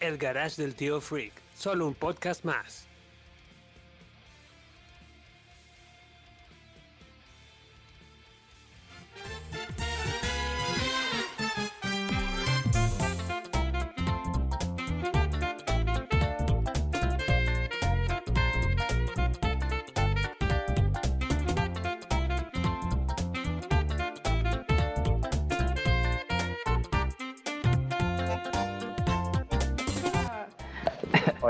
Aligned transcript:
El 0.00 0.16
Garage 0.16 0.62
del 0.62 0.76
Tío 0.76 1.00
Freak, 1.00 1.32
solo 1.56 1.88
un 1.88 1.94
podcast 1.94 2.44
más. 2.44 2.86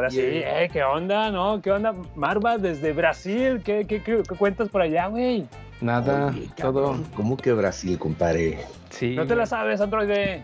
Ahora 0.08 0.10
sí, 0.10 0.20
eh, 0.44 0.68
¿qué 0.72 0.82
onda, 0.82 1.30
no? 1.30 1.60
¿Qué 1.62 1.70
onda? 1.70 1.94
Marva, 2.14 2.58
desde 2.58 2.92
Brasil, 2.92 3.60
¿qué, 3.64 3.84
qué, 3.86 4.02
qué- 4.02 4.22
qué 4.28 4.36
cuentas 4.36 4.68
por 4.68 4.80
allá, 4.82 5.06
güey? 5.08 5.46
Nada, 5.80 6.28
Oye, 6.28 6.48
todo. 6.56 6.96
¿Cómo 7.14 7.36
que 7.36 7.52
Brasil, 7.52 7.98
compadre? 7.98 8.58
Sí. 8.90 9.14
¿No 9.14 9.26
te 9.26 9.36
la 9.36 9.46
sabes, 9.46 9.80
androide? 9.80 10.42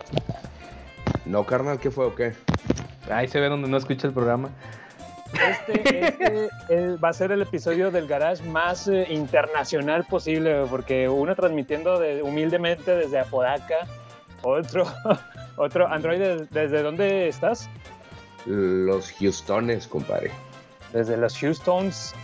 No, 1.24 1.44
carnal, 1.44 1.78
¿qué 1.78 1.91
fue 1.91 2.06
o 2.06 2.14
qué? 2.14 2.34
Ahí 3.11 3.27
se 3.28 3.41
ve 3.41 3.48
donde 3.48 3.69
no 3.69 3.77
escucha 3.77 4.06
el 4.06 4.12
programa. 4.12 4.50
Este, 5.33 6.06
este, 6.06 6.96
va 7.02 7.08
a 7.08 7.12
ser 7.12 7.33
el 7.33 7.42
episodio 7.42 7.91
del 7.91 8.06
garage 8.06 8.44
más 8.44 8.86
eh, 8.86 9.06
internacional 9.11 10.05
posible, 10.05 10.64
porque 10.70 11.08
uno 11.08 11.34
transmitiendo 11.34 11.98
de- 11.98 12.22
humildemente 12.22 12.94
desde 12.94 13.19
Apodaca, 13.19 13.74
otro, 14.42 14.84
otro, 15.56 15.89
androide, 15.89 16.46
¿desde 16.50 16.83
dónde 16.83 17.27
estás? 17.28 17.69
Los 18.47 19.12
Houstones, 19.12 19.87
compadre. 19.87 20.31
Desde 20.92 21.17
los 21.17 21.37
Houstons. 21.41 22.14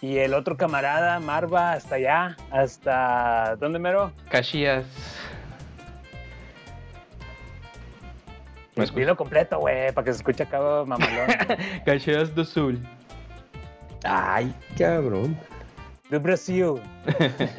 Y 0.00 0.18
el 0.18 0.34
otro 0.34 0.56
camarada, 0.56 1.18
Marva, 1.18 1.72
hasta 1.72 1.94
allá, 1.94 2.36
hasta... 2.50 3.56
¿Dónde 3.56 3.78
mero? 3.78 4.12
Caxias. 4.28 4.84
¿Me 8.76 8.86
dilo 8.86 9.16
completo, 9.16 9.60
güey, 9.60 9.92
para 9.92 10.04
que 10.04 10.12
se 10.12 10.18
escuche 10.18 10.42
acá 10.42 10.58
mamalón. 10.84 11.28
Caxias 11.86 12.34
do 12.34 12.44
Sul. 12.44 12.78
Ay, 14.04 14.54
cabrón. 14.76 15.38
De 16.10 16.18
Brasil. 16.18 16.74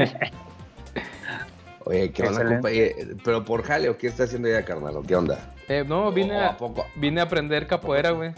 Oye, 1.85 2.11
¿qué 2.11 2.23
onda, 2.23 2.41
Excelente. 2.41 2.55
compadre? 2.55 2.95
¿Pero 3.23 3.45
por 3.45 3.63
jale 3.63 3.89
o 3.89 3.97
qué 3.97 4.07
está 4.07 4.25
haciendo 4.25 4.49
ya, 4.49 4.63
carnal? 4.65 4.97
¿O 4.97 5.03
¿Qué 5.03 5.15
onda? 5.15 5.54
Eh, 5.67 5.83
no, 5.87 6.11
vine 6.11 6.35
¿O 6.37 6.41
a, 6.41 6.47
a 6.49 6.57
poco? 6.57 6.85
vine 6.95 7.21
a 7.21 7.23
aprender 7.23 7.65
capoeira, 7.67 8.11
güey. 8.11 8.31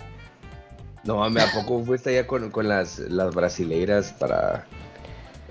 No, 1.03 1.17
mames, 1.17 1.43
¿a 1.43 1.51
poco 1.61 1.83
fuiste 1.83 2.09
allá 2.11 2.27
con, 2.27 2.49
con 2.51 2.67
las, 2.67 2.99
las 2.99 3.33
brasileiras 3.33 4.13
para 4.13 4.65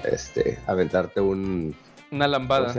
este, 0.04 0.58
aventarte 0.66 1.20
un... 1.20 1.74
Una 2.10 2.24
¿cómo 2.26 2.32
lambada. 2.32 2.74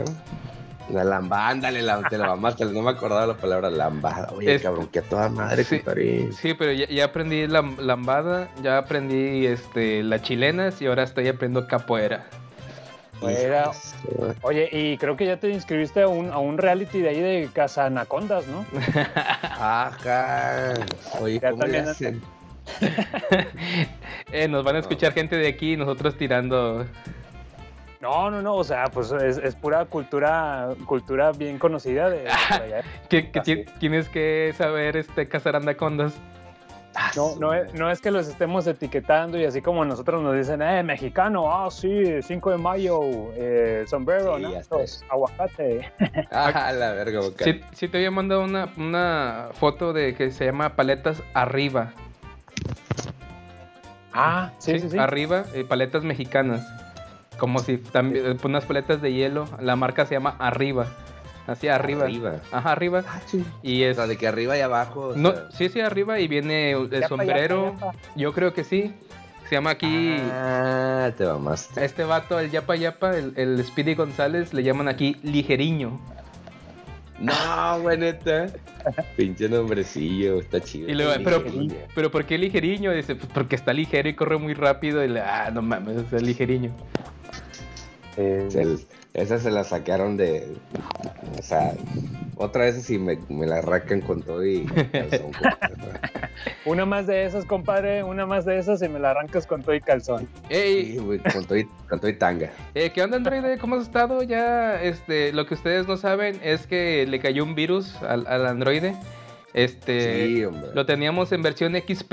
Una 0.88 1.04
lambada, 1.04 1.48
ándale, 1.48 1.82
la, 1.82 2.00
te 2.08 2.16
la 2.16 2.28
mamaste, 2.28 2.64
no 2.64 2.80
me 2.82 2.90
acordaba 2.90 3.26
la 3.26 3.34
palabra 3.36 3.68
lambada. 3.68 4.30
Oye, 4.34 4.54
Es- 4.54 4.62
cabrón, 4.62 4.86
que 4.88 5.00
a 5.00 5.02
toda 5.02 5.28
madre, 5.28 5.64
Sí. 5.64 5.76
compadre. 5.78 6.32
Sí, 6.32 6.54
pero 6.54 6.72
ya, 6.72 6.86
ya 6.88 7.04
aprendí 7.04 7.46
la 7.46 7.62
lambada, 7.62 8.48
ya 8.62 8.78
aprendí 8.78 9.44
este, 9.46 10.02
las 10.02 10.22
chilenas 10.22 10.80
y 10.80 10.86
ahora 10.86 11.02
estoy 11.02 11.28
aprendiendo 11.28 11.68
capoeira. 11.68 12.26
Fuera. 13.20 13.70
Oye, 14.42 14.68
y 14.70 14.96
creo 14.98 15.16
que 15.16 15.26
ya 15.26 15.36
te 15.38 15.48
inscribiste 15.50 16.02
a 16.02 16.08
un, 16.08 16.30
a 16.30 16.38
un 16.38 16.56
reality 16.58 17.00
de 17.00 17.08
ahí 17.08 17.20
de 17.20 17.48
Casa 17.52 17.86
Anacondas, 17.86 18.46
¿no? 18.46 18.64
Ajá. 19.42 20.74
Oye, 21.20 21.40
Ya 21.40 21.50
¿cómo 21.50 21.64
le 21.66 21.78
hacen? 21.80 22.22
Eh, 24.30 24.46
nos 24.46 24.62
van 24.62 24.76
a 24.76 24.80
escuchar 24.80 25.12
gente 25.14 25.36
de 25.36 25.48
aquí 25.48 25.72
y 25.72 25.76
nosotros 25.78 26.16
tirando. 26.16 26.84
No, 28.00 28.30
no, 28.30 28.42
no, 28.42 28.56
o 28.56 28.62
sea, 28.64 28.84
pues 28.84 29.10
es, 29.10 29.38
es 29.38 29.54
pura 29.54 29.86
cultura 29.86 30.68
cultura 30.86 31.32
bien 31.32 31.58
conocida 31.58 32.10
de, 32.10 32.28
allá. 32.50 32.82
Ti- 33.08 33.64
tienes 33.80 34.08
que 34.10 34.54
saber 34.56 34.96
este, 34.98 35.26
cazar 35.26 35.56
anacondas. 35.56 36.12
Ah, 37.00 37.12
No, 37.14 37.36
no, 37.38 37.54
es, 37.54 37.72
no 37.74 37.88
es 37.92 38.00
que 38.00 38.10
los 38.10 38.26
estemos 38.26 38.66
etiquetando 38.66 39.38
y 39.38 39.44
así 39.44 39.62
como 39.62 39.84
nosotros 39.84 40.20
nos 40.20 40.34
dicen, 40.34 40.60
eh, 40.62 40.82
mexicano, 40.82 41.48
ah, 41.54 41.70
sí, 41.70 42.20
5 42.22 42.50
de 42.50 42.58
mayo, 42.58 42.98
eh, 43.36 43.84
sombrero, 43.86 44.36
Sí, 44.36 44.44
está. 44.56 44.76
aguacate. 45.08 45.92
Ah, 46.32 46.72
la 46.72 46.92
verga, 46.94 47.20
boca. 47.20 47.44
Sí, 47.44 47.60
sí 47.72 47.86
te 47.86 47.98
había 47.98 48.10
mandado 48.10 48.42
una, 48.42 48.68
una 48.76 49.50
foto 49.52 49.92
de 49.92 50.14
que 50.16 50.32
se 50.32 50.44
llama 50.46 50.74
paletas 50.74 51.22
arriba. 51.34 51.92
Ah, 54.12 54.50
sí, 54.58 54.80
sí, 54.80 54.90
sí. 54.90 54.98
Arriba, 54.98 55.44
eh, 55.54 55.64
paletas 55.64 56.02
mexicanas. 56.02 56.66
Como 57.38 57.60
si 57.60 57.78
también 57.78 58.36
unas 58.42 58.64
paletas 58.64 59.00
de 59.00 59.12
hielo. 59.12 59.44
La 59.60 59.76
marca 59.76 60.04
se 60.06 60.14
llama 60.14 60.34
Arriba. 60.40 60.86
Así 61.48 61.66
arriba. 61.66 62.04
Arriba. 62.04 62.36
Ajá, 62.52 62.70
arriba. 62.72 63.02
Ah, 63.08 63.20
sí. 63.26 63.44
Y 63.64 63.82
O 63.82 63.88
es. 63.90 63.96
sea, 63.96 64.06
de 64.06 64.16
que 64.16 64.28
arriba 64.28 64.56
y 64.56 64.60
abajo. 64.60 65.08
o 65.08 65.16
No, 65.16 65.32
sea- 65.32 65.50
sí, 65.50 65.68
sí, 65.68 65.80
arriba 65.80 66.20
y 66.20 66.28
viene 66.28 66.70
el 66.72 66.88
Yapa, 66.90 67.08
sombrero. 67.08 67.72
yapa, 67.72 67.86
yapa. 67.92 67.98
Yo 68.14 68.32
creo 68.32 68.52
que 68.54 68.62
sí. 68.62 68.94
Se 69.48 69.54
llama 69.54 69.70
aquí. 69.70 70.16
Ah, 70.30 71.10
te 71.16 71.24
mamaste. 71.24 71.82
Este 71.84 72.04
vato, 72.04 72.38
el 72.38 72.50
Yapa 72.50 72.76
Yapa, 72.76 73.16
el, 73.16 73.32
el 73.36 73.64
Speedy 73.64 73.94
González, 73.94 74.52
le 74.52 74.62
llaman 74.62 74.88
aquí 74.88 75.16
ligeriño. 75.22 75.98
No, 77.18 77.80
güey, 77.80 77.96
neta. 77.98 78.46
Pinche 79.16 79.48
nombrecillo, 79.48 80.38
está 80.38 80.60
chido. 80.60 80.88
Y 80.88 80.94
luego, 80.94 81.12
pero, 81.24 81.42
pero 81.94 82.10
¿por 82.10 82.26
qué 82.26 82.36
ligeriño? 82.38 82.92
Dice, 82.92 83.16
pues 83.16 83.28
porque 83.32 83.56
está 83.56 83.72
ligero 83.72 84.08
y 84.10 84.14
corre 84.14 84.36
muy 84.36 84.52
rápido. 84.54 85.02
Y 85.02 85.08
le, 85.08 85.20
ah, 85.22 85.50
no 85.50 85.62
mames, 85.62 86.12
es 86.12 86.22
ligeriño. 86.22 86.70
Eh, 88.18 88.48
esa 89.20 89.38
se 89.38 89.50
la 89.50 89.64
sacaron 89.64 90.16
de. 90.16 90.54
O 91.38 91.42
sea, 91.42 91.72
otra 92.36 92.64
vez 92.64 92.82
si 92.82 92.98
me, 92.98 93.18
me 93.28 93.46
la 93.46 93.56
arrancan 93.58 94.00
con 94.00 94.22
todo 94.22 94.44
y. 94.46 94.64
calzón, 94.92 95.30
una 96.64 96.84
más 96.86 97.06
de 97.06 97.24
esas, 97.24 97.44
compadre, 97.44 98.02
una 98.04 98.26
más 98.26 98.44
de 98.44 98.58
esas 98.58 98.82
y 98.82 98.88
me 98.88 98.98
la 98.98 99.10
arrancas 99.10 99.46
con 99.46 99.62
todo 99.62 99.74
y 99.74 99.80
calzón. 99.80 100.28
¡Ey! 100.48 100.92
Sí, 100.92 100.98
güey, 100.98 101.18
con 101.18 101.44
todo 101.44 101.58
y, 101.58 101.64
con 101.88 101.98
todo 102.00 102.10
y 102.10 102.14
tanga. 102.14 102.50
Eh, 102.74 102.90
¿Qué 102.90 103.02
onda, 103.02 103.16
Android? 103.16 103.58
¿Cómo 103.60 103.76
has 103.76 103.82
estado? 103.82 104.22
Ya, 104.22 104.80
este, 104.82 105.32
lo 105.32 105.46
que 105.46 105.54
ustedes 105.54 105.86
no 105.88 105.96
saben 105.96 106.38
es 106.42 106.66
que 106.66 107.06
le 107.08 107.18
cayó 107.20 107.42
un 107.44 107.54
virus 107.54 107.96
al, 108.02 108.26
al 108.26 108.46
Android. 108.46 108.84
Este, 109.54 110.26
Sí, 110.26 110.44
hombre. 110.44 110.70
lo 110.74 110.86
teníamos 110.86 111.32
en 111.32 111.42
versión 111.42 111.74
XP. 111.74 112.12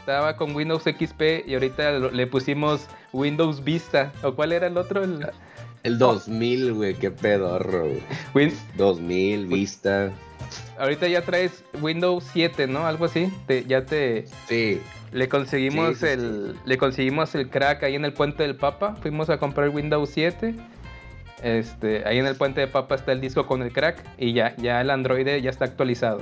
Estaba 0.00 0.36
con 0.36 0.54
Windows 0.54 0.82
XP 0.84 1.46
y 1.46 1.54
ahorita 1.54 1.92
lo- 1.92 2.10
le 2.10 2.26
pusimos 2.26 2.86
Windows 3.12 3.64
Vista. 3.64 4.12
¿O 4.22 4.34
cuál 4.34 4.52
era 4.52 4.66
el 4.66 4.76
otro? 4.76 5.02
El, 5.04 5.26
El 5.86 5.98
2000, 5.98 6.72
güey, 6.74 6.94
qué 6.94 7.10
pedorro, 7.12 7.84
güey. 7.86 8.02
Win- 8.34 8.58
2000, 8.76 9.46
Vista. 9.46 10.10
ahorita 10.78 11.06
ya 11.06 11.22
traes 11.22 11.62
Windows 11.80 12.24
7, 12.32 12.66
¿no? 12.66 12.86
Algo 12.86 13.04
así. 13.04 13.32
Te- 13.46 13.64
ya 13.66 13.84
te 13.86 14.24
Sí, 14.48 14.80
le 15.12 15.28
conseguimos 15.28 15.98
Sí, 15.98 16.06
sí, 16.06 16.12
el 16.12 16.56
le 16.64 16.76
conseguimos 16.76 17.34
el 17.36 17.48
crack 17.48 17.84
ahí 17.84 17.94
en 17.94 18.04
el 18.04 18.12
puente 18.12 18.42
del 18.42 18.56
Papa. 18.56 18.96
Fuimos 19.00 19.30
a 19.30 19.38
comprar 19.38 19.68
Windows 19.68 20.10
7. 20.12 20.54
Este, 21.42 22.02
ahí 22.06 22.18
en 22.18 22.26
el 22.26 22.34
puente 22.34 22.60
de 22.60 22.66
Papa 22.66 22.94
está 22.96 23.12
el 23.12 23.20
disco 23.20 23.46
con 23.46 23.62
el 23.62 23.72
crack 23.72 24.02
y 24.18 24.32
ya 24.32 24.56
ya 24.56 24.80
el 24.80 24.90
Android 24.90 25.26
ya 25.40 25.50
está 25.50 25.66
actualizado. 25.66 26.20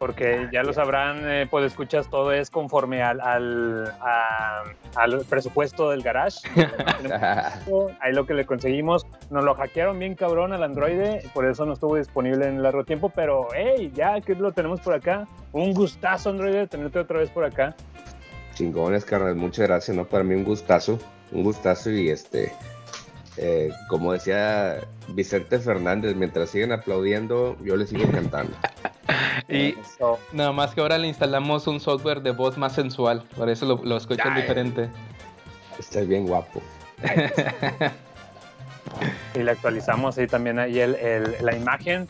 Porque 0.00 0.48
ya 0.50 0.62
lo 0.62 0.72
sabrán, 0.72 1.30
eh, 1.30 1.46
pues 1.50 1.66
escuchas, 1.66 2.08
todo 2.08 2.32
es 2.32 2.48
conforme 2.48 3.02
al, 3.02 3.20
al, 3.20 3.92
a- 4.00 4.62
al 4.96 5.26
presupuesto 5.28 5.90
del 5.90 6.00
garage. 6.00 6.38
Ahí 8.00 8.12
lo 8.14 8.24
que 8.24 8.32
le 8.32 8.46
conseguimos, 8.46 9.06
nos 9.28 9.44
lo 9.44 9.54
hackearon 9.54 9.98
bien 9.98 10.14
cabrón 10.14 10.54
al 10.54 10.62
Android, 10.62 11.20
por 11.34 11.44
eso 11.44 11.66
no 11.66 11.74
estuvo 11.74 11.96
disponible 11.96 12.46
en 12.46 12.62
largo 12.62 12.82
tiempo, 12.84 13.10
pero 13.14 13.48
hey, 13.54 13.92
ya 13.94 14.18
que 14.22 14.34
lo 14.34 14.52
tenemos 14.52 14.80
por 14.80 14.94
acá, 14.94 15.28
un 15.52 15.74
gustazo 15.74 16.30
Android 16.30 16.66
tenerte 16.68 16.98
otra 16.98 17.18
vez 17.18 17.28
por 17.28 17.44
acá. 17.44 17.74
chingones, 18.54 19.04
carnal. 19.04 19.34
Muchas 19.36 19.68
gracias, 19.68 19.94
¿no? 19.94 20.06
Para 20.06 20.24
mí 20.24 20.34
un 20.34 20.44
gustazo. 20.44 20.98
Un 21.30 21.44
gustazo 21.44 21.90
y 21.90 22.08
este. 22.08 22.52
Eh, 23.42 23.72
como 23.88 24.12
decía 24.12 24.76
Vicente 25.08 25.58
Fernández, 25.58 26.14
mientras 26.14 26.50
siguen 26.50 26.72
aplaudiendo, 26.72 27.56
yo 27.64 27.76
les 27.76 27.88
sigo 27.90 28.08
cantando. 28.10 28.52
Y 29.48 29.70
Eso. 29.80 30.20
nada 30.32 30.52
más 30.52 30.72
que 30.74 30.80
ahora 30.80 30.96
le 30.98 31.08
instalamos 31.08 31.66
un 31.66 31.80
software 31.80 32.20
de 32.22 32.30
voz 32.30 32.56
más 32.56 32.72
sensual, 32.74 33.24
por 33.36 33.48
eso 33.50 33.66
lo, 33.66 33.80
lo 33.82 33.96
escuchan 33.96 34.32
Ay. 34.34 34.42
diferente. 34.42 34.88
Estás 35.78 36.06
bien 36.06 36.26
guapo. 36.26 36.62
Y 39.34 39.38
le 39.42 39.50
actualizamos 39.52 40.18
ahí 40.18 40.26
también 40.26 40.58
ahí 40.58 40.78
el, 40.80 40.94
el- 40.96 41.36
la 41.40 41.54
imagen. 41.56 42.08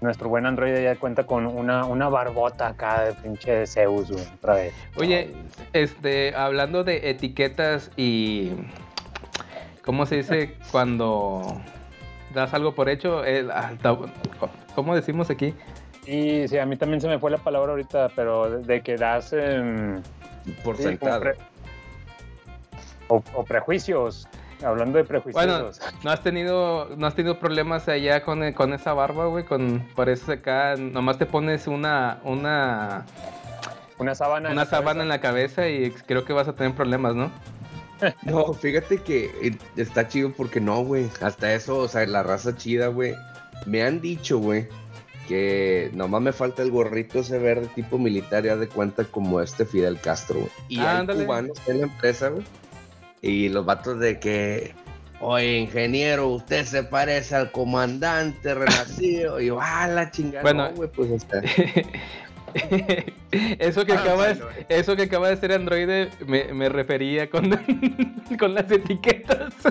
Nuestro 0.00 0.28
buen 0.28 0.44
Android 0.46 0.74
ya 0.82 0.96
cuenta 0.96 1.24
con 1.24 1.46
una, 1.46 1.84
una 1.86 2.08
barbota 2.08 2.68
acá 2.68 3.02
de 3.04 3.12
pinche 3.14 3.66
Zeus, 3.66 4.10
otra 4.10 4.54
vez. 4.54 4.74
Oye, 4.96 5.32
este, 5.72 6.34
hablando 6.34 6.84
de 6.84 7.08
etiquetas 7.10 7.90
y 7.96 8.50
¿cómo 9.86 10.04
se 10.04 10.16
dice 10.16 10.54
cuando 10.70 11.58
das 12.34 12.52
algo 12.52 12.74
por 12.74 12.90
hecho? 12.90 13.24
El- 13.24 13.50
¿Cómo 14.74 14.94
decimos 14.94 15.30
aquí? 15.30 15.54
Y 16.06 16.46
sí, 16.48 16.58
a 16.58 16.66
mí 16.66 16.76
también 16.76 17.00
se 17.00 17.08
me 17.08 17.18
fue 17.18 17.30
la 17.30 17.38
palabra 17.38 17.70
ahorita, 17.72 18.10
pero 18.14 18.50
de, 18.60 18.80
que 18.82 18.96
das 18.96 19.32
em, 19.32 20.02
Por 20.62 20.76
sí, 20.76 20.82
sentado. 20.84 21.20
pre- 21.20 21.34
o, 23.08 23.22
o 23.34 23.44
prejuicios. 23.44 24.28
Hablando 24.64 24.96
de 24.98 25.04
prejuicios. 25.04 25.34
Bueno, 25.44 25.68
¿no 26.02 26.10
has 26.10 26.22
tenido, 26.22 26.88
no 26.96 27.06
has 27.06 27.14
tenido 27.14 27.38
problemas 27.38 27.88
allá 27.88 28.22
con, 28.22 28.52
con 28.52 28.72
esa 28.72 28.94
barba, 28.94 29.26
güey? 29.26 29.44
Con, 29.44 29.80
pareces 29.94 30.28
acá, 30.30 30.76
nomás 30.76 31.18
te 31.18 31.26
pones 31.26 31.66
una, 31.66 32.18
una, 32.24 33.04
una 33.98 34.14
sábana. 34.14 34.48
en 34.48 34.54
una 34.54 34.64
cabeza. 34.64 34.76
sábana 34.78 35.02
en 35.02 35.08
la 35.10 35.20
cabeza 35.20 35.68
y 35.68 35.90
creo 35.90 36.24
que 36.24 36.32
vas 36.32 36.48
a 36.48 36.54
tener 36.54 36.74
problemas, 36.74 37.14
¿no? 37.14 37.30
No, 38.22 38.52
fíjate 38.52 38.98
que 38.98 39.26
eh, 39.42 39.56
está 39.76 40.08
chido 40.08 40.32
porque 40.32 40.60
no, 40.60 40.82
güey. 40.84 41.08
Hasta 41.20 41.54
eso, 41.54 41.78
o 41.78 41.88
sea, 41.88 42.06
la 42.06 42.22
raza 42.22 42.56
chida, 42.56 42.88
güey. 42.88 43.14
Me 43.64 43.82
han 43.82 44.00
dicho, 44.00 44.38
güey, 44.38 44.68
que 45.28 45.90
nomás 45.94 46.20
me 46.22 46.32
falta 46.32 46.62
el 46.62 46.70
gorrito 46.70 47.20
ese 47.20 47.38
verde 47.38 47.68
tipo 47.74 47.98
militar, 47.98 48.44
ya 48.44 48.56
de 48.56 48.68
cuenta 48.68 49.04
como 49.04 49.40
este 49.40 49.64
Fidel 49.64 49.98
Castro, 50.00 50.40
güey. 50.40 50.50
Y 50.68 50.78
hay 50.80 50.98
Ándale. 50.98 51.24
cubanos 51.24 51.58
en 51.66 51.78
la 51.80 51.84
empresa, 51.86 52.28
güey. 52.28 52.44
Y 53.22 53.48
los 53.48 53.64
vatos 53.64 53.98
de 53.98 54.20
que, 54.20 54.74
oye, 55.20 55.58
ingeniero, 55.58 56.28
usted 56.28 56.64
se 56.66 56.82
parece 56.84 57.34
al 57.34 57.50
comandante 57.50 58.54
renacido. 58.54 59.40
Y 59.40 59.46
yo, 59.46 59.58
ah, 59.60 59.88
la 59.88 60.10
chingada, 60.10 60.42
Bueno. 60.42 60.68
no, 60.68 60.74
güey, 60.76 60.90
pues 60.90 61.10
hasta. 61.12 61.40
eso 63.58 63.84
que 63.84 63.92
Ah, 63.92 64.00
acaba 64.00 64.26
de, 64.28 64.34
bueno, 64.34 64.46
güey. 64.52 64.66
eso 64.68 64.96
que 64.96 65.02
acaba 65.02 65.28
de 65.28 65.36
ser 65.36 65.52
Android 65.52 65.88
me, 66.26 66.44
me 66.52 66.68
refería 66.68 67.28
con, 67.30 67.50
con 68.38 68.54
las 68.54 68.70
etiquetas. 68.70 69.54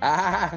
Ah. 0.00 0.56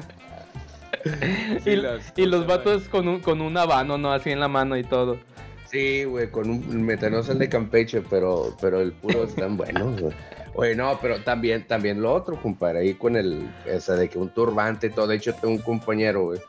y, 1.66 2.22
y 2.22 2.26
los 2.26 2.46
vatos 2.46 2.88
con 2.88 3.08
un, 3.08 3.20
con 3.20 3.40
un 3.40 3.56
habano, 3.56 3.98
¿no? 3.98 4.12
Así 4.12 4.30
en 4.30 4.38
la 4.38 4.46
mano 4.48 4.76
y 4.76 4.84
todo. 4.84 5.18
Sí, 5.66 6.04
güey, 6.04 6.30
con 6.30 6.48
un 6.48 6.82
metanosa 6.82 7.32
el 7.32 7.38
de 7.38 7.48
Campeche, 7.48 8.02
pero, 8.08 8.56
pero 8.60 8.80
el 8.80 8.92
puro 8.92 9.24
están 9.24 9.56
buenos, 9.56 10.00
güey. 10.00 10.12
Oye, 10.54 10.74
no, 10.74 10.98
pero 11.00 11.22
también, 11.22 11.66
también 11.66 12.00
lo 12.02 12.12
otro, 12.12 12.36
compadre, 12.40 12.80
ahí 12.80 12.94
con 12.94 13.16
el, 13.16 13.48
esa 13.66 13.94
de 13.96 14.08
que 14.08 14.18
un 14.18 14.30
turbante 14.30 14.88
y 14.88 14.90
todo. 14.90 15.06
De 15.06 15.16
hecho, 15.16 15.32
tengo 15.34 15.54
un 15.54 15.58
compañero, 15.60 16.24
güey, 16.24 16.40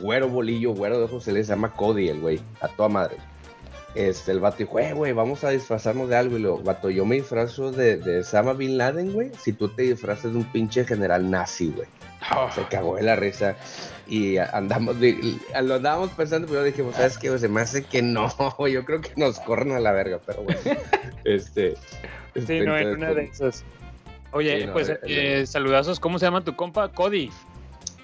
güero 0.00 0.28
bolillo, 0.28 0.72
güero 0.74 0.98
de 0.98 1.04
ojos, 1.04 1.24
se 1.24 1.32
le 1.32 1.42
llama 1.42 1.72
Cody, 1.72 2.08
el 2.08 2.20
güey, 2.20 2.40
a 2.60 2.68
toda 2.68 2.88
madre. 2.88 3.16
Este, 3.94 4.30
el 4.32 4.38
vato 4.40 4.58
dijo, 4.58 4.78
"Eh, 4.78 4.92
güey, 4.92 5.12
vamos 5.12 5.42
a 5.42 5.50
disfrazarnos 5.50 6.08
de 6.08 6.16
algo. 6.16 6.36
Y 6.36 6.40
luego, 6.40 6.58
vato, 6.62 6.90
yo 6.90 7.04
me 7.04 7.16
disfrazo 7.16 7.72
de, 7.72 7.96
de 7.96 8.20
Osama 8.20 8.52
Bin 8.52 8.78
Laden, 8.78 9.12
güey, 9.12 9.32
si 9.38 9.52
tú 9.52 9.68
te 9.68 9.82
disfrazas 9.82 10.32
de 10.32 10.38
un 10.38 10.44
pinche 10.44 10.84
general 10.84 11.28
nazi, 11.30 11.72
güey. 11.74 11.88
Se 12.54 12.62
cagó 12.64 12.96
de 12.96 13.02
la 13.02 13.16
risa. 13.16 13.56
Y 14.06 14.36
andamos, 14.36 15.00
de- 15.00 15.36
lo 15.62 15.74
andábamos 15.76 16.10
pensando, 16.10 16.46
pero 16.46 16.62
dijimos, 16.62 16.94
¿sabes 16.94 17.18
qué? 17.18 17.28
güey? 17.28 17.40
Se 17.40 17.48
me 17.48 17.60
hace 17.62 17.84
que 17.84 18.02
no, 18.02 18.28
yo 18.68 18.84
creo 18.84 19.00
que 19.00 19.12
nos 19.16 19.40
corren 19.40 19.72
a 19.72 19.80
la 19.80 19.92
verga, 19.92 20.20
pero 20.24 20.42
bueno. 20.44 20.60
este. 21.24 21.74
Sí, 22.46 22.60
no, 22.60 22.76
en 22.76 22.88
una 22.90 23.08
de 23.08 23.14
pues, 23.26 23.40
esas. 23.40 23.64
Oye, 24.32 24.60
Sí, 24.60 24.66
no, 24.66 24.72
pues 24.72 24.88
eh, 24.88 24.98
eh, 25.04 25.46
saludazos. 25.46 25.98
¿Cómo 25.98 26.18
se 26.20 26.26
llama 26.26 26.44
tu 26.44 26.54
compa? 26.54 26.92
Cody. 26.92 27.30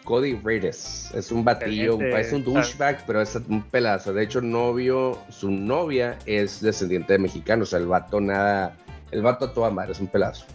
Cody 0.07 0.35
Reyes 0.43 1.11
es 1.15 1.31
un 1.31 1.45
batillo, 1.45 1.93
Excelente. 1.95 2.11
parece 2.13 2.37
un 2.37 2.45
douchebag, 2.45 3.05
pero 3.07 3.21
es 3.21 3.35
un 3.37 3.61
pelazo. 3.63 4.15
De 4.15 4.23
hecho, 4.23 4.41
novio, 4.41 5.19
su 5.29 5.51
novia 5.51 6.17
es 6.25 6.63
descendiente 6.63 7.13
de 7.13 7.19
mexicano, 7.19 7.65
o 7.65 7.67
sea, 7.67 7.79
el 7.81 7.87
vato 7.87 8.21
nada, 8.21 8.75
el 9.11 9.21
vato 9.21 9.45
a 9.47 9.53
toda 9.53 9.69
madre, 9.69 9.93
es 9.93 10.01
un 10.01 10.07
pelazo. 10.07 10.47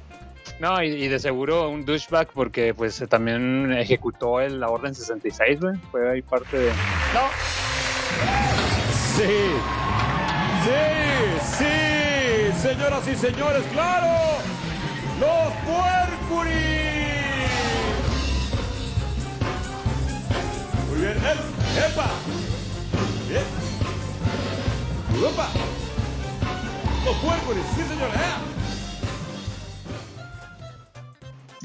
No, 0.59 0.81
y, 0.81 0.87
y 0.87 1.07
de 1.07 1.19
seguro 1.19 1.69
un 1.69 1.85
douchebag 1.85 2.29
porque 2.33 2.73
pues 2.73 3.03
también 3.09 3.71
ejecutó 3.73 4.39
el- 4.41 4.59
la 4.59 4.69
Orden 4.69 4.95
66, 4.95 5.59
güey. 5.59 5.75
Fue 5.91 6.09
ahí 6.09 6.21
parte 6.21 6.57
de... 6.57 6.69
¡No! 7.13 7.27
Sí, 9.15 9.23
sí, 10.63 11.57
sí, 11.57 12.67
señoras 12.67 13.07
y 13.07 13.15
señores, 13.15 13.63
claro, 13.73 14.37
los 15.19 15.53
puercuris. 15.65 16.80
Bien, 21.01 21.17
el, 21.17 21.83
epa, 21.91 22.07
bien, 23.27 23.43
Upa. 25.31 25.47
los 27.05 27.15
puercuris, 27.17 27.63
sí 27.75 27.81
señores, 27.83 28.15
¿eh? 28.15 28.19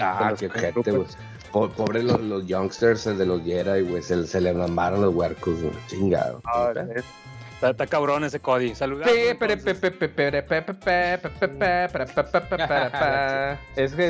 Ah, 0.01 0.35
qué 0.39 0.49
Kung 0.49 0.59
ojete, 0.59 0.73
güey. 0.91 1.07
Troopers. 1.07 1.19
Po- 1.53 1.69
Pobre 1.71 2.03
los, 2.03 2.21
los 2.21 2.47
youngsters, 2.47 3.07
el 3.07 3.17
de 3.19 3.27
los 3.27 3.43
Jedi, 3.43 3.83
güey, 3.83 4.03
se, 4.03 4.27
se 4.27 4.41
le 4.41 4.53
mamaron 4.53 5.01
los 5.01 5.15
huercos, 5.15 5.61
güey. 5.63 5.73
Chingado. 5.89 6.41
Ah, 6.45 6.73
es- 6.95 7.05
está, 7.57 7.71
está 7.71 7.87
cabrón 7.87 8.25
ese 8.25 8.39
Cody. 8.41 8.73
Pa. 12.93 13.59
Es 13.77 13.95
que 13.95 14.09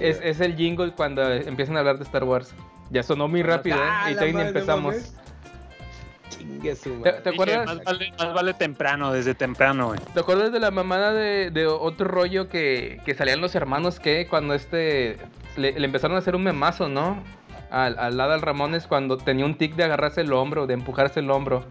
es, 0.00 0.40
el 0.40 0.56
jingle 0.56 0.92
cuando 0.92 1.30
empiezan 1.32 1.76
a 1.76 1.80
hablar 1.80 1.98
de 1.98 2.04
Star 2.04 2.24
Wars. 2.24 2.54
Ya 2.90 3.02
sonó 3.02 3.26
muy 3.26 3.42
rápido, 3.42 3.76
Ah, 3.80 4.06
¿eh? 4.06 4.12
Y 4.12 4.14
todavía 4.14 4.34
ni 4.34 4.48
empezamos. 4.48 4.94
mames. 4.94 5.16
Chingue 6.28 6.74
su 6.74 7.02
¿Te, 7.02 7.12
te 7.12 7.30
acuerdas? 7.30 7.66
Más 7.66 7.84
vale, 7.84 8.12
más 8.18 8.34
vale 8.34 8.54
temprano, 8.54 9.12
desde 9.12 9.34
temprano, 9.34 9.88
güey. 9.88 10.00
¿Te 10.12 10.20
acuerdas 10.20 10.52
de 10.52 10.58
la 10.60 10.70
mamada 10.72 11.12
de, 11.12 11.50
de 11.50 11.66
otro 11.66 12.06
rollo 12.08 12.48
que, 12.48 13.00
que 13.04 13.14
salían 13.14 13.40
los 13.40 13.54
hermanos 13.54 14.00
que 14.00 14.26
cuando 14.28 14.54
este 14.54 15.18
le, 15.56 15.78
le 15.78 15.84
empezaron 15.86 16.16
a 16.16 16.18
hacer 16.18 16.34
un 16.34 16.42
memazo, 16.42 16.88
¿no? 16.88 17.22
Al, 17.70 17.98
al 17.98 18.20
Adal 18.20 18.42
Ramones 18.42 18.86
cuando 18.86 19.16
tenía 19.18 19.44
un 19.44 19.56
tic 19.56 19.74
de 19.76 19.84
agarrarse 19.84 20.20
el 20.20 20.32
hombro, 20.32 20.66
de 20.66 20.74
empujarse 20.74 21.20
el 21.20 21.30
hombro. 21.30 21.64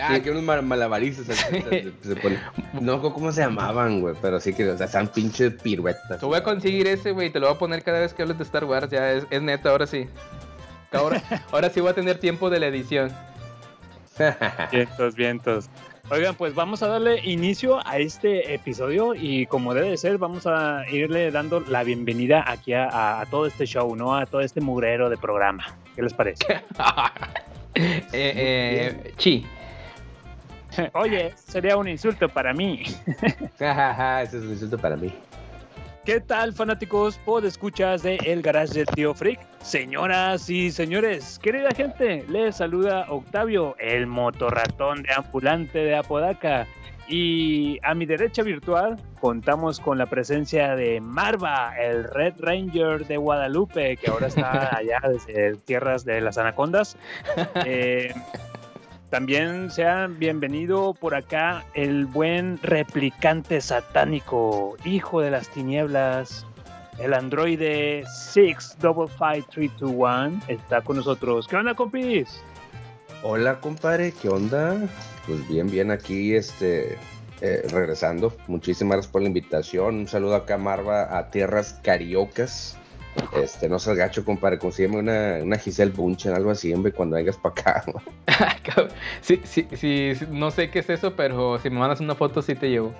Ah, 0.00 0.14
Sí. 0.16 0.22
que 0.22 0.30
unos 0.30 0.42
mal- 0.42 0.62
malabaristas 0.62 1.26
se, 1.36 1.62
se- 1.62 1.92
se 2.02 2.16
ponen. 2.16 2.40
No, 2.80 3.00
¿cómo 3.02 3.30
se 3.32 3.42
llamaban, 3.42 4.00
güey? 4.00 4.14
Pero 4.22 4.40
sí 4.40 4.54
que, 4.54 4.68
o 4.68 4.76
sea, 4.76 4.86
están 4.86 5.08
pinches 5.08 5.52
piruetas. 5.62 6.18
Te 6.20 6.26
voy 6.26 6.38
a 6.38 6.42
conseguir 6.42 6.86
ese, 6.86 7.12
güey, 7.12 7.28
y 7.28 7.30
te 7.30 7.40
lo 7.40 7.46
voy 7.48 7.56
a 7.56 7.58
poner 7.58 7.82
cada 7.82 8.00
vez 8.00 8.14
que 8.14 8.22
hables 8.22 8.38
de 8.38 8.44
Star 8.44 8.64
Wars. 8.64 8.88
Ya 8.90 9.12
es, 9.12 9.26
es 9.30 9.42
neta, 9.42 9.70
ahora 9.70 9.86
sí. 9.86 10.06
Ahora, 10.92 11.22
ahora 11.52 11.70
sí 11.70 11.80
voy 11.80 11.90
a 11.90 11.94
tener 11.94 12.18
tiempo 12.18 12.48
de 12.50 12.60
la 12.60 12.66
edición. 12.68 13.12
Vientos, 14.72 15.14
vientos. 15.14 15.70
Oigan, 16.10 16.34
pues 16.34 16.54
vamos 16.54 16.82
a 16.82 16.88
darle 16.88 17.20
inicio 17.24 17.78
a 17.86 17.96
este 17.98 18.52
episodio 18.54 19.14
y 19.14 19.46
como 19.46 19.72
debe 19.72 19.90
de 19.90 19.96
ser, 19.96 20.18
vamos 20.18 20.46
a 20.46 20.82
irle 20.90 21.30
dando 21.30 21.60
la 21.60 21.82
bienvenida 21.84 22.44
aquí 22.46 22.74
a, 22.74 22.88
a- 22.88 23.20
a 23.22 23.26
todo 23.26 23.46
este 23.46 23.64
show, 23.66 23.94
¿no? 23.96 24.14
A 24.16 24.26
todo 24.26 24.40
este 24.42 24.60
mugrero 24.60 25.08
de 25.08 25.16
programa. 25.16 25.64
¿Qué 25.96 26.02
les 26.02 26.12
parece? 26.12 26.44
eh, 27.74 28.02
eh, 28.12 29.12
chi. 29.16 29.46
Oye, 30.94 31.32
sería 31.36 31.76
un 31.76 31.88
insulto 31.88 32.28
para 32.28 32.52
mí. 32.52 32.82
Ese 33.58 34.22
es 34.22 34.34
un 34.34 34.50
insulto 34.50 34.78
para 34.78 34.96
mí. 34.96 35.12
¿Qué 36.04 36.20
tal, 36.20 36.52
fanáticos? 36.52 37.16
Pod 37.18 37.44
escuchas 37.44 38.02
de 38.02 38.16
El 38.16 38.42
Garage 38.42 38.74
del 38.74 38.86
Tío 38.86 39.14
Freak. 39.14 39.38
Señoras 39.60 40.50
y 40.50 40.72
señores, 40.72 41.38
querida 41.38 41.70
gente, 41.70 42.24
les 42.28 42.56
saluda 42.56 43.06
Octavio, 43.08 43.76
el 43.78 44.08
motorratón 44.08 45.04
de 45.04 45.12
ambulante 45.12 45.78
de 45.78 45.94
Apodaca. 45.94 46.66
Y 47.06 47.78
a 47.84 47.94
mi 47.94 48.04
derecha 48.04 48.42
virtual 48.42 48.96
contamos 49.20 49.78
con 49.78 49.96
la 49.98 50.06
presencia 50.06 50.74
de 50.74 51.00
Marva, 51.00 51.74
el 51.78 52.04
Red 52.04 52.34
Ranger 52.38 53.06
de 53.06 53.16
Guadalupe, 53.16 53.96
que 53.96 54.10
ahora 54.10 54.26
está 54.26 54.76
allá 54.76 55.00
desde 55.08 55.56
tierras 55.58 56.04
de 56.04 56.20
las 56.20 56.36
anacondas. 56.36 56.96
Eh, 57.64 58.12
también 59.12 59.70
sea 59.70 60.06
bienvenido 60.06 60.94
por 60.94 61.14
acá 61.14 61.66
el 61.74 62.06
buen 62.06 62.58
replicante 62.62 63.60
satánico, 63.60 64.78
hijo 64.86 65.20
de 65.20 65.30
las 65.30 65.50
tinieblas, 65.50 66.46
el 66.98 67.12
androide 67.12 68.04
655321 68.06 70.40
está 70.48 70.80
con 70.80 70.96
nosotros. 70.96 71.46
¿Qué 71.46 71.56
onda, 71.56 71.74
compis? 71.74 72.42
Hola, 73.22 73.60
compadre, 73.60 74.12
¿qué 74.12 74.30
onda? 74.30 74.78
Pues 75.26 75.46
bien, 75.46 75.70
bien 75.70 75.90
aquí, 75.90 76.34
este, 76.34 76.96
eh, 77.42 77.66
regresando. 77.70 78.34
Muchísimas 78.46 78.96
gracias 78.96 79.12
por 79.12 79.20
la 79.20 79.28
invitación. 79.28 79.96
Un 79.96 80.08
saludo 80.08 80.36
acá, 80.36 80.56
Marva, 80.56 81.18
a 81.18 81.30
tierras 81.30 81.78
cariocas. 81.82 82.78
Este, 83.36 83.68
no 83.68 83.78
seas 83.78 83.96
gacho, 83.96 84.24
compadre. 84.24 84.58
Consígueme 84.58 84.98
una, 84.98 85.38
una 85.42 85.58
Giselle 85.58 85.92
Bunchen, 85.92 86.32
algo 86.34 86.50
así, 86.50 86.72
hombre, 86.72 86.92
cuando 86.92 87.16
vengas 87.16 87.36
para 87.36 87.52
acá. 87.52 87.84
güey. 88.76 88.88
sí, 89.20 89.40
sí, 89.44 89.68
sí, 89.72 90.12
no 90.30 90.50
sé 90.50 90.70
qué 90.70 90.80
es 90.80 90.90
eso, 90.90 91.14
pero 91.14 91.58
si 91.58 91.70
me 91.70 91.78
mandas 91.78 92.00
una 92.00 92.14
foto, 92.14 92.42
sí 92.42 92.54
te 92.54 92.70
llevo. 92.70 92.94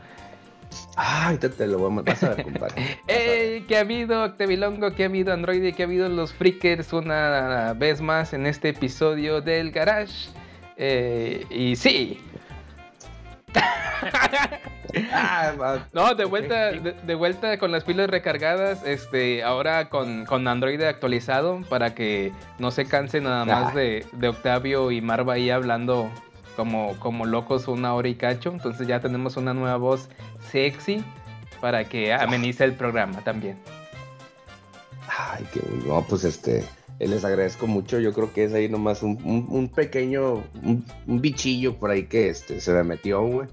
Ah, 0.96 1.26
ahorita 1.26 1.50
te 1.50 1.66
lo 1.66 1.78
voy 1.78 1.86
a 1.86 1.94
mandar. 1.94 2.14
Vas 2.14 2.22
a 2.24 2.34
ver, 2.34 2.44
compadre. 2.44 2.98
¡Ey! 3.06 3.62
¿Qué 3.62 3.76
ha 3.76 3.80
habido, 3.80 4.24
Octavilongo? 4.24 4.92
¿Qué 4.92 5.04
ha 5.04 5.06
habido, 5.06 5.32
Android? 5.32 5.74
¿Qué 5.74 5.82
ha 5.82 5.86
habido 5.86 6.08
los 6.08 6.32
Freakers 6.32 6.92
una 6.92 7.74
vez 7.74 8.00
más 8.00 8.32
en 8.32 8.46
este 8.46 8.70
episodio 8.70 9.40
del 9.40 9.70
Garage? 9.70 10.30
Eh, 10.76 11.46
y 11.50 11.76
sí. 11.76 12.20
No, 15.92 16.14
de 16.14 16.24
vuelta, 16.24 16.72
de, 16.72 16.92
de 16.92 17.14
vuelta 17.14 17.58
con 17.58 17.72
las 17.72 17.84
pilas 17.84 18.10
recargadas, 18.10 18.82
este, 18.84 19.42
ahora 19.42 19.88
con, 19.88 20.24
con 20.26 20.46
Android 20.48 20.80
actualizado 20.82 21.60
para 21.68 21.94
que 21.94 22.32
no 22.58 22.70
se 22.70 22.84
canse 22.84 23.20
nada 23.20 23.44
más 23.44 23.72
Ah. 23.72 23.74
de, 23.74 24.04
de 24.12 24.28
Octavio 24.28 24.90
y 24.90 25.00
Marva 25.00 25.34
ahí 25.34 25.50
hablando 25.50 26.10
como, 26.56 26.98
como 26.98 27.24
locos 27.24 27.68
una 27.68 27.94
hora 27.94 28.08
y 28.08 28.14
cacho. 28.16 28.50
Entonces 28.50 28.86
ya 28.86 29.00
tenemos 29.00 29.36
una 29.36 29.54
nueva 29.54 29.76
voz 29.76 30.08
sexy 30.50 31.02
para 31.60 31.84
que 31.84 32.12
amenice 32.12 32.64
el 32.64 32.74
programa 32.74 33.22
también. 33.22 33.58
Ay, 35.08 35.46
qué 35.52 35.60
no, 35.86 36.02
pues 36.02 36.24
este, 36.24 36.66
les 37.08 37.24
agradezco 37.24 37.66
mucho. 37.66 37.98
Yo 37.98 38.12
creo 38.12 38.32
que 38.32 38.44
es 38.44 38.52
ahí 38.54 38.68
nomás 38.68 39.02
un, 39.02 39.18
un- 39.24 39.46
un 39.48 39.68
pequeño, 39.68 40.42
un, 40.62 40.84
un 41.06 41.20
bichillo 41.20 41.76
por 41.76 41.90
ahí 41.90 42.04
que 42.04 42.28
este, 42.28 42.60
se 42.60 42.72
me 42.72 42.82
metió, 42.84 43.22
güey. 43.22 43.48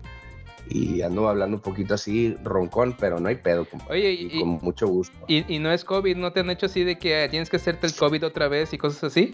Y 0.72 1.02
ando 1.02 1.28
hablando 1.28 1.58
un 1.58 1.64
poquito 1.64 1.96
así, 1.96 2.38
roncón, 2.44 2.96
pero 3.00 3.20
no 3.20 3.28
hay 3.30 3.36
pedo, 3.36 3.66
compadre. 3.66 3.94
Oye, 3.94 4.12
Y 4.12 4.38
y, 4.38 4.40
con 4.42 4.50
mucho 4.62 4.88
gusto. 4.88 5.16
y- 5.28 5.46
y 5.52 5.58
no 5.60 5.72
es 5.72 5.84
COVID, 5.84 6.16
¿no 6.16 6.32
te 6.32 6.42
han 6.42 6.50
hecho 6.52 6.68
así 6.68 6.84
de 6.84 6.98
que 7.00 7.28
tienes 7.32 7.50
que 7.50 7.58
hacerte 7.58 7.88
el 7.88 7.96
COVID 7.96 8.26
otra 8.26 8.48
vez 8.50 8.72
y 8.74 8.78
cosas 8.78 9.06
así? 9.06 9.34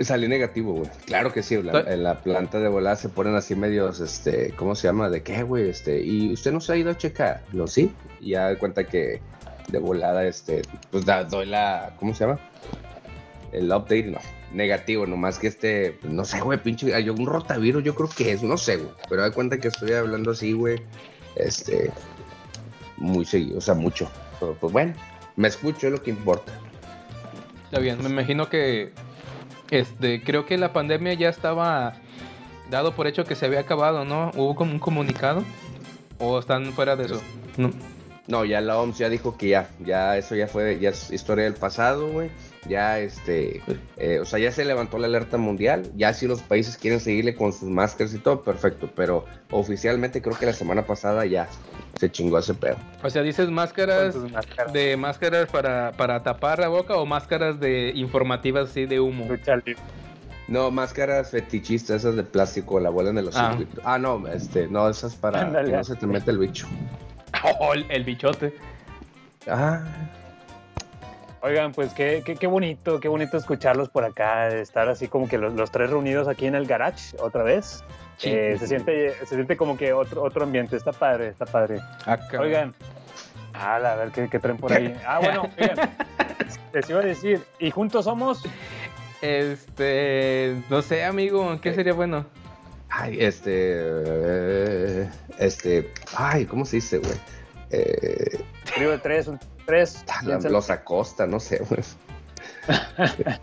Salí 0.00 0.26
negativo, 0.26 0.72
güey. 0.72 0.90
Claro 1.06 1.32
que 1.32 1.42
sí, 1.42 1.62
la- 1.62 1.80
en 1.82 2.02
la 2.02 2.20
planta 2.22 2.58
de 2.58 2.68
volada 2.68 2.96
se 2.96 3.08
ponen 3.10 3.34
así 3.36 3.54
medios, 3.54 4.00
este, 4.00 4.52
¿cómo 4.56 4.74
se 4.74 4.88
llama? 4.88 5.08
¿De 5.10 5.22
qué, 5.22 5.42
güey? 5.44 5.68
Este, 5.68 6.00
y 6.02 6.32
usted 6.32 6.52
no 6.52 6.60
se 6.60 6.72
ha 6.72 6.76
ido 6.76 6.90
a 6.90 6.96
checar, 6.96 7.42
¿lo 7.52 7.66
sí? 7.68 7.92
Y 8.20 8.30
ya 8.30 8.48
de 8.48 8.56
cuenta 8.56 8.84
que 8.84 9.20
de 9.68 9.78
volada, 9.78 10.26
este, 10.26 10.62
pues 10.90 11.04
da- 11.04 11.22
doy 11.24 11.46
la, 11.46 11.94
¿cómo 12.00 12.12
se 12.14 12.24
llama? 12.26 12.40
El 13.54 13.66
update, 13.66 14.04
no, 14.04 14.18
negativo, 14.52 15.06
nomás 15.06 15.38
que 15.38 15.46
este, 15.46 15.92
pues, 16.00 16.12
no 16.12 16.24
sé, 16.24 16.40
güey, 16.40 16.62
pinche, 16.62 16.94
hay 16.94 17.08
un 17.08 17.26
rotavirus, 17.26 17.82
yo 17.84 17.94
creo 17.94 18.08
que 18.08 18.32
es, 18.32 18.42
no 18.42 18.56
sé, 18.56 18.76
güey, 18.76 18.90
pero 19.08 19.22
da 19.22 19.30
cuenta 19.30 19.58
que 19.58 19.68
estoy 19.68 19.92
hablando 19.92 20.32
así, 20.32 20.52
güey, 20.52 20.82
este, 21.36 21.92
muy 22.96 23.24
seguido, 23.24 23.58
o 23.58 23.60
sea, 23.60 23.74
mucho. 23.74 24.10
Pero, 24.40 24.54
pues 24.60 24.72
bueno, 24.72 24.94
me 25.36 25.48
escucho, 25.48 25.86
es 25.86 25.92
lo 25.92 26.02
que 26.02 26.10
importa. 26.10 26.52
Está 27.64 27.78
bien, 27.78 28.02
me 28.02 28.08
imagino 28.08 28.48
que 28.48 28.92
este, 29.70 30.22
creo 30.22 30.46
que 30.46 30.58
la 30.58 30.72
pandemia 30.72 31.14
ya 31.14 31.28
estaba 31.28 31.94
dado 32.70 32.94
por 32.94 33.06
hecho 33.06 33.24
que 33.24 33.34
se 33.34 33.46
había 33.46 33.60
acabado, 33.60 34.04
¿no? 34.04 34.30
¿Hubo 34.34 34.54
como 34.54 34.72
un 34.72 34.78
comunicado? 34.78 35.42
¿O 36.18 36.38
están 36.38 36.72
fuera 36.72 36.96
de 36.96 37.06
eso? 37.06 37.22
No. 37.56 37.72
No, 38.26 38.44
ya 38.44 38.60
la 38.60 38.78
OMS 38.78 38.98
ya 38.98 39.08
dijo 39.08 39.36
que 39.36 39.48
ya, 39.48 39.68
ya 39.80 40.16
eso 40.16 40.34
ya 40.34 40.46
fue, 40.46 40.78
ya 40.78 40.90
es 40.90 41.10
historia 41.10 41.44
del 41.44 41.54
pasado, 41.54 42.08
güey. 42.08 42.30
Ya 42.68 42.98
este, 42.98 43.60
eh, 43.98 44.18
o 44.20 44.24
sea, 44.24 44.38
ya 44.38 44.50
se 44.50 44.64
levantó 44.64 44.98
la 44.98 45.06
alerta 45.06 45.36
mundial. 45.36 45.90
Ya 45.96 46.12
si 46.14 46.26
los 46.26 46.40
países 46.42 46.76
quieren 46.78 47.00
seguirle 47.00 47.34
con 47.34 47.52
sus 47.52 47.68
máscaras 47.68 48.14
y 48.14 48.18
todo, 48.18 48.42
perfecto. 48.42 48.90
Pero 48.96 49.24
oficialmente 49.50 50.22
creo 50.22 50.38
que 50.38 50.46
la 50.46 50.52
semana 50.52 50.86
pasada 50.86 51.26
ya 51.26 51.48
se 51.98 52.10
chingó 52.10 52.38
ese 52.38 52.54
pedo. 52.54 52.76
O 53.02 53.10
sea, 53.10 53.22
dices 53.22 53.50
máscaras 53.50 54.14
de 54.72 54.96
máscaras 54.96 55.48
para, 55.50 55.92
para 55.92 56.22
tapar 56.22 56.58
la 56.58 56.68
boca 56.68 56.96
o 56.96 57.04
máscaras 57.06 57.60
de 57.60 57.92
informativas 57.94 58.70
así 58.70 58.86
de 58.86 59.00
humo. 59.00 59.26
No, 60.46 60.70
máscaras 60.70 61.30
fetichistas, 61.30 61.96
esas 62.02 62.16
de 62.16 62.22
plástico, 62.24 62.78
la 62.78 62.90
vuelan 62.90 63.14
de 63.14 63.22
los 63.22 63.36
Ah. 63.36 63.48
circuitos. 63.56 63.82
Ah, 63.84 63.98
no, 63.98 64.26
este, 64.28 64.66
no, 64.68 64.88
esas 64.90 65.14
para 65.14 65.50
que 65.64 65.70
no 65.72 65.84
se 65.84 65.96
te 65.96 66.06
mete 66.06 66.30
el 66.30 66.38
bicho. 66.38 66.66
Oh, 67.60 67.74
el, 67.74 67.84
el 67.90 68.04
bichote. 68.04 68.54
Ah, 69.48 69.82
Oigan, 71.44 71.72
pues 71.72 71.92
qué, 71.92 72.22
qué, 72.24 72.36
qué 72.36 72.46
bonito, 72.46 73.00
qué 73.00 73.08
bonito 73.08 73.36
escucharlos 73.36 73.90
por 73.90 74.02
acá, 74.02 74.48
estar 74.48 74.88
así 74.88 75.08
como 75.08 75.28
que 75.28 75.36
los, 75.36 75.52
los 75.52 75.70
tres 75.70 75.90
reunidos 75.90 76.26
aquí 76.26 76.46
en 76.46 76.54
el 76.54 76.64
garage 76.64 77.14
otra 77.18 77.42
vez. 77.42 77.84
Sí. 78.16 78.30
Eh, 78.30 78.56
se, 78.58 78.66
siente, 78.66 79.12
se 79.26 79.34
siente 79.34 79.54
como 79.54 79.76
que 79.76 79.92
otro, 79.92 80.22
otro 80.22 80.44
ambiente, 80.44 80.74
está 80.74 80.92
padre, 80.92 81.28
está 81.28 81.44
padre. 81.44 81.80
Ah, 82.06 82.16
cabrón. 82.16 82.46
Oigan, 82.46 82.74
ah, 83.52 83.76
a 83.76 83.94
ver 83.96 84.10
qué, 84.10 84.30
qué 84.30 84.38
traen 84.38 84.56
por 84.56 84.72
ahí. 84.72 84.96
Ah, 85.06 85.18
bueno, 85.18 85.42
oigan, 85.60 85.90
les 86.72 86.88
iba 86.88 87.00
a 87.00 87.04
decir, 87.04 87.42
y 87.58 87.70
juntos 87.70 88.06
somos, 88.06 88.42
Este, 89.20 90.56
no 90.70 90.80
sé, 90.80 91.04
amigo, 91.04 91.60
¿qué 91.60 91.74
sería 91.74 91.92
bueno? 91.92 92.24
ay, 92.88 93.18
este, 93.20 93.50
eh, 93.52 95.10
este, 95.38 95.92
ay, 96.16 96.46
¿cómo 96.46 96.64
se 96.64 96.76
dice, 96.76 96.98
güey? 96.98 97.18
Eh, 97.70 98.40
trío 98.74 98.92
de 98.92 98.98
tres, 98.98 99.26
un 99.26 99.38
tres, 99.66 100.04
la- 100.24 100.38
los 100.38 100.70
Acosta, 100.70 101.26
no 101.26 101.40
sé, 101.40 101.62
güey. 101.68 101.82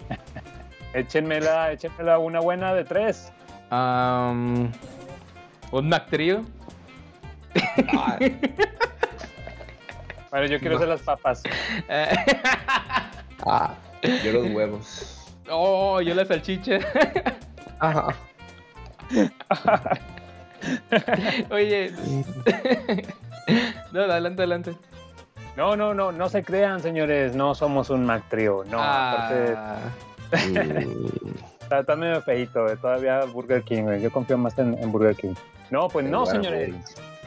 échenmela, 0.94 1.72
échenmela 1.72 2.18
una 2.20 2.40
buena 2.40 2.74
de 2.74 2.84
tres. 2.84 3.32
Am, 3.70 4.72
un 5.72 5.90
Mac 5.90 6.08
Trio. 6.10 6.44
Ah, 7.98 8.18
Bueno, 10.32 10.46
yo 10.48 10.60
quiero 10.62 10.78
hacer 10.78 10.88
las 10.88 11.01
papas. 11.01 11.44
ah, 13.46 13.74
yo 14.24 14.32
los 14.32 14.50
huevos. 14.54 15.28
oh, 15.50 16.00
yo 16.00 16.16
la 16.16 16.24
salchicha. 16.25 16.80
Ajá. 17.80 18.16
Oye. 21.50 21.92
no, 23.92 24.01
adelante, 24.04 24.42
adelante. 24.42 24.72
No, 25.58 25.75
no, 25.75 25.93
no, 25.93 26.12
no 26.12 26.29
se 26.29 26.43
crean, 26.43 26.81
señores, 26.81 27.36
no 27.36 27.53
somos 27.55 27.89
un 27.89 28.05
Mac 28.05 28.24
Trio, 28.29 28.63
no, 28.70 28.81
aparte 28.81 29.53
Ah, 29.58 29.77
Mm, 30.31 31.36
está, 31.62 31.79
está 31.81 31.96
medio 31.98 32.22
feito, 32.22 32.65
eh, 32.70 32.77
todavía 32.77 33.25
Burger 33.25 33.63
King, 33.63 33.84
güey, 33.84 34.01
yo 34.01 34.10
confío 34.12 34.38
más 34.38 34.58
en, 34.58 34.77
en 34.77 34.91
Burger 34.93 35.13
King. 35.15 35.34
No, 35.70 35.89
pues 35.89 36.05
no, 36.05 36.24
bueno, 36.24 36.31
señores, 36.41 36.74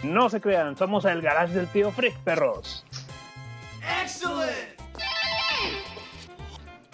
no 0.03 0.31
se 0.31 0.41
crean, 0.41 0.75
somos 0.77 1.05
el 1.05 1.21
garage 1.21 1.53
del 1.53 1.67
tío 1.67 1.91
Freak, 1.91 2.17
perros. 2.21 2.87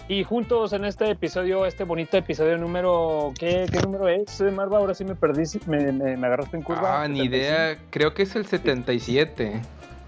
Y 0.09 0.25
juntos 0.25 0.73
en 0.73 0.85
este 0.85 1.09
episodio, 1.11 1.65
este 1.65 1.85
bonito 1.85 2.17
episodio 2.17 2.59
número, 2.59 3.33
¿qué, 3.39 3.67
qué 3.71 3.79
número 3.81 4.09
es, 4.09 4.41
eh, 4.41 4.51
Marva? 4.51 4.79
Ahora 4.79 4.93
sí 4.95 5.05
me 5.05 5.15
perdí, 5.15 5.45
me, 5.67 5.93
me, 5.93 6.17
me 6.17 6.27
agarraste 6.27 6.57
en 6.57 6.65
curva. 6.65 7.03
ah, 7.03 7.09
ni 7.09 7.21
75. 7.21 7.25
idea. 7.37 7.79
Creo 7.91 8.13
que 8.15 8.25
es 8.25 8.35
el 8.35 8.45
77 8.47 9.61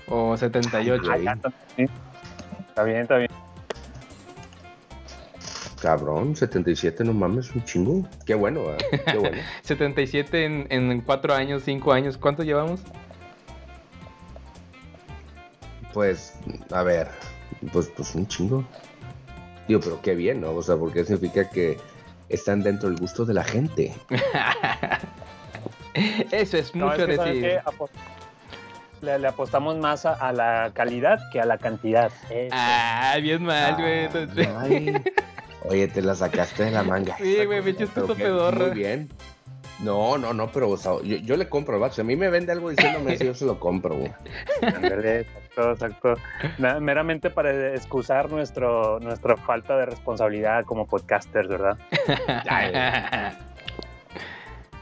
o 0.08 0.36
78. 0.36 1.02
Ah, 1.10 1.18
ya, 1.18 1.32
está 1.32 1.52
bien. 1.76 1.90
Está 2.68 2.82
bien, 2.84 2.96
está 2.98 3.16
bien. 3.18 3.30
Cabrón, 5.80 6.36
77, 6.36 7.02
no 7.04 7.12
mames, 7.12 7.52
un 7.54 7.64
chingo. 7.64 8.06
Qué 8.24 8.34
bueno, 8.34 8.62
¿verdad? 8.64 8.86
qué 9.04 9.18
bueno. 9.18 9.36
77 9.62 10.44
en, 10.44 10.66
en 10.70 11.00
4 11.00 11.34
años, 11.34 11.62
5 11.64 11.92
años. 11.92 12.16
¿Cuánto 12.16 12.44
llevamos? 12.44 12.80
Pues, 15.92 16.34
a 16.70 16.82
ver, 16.82 17.08
pues, 17.72 17.90
pues 17.96 18.14
un 18.14 18.26
chingo. 18.28 18.64
Digo, 19.68 19.80
pero 19.80 20.00
qué 20.02 20.14
bien, 20.14 20.40
¿no? 20.40 20.52
O 20.52 20.62
sea, 20.62 20.76
porque 20.76 21.04
significa 21.04 21.48
que 21.50 21.78
están 22.28 22.62
dentro 22.62 22.88
del 22.88 22.98
gusto 22.98 23.24
de 23.24 23.34
la 23.34 23.44
gente. 23.44 23.94
Eso 26.30 26.56
es 26.56 26.74
No, 26.74 26.86
mucho 26.88 27.02
es 27.02 27.06
que, 27.08 27.16
¿sabes 27.16 27.34
decir. 27.34 27.50
qué? 27.50 27.60
Le, 29.02 29.18
le 29.18 29.28
apostamos 29.28 29.76
más 29.78 30.06
a, 30.06 30.12
a 30.14 30.32
la 30.32 30.70
calidad 30.74 31.18
que 31.32 31.40
a 31.40 31.44
la 31.44 31.58
cantidad. 31.58 32.10
Eso. 32.30 32.54
Ah, 32.56 33.16
bien 33.20 33.42
mal, 33.42 33.74
güey. 33.76 34.08
Ay, 34.58 34.94
Oye, 35.64 35.88
te 35.88 36.02
la 36.02 36.14
sacaste 36.14 36.64
de 36.64 36.70
la 36.70 36.82
manga. 36.84 37.16
Sí, 37.18 37.44
güey, 37.44 37.62
me 37.62 37.70
echaste 37.70 37.92
Pero 37.94 38.06
tu 38.06 38.14
que- 38.16 38.22
pedorra. 38.24 38.66
Muy 38.66 38.70
bien. 38.76 39.08
No, 39.80 40.16
no, 40.18 40.32
no, 40.32 40.52
pero 40.52 40.70
o 40.70 40.76
sea, 40.76 40.92
yo, 41.02 41.16
yo 41.16 41.36
le 41.36 41.48
compro 41.48 41.74
al 41.74 41.80
vato. 41.80 41.94
Si 41.94 42.00
a 42.00 42.04
mí 42.04 42.14
me 42.14 42.28
vende 42.30 42.52
algo 42.52 42.70
diciéndome 42.70 43.14
eso, 43.14 43.24
yo 43.24 43.34
se 43.34 43.44
lo 43.44 43.58
compro, 43.58 43.96
güey. 43.96 44.12
Exacto, 44.60 45.72
exacto. 45.72 46.14
Meramente 46.80 47.30
para 47.30 47.74
excusar 47.74 48.30
nuestro, 48.30 49.00
nuestra 49.00 49.36
falta 49.36 49.76
de 49.76 49.86
responsabilidad 49.86 50.64
como 50.64 50.86
podcasters, 50.86 51.48
¿verdad? 51.48 51.76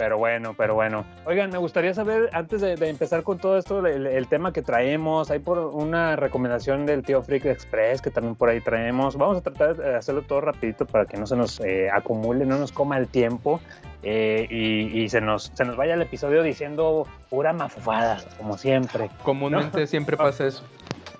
Pero 0.00 0.16
bueno, 0.16 0.54
pero 0.56 0.74
bueno. 0.74 1.04
Oigan, 1.26 1.50
me 1.50 1.58
gustaría 1.58 1.92
saber, 1.92 2.30
antes 2.32 2.62
de, 2.62 2.74
de 2.76 2.88
empezar 2.88 3.22
con 3.22 3.38
todo 3.38 3.58
esto, 3.58 3.86
el, 3.86 4.06
el 4.06 4.28
tema 4.28 4.50
que 4.50 4.62
traemos, 4.62 5.30
hay 5.30 5.40
por 5.40 5.58
una 5.58 6.16
recomendación 6.16 6.86
del 6.86 7.02
tío 7.02 7.22
Freak 7.22 7.44
Express 7.44 8.00
que 8.00 8.10
también 8.10 8.34
por 8.34 8.48
ahí 8.48 8.62
traemos. 8.62 9.16
Vamos 9.18 9.36
a 9.36 9.40
tratar 9.42 9.76
de 9.76 9.94
hacerlo 9.96 10.22
todo 10.22 10.40
rapidito 10.40 10.86
para 10.86 11.04
que 11.04 11.18
no 11.18 11.26
se 11.26 11.36
nos 11.36 11.60
eh, 11.60 11.90
acumule, 11.92 12.46
no 12.46 12.56
nos 12.56 12.72
coma 12.72 12.96
el 12.96 13.08
tiempo 13.08 13.60
eh, 14.02 14.46
y, 14.48 15.02
y 15.02 15.08
se, 15.10 15.20
nos, 15.20 15.52
se 15.52 15.66
nos 15.66 15.76
vaya 15.76 15.92
el 15.92 16.00
episodio 16.00 16.42
diciendo 16.42 17.06
pura 17.28 17.52
mafufada, 17.52 18.16
como 18.38 18.56
siempre. 18.56 19.10
Comúnmente 19.22 19.86
siempre 19.86 20.16
pasa 20.16 20.46
eso. 20.46 20.64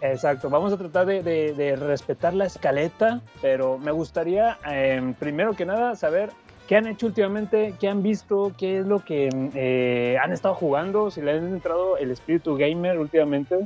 Exacto, 0.00 0.48
vamos 0.48 0.72
a 0.72 0.78
tratar 0.78 1.04
de, 1.04 1.22
de- 1.22 1.52
de 1.52 1.76
respetar 1.76 2.32
la 2.32 2.46
escaleta, 2.46 3.20
pero 3.42 3.76
me 3.76 3.90
gustaría, 3.90 4.56
eh, 4.66 5.12
primero 5.18 5.52
que 5.52 5.66
nada, 5.66 5.94
saber 5.96 6.30
qué 6.70 6.76
han 6.76 6.86
hecho 6.86 7.06
últimamente, 7.06 7.74
qué 7.80 7.88
han 7.88 8.00
visto, 8.00 8.52
qué 8.56 8.78
es 8.78 8.86
lo 8.86 9.04
que 9.04 9.28
eh, 9.56 10.16
han 10.22 10.30
estado 10.32 10.54
jugando, 10.54 11.10
si 11.10 11.20
le 11.20 11.32
han 11.32 11.48
entrado 11.48 11.96
el 11.96 12.12
espíritu 12.12 12.56
gamer 12.56 12.96
últimamente. 12.96 13.56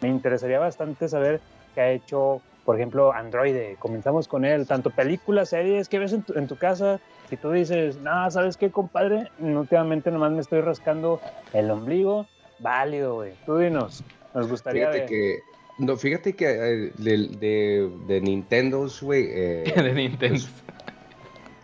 Me 0.00 0.08
interesaría 0.08 0.58
bastante 0.58 1.10
saber 1.10 1.42
qué 1.74 1.80
ha 1.82 1.90
hecho, 1.90 2.40
por 2.64 2.76
ejemplo, 2.76 3.12
Android. 3.12 3.54
Comenzamos 3.78 4.28
con 4.28 4.46
él, 4.46 4.66
tanto 4.66 4.88
películas, 4.88 5.50
series, 5.50 5.90
¿qué 5.90 5.98
ves 5.98 6.14
en 6.14 6.22
tu, 6.22 6.38
en 6.38 6.46
tu 6.46 6.56
casa? 6.56 7.00
Si 7.28 7.36
tú 7.36 7.50
dices, 7.50 7.98
no, 7.98 8.30
¿sabes 8.30 8.56
qué, 8.56 8.70
compadre? 8.70 9.28
Últimamente 9.40 10.10
nomás 10.10 10.32
me 10.32 10.40
estoy 10.40 10.62
rascando 10.62 11.20
el 11.52 11.70
ombligo, 11.70 12.24
válido, 12.60 13.16
güey. 13.16 13.32
Tú 13.44 13.58
dinos, 13.58 14.02
nos 14.32 14.48
gustaría 14.48 14.90
Fíjate 14.90 14.98
ver. 15.00 15.06
que. 15.06 15.38
No, 15.76 15.98
fíjate 15.98 16.34
que 16.34 16.46
eh, 16.48 16.92
de, 16.96 17.28
de, 17.38 17.90
de 18.06 18.20
Nintendos, 18.22 19.02
güey. 19.02 19.26
eh, 19.28 19.64
de 19.76 19.92
Nintendo. 19.92 20.46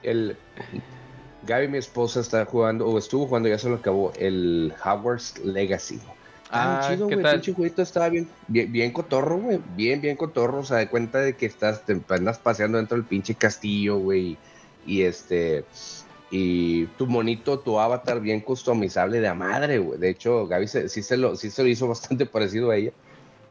El 0.05 0.37
Gaby, 1.47 1.69
mi 1.69 1.79
esposa, 1.79 2.21
está 2.21 2.45
jugando, 2.47 2.87
o 2.87 2.97
estuvo 2.99 3.27
jugando, 3.27 3.49
ya 3.49 3.59
se 3.59 3.69
lo 3.69 3.77
acabó, 3.77 4.13
el 4.19 4.73
Hogwarts 4.85 5.45
Legacy. 5.45 6.01
Ah, 6.51 6.79
Ah, 6.81 6.89
chido, 6.89 7.09
¿qué 7.09 7.15
güey. 7.17 7.23
tal? 7.25 7.37
Pinche 7.37 7.53
jueguito 7.53 7.83
estaba 7.83 8.09
bien, 8.09 8.29
bien, 8.49 8.71
bien 8.73 8.93
cotorro, 8.93 9.39
güey. 9.39 9.61
Bien, 9.77 10.01
bien 10.01 10.17
cotorro. 10.17 10.61
O 10.61 10.65
sea, 10.65 10.77
de 10.79 10.89
cuenta 10.89 11.19
de 11.19 11.37
que 11.37 11.47
estás, 11.47 11.85
te 11.85 12.01
andas 12.11 12.39
paseando 12.39 12.79
dentro 12.79 12.97
del 12.97 13.07
pinche 13.07 13.35
castillo, 13.35 13.99
güey. 13.99 14.39
Y 14.87 15.03
este. 15.03 15.65
Y 16.31 16.87
tu 16.99 17.07
monito, 17.07 17.59
tu 17.59 17.79
avatar 17.79 18.21
bien 18.21 18.41
customizable 18.41 19.21
de 19.21 19.29
a 19.29 19.35
madre, 19.35 19.79
güey. 19.79 19.99
De 19.99 20.11
hecho, 20.11 20.47
Gaby 20.47 20.67
se- 20.69 20.89
sí, 20.89 21.03
se 21.03 21.17
lo, 21.17 21.37
sí 21.37 21.51
se 21.51 21.63
lo 21.63 21.69
hizo 21.69 21.89
bastante 21.89 22.25
parecido 22.25 22.71
a 22.71 22.77
ella. 22.77 22.93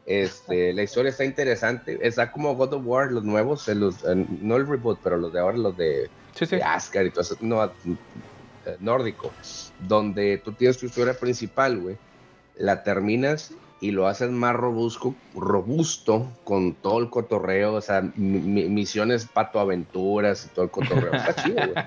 Este, 0.06 0.72
la 0.72 0.82
historia 0.82 1.10
está 1.10 1.24
interesante. 1.24 1.98
Está 2.02 2.30
como 2.32 2.54
God 2.56 2.74
of 2.74 2.82
War, 2.86 3.12
los 3.12 3.24
nuevos, 3.24 3.68
eh, 3.68 3.74
los, 3.74 4.02
eh, 4.04 4.26
no 4.40 4.56
el 4.56 4.66
reboot, 4.66 4.98
pero 5.02 5.16
los 5.16 5.32
de 5.32 5.40
ahora, 5.40 5.58
los 5.58 5.76
de 5.76 6.08
Sí, 6.34 6.46
sí. 6.46 6.56
de 6.56 6.62
Asgard 6.62 7.06
y 7.06 7.12
todo 7.12 7.22
eso, 7.22 7.36
no, 7.40 7.64
eh, 7.64 8.76
nórdico, 8.80 9.36
donde 9.78 10.38
tú 10.44 10.54
tienes 10.54 10.78
tu 10.78 10.86
historia 10.86 11.18
principal, 11.18 11.78
güey, 11.80 11.98
la 12.54 12.82
terminas 12.82 13.54
y 13.80 13.92
lo 13.92 14.06
haces 14.08 14.30
más 14.30 14.54
robusto, 14.56 15.20
robusto 15.34 16.40
con 16.44 16.80
todo 16.80 17.00
el 17.00 17.10
cotorreo, 17.10 17.74
o 17.74 17.80
sea, 17.82 18.02
mi- 18.16 18.40
mi- 18.40 18.68
misiones 18.68 19.30
pato 19.30 19.60
aventuras 19.60 20.46
y 20.46 20.50
todo 20.52 20.64
el 20.64 20.70
cotorreo. 20.70 21.14
Está 21.14 21.34
chido, 21.36 21.64
güey. 21.66 21.78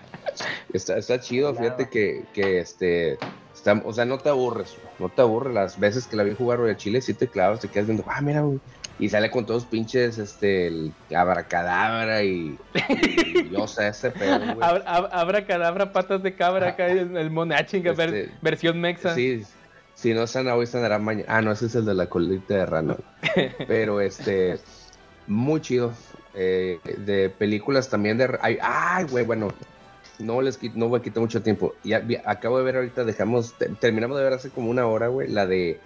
Está, 0.70 0.98
está 0.98 1.20
chido, 1.20 1.56
fíjate 1.56 1.89
que, 1.89 2.30
que 2.34 2.60
este, 2.60 3.22
está- 3.54 3.82
o 3.86 3.94
sea, 3.94 4.06
no 4.06 4.20
te 4.20 4.30
aburres, 4.30 4.75
güey, 4.77 4.92
no 5.00 5.12
te 5.12 5.22
aburres. 5.22 5.54
Las 5.54 5.80
veces 5.80 6.08
que 6.08 6.18
la 6.18 6.24
vi 6.24 6.34
jugar 6.36 6.60
güey, 6.60 6.72
a 6.74 6.77
Chile, 6.77 7.01
sí 7.01 7.16
te 7.18 7.30
clavas, 7.30 7.60
te 7.62 7.70
quedas 7.70 7.88
viendo, 7.88 8.04
ah, 8.08 8.22
mira, 8.22 8.42
güey. 8.42 8.62
Y 9.00 9.10
sale 9.10 9.30
con 9.30 9.46
todos 9.46 9.66
pinches, 9.66 10.18
este, 10.18 10.68
el 10.68 10.94
abracadabra 11.16 12.24
y, 12.24 12.58
y 12.89 13.50
yo 13.51 13.68
sé, 13.68 13.89
ese 13.89 14.10
pedo, 14.12 14.39
güey. 14.56 14.58
Abra, 14.62 14.84
ab- 14.86 15.10
abra 15.12 15.46
cadabra, 15.46 15.92
patas 15.94 16.24
de 16.24 16.36
cabra 16.36 16.70
acá, 16.70 16.88
el, 16.88 17.16
el 17.16 17.30
monachinga, 17.30 17.94
ver- 17.94 18.13
Este, 18.13 18.34
versión 18.42 18.82
mexa. 18.82 19.13
Sí, 19.13 19.44
si 19.94 20.13
no 20.13 20.25
sana 20.25 20.56
hoy, 20.56 20.66
sanará 20.66 20.98
mañana. 20.98 21.25
Ah, 21.30 21.42
no, 21.42 21.51
ese 21.51 21.68
es 21.68 21.75
el 21.75 21.86
de 21.86 21.94
la 21.94 22.08
colita 22.08 22.56
de 22.56 22.66
rana. 22.66 22.96
Pero 23.68 24.01
este, 24.01 24.60
muy 25.27 25.62
chido. 25.62 25.94
Eh, 26.34 26.80
de 26.98 27.30
películas 27.30 27.89
también 27.89 28.18
de. 28.18 28.38
Ay, 28.42 28.58
ay, 28.62 29.06
güey, 29.06 29.25
bueno. 29.25 29.50
No 30.20 30.42
les 30.42 30.60
quit- 30.60 30.74
no 30.74 30.88
voy 30.89 31.00
a 31.00 31.04
quitar 31.04 31.22
mucho 31.22 31.44
tiempo. 31.44 31.75
Ya 31.84 32.04
acabo 32.25 32.58
de 32.58 32.63
ver 32.63 32.77
ahorita, 32.77 33.04
dejamos, 33.04 33.54
te- 33.60 33.70
terminamos 33.70 34.18
de 34.18 34.24
ver 34.24 34.34
hace 34.34 34.50
como 34.50 34.70
una 34.72 34.88
hora, 34.88 35.08
güey, 35.08 35.27
la 35.30 35.46
de 35.46 35.80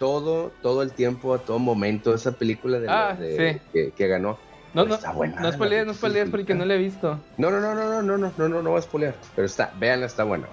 todo, 0.00 0.50
todo 0.62 0.82
el 0.82 0.94
tiempo, 0.94 1.34
a 1.34 1.44
todo 1.44 1.58
momento, 1.58 2.14
esa 2.14 2.32
película 2.32 2.80
de, 2.80 2.86
la- 2.86 3.10
Ah, 3.10 3.14
de- 3.14 3.52
sí. 3.54 3.60
que, 3.70 3.92
que 3.92 4.08
ganó. 4.08 4.40
No, 4.72 4.84
no, 4.84 4.94
Está 4.94 5.12
buena, 5.12 5.40
no 5.40 5.52
spoilees, 5.52 5.84
no 5.84 5.92
la 5.92 5.98
spoilees 5.98 6.30
porque 6.30 6.54
no 6.54 6.64
la 6.64 6.74
he 6.74 6.78
visto. 6.78 7.22
No, 7.36 7.50
no, 7.50 7.60
no, 7.60 7.74
no, 7.74 7.84
no, 7.90 8.02
no, 8.02 8.16
no, 8.18 8.32
no, 8.36 8.48
no, 8.48 8.62
no 8.62 8.70
voy 8.70 8.78
a 8.78 8.82
spoilear. 8.82 9.18
Pero 9.34 9.44
está, 9.46 9.72
véanla, 9.76 10.06
está 10.06 10.24
bueno. 10.24 10.46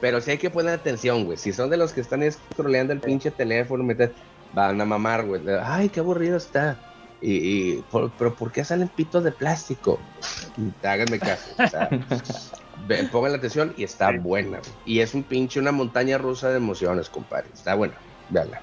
Pero 0.00 0.20
sí 0.20 0.30
hay 0.30 0.38
que 0.38 0.48
poner 0.48 0.72
atención, 0.72 1.24
güey. 1.26 1.36
Si 1.36 1.52
son 1.52 1.68
de 1.70 1.76
los 1.76 1.92
que 1.92 2.00
están 2.00 2.22
scrolleando 2.32 2.92
el 2.94 3.00
pinche 3.00 3.30
teléfono, 3.30 3.84
meter, 3.84 4.14
van 4.52 4.80
a 4.80 4.84
mamar, 4.86 5.26
güey. 5.26 5.42
Ay, 5.62 5.90
qué 5.90 6.00
aburrido 6.00 6.36
está. 6.38 6.80
Y, 7.20 7.78
y 7.78 7.82
por- 7.82 8.12
pero 8.16 8.34
¿por 8.34 8.52
qué 8.52 8.64
salen 8.64 8.88
pitos 8.88 9.22
de 9.22 9.32
plástico? 9.32 9.98
Háganme 10.82 11.18
caso. 11.18 11.50
Ve- 12.86 13.04
pongan 13.10 13.34
atención 13.34 13.74
y 13.76 13.84
está 13.84 14.12
buena. 14.18 14.58
güey. 14.60 14.70
Y 14.86 15.00
es 15.00 15.14
un 15.14 15.24
pinche, 15.24 15.58
una 15.60 15.72
montaña 15.72 16.16
rusa 16.16 16.48
de 16.50 16.56
emociones, 16.58 17.10
compadre. 17.10 17.50
Está 17.52 17.74
buena. 17.74 18.00
Véanla. 18.28 18.62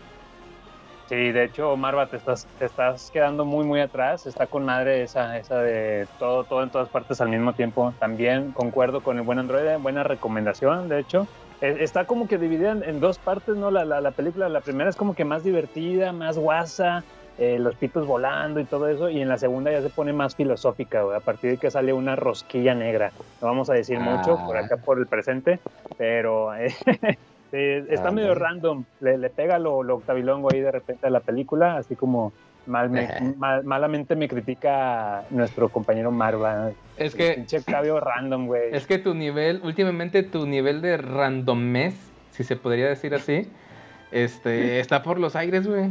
Sí, 1.12 1.34
de 1.34 1.44
hecho, 1.44 1.76
Marva, 1.76 2.08
te 2.08 2.16
estás, 2.16 2.48
te 2.58 2.64
estás 2.64 3.12
quedando 3.12 3.44
muy, 3.44 3.66
muy 3.66 3.82
atrás. 3.82 4.26
Está 4.26 4.48
con 4.48 4.64
madre 4.64 5.04
esa, 5.04 5.38
esa 5.38 5.58
de 5.58 6.08
todo, 6.18 6.46
todo 6.46 6.64
en 6.64 6.70
todas 6.70 6.88
partes 6.88 7.20
al 7.20 7.28
mismo 7.28 7.52
tiempo. 7.52 7.94
También 8.00 8.54
concuerdo 8.54 9.02
con 9.02 9.18
el 9.18 9.24
buen 9.24 9.38
Android, 9.38 9.78
buena 9.82 10.04
recomendación, 10.04 10.88
de 10.88 11.02
hecho. 11.02 11.28
Eh, 11.60 11.76
Está 11.82 12.06
como 12.06 12.30
que 12.30 12.38
dividida 12.38 12.72
en, 12.72 13.02
dos 13.02 13.20
partes, 13.20 13.58
¿no? 13.58 13.72
La, 13.72 13.84
la, 13.84 14.00
la 14.00 14.12
película, 14.12 14.48
la 14.48 14.62
primera 14.62 14.90
es 14.90 14.96
como 14.96 15.14
que 15.14 15.26
más 15.26 15.44
divertida, 15.44 16.14
más 16.14 16.38
guasa, 16.38 17.04
eh, 17.38 17.60
los 17.60 17.76
pitos 17.76 18.08
volando 18.08 18.62
y 18.62 18.64
todo 18.64 18.88
eso. 18.88 19.10
Y 19.10 19.22
en 19.22 19.28
la 19.28 19.38
segunda 19.38 19.70
ya 19.70 19.82
se 19.82 19.90
pone 19.90 20.14
más 20.14 20.34
filosófica, 20.38 21.02
güey, 21.02 21.18
a 21.18 21.20
partir 21.20 21.52
de 21.52 21.58
que 21.58 21.70
sale 21.70 21.92
una 21.92 22.16
rosquilla 22.16 22.74
negra. 22.74 23.12
No 23.42 23.50
vamos 23.50 23.70
a 23.70 23.74
decir 23.74 24.00
mucho 24.00 24.38
por 24.48 24.56
Ah. 24.56 24.62
acá, 24.62 24.78
por 24.78 24.98
el 24.98 25.08
presente, 25.08 25.60
pero... 25.98 26.56
eh, 26.56 26.74
Está 27.52 28.10
Ah, 28.10 28.12
medio 28.12 28.34
random. 28.36 28.84
Le, 29.02 29.18
le 29.18 29.30
pega 29.30 29.60
lo, 29.60 29.84
lo 29.84 29.96
octavilongo 29.96 30.50
ahí 30.52 30.62
de 30.62 30.72
repente 30.72 31.08
a 31.08 31.10
la 31.10 31.20
película, 31.20 31.78
así 31.78 31.96
como 31.96 32.32
mal 32.66 32.90
me- 32.90 33.10
mal- 33.38 33.64
malamente 33.64 34.16
me 34.16 34.28
critica 34.28 35.24
nuestro 35.32 35.70
compañero 35.70 36.12
Marva. 36.12 36.72
Es 36.98 37.16
que, 37.16 37.34
Pinche 37.34 37.58
Octavio 37.58 38.00
random, 38.00 38.46
güey. 38.48 38.74
es 38.74 38.86
que 38.88 39.00
tu 39.00 39.14
nivel, 39.14 39.60
últimamente 39.64 40.24
tu 40.24 40.46
nivel 40.46 40.82
de 40.82 40.98
randomness, 40.98 41.96
si 42.32 42.44
se 42.44 42.56
podría 42.56 42.88
decir 42.88 43.14
así, 43.16 43.52
este, 44.12 44.80
está 44.80 45.02
por 45.04 45.20
los 45.20 45.36
aires, 45.36 45.68
güey. 45.68 45.90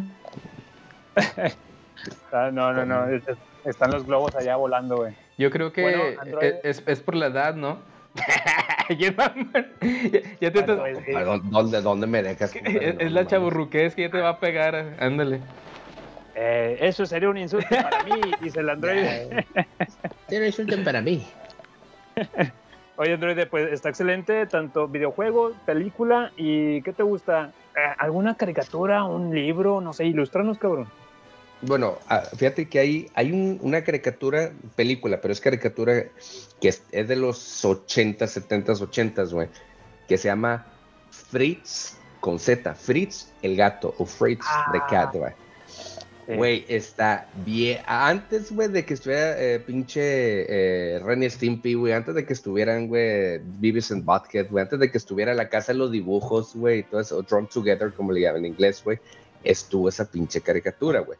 Ah, 2.32 2.48
no, 2.50 2.72
no, 2.72 2.86
no. 2.86 3.08
es- 3.10 3.28
es- 3.28 3.36
están 3.66 3.90
los 3.90 4.06
globos 4.06 4.34
allá 4.34 4.56
volando, 4.56 4.96
güey. 4.96 5.12
Yo 5.36 5.50
creo 5.50 5.70
que 5.72 5.82
Bueno, 5.82 6.02
Android- 6.18 6.54
es, 6.62 6.82
es 6.86 7.00
por 7.00 7.14
la 7.14 7.26
edad, 7.26 7.54
¿no? 7.56 7.78
ya- 8.98 9.14
ya 10.40 10.52
te 10.52 10.58
estás- 10.60 10.78
eh, 11.06 11.16
¿A 11.16 11.22
dó- 11.24 11.40
¿Dónde, 11.42 11.80
dónde 11.80 12.06
me 12.06 12.22
dejas? 12.22 12.52
es, 12.54 12.62
compadre? 12.62 12.88
es 12.98 13.12
No 13.12 13.20
la 13.20 13.26
chaburruquez 13.26 13.94
que 13.94 14.02
ya 14.02 14.10
te 14.10 14.20
va 14.20 14.30
a 14.30 14.40
pegar, 14.40 14.96
ándale. 14.98 15.42
eh, 16.34 16.78
eso 16.80 17.06
sería 17.06 17.28
un 17.28 17.38
insulto 17.38 17.68
para 17.82 18.02
mí, 18.04 18.12
dice 18.40 18.60
el 18.60 18.68
androide. 18.70 19.46
Tiene 20.28 20.46
insulten 20.46 20.84
para 20.84 21.00
mí. 21.02 21.26
Oye, 22.96 23.14
androide, 23.14 23.46
pues 23.46 23.72
está 23.72 23.88
excelente, 23.88 24.46
tanto 24.46 24.86
videojuego, 24.86 25.52
película 25.64 26.32
y 26.36 26.82
¿qué 26.82 26.92
te 26.92 27.02
gusta? 27.02 27.50
Eh, 27.74 27.94
¿Alguna 27.98 28.36
caricatura, 28.36 29.04
un 29.04 29.34
libro? 29.34 29.80
No 29.80 29.92
sé, 29.94 30.04
ilustranos, 30.06 30.58
cabrón. 30.58 30.86
Bueno, 31.62 31.98
ah, 32.08 32.22
fíjate 32.36 32.68
que 32.68 32.78
hay, 32.78 33.10
hay 33.14 33.32
un- 33.32 33.58
una 33.62 33.84
caricatura, 33.84 34.52
película, 34.76 35.20
pero 35.20 35.32
es 35.32 35.40
caricatura 35.40 36.04
que 36.60 36.68
es, 36.68 36.82
es 36.90 37.06
de 37.06 37.16
los 37.16 37.64
80, 37.64 38.26
70, 38.26 38.72
80, 38.72 39.24
güey, 39.24 39.48
que 40.08 40.16
se 40.16 40.28
llama 40.28 40.66
Fritz 41.10 41.96
con 42.20 42.38
Z, 42.38 42.74
Fritz 42.74 43.28
el 43.42 43.56
gato 43.56 43.94
o 43.98 44.06
Fritz 44.06 44.44
the 44.72 44.78
Ah. 44.78 44.86
cat, 44.88 45.14
güey. 45.14 45.32
Sí. 46.26 46.36
Güey, 46.36 46.64
está 46.68 47.28
bien. 47.44 47.80
Antes, 47.86 48.52
güey, 48.52 48.68
de 48.68 48.84
que 48.84 48.94
estuviera 48.94 49.34
eh, 49.42 49.58
pinche 49.58 50.46
eh, 50.94 50.98
Ren 51.00 51.22
y 51.24 51.28
Stimpy, 51.30 51.74
güey, 51.74 51.92
antes 51.92 52.14
de 52.14 52.24
que 52.24 52.32
estuvieran, 52.34 52.86
güey, 52.88 53.40
Beavis 53.58 53.90
and 53.90 54.04
Butthead, 54.04 54.48
güey, 54.48 54.62
antes 54.62 54.78
de 54.78 54.90
que 54.90 54.98
estuviera 54.98 55.34
la 55.34 55.48
casa 55.48 55.72
de 55.72 55.78
los 55.78 55.90
dibujos, 55.90 56.54
güey, 56.54 56.80
y 56.80 56.82
todo 56.84 57.00
eso, 57.00 57.16
o 57.18 57.22
Drawn 57.22 57.48
Together, 57.48 57.92
como 57.92 58.12
le 58.12 58.20
llaman 58.20 58.44
en 58.44 58.52
inglés, 58.52 58.80
güey, 58.84 58.98
estuvo 59.42 59.88
esa 59.88 60.04
pinche 60.08 60.40
caricatura, 60.40 61.00
güey. 61.00 61.18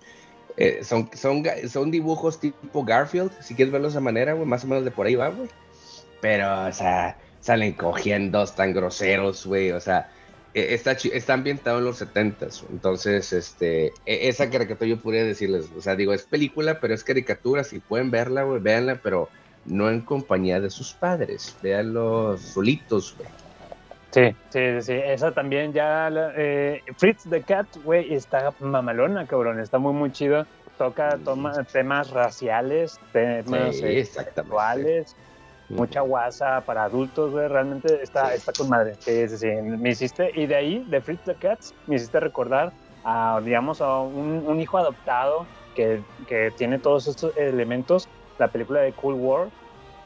Eh, 0.56 0.84
son, 0.84 1.10
son, 1.14 1.42
son 1.68 1.90
dibujos 1.90 2.40
tipo 2.40 2.84
Garfield, 2.84 3.32
si 3.40 3.54
quieres 3.54 3.72
verlo 3.72 3.88
de 3.88 3.92
esa 3.92 4.00
manera, 4.00 4.32
güey, 4.34 4.46
más 4.46 4.64
o 4.64 4.68
menos 4.68 4.84
de 4.84 4.90
por 4.90 5.06
ahí 5.06 5.14
va, 5.14 5.28
güey. 5.28 5.48
Pero, 6.20 6.66
o 6.66 6.72
sea, 6.72 7.18
salen 7.40 7.74
cogiendo, 7.74 8.44
tan 8.46 8.72
groseros, 8.72 9.46
güey, 9.46 9.70
o 9.72 9.80
sea, 9.80 10.10
eh, 10.52 10.74
está, 10.74 10.92
está 10.92 11.34
ambientado 11.34 11.78
en 11.78 11.84
los 11.84 11.98
70 11.98 12.48
entonces 12.70 13.32
este 13.32 13.86
e- 14.04 14.28
esa 14.28 14.50
caricatura 14.50 14.88
yo 14.88 15.00
podría 15.00 15.24
decirles 15.24 15.70
o 15.76 15.80
sea 15.80 15.94
digo 15.94 16.12
es 16.12 16.26
película 16.26 16.80
pero 16.80 16.92
es 16.92 17.04
caricatura 17.04 17.62
si 17.62 17.78
pueden 17.78 18.10
verla 18.10 18.42
güey 18.42 18.60
véanla 18.60 19.00
pero 19.00 19.30
no 19.64 19.88
en 19.90 20.04
compañía 20.04 20.60
de 20.60 20.70
sus 20.70 20.94
padres 20.94 21.56
véanlo 21.62 22.36
solitos 22.36 23.16
güey 23.16 23.30
Sí, 24.12 24.23
sí, 24.51 24.83
sí, 24.83 24.92
esa 24.94 25.33
también 25.33 25.73
ya, 25.73 26.11
la- 26.11 26.33
eh, 26.37 26.83
Fritz 26.99 27.23
the 27.31 27.44
Cat, 27.44 27.68
güey, 27.77 28.12
está 28.14 28.53
mamalona, 28.59 29.27
cabrón, 29.27 29.61
está 29.61 29.79
muy, 29.79 29.92
muy 29.92 30.11
chido. 30.11 30.46
Toca 30.77 31.18
toma, 31.23 31.53
temas 31.73 32.11
raciales, 32.11 32.99
temas 33.12 33.77
Sí, 33.79 33.87
eh, 33.87 34.05
sexuales, 34.05 35.16
mucha 35.68 36.01
guasa 36.01 36.62
para 36.66 36.85
adultos, 36.85 37.31
güey, 37.31 37.46
realmente 37.49 38.03
está, 38.03 38.35
está 38.35 38.53
con 38.53 38.68
madre. 38.68 38.94
Sí, 38.99 39.29
sí, 39.29 39.37
sí, 39.38 39.46
me 39.79 39.90
hiciste, 39.90 40.31
y 40.35 40.46
de 40.46 40.57
ahí, 40.57 40.85
de 40.88 41.03
Fritz 41.03 41.23
the 41.25 41.37
Cat, 41.37 41.61
me 41.87 41.96
hiciste 41.96 42.18
recordar 42.18 42.73
a, 43.05 43.40
digamos, 43.44 43.81
a 43.81 44.01
un, 44.01 44.42
un 44.46 44.61
hijo 44.61 44.79
adoptado 44.79 45.49
que, 45.75 46.05
que 46.27 46.51
tiene 46.57 46.81
todos 46.81 47.07
estos 47.07 47.33
elementos, 47.37 48.09
la 48.38 48.51
película 48.51 48.81
de 48.81 48.92
Cool 48.94 49.14
War. 49.14 49.51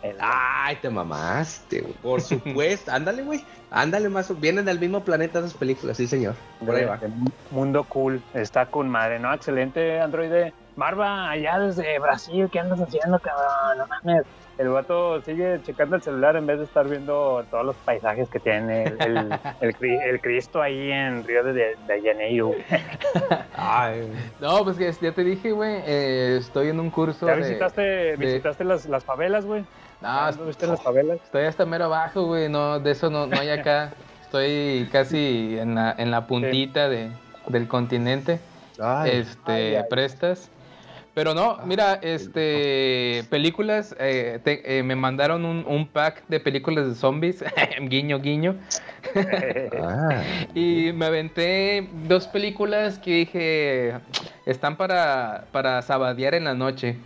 El- 0.05 0.17
Ay, 0.21 0.77
te 0.77 0.91
mamaste, 0.91 1.81
güey. 1.81 1.95
Por 1.95 2.21
supuesto. 2.23 2.93
Ándale, 2.93 3.23
güey. 3.23 3.45
Ándale 3.71 4.09
más. 4.09 4.39
Vienen 4.41 4.65
del 4.65 4.79
mismo 4.79 5.01
planeta 5.03 5.39
esas 5.41 5.55
películas, 5.55 5.97
sí, 5.97 6.07
señor. 6.07 6.35
Por 6.65 6.77
ahí 6.77 6.85
va. 6.85 6.97
de 6.99 7.09
Mundo 7.51 7.85
Cool, 7.85 8.23
está 8.35 8.67
con 8.67 8.89
madre, 8.89 9.19
¿no? 9.19 9.33
Excelente 9.35 10.01
androide. 10.01 10.53
Marva, 10.77 11.31
allá 11.31 11.59
desde 11.59 11.99
Brasil, 12.01 12.49
¿qué 12.53 12.59
andas 12.61 12.81
haciendo, 12.81 13.19
cabrón? 13.21 13.79
No 13.79 13.87
mames. 13.87 14.25
El 14.59 14.69
vato 14.69 15.21
sigue 15.23 15.61
checando 15.65 15.97
el 15.97 16.03
celular 16.03 16.37
en 16.37 16.47
vez 16.47 16.59
de 16.59 16.65
estar 16.65 16.89
viendo 16.89 17.45
todos 17.51 17.65
los 17.67 17.75
paisajes 17.77 18.29
que 18.29 18.39
tiene 18.39 18.85
el, 18.85 18.97
el, 19.03 19.17
el 19.61 19.75
Cri- 19.77 20.01
el 20.05 20.21
Cristo 20.21 20.63
ahí 20.63 20.93
en 20.93 21.25
Río 21.25 21.43
de, 21.43 21.53
de 21.55 22.03
Janeiro. 22.05 22.53
Ay, 23.57 24.13
No, 24.41 24.63
pues 24.65 24.77
que 24.77 24.93
ya 24.93 25.13
te 25.13 25.25
dije, 25.25 25.53
güey, 25.53 25.83
eh, 25.87 26.37
estoy 26.39 26.69
en 26.69 26.79
un 26.81 26.91
curso 26.91 27.27
¿Ya 27.27 27.35
de... 27.37 27.43
visitaste, 27.43 28.17
visitaste 28.17 28.65
las, 28.65 28.87
las 28.87 29.05
favelas, 29.05 29.45
güey? 29.45 29.65
No, 30.05 30.31
¿Ya 30.31 30.43
¿Viste 30.45 30.67
las 30.67 30.83
favelas? 30.83 31.19
estoy 31.23 31.45
hasta 31.45 31.65
mero 31.65 31.87
abajo, 31.87 32.27
güey, 32.27 32.49
no, 32.49 32.79
de 32.79 32.91
eso 32.91 33.11
no, 33.11 33.27
no 33.27 33.39
hay 33.39 33.49
acá. 33.51 33.95
Estoy 34.21 34.89
casi 34.93 35.57
en 35.59 35.75
la, 35.77 35.95
en 35.97 36.11
la 36.11 36.27
puntita 36.27 36.89
de, 36.89 37.11
del 37.49 37.69
continente. 37.69 38.41
ay. 38.81 39.11
este, 39.11 39.53
Ay, 39.53 39.75
ay. 39.77 39.83
prestas. 39.89 40.51
Pero 41.15 41.33
no, 41.33 41.59
mira, 41.65 42.01
este, 42.03 43.23
películas, 43.31 43.95
eh, 44.01 44.41
te- 44.43 44.79
eh, 44.79 44.83
me 44.83 44.97
mandaron 44.97 45.45
un, 45.45 45.65
un 45.67 45.87
pack 45.87 46.25
de 46.27 46.41
películas 46.41 46.89
de 46.89 46.95
zombies, 46.97 47.45
guiño, 47.83 48.19
guiño, 48.21 48.57
Ah, 49.81 50.23
y 50.57 50.91
me 50.93 51.07
aventé 51.07 51.89
dos 52.09 52.27
películas 52.27 52.99
que 52.99 53.11
dije, 53.13 53.95
están 54.45 54.77
para, 54.77 55.45
para 55.53 55.81
sabadear 55.83 56.35
en 56.35 56.45
la 56.45 56.55
noche, 56.55 56.97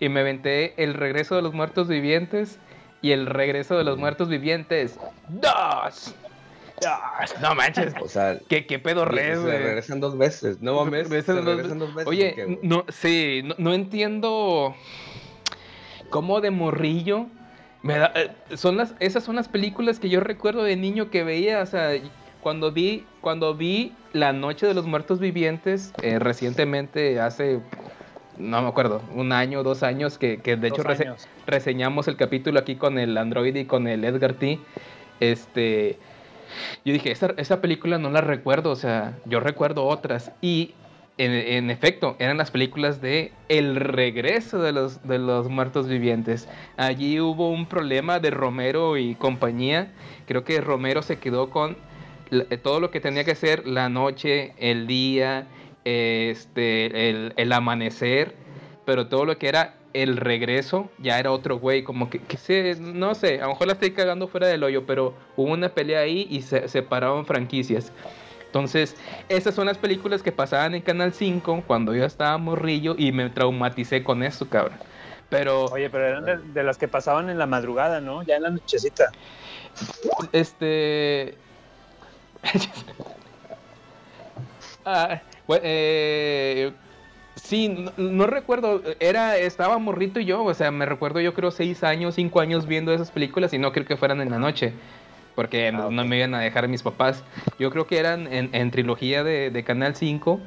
y 0.00 0.08
me 0.08 0.20
aventé 0.20 0.74
El 0.82 0.94
regreso 0.94 1.36
de 1.36 1.42
los 1.42 1.54
muertos 1.54 1.88
vivientes 1.88 2.58
y 3.02 3.12
El 3.12 3.26
regreso 3.26 3.76
de 3.76 3.84
los 3.84 3.98
muertos 3.98 4.28
vivientes 4.28 4.98
2. 5.28 6.14
No 7.40 7.54
manches, 7.54 7.94
o 8.02 8.08
sea, 8.08 8.38
¿qué, 8.48 8.66
qué 8.66 8.78
pedo 8.78 9.04
res, 9.04 9.40
se 9.40 9.58
regresan 9.58 10.00
dos 10.00 10.18
veces. 10.18 10.60
No 10.60 10.74
mames. 10.74 11.08
Regresan 11.08 11.36
se 11.36 11.42
dos 11.42 11.56
regresan 11.56 11.78
dos 11.78 11.94
veces. 11.94 12.06
¿o 12.06 12.10
Oye, 12.10 12.34
qué, 12.34 12.58
no, 12.62 12.84
sí, 12.88 13.42
no, 13.44 13.54
no 13.58 13.72
entiendo 13.72 14.74
cómo 16.10 16.40
de 16.40 16.50
morrillo 16.50 17.26
me 17.84 17.98
da, 17.98 18.12
eh, 18.14 18.30
son 18.56 18.78
las, 18.78 18.94
esas 18.98 19.24
son 19.24 19.36
las 19.36 19.48
películas 19.48 19.98
que 19.98 20.08
yo 20.08 20.20
recuerdo 20.20 20.62
de 20.62 20.74
niño 20.74 21.10
que 21.10 21.22
veía, 21.22 21.60
o 21.60 21.66
sea, 21.66 21.90
cuando 22.40 22.72
vi, 22.72 23.04
cuando 23.20 23.54
vi 23.54 23.92
La 24.14 24.32
Noche 24.32 24.66
de 24.66 24.72
los 24.72 24.86
Muertos 24.86 25.20
Vivientes 25.20 25.92
eh, 26.02 26.18
recientemente, 26.18 27.20
hace, 27.20 27.60
no 28.38 28.62
me 28.62 28.68
acuerdo, 28.68 29.02
un 29.14 29.32
año, 29.32 29.62
dos 29.62 29.82
años, 29.82 30.18
que, 30.18 30.38
que 30.38 30.56
de 30.56 30.68
hecho 30.68 30.82
Dos 30.82 30.86
rese- 30.86 31.06
años. 31.06 31.28
reseñamos 31.46 32.08
el 32.08 32.16
capítulo 32.16 32.58
aquí 32.58 32.76
con 32.76 32.98
el 32.98 33.16
Android 33.16 33.54
y 33.56 33.64
con 33.64 33.86
el 33.86 34.04
Edgar 34.04 34.34
T. 34.34 34.58
Este, 35.20 35.98
yo 36.84 36.92
dije, 36.92 37.10
esa, 37.10 37.34
esa 37.36 37.60
película 37.60 37.98
no 37.98 38.10
la 38.10 38.20
recuerdo, 38.20 38.70
o 38.70 38.76
sea, 38.76 39.16
yo 39.24 39.40
recuerdo 39.40 39.84
otras. 39.86 40.32
Y 40.40 40.74
en, 41.16 41.30
en 41.32 41.70
efecto, 41.70 42.16
eran 42.18 42.36
las 42.38 42.50
películas 42.50 43.00
de 43.00 43.30
El 43.48 43.76
regreso 43.76 44.60
de 44.60 44.72
los, 44.72 45.06
de 45.06 45.18
los 45.18 45.48
muertos 45.48 45.86
vivientes. 45.88 46.48
Allí 46.76 47.20
hubo 47.20 47.50
un 47.50 47.66
problema 47.66 48.18
de 48.18 48.30
Romero 48.30 48.96
y 48.96 49.14
compañía. 49.14 49.92
Creo 50.26 50.42
que 50.44 50.60
Romero 50.60 51.02
se 51.02 51.18
quedó 51.18 51.50
con 51.50 51.76
todo 52.64 52.80
lo 52.80 52.90
que 52.90 53.00
tenía 53.00 53.22
que 53.22 53.30
hacer 53.32 53.64
la 53.66 53.88
noche, 53.88 54.54
el 54.58 54.88
día, 54.88 55.46
este, 55.84 57.10
el, 57.10 57.32
el 57.36 57.52
amanecer, 57.52 58.34
pero 58.84 59.08
todo 59.08 59.24
lo 59.24 59.38
que 59.38 59.48
era 59.48 59.74
el 59.94 60.16
regreso 60.16 60.90
ya 60.98 61.18
era 61.18 61.30
otro 61.30 61.58
güey, 61.58 61.84
como 61.84 62.10
que, 62.10 62.18
que 62.18 62.36
se, 62.36 62.76
no 62.80 63.14
sé, 63.14 63.40
a 63.40 63.44
lo 63.44 63.50
mejor 63.50 63.68
la 63.68 63.72
estoy 63.74 63.92
cagando 63.92 64.26
fuera 64.28 64.48
del 64.48 64.64
hoyo, 64.64 64.84
pero 64.86 65.14
hubo 65.36 65.52
una 65.52 65.68
pelea 65.68 66.00
ahí 66.00 66.26
y 66.28 66.42
se 66.42 66.68
separaron 66.68 67.24
franquicias. 67.24 67.92
Entonces, 68.46 68.96
esas 69.28 69.54
son 69.54 69.66
las 69.66 69.78
películas 69.78 70.22
que 70.22 70.30
pasaban 70.30 70.74
en 70.74 70.82
Canal 70.82 71.12
5 71.12 71.64
cuando 71.66 71.94
yo 71.94 72.04
estaba 72.04 72.36
morrillo 72.38 72.94
y 72.98 73.10
me 73.12 73.30
traumaticé 73.30 74.04
con 74.04 74.22
eso, 74.22 74.48
cabrón. 74.48 74.78
Pero, 75.28 75.64
Oye, 75.66 75.90
pero 75.90 76.06
eran 76.06 76.24
de, 76.24 76.38
de 76.38 76.62
las 76.62 76.78
que 76.78 76.86
pasaban 76.86 77.30
en 77.30 77.38
la 77.38 77.46
madrugada, 77.46 78.00
¿no? 78.00 78.22
Ya 78.22 78.36
en 78.36 78.42
la 78.42 78.50
nochecita. 78.50 79.10
este... 80.32 81.36
Ah, 84.86 85.22
eh, 85.48 86.72
sí, 87.36 87.68
no, 87.68 87.92
no 87.96 88.26
recuerdo, 88.26 88.82
era, 89.00 89.36
estaba 89.36 89.78
morrito 89.78 90.20
y 90.20 90.24
yo, 90.24 90.42
o 90.44 90.54
sea, 90.54 90.70
me 90.70 90.86
recuerdo 90.86 91.20
yo 91.20 91.34
creo 91.34 91.50
seis 91.50 91.84
años, 91.84 92.14
cinco 92.14 92.40
años 92.40 92.66
viendo 92.66 92.92
esas 92.92 93.10
películas 93.10 93.52
y 93.52 93.58
no 93.58 93.72
creo 93.72 93.86
que 93.86 93.96
fueran 93.96 94.20
en 94.20 94.30
la 94.30 94.38
noche, 94.38 94.72
porque 95.34 95.72
no, 95.72 95.90
no 95.90 96.04
me 96.04 96.16
iban 96.18 96.34
a 96.34 96.40
dejar 96.40 96.68
mis 96.68 96.82
papás. 96.82 97.22
Yo 97.58 97.70
creo 97.70 97.86
que 97.86 97.98
eran 97.98 98.32
en, 98.32 98.54
en 98.54 98.70
trilogía 98.70 99.24
de, 99.24 99.50
de 99.50 99.64
Canal 99.64 99.94
5 99.96 100.40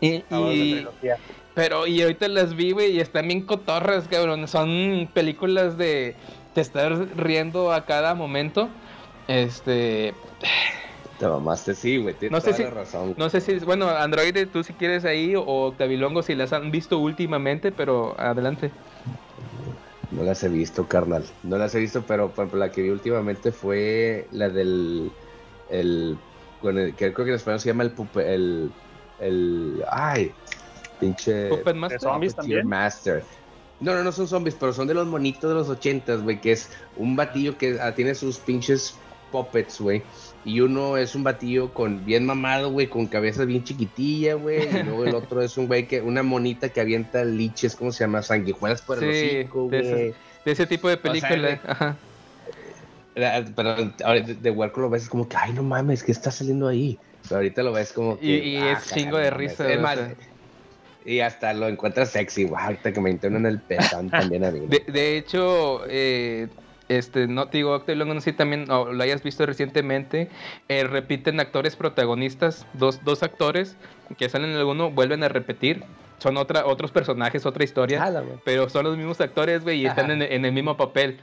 y, 0.00 0.20
trilogía. 0.22 1.16
pero 1.54 1.86
y 1.86 2.02
ahorita 2.02 2.28
las 2.28 2.56
vi, 2.56 2.72
güey, 2.72 2.92
y 2.92 3.00
están 3.00 3.28
bien 3.28 3.42
cotorras, 3.42 4.08
cabrón. 4.08 4.48
Son 4.48 5.08
películas 5.14 5.78
de, 5.78 6.16
de 6.54 6.60
estar 6.60 6.92
riendo 7.16 7.72
a 7.72 7.84
cada 7.84 8.14
momento. 8.14 8.68
Este, 9.28 10.14
Te 11.22 11.28
mamaste, 11.28 11.76
sí, 11.76 11.98
güey. 11.98 12.14
Tienes 12.16 12.32
No 12.32 12.40
sé 12.40 12.46
toda 12.46 12.56
si- 12.56 12.62
la 12.64 12.70
razón. 12.70 13.14
no 13.16 13.30
sé 13.30 13.40
si, 13.40 13.54
bueno, 13.60 13.88
Android, 13.88 14.48
tú 14.52 14.64
si 14.64 14.72
quieres 14.72 15.04
ahí, 15.04 15.36
o 15.36 15.44
Octavilongo 15.44 16.20
si 16.24 16.34
las 16.34 16.52
han 16.52 16.72
visto 16.72 16.98
últimamente, 16.98 17.70
pero 17.70 18.18
adelante. 18.18 18.72
No 20.10 20.24
las 20.24 20.42
he 20.42 20.48
visto, 20.48 20.88
carnal. 20.88 21.24
No 21.44 21.58
las 21.58 21.76
he 21.76 21.78
visto, 21.78 22.02
pero 22.02 22.30
por 22.30 22.46
ejemplo, 22.46 22.58
la 22.58 22.72
que 22.72 22.82
vi 22.82 22.88
últimamente 22.90 23.52
fue 23.52 24.26
la 24.32 24.48
del. 24.48 25.12
El, 25.70 26.18
con 26.60 26.76
el- 26.76 26.92
que 26.96 27.12
creo 27.12 27.24
que 27.24 27.30
en 27.30 27.36
español 27.36 27.60
se 27.60 27.68
llama 27.68 27.84
el 27.84 27.92
pupe, 27.92 28.34
el. 28.34 28.72
El. 29.20 29.84
Ay, 29.92 30.32
pinche. 30.98 31.50
Puppet 31.50 31.76
Master. 31.76 32.00
¿De 32.00 32.04
zombies 32.04 32.34
también? 32.34 32.66
Master. 32.66 33.22
No, 33.78 33.94
no, 33.94 34.02
no 34.02 34.10
son 34.10 34.26
zombies, 34.26 34.56
pero 34.58 34.72
son 34.72 34.88
de 34.88 34.94
los 34.94 35.06
monitos 35.06 35.48
de 35.48 35.54
los 35.54 35.68
ochentas, 35.68 36.20
güey, 36.20 36.40
que 36.40 36.50
es 36.50 36.68
un 36.96 37.14
batillo 37.14 37.56
que 37.56 37.78
ah, 37.80 37.94
tiene 37.94 38.16
sus 38.16 38.38
pinches 38.38 38.96
puppets, 39.30 39.80
güey. 39.80 40.02
Y 40.44 40.60
uno 40.60 40.96
es 40.96 41.14
un 41.14 41.22
batillo 41.22 41.72
con 41.72 42.04
bien 42.04 42.26
mamado, 42.26 42.70
güey, 42.72 42.88
con 42.88 43.06
cabeza 43.06 43.44
bien 43.44 43.62
chiquitilla, 43.62 44.34
güey. 44.34 44.68
Y 44.68 44.82
luego 44.82 45.04
el 45.04 45.14
otro 45.14 45.40
es 45.42 45.56
un 45.56 45.66
güey 45.68 45.86
que, 45.86 46.00
una 46.00 46.22
monita 46.24 46.68
que 46.70 46.80
avienta 46.80 47.24
liches, 47.24 47.76
¿cómo 47.76 47.92
se 47.92 48.04
llama? 48.04 48.22
Sanguijuelas 48.22 48.82
por 48.82 49.02
el 49.02 49.12
Sí, 49.14 49.36
hocico, 49.38 49.68
güey. 49.68 49.82
De 50.44 50.50
ese 50.50 50.66
tipo 50.66 50.88
de 50.88 50.96
película. 50.96 51.36
güey. 51.36 51.60
Ajá. 51.66 51.96
La- 53.14 53.44
Pero 53.54 53.92
ahora 54.04 54.20
de, 54.20 54.34
de 54.34 54.50
Huerco 54.50 54.80
lo 54.80 54.90
ves 54.90 55.08
como 55.08 55.28
que, 55.28 55.36
ay, 55.36 55.52
no 55.52 55.62
mames, 55.62 56.02
¿qué 56.02 56.12
está 56.12 56.30
saliendo 56.30 56.66
ahí? 56.68 56.98
Pero 57.24 57.36
ahorita 57.36 57.62
lo 57.62 57.72
ves 57.72 57.92
como 57.92 58.18
que. 58.18 58.26
Y- 58.26 58.54
y 58.54 58.56
es 58.56 58.78
ah, 58.78 58.94
chingo 58.94 59.18
de 59.18 59.30
risa, 59.30 59.70
Es 59.70 59.78
o 59.78 59.82
más, 59.82 59.98
y 61.04 61.20
hasta 61.20 61.52
lo 61.52 61.68
encuentras 61.68 62.10
sexy, 62.10 62.44
güey. 62.44 62.62
Ahorita 62.62 62.92
que 62.92 63.00
me 63.00 63.10
internan 63.10 63.44
el 63.46 63.60
pezón 63.60 64.08
también 64.10 64.44
a 64.44 64.50
mí. 64.50 64.60
De, 64.66 64.82
de 64.90 65.16
hecho, 65.18 65.82
eh, 65.88 66.48
este, 66.96 67.26
no 67.28 67.48
te 67.48 67.58
digo, 67.58 67.74
Octavilongo, 67.74 68.14
no 68.14 68.20
sé 68.20 68.30
si 68.30 68.36
también 68.36 68.70
o 68.70 68.92
lo 68.92 69.02
hayas 69.02 69.22
visto 69.22 69.44
recientemente, 69.46 70.28
eh, 70.68 70.84
repiten 70.84 71.40
actores 71.40 71.76
protagonistas, 71.76 72.66
dos, 72.74 73.04
dos 73.04 73.22
actores 73.22 73.76
que 74.18 74.28
salen 74.28 74.50
en 74.50 74.56
alguno, 74.56 74.90
vuelven 74.90 75.22
a 75.24 75.28
repetir. 75.28 75.84
Son 76.18 76.36
otra, 76.36 76.66
otros 76.66 76.92
personajes, 76.92 77.44
otra 77.46 77.64
historia. 77.64 77.98
Jala, 78.00 78.20
güey. 78.20 78.38
pero 78.44 78.68
son 78.68 78.84
los 78.84 78.96
mismos 78.96 79.20
actores, 79.20 79.62
güey, 79.64 79.80
y 79.80 79.86
están 79.86 80.10
en, 80.10 80.22
en 80.22 80.44
el 80.44 80.52
mismo 80.52 80.76
papel. 80.76 81.18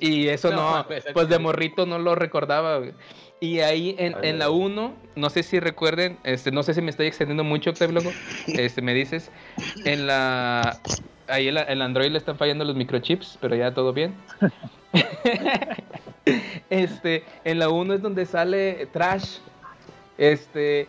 Y 0.00 0.28
eso 0.28 0.50
No, 0.50 0.56
no, 0.56 0.70
mames, 0.82 1.04
pues 1.14 1.28
de 1.28 1.38
morrito 1.38 1.86
no 1.86 1.98
lo 1.98 2.14
recordaba, 2.16 2.78
güey. 2.78 2.92
Y 3.40 3.60
ahí 3.60 3.94
en, 3.98 4.14
Ay, 4.14 4.30
en 4.30 4.38
la 4.38 4.46
no. 4.46 4.52
1, 4.52 4.94
no 5.14 5.30
sé 5.30 5.42
si 5.42 5.60
recuerden, 5.60 6.18
este, 6.24 6.50
no 6.50 6.62
sé 6.62 6.74
si 6.74 6.82
me 6.82 6.90
estoy 6.90 7.06
extendiendo 7.06 7.44
mucho, 7.44 7.70
Octavilongo, 7.70 8.10
este, 8.48 8.82
me 8.82 8.94
dices, 8.94 9.30
en 9.84 10.06
la, 10.06 10.76
ahí 11.28 11.48
en 11.48 11.54
la- 11.54 11.62
en 11.64 11.80
Android 11.82 12.10
le 12.10 12.18
están 12.18 12.36
fallando 12.36 12.64
los 12.64 12.74
microchips, 12.76 13.38
pero 13.40 13.54
ya 13.54 13.72
todo 13.74 13.92
bien. 13.92 14.14
este, 16.70 17.24
en 17.44 17.58
la 17.58 17.68
1 17.68 17.94
es 17.94 18.02
donde 18.02 18.26
sale 18.26 18.86
Trash, 18.92 19.38
este, 20.18 20.88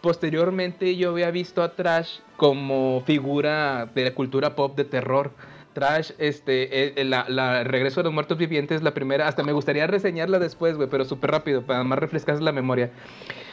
posteriormente 0.00 0.96
yo 0.96 1.10
había 1.10 1.30
visto 1.30 1.62
a 1.62 1.72
Trash 1.74 2.18
como 2.36 3.02
figura 3.06 3.88
de 3.94 4.04
la 4.04 4.14
cultura 4.14 4.54
pop 4.54 4.76
de 4.76 4.84
terror. 4.84 5.30
Trash, 5.72 6.12
este, 6.18 6.86
eh, 6.86 6.92
eh, 6.96 7.04
la, 7.04 7.26
la 7.28 7.64
Regreso 7.64 8.00
de 8.00 8.04
los 8.04 8.12
Muertos 8.12 8.38
Vivientes, 8.38 8.82
la 8.82 8.94
primera, 8.94 9.28
hasta 9.28 9.42
me 9.42 9.52
gustaría 9.52 9.86
reseñarla 9.86 10.38
después, 10.38 10.76
güey, 10.76 10.88
pero 10.88 11.04
súper 11.04 11.30
rápido, 11.30 11.62
para 11.62 11.82
más 11.84 11.98
refrescar 11.98 12.40
la 12.42 12.52
memoria. 12.52 12.90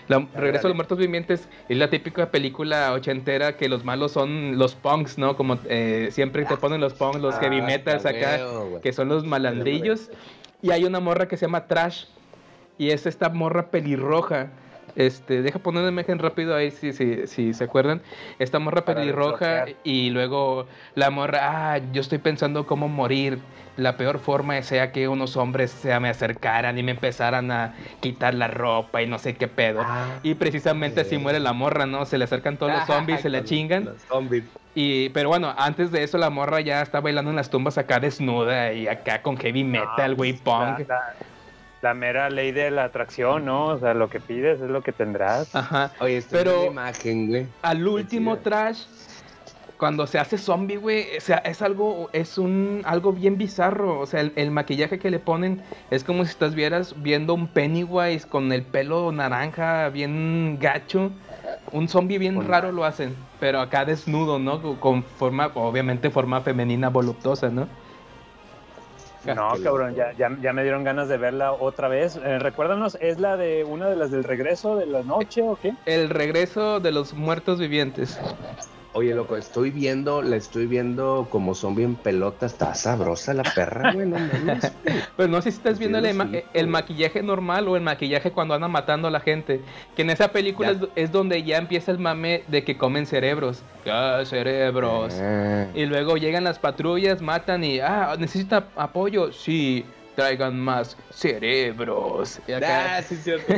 La 0.08 0.28
Regreso 0.34 0.64
de 0.64 0.70
los 0.70 0.76
Muertos 0.76 0.98
Vivientes 0.98 1.48
es 1.70 1.78
la 1.78 1.90
típica 1.90 2.32
película 2.32 2.92
ochentera 2.94 3.58
que 3.58 3.70
los 3.70 3.86
malos 3.86 4.12
son 4.12 4.58
los 4.58 4.76
punks, 4.76 5.18
¿no? 5.18 5.38
Como 5.38 5.60
eh, 5.66 6.10
siempre 6.12 6.46
te 6.46 6.58
ponen 6.58 6.82
los 6.82 6.94
punks, 6.94 7.22
los 7.22 7.36
heavy 7.36 7.60
Ah, 7.60 7.66
metals 7.66 8.06
acá, 8.06 8.40
que 8.82 8.92
son 8.92 9.08
los 9.10 9.26
malandrillos. 9.26 10.10
Y 10.62 10.72
hay 10.72 10.84
una 10.84 11.00
morra 11.00 11.28
que 11.28 11.38
se 11.38 11.46
llama 11.46 11.68
Trash. 11.68 12.06
Y 12.80 12.90
es 12.90 13.06
esta 13.06 13.30
morra 13.30 13.70
pelirroja. 13.70 14.52
Este, 15.00 15.42
deja 15.42 15.60
poner 15.60 15.82
una 15.84 15.92
imagen 15.94 16.20
rápido 16.20 16.54
ahí 16.54 16.72
si, 16.72 16.92
si, 16.92 17.26
si 17.26 17.54
se 17.54 17.64
acuerdan. 17.64 18.02
Esta 18.38 18.60
morra 18.60 18.84
pelirroja 18.84 19.64
y 19.86 20.10
luego 20.10 20.68
la 20.94 21.10
morra, 21.10 21.40
ah, 21.74 21.78
yo 21.94 22.02
estoy 22.02 22.18
pensando 22.18 22.68
cómo 22.68 22.90
morir. 22.90 23.40
La 23.78 23.96
peor 23.96 24.20
forma 24.20 24.62
sea 24.62 24.92
que 24.92 25.08
unos 25.08 25.38
hombres 25.38 25.72
se 25.72 25.98
me 26.02 26.10
acercaran 26.10 26.78
y 26.78 26.84
me 26.84 26.92
empezaran 26.92 27.50
a 27.50 27.76
quitar 28.02 28.34
la 28.34 28.50
ropa 28.50 29.02
y 29.02 29.08
no 29.08 29.18
sé 29.20 29.36
qué 29.38 29.48
pedo. 29.48 29.80
Ah, 29.86 30.20
Y 30.22 30.34
precisamente 30.36 31.00
así 31.00 31.16
ok. 31.16 31.22
muere 31.22 31.40
la 31.40 31.54
morra, 31.54 31.86
¿no? 31.86 32.06
Se 32.06 32.18
le 32.18 32.26
acercan 32.26 32.58
todos 32.58 32.74
los 32.74 32.84
zombies, 32.86 33.22
se 33.22 33.30
la 33.30 33.46
chingan. 33.46 33.86
Los 33.86 34.02
zombies. 34.02 34.44
Y, 34.76 35.10
pero 35.10 35.30
bueno, 35.30 35.54
antes 35.58 35.92
de 35.92 36.04
eso 36.04 36.18
la 36.18 36.30
morra 36.30 36.60
ya 36.60 36.82
está 36.82 37.00
bailando 37.00 37.30
en 37.32 37.38
las 37.38 37.50
tumbas 37.50 37.78
acá 37.78 38.02
desnuda 38.02 38.74
y 38.74 38.90
acá 38.90 39.22
con 39.22 39.38
heavy 39.38 39.64
metal, 39.64 40.16
güey, 40.16 40.34
pues, 40.34 40.42
punk. 40.42 40.90
La 41.82 41.94
mera 41.94 42.30
ley 42.30 42.52
de 42.52 42.72
la 42.72 42.86
atracción, 42.86 43.46
¿no? 43.46 43.68
O 43.68 43.80
sea, 43.80 43.94
lo 43.94 44.10
que 44.10 44.20
pides 44.20 44.60
es 44.62 44.70
lo 44.70 44.82
que 44.82 44.92
tendrás. 44.92 45.56
Ajá. 45.56 45.92
Oye, 46.02 46.18
estoy 46.18 46.40
Pero- 46.40 46.66
imagen, 46.66 47.28
güey. 47.28 47.48
Al 47.62 47.88
último 47.88 48.38
trash, 48.38 48.84
cuando 49.78 50.06
se 50.08 50.20
hace 50.20 50.38
zombie, 50.38 50.76
güey, 50.76 51.06
o 51.18 51.22
sea, 51.22 51.38
es 51.38 51.62
algo, 51.62 52.10
es 52.12 52.38
un, 52.38 52.82
algo 52.84 53.14
bien 53.14 53.38
bizarro. 53.38 53.98
O 54.00 54.06
sea, 54.06 54.20
el, 54.20 54.34
el 54.36 54.52
maquillaje 54.52 55.00
que 55.00 55.10
le 55.10 55.20
ponen 55.20 55.62
es 55.90 56.04
como 56.04 56.26
si 56.26 56.32
estás 56.32 56.54
vieras 56.54 57.02
viendo 57.02 57.34
un 57.34 57.48
Pennywise 57.48 58.28
con 58.28 58.52
el 58.52 58.64
pelo 58.64 59.12
naranja, 59.14 59.88
bien 59.88 60.58
gacho. 60.60 61.12
Un 61.72 61.88
zombie 61.88 62.18
bien 62.18 62.36
Con- 62.36 62.48
raro 62.50 62.74
lo 62.74 62.84
hacen, 62.84 63.16
pero 63.40 63.62
acá 63.62 63.86
desnudo, 63.86 64.38
¿no? 64.38 64.62
Con- 64.62 64.76
Con 64.76 65.04
forma, 65.04 65.50
obviamente 65.54 66.10
forma 66.10 66.42
femenina 66.42 66.90
voluptuosa, 66.90 67.48
¿no? 67.50 67.70
No, 69.26 69.52
cabrón, 69.62 69.96
ya, 69.96 70.14
ya, 70.18 70.30
ya 70.42 70.54
me 70.54 70.64
dieron 70.64 70.84
ganas 70.84 71.10
de 71.10 71.18
verla 71.18 71.52
otra 71.52 71.88
vez. 71.88 72.16
Eh, 72.16 72.40
recuérdanos, 72.40 72.98
¿es 73.02 73.20
la 73.20 73.38
de 73.38 73.64
una 73.64 73.90
de 73.90 73.96
las 73.96 74.12
del 74.12 74.24
regreso 74.24 74.78
de 74.78 74.86
la 74.86 75.04
noche 75.04 75.42
o 75.42 75.58
qué? 75.58 75.74
El 75.86 76.10
regreso 76.10 76.80
de 76.80 76.92
los 76.92 77.14
muertos 77.14 77.60
vivientes. 77.60 78.20
Oye, 79.00 79.16
loco, 79.16 79.38
estoy 79.38 79.72
viendo, 79.72 80.22
la 80.22 80.36
estoy 80.36 80.68
viendo 80.68 81.28
como 81.30 81.56
zombie 81.56 81.86
en 81.86 81.96
pelota. 81.96 82.46
Está 82.46 82.76
sabrosa 82.76 83.34
la 83.34 83.44
perra, 83.44 83.94
güey, 83.94 84.06
no 84.08 84.18
mames. 84.20 84.74
Pero 85.16 85.30
no 85.30 85.42
sé 85.42 85.52
si 85.52 85.58
estás 85.58 85.78
Sí, 85.78 85.80
viendo 85.88 86.00
el, 86.00 86.14
ma- 86.16 86.30
maquillaje 86.68 87.24
normal 87.24 87.68
o 87.70 87.78
el 87.78 87.82
maquillaje 87.82 88.32
cuando 88.32 88.56
andan 88.56 88.72
matando 88.72 89.08
a 89.08 89.12
la 89.12 89.22
gente. 89.22 89.62
Que 89.96 90.02
en 90.02 90.10
esa 90.10 90.34
película 90.34 90.72
es, 90.72 90.80
do- 90.82 90.92
es 90.96 91.12
donde 91.14 91.44
ya 91.44 91.58
empieza 91.58 91.92
el 91.92 92.00
mame 92.00 92.44
de 92.48 92.66
que 92.66 92.78
comen 92.78 93.06
cerebros. 93.06 93.64
Ah, 93.90 94.22
cerebros. 94.26 95.16
Ah. 95.22 95.68
Y 95.74 95.86
luego 95.86 96.18
llegan 96.18 96.44
las 96.44 96.60
patrullas, 96.60 97.22
matan 97.22 97.64
y, 97.64 97.80
ah, 97.80 98.16
necesita 98.20 98.68
apoyo. 98.76 99.32
Sí, 99.32 99.86
traigan 100.20 100.60
más 100.60 100.98
cerebros. 101.14 102.42
Ah, 102.62 103.02
sí, 103.08 103.16
cierto. 103.16 103.54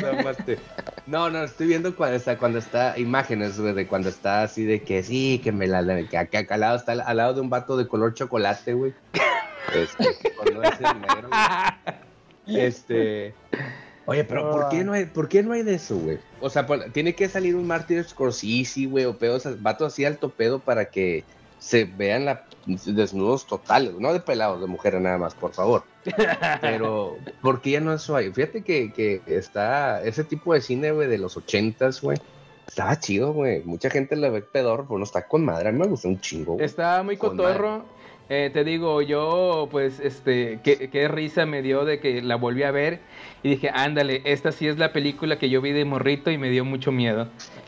No, 1.07 1.29
no, 1.31 1.43
estoy 1.43 1.67
viendo 1.67 1.95
cuando 1.95 2.17
está, 2.17 2.37
cuando 2.37 2.59
está 2.59 2.97
imágenes, 2.99 3.59
güey, 3.59 3.73
de 3.73 3.87
cuando 3.87 4.09
está 4.09 4.43
así 4.43 4.63
de 4.63 4.83
que 4.83 5.01
sí, 5.01 5.41
que 5.43 5.51
me 5.51 5.65
la, 5.65 6.03
que 6.03 6.17
acá, 6.17 6.45
al 6.53 6.59
lado 6.59 6.77
está 6.77 6.91
al 6.91 7.17
lado 7.17 7.33
de 7.33 7.41
un 7.41 7.49
vato 7.49 7.77
de 7.77 7.87
color 7.87 8.13
chocolate, 8.13 8.73
güey. 8.73 8.93
Este, 9.73 10.05
conoce 10.35 10.83
el 10.83 11.01
negro. 11.01 11.29
Este, 12.45 13.33
oye, 14.05 14.23
pero 14.23 14.51
¿por 14.51 14.69
qué 14.69 14.83
no 14.83 14.93
hay, 14.93 15.05
por 15.05 15.29
qué 15.29 15.41
no 15.41 15.53
hay 15.53 15.63
de 15.63 15.75
eso, 15.75 15.97
güey? 15.97 16.19
O 16.41 16.49
sea, 16.49 16.67
tiene 16.91 17.15
que 17.15 17.27
salir 17.27 17.55
un 17.55 17.65
Martin 17.65 18.03
Scorsese, 18.03 18.85
güey, 18.85 19.05
o 19.05 19.17
pedo, 19.17 19.35
o 19.35 19.39
sea, 19.39 19.53
vato 19.59 19.85
así 19.85 20.05
alto 20.05 20.29
pedo 20.29 20.59
para 20.59 20.85
que 20.85 21.23
se 21.59 21.85
vean 21.85 22.25
la, 22.25 22.45
desnudos 22.65 23.45
totales, 23.45 23.93
no 23.99 24.13
de 24.13 24.19
pelados, 24.19 24.61
de 24.61 24.67
mujeres 24.67 25.01
nada 25.01 25.17
más, 25.17 25.33
por 25.33 25.53
favor. 25.53 25.83
Pero, 26.61 27.17
¿por 27.41 27.61
qué 27.61 27.71
ya 27.71 27.79
no 27.79 27.93
eso 27.93 28.15
hay? 28.15 28.31
Fíjate 28.31 28.61
que, 28.61 28.91
que 28.91 29.21
está 29.27 30.03
ese 30.03 30.23
tipo 30.23 30.53
de 30.53 30.61
cine, 30.61 30.91
güey, 30.91 31.07
de 31.07 31.17
los 31.17 31.37
ochentas, 31.37 32.01
güey. 32.01 32.17
Estaba 32.67 32.97
chido, 32.99 33.33
güey. 33.33 33.63
Mucha 33.63 33.89
gente 33.89 34.15
le 34.15 34.29
ve 34.29 34.41
pedor, 34.41 34.85
pero 34.87 34.97
no 34.97 35.03
está 35.03 35.27
con 35.27 35.43
madre. 35.43 35.69
A 35.69 35.71
mí 35.71 35.79
me 35.79 35.87
gustó 35.87 36.07
un 36.07 36.21
chingo. 36.21 36.53
güey. 36.53 36.65
Está 36.65 37.03
muy 37.03 37.17
Con 37.17 37.35
cotorro. 37.35 37.83
Eh, 38.29 38.49
te 38.53 38.63
digo, 38.63 39.01
yo, 39.01 39.67
pues, 39.69 39.99
este, 39.99 40.61
qué, 40.63 40.89
qué 40.89 41.09
risa 41.09 41.45
me 41.45 41.61
dio 41.61 41.83
de 41.83 41.99
que 41.99 42.21
la 42.21 42.37
volví 42.37 42.63
a 42.63 42.71
ver 42.71 43.01
y 43.43 43.49
dije, 43.49 43.69
ándale, 43.73 44.21
esta 44.23 44.53
sí 44.53 44.69
es 44.69 44.77
la 44.77 44.93
película 44.93 45.37
que 45.37 45.49
yo 45.49 45.59
vi 45.59 45.73
de 45.73 45.83
morrito 45.83 46.31
y 46.31 46.37
me 46.37 46.49
dio 46.49 46.63
mucho 46.63 46.93
miedo. 46.93 47.27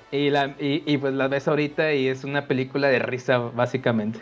Y, 0.10 0.30
la, 0.30 0.56
y, 0.60 0.84
y, 0.86 0.98
pues 1.00 1.14
la 1.16 1.28
ves 1.28 1.50
ahorita 1.50 1.94
y 1.94 2.08
es 2.08 2.24
una 2.24 2.48
película 2.48 2.88
de 2.88 3.00
risa, 3.00 3.40
básicamente. 3.40 4.20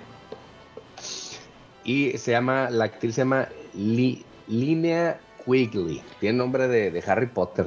Y 1.84 2.18
se 2.18 2.32
llama, 2.32 2.70
la 2.70 2.86
actriz 2.86 3.16
se 3.16 3.22
llama 3.22 3.48
Li- 3.74 4.24
Linnea 4.48 5.20
Quigley. 5.46 6.02
Tiene 6.20 6.38
nombre 6.38 6.68
de, 6.68 6.92
de 6.92 7.04
Harry 7.08 7.26
Potter. 7.28 7.66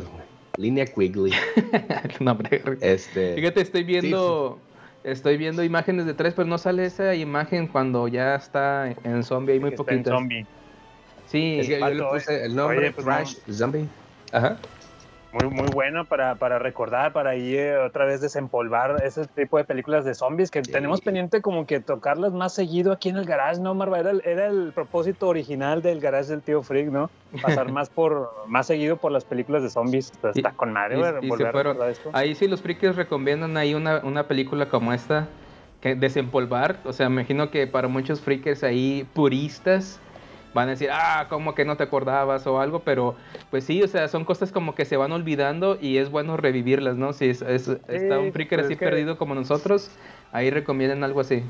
Linnea 0.56 0.86
Quigley. 0.86 1.32
No, 2.20 2.32
hombre, 2.32 2.62
Este. 2.80 3.34
Fíjate, 3.34 3.60
estoy 3.60 3.82
viendo, 3.82 4.58
estoy 5.02 5.36
viendo 5.36 5.64
imágenes 5.64 6.06
de 6.06 6.14
tres, 6.14 6.34
pero 6.34 6.46
no 6.46 6.58
sale 6.58 6.84
esa 6.86 7.14
imagen 7.14 7.66
cuando 7.66 8.06
ya 8.06 8.36
está 8.36 8.94
en 9.02 9.24
zombie, 9.24 9.54
hay 9.54 9.60
muy 9.60 9.70
está 9.70 9.82
en 9.82 9.86
poquitas. 9.88 10.12
zombie. 10.12 10.46
Sí, 11.26 11.56
es 11.58 11.68
que 11.68 11.80
yo 11.80 11.88
le 11.88 12.02
puse 12.04 12.44
el 12.44 12.54
nombre 12.54 12.78
oye, 12.78 12.92
pues, 12.92 13.04
Crash 13.04 13.34
Zombie. 13.50 13.88
Ajá. 14.30 14.58
Muy, 15.34 15.50
muy 15.50 15.68
bueno 15.68 16.04
para, 16.06 16.36
para 16.36 16.60
recordar, 16.60 17.12
para 17.12 17.34
ir 17.34 17.58
eh, 17.58 17.76
otra 17.78 18.04
vez 18.04 18.20
desempolvar 18.20 19.02
ese 19.04 19.26
tipo 19.26 19.58
de 19.58 19.64
películas 19.64 20.04
de 20.04 20.14
zombies 20.14 20.48
que 20.50 20.62
Sí. 20.64 20.70
tenemos 20.70 21.00
pendiente 21.00 21.42
como 21.42 21.66
que 21.66 21.80
tocarlas 21.80 22.32
más 22.32 22.54
seguido 22.54 22.92
aquí 22.92 23.08
en 23.08 23.16
el 23.16 23.24
garage, 23.24 23.60
¿no, 23.60 23.74
Marva? 23.74 23.98
Era 23.98 24.12
el, 24.12 24.22
era 24.24 24.46
el 24.46 24.72
propósito 24.72 25.26
original 25.28 25.82
del 25.82 26.00
garage 26.00 26.28
del 26.30 26.42
tío 26.42 26.62
Freak, 26.62 26.88
¿no? 26.90 27.10
Pasar 27.42 27.68
más 27.72 27.90
por 27.90 28.30
más 28.46 28.68
seguido 28.68 28.96
por 28.96 29.10
las 29.10 29.24
películas 29.24 29.64
de 29.64 29.70
zombies. 29.70 30.12
Está, 30.12 30.28
Y- 30.28 30.38
está 30.38 30.52
con 30.52 30.72
madre, 30.72 30.94
y- 30.96 30.98
güey, 31.00 31.12
y 31.18 31.20
se 31.22 31.28
volver 31.28 31.46
a 31.48 31.52
fueron. 31.52 31.72
recordar 31.72 31.90
esto. 31.92 32.10
Ahí 32.12 32.34
sí 32.36 32.46
los 32.46 32.62
frikis 32.62 32.94
recomiendan 32.94 33.56
ahí 33.56 33.74
una, 33.74 34.02
una 34.04 34.28
película 34.28 34.68
como 34.68 34.92
esta, 34.92 35.26
que 35.80 35.96
desempolvar. 35.96 36.76
O 36.84 36.92
sea, 36.92 37.08
me 37.08 37.22
imagino 37.22 37.50
que 37.50 37.66
para 37.66 37.88
muchos 37.88 38.20
frikis 38.20 38.62
ahí 38.62 39.04
puristas 39.14 39.98
van 40.54 40.68
a 40.68 40.70
decir, 40.72 40.88
ah, 40.92 41.26
como 41.28 41.54
que 41.54 41.64
no 41.64 41.76
te 41.76 41.82
acordabas 41.82 42.46
o 42.46 42.60
algo, 42.60 42.80
pero 42.80 43.16
pues 43.50 43.64
sí, 43.64 43.82
o 43.82 43.88
sea, 43.88 44.08
son 44.08 44.24
cosas 44.24 44.52
como 44.52 44.74
que 44.74 44.84
se 44.84 44.96
van 44.96 45.12
olvidando 45.12 45.76
y 45.80 45.98
es 45.98 46.10
bueno 46.10 46.36
revivirlas, 46.36 46.96
¿no? 46.96 47.12
Si 47.12 47.28
es, 47.28 47.42
es- 47.42 47.68
está 47.88 48.18
un 48.20 48.32
friki 48.32 48.54
pues 48.54 48.64
así 48.66 48.72
es 48.74 48.78
que- 48.78 48.84
perdido 48.86 49.18
como 49.18 49.34
nosotros, 49.34 49.90
ahí 50.32 50.50
recomiendan 50.50 51.02
algo 51.04 51.20
así. 51.20 51.42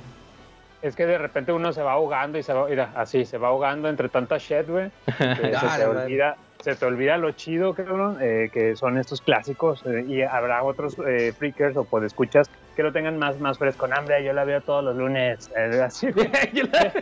Es 0.83 0.95
que 0.97 1.07
de 1.07 1.17
repente 1.17 1.53
uno 1.53 1.73
se 1.73 1.83
va 1.83 1.93
ahogando 1.93 2.37
y 2.39 2.43
se 2.43 2.53
va, 2.53 2.67
mira, 2.69 2.93
así, 2.95 3.25
se 3.25 3.39
va 3.39 3.49
ahogando 3.49 3.89
entre 3.89 4.09
tanta 4.09 4.37
shit, 4.39 4.69
güey. 4.69 4.91
se, 5.07 5.79
te 5.79 5.87
olvida, 5.87 6.37
se 6.61 6.75
te 6.77 6.85
olvida 6.85 7.17
lo 7.17 7.31
chido, 7.33 7.75
cabrón, 7.75 8.19
eh, 8.21 8.51
que 8.53 8.77
son 8.77 8.99
estos 8.99 9.21
clásicos. 9.23 9.83
eh, 9.87 10.05
y 10.09 10.21
habrá 10.23 10.63
otros 10.63 10.97
eh, 11.07 11.33
freakers 11.39 11.77
o 11.79 11.85
podescuchas 11.85 12.51
que 12.75 12.83
lo 12.83 12.93
tengan 12.93 13.19
más, 13.19 13.39
más 13.39 13.59
fresco. 13.59 13.87
No, 13.89 13.99
hombre, 13.99 14.25
yo 14.25 14.33
la 14.33 14.45
veo 14.45 14.63
todos 14.63 14.85
los 14.85 14.97
lunes. 14.97 15.49
eh, 15.57 15.83
así. 15.85 16.09
Yo 16.53 16.65
la- 16.73 16.93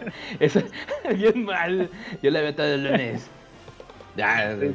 Eso, 0.41 0.61
bien 1.17 1.45
mal. 1.45 1.91
Yo 2.23 2.31
la 2.31 2.41
veo 2.43 2.55
todos 2.55 2.79
los 2.79 2.91
lunes. 2.93 3.35
Sí, 4.59 4.75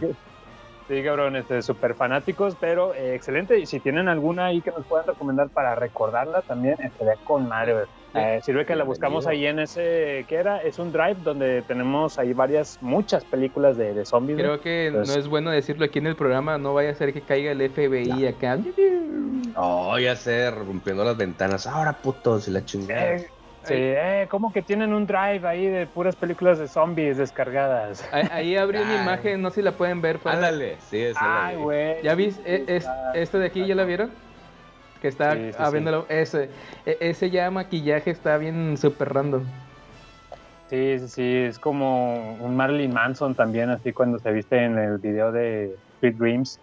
Sí, 0.87 1.03
cabrón, 1.03 1.35
este, 1.35 1.61
súper 1.61 1.95
fanáticos, 1.95 2.55
pero 2.57 2.93
eh, 2.95 3.13
excelente. 3.15 3.59
Y 3.59 3.65
si 3.65 3.81
tienen 3.81 4.07
alguna 4.07 4.45
ahí 4.47 4.61
que 4.61 4.71
nos 4.71 4.87
puedan 4.87 5.05
recomendar 5.07 5.49
para 5.51 5.75
recordarla 5.75 6.43
también, 6.43 6.75
estaría 6.79 7.15
con 7.23 7.47
madre. 7.47 7.87
Eh, 8.13 8.39
sirve 8.41 8.65
que 8.65 8.75
la 8.75 8.83
buscamos 8.83 9.27
ahí 9.27 9.45
en 9.45 9.59
ese, 9.59 10.25
¿qué 10.27 10.35
era? 10.35 10.57
Es 10.61 10.79
un 10.79 10.91
drive 10.91 11.17
donde 11.23 11.61
tenemos 11.63 12.17
ahí 12.17 12.33
varias, 12.33 12.77
muchas 12.81 13.25
películas 13.25 13.77
de, 13.77 13.93
de 13.93 14.05
zombies. 14.05 14.39
Creo 14.39 14.59
que 14.61 14.89
Pues- 14.93 15.07
no 15.07 15.15
es 15.15 15.27
bueno 15.27 15.51
decirlo 15.51 15.85
aquí 15.85 15.99
en 15.99 16.07
el 16.07 16.15
programa, 16.15 16.57
no 16.57 16.73
vaya 16.73 16.91
a 16.91 16.95
ser 16.95 17.13
que 17.13 17.21
caiga 17.21 17.51
el 17.51 17.61
FBI 17.61 18.25
acá. 18.27 18.57
Oh, 19.55 19.97
ya 19.99 20.15
sé, 20.15 20.49
rompiendo 20.51 21.03
las 21.03 21.17
ventanas. 21.17 21.67
Ahora 21.67 21.93
putos 22.01 22.47
y 22.47 22.51
la 22.51 22.63
chingada. 22.63 23.15
Eh, 23.15 23.27
sí, 23.63 23.73
eh, 23.75 24.27
¿cómo 24.29 24.51
que 24.53 24.61
tienen 24.61 24.93
un 24.93 25.05
drive 25.05 25.47
ahí 25.47 25.67
de 25.67 25.87
puras 25.87 26.15
películas 26.15 26.59
de 26.59 26.67
zombies 26.67 27.17
descargadas? 27.17 28.07
Ahí, 28.11 28.27
ahí 28.31 28.55
abrí 28.55 28.77
una 28.79 29.01
imagen, 29.01 29.41
no 29.41 29.49
sé 29.49 29.55
si 29.55 29.61
la 29.63 29.71
pueden 29.73 30.01
ver. 30.01 30.19
Ándale, 30.23 30.79
sí, 30.79 30.97
es 31.01 31.15
Ay, 31.19 31.55
güey. 31.57 32.01
¿Ya 32.03 32.15
viste? 32.15 32.41
E- 32.45 32.63
es, 32.67 32.83
Está- 32.83 33.11
¿Este 33.13 33.37
de 33.39 33.45
aquí 33.47 33.65
ya 33.65 33.75
la 33.75 33.83
vieron? 33.83 34.11
Que 35.01 35.07
está 35.07 35.33
Sí, 35.35 35.51
sí, 35.51 35.57
abriéndolo. 35.59 36.05
Ese, 36.09 36.49
e- 36.85 36.97
ese 37.01 37.29
ya 37.29 37.49
maquillaje 37.51 38.11
está 38.11 38.37
bien 38.37 38.77
súper 38.77 39.13
random. 39.13 39.43
Sí, 40.69 40.99
sí, 40.99 41.07
sí, 41.07 41.35
es 41.47 41.59
como 41.59 42.35
un 42.35 42.55
Marilyn 42.57 42.91
Manson 42.91 43.35
también, 43.35 43.69
así 43.69 43.93
cuando 43.93 44.19
se 44.19 44.31
viste 44.31 44.63
en 44.63 44.77
el 44.77 44.97
video 44.97 45.31
de 45.31 45.77
Sweet 45.99 46.15
Dreams. 46.17 46.59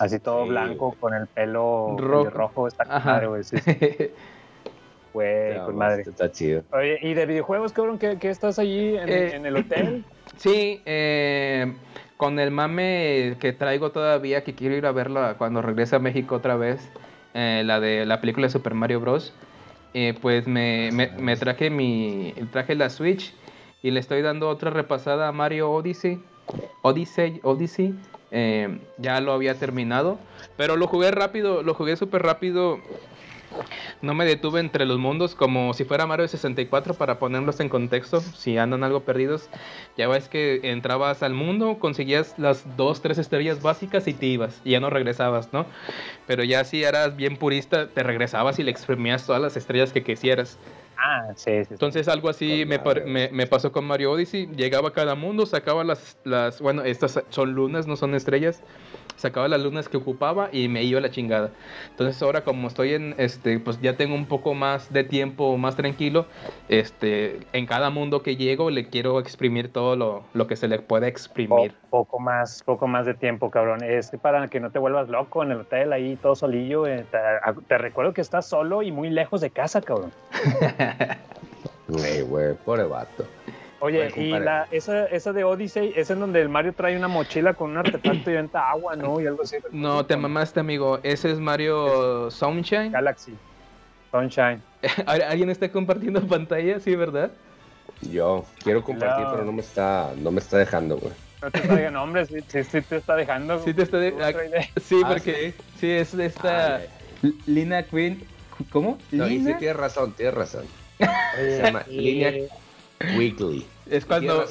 Así 0.00 0.18
todo 0.18 0.44
Sí, 0.44 0.48
blanco 0.50 0.94
con 0.98 1.14
el 1.14 1.28
pelo 1.28 1.96
Rojo. 1.98 2.30
rojo, 2.30 2.66
está 2.68 2.84
madre, 2.84 3.28
güey. 3.28 3.44
Sí, 3.44 3.58
sí, 3.58 3.70
güey, 5.12 5.60
con 5.66 5.76
madre. 5.76 6.02
Está 6.02 6.32
chido. 6.32 6.64
Oye, 6.72 6.98
¿y 7.02 7.14
de 7.14 7.26
videojuegos, 7.26 7.72
cabrón? 7.72 7.98
¿Qué, 7.98 8.18
qué 8.18 8.30
estás 8.30 8.58
allí 8.58 8.96
en, 8.96 9.08
Eh, 9.10 9.32
en 9.34 9.46
el 9.46 9.56
hotel? 9.56 10.04
Sí, 10.36 10.82
eh, 10.86 11.74
con 12.16 12.38
el 12.38 12.50
mame 12.50 13.36
que 13.40 13.52
traigo 13.52 13.92
todavía, 13.92 14.42
que 14.42 14.54
quiero 14.54 14.74
ir 14.74 14.86
a 14.86 14.92
verla 14.92 15.34
cuando 15.36 15.60
regrese 15.60 15.96
a 15.96 15.98
México 15.98 16.36
otra 16.36 16.56
vez, 16.56 16.88
eh, 17.34 17.62
la 17.64 17.80
de 17.80 18.06
la 18.06 18.20
película 18.20 18.46
de 18.46 18.52
Super 18.52 18.74
Mario 18.74 19.00
Bros. 19.00 19.32
eh, 19.94 20.14
pues 20.20 20.46
me, 20.46 20.90
me- 20.92 21.10
me 21.18 21.36
traje 21.36 21.68
mi 21.70 22.32
traje 22.52 22.74
la 22.76 22.90
Switch 22.90 23.32
y 23.82 23.90
le 23.90 23.98
estoy 24.00 24.22
dando 24.22 24.48
otra 24.48 24.70
repasada 24.70 25.28
a 25.28 25.32
Mario 25.32 25.70
Odyssey, 25.72 26.22
Odyssey, 26.82 27.40
Odyssey. 27.42 27.94
eh, 28.30 28.78
ya 28.98 29.20
lo 29.20 29.32
había 29.32 29.58
terminado. 29.58 30.18
Pero 30.56 30.76
lo 30.76 30.86
jugué 30.86 31.10
rápido, 31.10 31.62
lo 31.62 31.74
jugué 31.74 31.96
súper 31.96 32.22
rápido. 32.22 32.78
No 34.02 34.14
me 34.14 34.24
detuve 34.24 34.60
entre 34.60 34.86
los 34.86 34.98
mundos 34.98 35.34
como 35.34 35.74
si 35.74 35.84
fuera 35.84 36.06
Mario 36.06 36.26
64 36.28 36.94
para 36.94 37.18
ponerlos 37.18 37.60
en 37.60 37.68
contexto, 37.68 38.20
si 38.20 38.56
andan 38.56 38.82
algo 38.84 39.00
perdidos. 39.00 39.48
Ya 39.96 40.08
ves 40.08 40.28
que 40.28 40.60
entrabas 40.64 41.22
al 41.22 41.34
mundo, 41.34 41.78
conseguías 41.78 42.34
las 42.38 42.64
dos, 42.76 43.02
tres 43.02 43.18
estrellas 43.18 43.60
básicas 43.62 44.08
y 44.08 44.14
te 44.14 44.26
ibas, 44.26 44.60
y 44.64 44.70
ya 44.70 44.80
no 44.80 44.88
regresabas, 44.90 45.52
¿no? 45.52 45.66
Pero 46.26 46.44
ya 46.44 46.64
si 46.64 46.82
eras 46.82 47.16
bien 47.16 47.36
purista, 47.36 47.88
te 47.88 48.02
regresabas 48.02 48.58
y 48.58 48.62
le 48.62 48.70
exprimías 48.70 49.26
todas 49.26 49.42
las 49.42 49.56
estrellas 49.56 49.92
que 49.92 50.02
quisieras. 50.02 50.58
Ah, 50.96 51.32
sí, 51.34 51.50
sí. 51.60 51.64
sí. 51.64 51.72
Entonces 51.72 52.08
algo 52.08 52.28
así 52.28 52.64
me, 52.66 52.78
par- 52.78 53.04
me, 53.06 53.30
me 53.32 53.46
pasó 53.46 53.72
con 53.72 53.86
Mario 53.86 54.12
Odyssey. 54.12 54.46
Llegaba 54.54 54.90
a 54.90 54.92
cada 54.92 55.14
mundo, 55.14 55.46
sacaba 55.46 55.82
las, 55.82 56.18
las, 56.24 56.60
bueno, 56.60 56.82
estas 56.82 57.22
son 57.30 57.52
lunas, 57.52 57.86
no 57.86 57.96
son 57.96 58.14
estrellas. 58.14 58.62
Sacaba 59.20 59.48
las 59.48 59.60
lunas 59.60 59.86
que 59.90 59.98
ocupaba 59.98 60.48
y 60.50 60.68
me 60.68 60.82
iba 60.82 60.98
a 60.98 61.02
la 61.02 61.10
chingada. 61.10 61.50
Entonces 61.90 62.22
ahora 62.22 62.42
como 62.42 62.68
estoy 62.68 62.94
en, 62.94 63.14
este, 63.18 63.58
pues 63.60 63.78
ya 63.82 63.94
tengo 63.94 64.14
un 64.14 64.24
poco 64.24 64.54
más 64.54 64.90
de 64.94 65.04
tiempo, 65.04 65.58
más 65.58 65.76
tranquilo. 65.76 66.24
Este, 66.70 67.38
en 67.52 67.66
cada 67.66 67.90
mundo 67.90 68.22
que 68.22 68.36
llego 68.36 68.70
le 68.70 68.88
quiero 68.88 69.20
exprimir 69.20 69.70
todo 69.70 69.94
lo, 69.94 70.24
lo 70.32 70.46
que 70.46 70.56
se 70.56 70.68
le 70.68 70.78
pueda 70.78 71.02
Po- 71.02 71.08
exprimir. 71.10 71.74
poco 71.90 72.18
más, 72.18 72.62
poco 72.64 72.86
más 72.86 73.04
de 73.04 73.12
tiempo, 73.12 73.50
cabrón. 73.50 73.84
Es 73.84 74.10
para 74.22 74.48
que 74.48 74.58
no 74.58 74.70
te 74.70 74.78
vuelvas 74.78 75.10
loco 75.10 75.42
en 75.42 75.50
el 75.52 75.60
hotel 75.60 75.92
ahí 75.92 76.16
todo 76.16 76.34
solillo. 76.34 76.86
eh, 76.86 77.04
Te, 77.10 77.18
te 77.68 77.76
recuerdo 77.76 78.14
que 78.14 78.22
estás 78.22 78.46
solo 78.48 78.82
y 78.82 78.90
muy 78.90 79.10
lejos 79.10 79.42
de 79.42 79.50
casa, 79.50 79.82
cabrón. 79.82 80.12
Ey, 82.04 82.22
güey, 82.22 82.54
pobre 82.64 82.84
vato. 82.84 83.24
Oye, 83.80 84.10
y 84.16 84.28
la, 84.38 84.66
esa, 84.70 85.06
esa 85.06 85.32
de 85.32 85.42
Odyssey 85.44 85.92
es 85.96 86.10
en 86.10 86.20
donde 86.20 86.40
el 86.42 86.48
Mario 86.50 86.74
trae 86.74 86.96
una 86.96 87.08
mochila 87.08 87.54
con 87.54 87.70
un 87.70 87.78
artefacto 87.78 88.30
y 88.30 88.34
venta 88.34 88.70
agua, 88.70 88.94
¿no? 88.94 89.20
Y 89.20 89.26
algo 89.26 89.42
así. 89.42 89.56
No, 89.72 90.04
te 90.04 90.16
mamaste, 90.16 90.60
amigo. 90.60 91.00
Ese 91.02 91.30
es 91.32 91.38
Mario 91.40 92.30
Sunshine. 92.30 92.92
Galaxy. 92.92 93.34
Sunshine. 94.10 94.62
¿Alguien 95.06 95.48
está 95.50 95.70
compartiendo 95.72 96.20
pantalla? 96.28 96.78
Sí, 96.80 96.94
¿verdad? 96.94 97.30
Yo 98.02 98.44
quiero 98.62 98.82
compartir, 98.82 99.24
No. 99.24 99.30
pero 99.32 99.44
no 99.44 99.52
me 99.52 99.60
está, 99.60 100.12
no 100.16 100.30
me 100.30 100.40
está 100.40 100.58
dejando, 100.58 100.96
güey. 100.98 101.12
No 101.42 101.50
te 101.50 101.60
traigan 101.60 101.94
nombres, 101.94 102.28
sí, 102.28 102.36
sí, 102.48 102.64
sí 102.64 102.82
te 102.82 102.96
está 102.96 103.16
dejando. 103.16 103.62
Sí 103.64 103.72
te 103.72 103.82
está 103.82 103.96
de-. 103.98 104.12
Sí, 104.80 105.00
Ah, 105.02 105.08
porque 105.08 105.54
sí, 105.78 105.90
es 105.90 106.12
esta 106.12 106.76
Ay, 106.76 107.34
Lina 107.46 107.82
Queen. 107.84 108.22
¿Cómo? 108.70 108.98
No, 109.10 109.26
y 109.26 109.38
sí 109.38 109.44
Lina. 109.46 109.58
tienes 109.58 109.76
razón, 109.78 110.12
tienes 110.12 110.34
razón. 110.34 110.64
Se 111.34 111.62
llama 111.62 111.82
Línea 111.88 112.32
Weekly. 113.16 113.66
Es 113.88 114.04
cuando. 114.04 114.44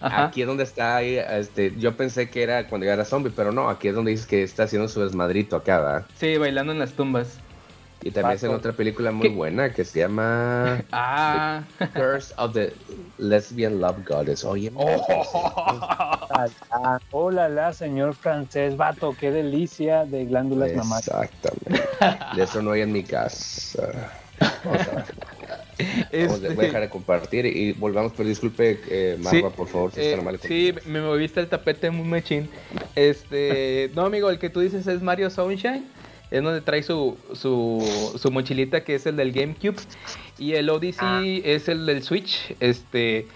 Ajá. 0.00 0.26
Aquí 0.26 0.42
es 0.42 0.46
donde 0.46 0.62
está 0.62 1.02
este, 1.02 1.74
yo 1.76 1.96
pensé 1.96 2.30
que 2.30 2.44
era 2.44 2.68
cuando 2.68 2.86
era 2.86 3.04
zombie, 3.04 3.32
pero 3.34 3.50
no, 3.50 3.68
aquí 3.68 3.88
es 3.88 3.94
donde 3.96 4.12
dices 4.12 4.26
que 4.26 4.44
está 4.44 4.62
haciendo 4.62 4.86
su 4.86 5.02
desmadrito 5.02 5.56
acá, 5.56 5.80
¿verdad? 5.80 6.06
Sí, 6.16 6.36
bailando 6.36 6.72
en 6.72 6.78
las 6.78 6.92
tumbas. 6.92 7.38
Y 8.04 8.12
también 8.12 8.36
es 8.36 8.44
en 8.44 8.50
otra 8.54 8.70
película 8.72 9.10
muy 9.10 9.28
¿Qué? 9.28 9.34
buena 9.34 9.72
que 9.72 9.84
se 9.84 9.98
llama 9.98 10.84
Ah. 10.92 11.64
Curse 11.94 12.32
of 12.36 12.52
the 12.52 12.72
Lesbian 13.18 13.80
Love 13.80 14.06
Goddess. 14.06 14.44
Oye, 14.44 14.70
ah, 15.72 16.98
hola, 17.10 17.48
la 17.48 17.72
señor 17.72 18.14
francés, 18.14 18.76
vato, 18.76 19.16
qué 19.18 19.32
delicia 19.32 20.04
de 20.04 20.26
glándulas 20.26 20.72
mamás. 20.74 21.08
Exactamente. 21.08 21.88
De 22.36 22.42
eso 22.44 22.62
no 22.62 22.70
hay 22.70 22.82
en 22.82 22.92
mi 22.92 23.02
casa. 23.02 24.12
Vamos 24.64 24.86
a, 24.86 24.90
vamos 24.92 25.08
a- 25.10 25.37
Este, 26.10 26.48
voy 26.54 26.64
a 26.64 26.68
dejar 26.68 26.80
de 26.82 26.88
compartir 26.90 27.46
y 27.46 27.72
volvamos, 27.72 28.12
pero 28.16 28.28
disculpe, 28.28 28.80
eh, 28.90 29.16
Marva, 29.20 29.30
Sí, 29.48 29.56
por 29.56 29.68
favor, 29.68 29.92
si 29.92 30.00
eh, 30.00 30.10
está 30.10 30.22
mal. 30.22 30.38
sí, 30.40 30.74
me 30.86 31.00
moviste 31.00 31.40
el 31.40 31.48
tapete 31.48 31.90
muy 31.90 32.06
machín. 32.06 32.48
Este, 32.96 33.90
no, 33.94 34.02
amigo, 34.06 34.30
el 34.30 34.38
que 34.38 34.50
tú 34.50 34.60
dices 34.60 34.86
es 34.86 35.02
Mario 35.02 35.30
Sunshine. 35.30 35.86
Es 36.30 36.42
donde 36.42 36.60
trae 36.60 36.82
su, 36.82 37.16
su, 37.32 38.12
su 38.18 38.30
mochilita 38.30 38.84
que 38.84 38.96
es 38.96 39.06
el 39.06 39.16
del 39.16 39.32
GameCube. 39.32 39.76
Y 40.36 40.52
el 40.54 40.68
Odyssey 40.68 41.40
es 41.44 41.68
el 41.68 41.86
del 41.86 42.02
Switch. 42.02 42.54
Este 42.60 43.26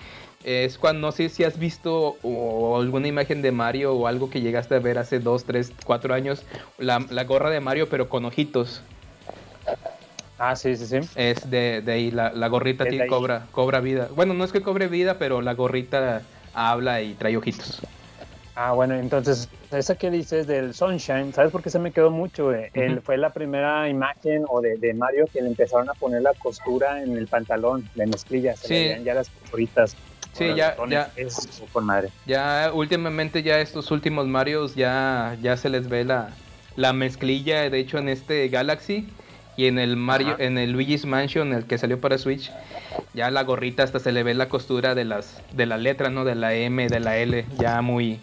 es 0.44 0.76
cuando 0.76 1.00
no 1.07 1.12
sé 1.12 1.28
si 1.28 1.44
has 1.44 1.59
visto 1.59 2.16
o 2.22 2.78
alguna 2.81 3.07
imagen 3.09 3.40
de 3.42 3.50
Mario 3.52 3.94
o 3.94 4.07
algo 4.09 4.28
que 4.28 4.40
llegaste 4.40 4.74
a 4.74 4.78
ver 4.81 4.98
hace 4.98 5.20
2, 5.20 5.44
3, 5.44 5.72
4 5.87 6.12
años. 6.14 6.42
La, 6.78 6.98
la 7.09 7.24
gorra 7.24 7.48
de 7.48 7.61
Mario, 7.61 7.88
pero 7.88 8.09
con 8.11 8.24
ojitos. 8.26 8.83
Ah, 10.44 10.57
sí, 10.57 10.74
sí, 10.74 10.87
sí. 10.87 10.98
Es 11.14 11.48
de, 11.48 11.83
de 11.83 11.92
ahí, 11.92 12.11
la, 12.11 12.33
la 12.33 12.48
gorrita 12.48 12.85
de 12.85 13.02
ahí. 13.02 13.09
cobra, 13.09 13.48
cobra 13.52 13.81
vida. 13.81 14.09
Bueno, 14.12 14.35
no 14.35 14.42
es 14.42 14.50
que 14.50 14.61
cobre 14.61 14.88
vida, 14.88 15.16
pero 15.18 15.40
la 15.40 15.55
gorrita 15.55 16.26
habla 16.52 17.00
y 17.00 17.14
trae 17.14 17.37
ojitos. 17.37 17.81
Ah, 18.55 18.72
bueno, 18.72 18.94
entonces, 18.96 19.48
esa 19.70 19.94
que 19.94 20.11
dices 20.11 20.46
del 20.46 20.74
Sunshine, 20.74 21.33
¿sabes 21.33 21.50
por 21.50 21.62
qué 21.62 21.70
se 21.70 21.78
me 21.78 21.92
quedó 21.92 22.11
mucho? 22.11 22.52
Él 22.52 23.00
fue 23.02 23.16
la 23.16 23.33
primera 23.33 23.88
imagen 23.88 24.44
o 24.48 24.61
de, 24.61 24.76
de 24.76 24.92
Mario 24.94 25.28
que 25.33 25.40
le 25.40 25.48
empezaron 25.48 25.88
a 25.88 25.94
poner 25.94 26.20
la 26.22 26.35
costura 26.35 27.02
en 27.02 27.16
el 27.16 27.28
pantalón, 27.28 27.88
la 27.94 28.05
mezclilla, 28.07 28.55
se 28.57 28.68
le 28.68 28.81
veían 28.81 29.05
ya 29.05 29.14
las 29.14 29.31
costuritas. 29.31 29.96
Sí, 30.35 30.55
ya- 30.57 30.76
ya. 30.88 31.12
Es 31.16 31.62
con 31.72 31.87
madre. 31.87 32.11
Ya 32.26 32.70
últimamente 32.74 33.42
ya 33.42 33.61
estos 33.61 33.90
últimos 33.90 34.26
Marios 34.26 34.74
ya, 34.74 35.37
ya 35.40 35.57
se 35.57 35.68
les 35.70 35.88
ve 35.88 36.05
la, 36.05 36.38
la 36.76 36.92
mezclilla, 36.92 37.68
de 37.70 37.78
hecho 37.78 37.98
en 37.98 38.09
este 38.09 38.48
Galaxy 38.48 39.16
y 39.56 39.66
en 39.66 39.78
el 39.78 39.96
Mario, 39.96 40.34
Ajá. 40.34 40.44
en 40.44 40.58
el 40.58 40.72
Luigi's 40.72 41.04
Mansion, 41.04 41.52
el 41.52 41.64
que 41.64 41.78
salió 41.78 42.00
para 42.00 42.18
Switch, 42.18 42.50
ya 43.14 43.30
la 43.30 43.42
gorrita 43.42 43.82
hasta 43.82 43.98
se 43.98 44.12
le 44.12 44.22
ve 44.22 44.34
la 44.34 44.48
costura 44.48 44.94
de 44.94 45.04
las, 45.04 45.42
de 45.52 45.66
la 45.66 45.78
letra, 45.78 46.10
¿no? 46.10 46.24
De 46.24 46.34
la 46.34 46.54
M, 46.54 46.88
de 46.88 47.00
la 47.00 47.18
L, 47.18 47.44
ya 47.58 47.82
muy, 47.82 48.20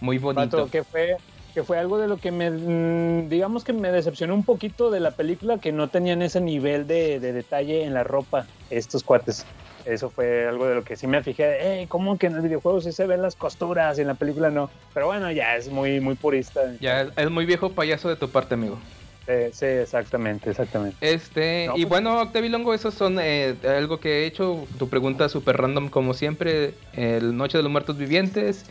muy 0.00 0.18
bonito. 0.18 0.68
Que 0.70 0.82
fue 0.84 1.16
que 1.54 1.64
fue 1.64 1.78
algo 1.78 1.98
de 1.98 2.06
lo 2.06 2.16
que 2.16 2.30
me 2.30 2.50
mm, 2.50 3.28
digamos 3.28 3.64
que 3.64 3.72
me 3.72 3.90
decepcionó 3.90 4.34
un 4.34 4.44
poquito 4.44 4.90
de 4.90 5.00
la 5.00 5.10
película 5.10 5.58
que 5.58 5.72
no 5.72 5.88
tenían 5.88 6.22
ese 6.22 6.40
nivel 6.40 6.86
de, 6.86 7.18
de 7.18 7.32
detalle 7.32 7.82
en 7.82 7.94
la 7.94 8.04
ropa 8.04 8.46
estos 8.70 9.02
cuates 9.02 9.44
eso 9.84 10.10
fue 10.10 10.46
algo 10.46 10.66
de 10.66 10.76
lo 10.76 10.84
que 10.84 10.94
sí 10.94 11.06
me 11.06 11.22
fijé 11.22 11.58
hey, 11.60 11.86
cómo 11.88 12.18
que 12.18 12.28
en 12.28 12.34
el 12.34 12.42
videojuego 12.42 12.80
sí 12.80 12.92
se 12.92 13.06
ven 13.06 13.22
las 13.22 13.34
costuras 13.34 13.98
y 13.98 14.02
en 14.02 14.06
la 14.06 14.14
película 14.14 14.50
no 14.50 14.70
pero 14.94 15.06
bueno 15.06 15.32
ya 15.32 15.56
es 15.56 15.68
muy 15.70 16.00
muy 16.00 16.14
purista 16.14 16.60
Ya 16.80 17.02
es, 17.02 17.08
es 17.16 17.30
muy 17.30 17.46
viejo 17.46 17.74
payaso 17.74 18.08
de 18.08 18.16
tu 18.16 18.28
parte, 18.30 18.54
amigo. 18.54 18.78
Sí, 19.26 19.32
sí, 19.52 19.66
exactamente 19.66 20.50
exactamente 20.50 20.96
Este, 21.00 21.66
No, 21.68 21.74
y 21.76 21.80
pues- 21.82 21.88
bueno, 21.88 22.20
Octavilongo, 22.20 22.74
esos 22.74 22.94
son 22.94 23.18
eh, 23.20 23.54
algo 23.68 24.00
que 24.00 24.22
he 24.22 24.26
hecho. 24.26 24.66
Tu 24.78 24.88
pregunta 24.88 25.28
súper 25.28 25.56
random, 25.56 25.88
como 25.88 26.14
siempre: 26.14 26.74
El 26.94 27.36
Noche 27.36 27.58
de 27.58 27.62
los 27.62 27.72
Muertos 27.72 27.96
Vivientes 27.96 28.66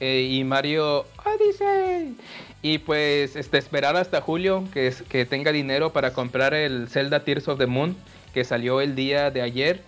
eh, 0.00 0.28
y 0.30 0.44
Mario 0.44 1.06
Odyssey. 1.24 2.16
Y 2.62 2.78
pues, 2.78 3.34
este, 3.36 3.58
esperar 3.58 3.96
hasta 3.96 4.20
julio 4.20 4.64
que, 4.72 4.86
es, 4.86 5.02
que 5.02 5.24
tenga 5.26 5.50
dinero 5.52 5.92
para 5.92 6.12
comprar 6.12 6.54
el 6.54 6.88
Zelda 6.88 7.24
Tears 7.24 7.48
of 7.48 7.58
the 7.58 7.66
Moon, 7.66 7.96
que 8.34 8.44
salió 8.44 8.80
el 8.80 8.94
día 8.94 9.30
de 9.30 9.42
ayer. 9.42 9.80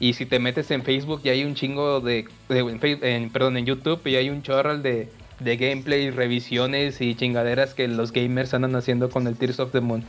Y 0.00 0.14
si 0.14 0.26
te 0.26 0.38
metes 0.38 0.70
en 0.70 0.82
Facebook, 0.82 1.20
ya 1.22 1.32
hay 1.32 1.44
un 1.44 1.54
chingo 1.54 2.00
de. 2.00 2.26
de- 2.48 2.58
en 2.60 2.80
Face- 2.80 2.98
en- 3.02 3.30
perdón, 3.30 3.56
en 3.56 3.66
YouTube, 3.66 4.00
y 4.06 4.16
hay 4.16 4.28
un 4.30 4.42
chorral 4.42 4.82
de, 4.82 5.08
de 5.40 5.56
gameplay, 5.56 6.10
revisiones 6.10 7.00
y 7.00 7.14
chingaderas 7.14 7.74
que 7.74 7.88
los 7.88 8.12
gamers 8.12 8.54
andan 8.54 8.76
haciendo 8.76 9.10
con 9.10 9.26
el 9.26 9.36
Tears 9.36 9.60
of 9.60 9.72
the 9.72 9.80
Moon. 9.80 10.04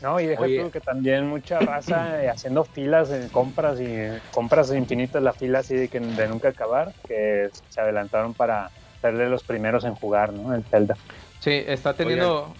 no 0.00 0.20
y 0.20 0.26
deja 0.26 0.44
tú 0.44 0.70
que 0.70 0.80
también 0.80 1.26
mucha 1.26 1.58
raza 1.58 2.22
eh, 2.22 2.28
haciendo 2.28 2.64
filas 2.64 3.10
en 3.10 3.28
compras 3.28 3.80
y 3.80 3.84
eh, 3.84 4.20
compras 4.30 4.72
infinitas 4.72 5.22
la 5.22 5.32
fila 5.32 5.60
así 5.60 5.74
de 5.74 5.88
que 5.88 6.00
de 6.00 6.28
nunca 6.28 6.48
acabar 6.48 6.94
que 7.08 7.48
se 7.68 7.80
adelantaron 7.80 8.34
para 8.34 8.70
ser 9.00 9.16
de 9.16 9.28
los 9.28 9.42
primeros 9.44 9.84
en 9.84 9.94
jugar 9.94 10.32
no 10.32 10.54
el 10.54 10.64
Zelda 10.64 10.96
Sí, 11.40 11.62
está 11.66 11.94
teniendo. 11.94 12.56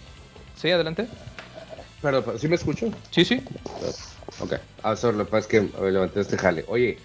Sí, 0.55 0.71
adelante. 0.71 1.07
Perdón, 2.01 2.37
¿sí 2.39 2.47
me 2.47 2.55
escucho? 2.55 2.87
Sí, 3.11 3.25
sí. 3.25 3.43
Ok. 4.39 4.53
Ah, 4.83 4.95
solo 4.95 5.17
lo 5.17 5.25
que 5.25 5.31
pasa 5.31 5.39
es 5.39 5.47
que 5.47 5.59
ver, 5.59 5.93
levanté 5.93 6.21
este 6.21 6.37
jale. 6.37 6.63
Oye. 6.67 6.97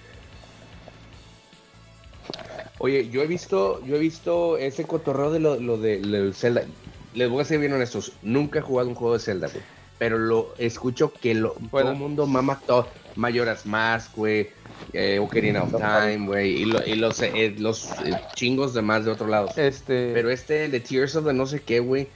Oye, 2.83 3.09
yo 3.11 3.23
he 3.23 3.27
visto, 3.27 3.85
yo 3.85 3.97
he 3.97 3.99
visto 3.99 4.57
ese 4.59 4.85
cotorreo 4.87 5.31
de 5.31 5.39
lo, 5.39 5.59
lo 5.61 5.79
de 5.79 6.01
lo 6.01 6.19
del 6.19 6.35
Zelda. 6.35 6.65
Les 7.15 7.29
voy 7.29 7.43
a 7.43 7.45
ser 7.45 7.61
bien 7.61 7.73
honestos, 7.73 8.19
nunca 8.23 8.59
he 8.59 8.63
jugado 8.63 8.89
un 8.89 8.95
juego 8.95 9.15
de 9.15 9.21
Zelda, 9.21 9.49
güey. 9.49 9.63
Pero 9.99 10.19
lo 10.19 10.55
escucho 10.59 11.13
que 11.13 11.35
lo, 11.35 11.55
Bueno. 11.61 11.71
todo 11.71 11.93
el 11.93 11.97
mundo 11.99 12.27
mama 12.27 12.61
todo. 12.67 12.89
Mayoras 13.15 13.67
Mask, 13.67 14.17
güey. 14.17 14.49
Eh, 14.93 15.19
Ocarina 15.21 15.63
of 15.63 15.71
Time, 15.77 16.27
güey. 16.27 16.63
Y, 16.63 16.65
lo- 16.65 16.85
y 16.85 16.97
los, 16.97 17.23
eh, 17.23 17.55
los 17.57 18.01
eh, 18.01 18.19
chingos 18.35 18.75
de 18.75 18.83
más 18.83 19.05
de 19.05 19.13
otro 19.13 19.29
lado. 19.29 19.49
Este. 19.57 20.11
Pero 20.13 20.31
este, 20.31 20.65
el 20.65 20.71
de 20.73 20.81
Tears 20.81 21.15
of 21.17 21.25
the 21.27 21.33
no 21.33 21.47
sé 21.47 21.61
qué, 21.63 21.79
güey. 21.81 22.09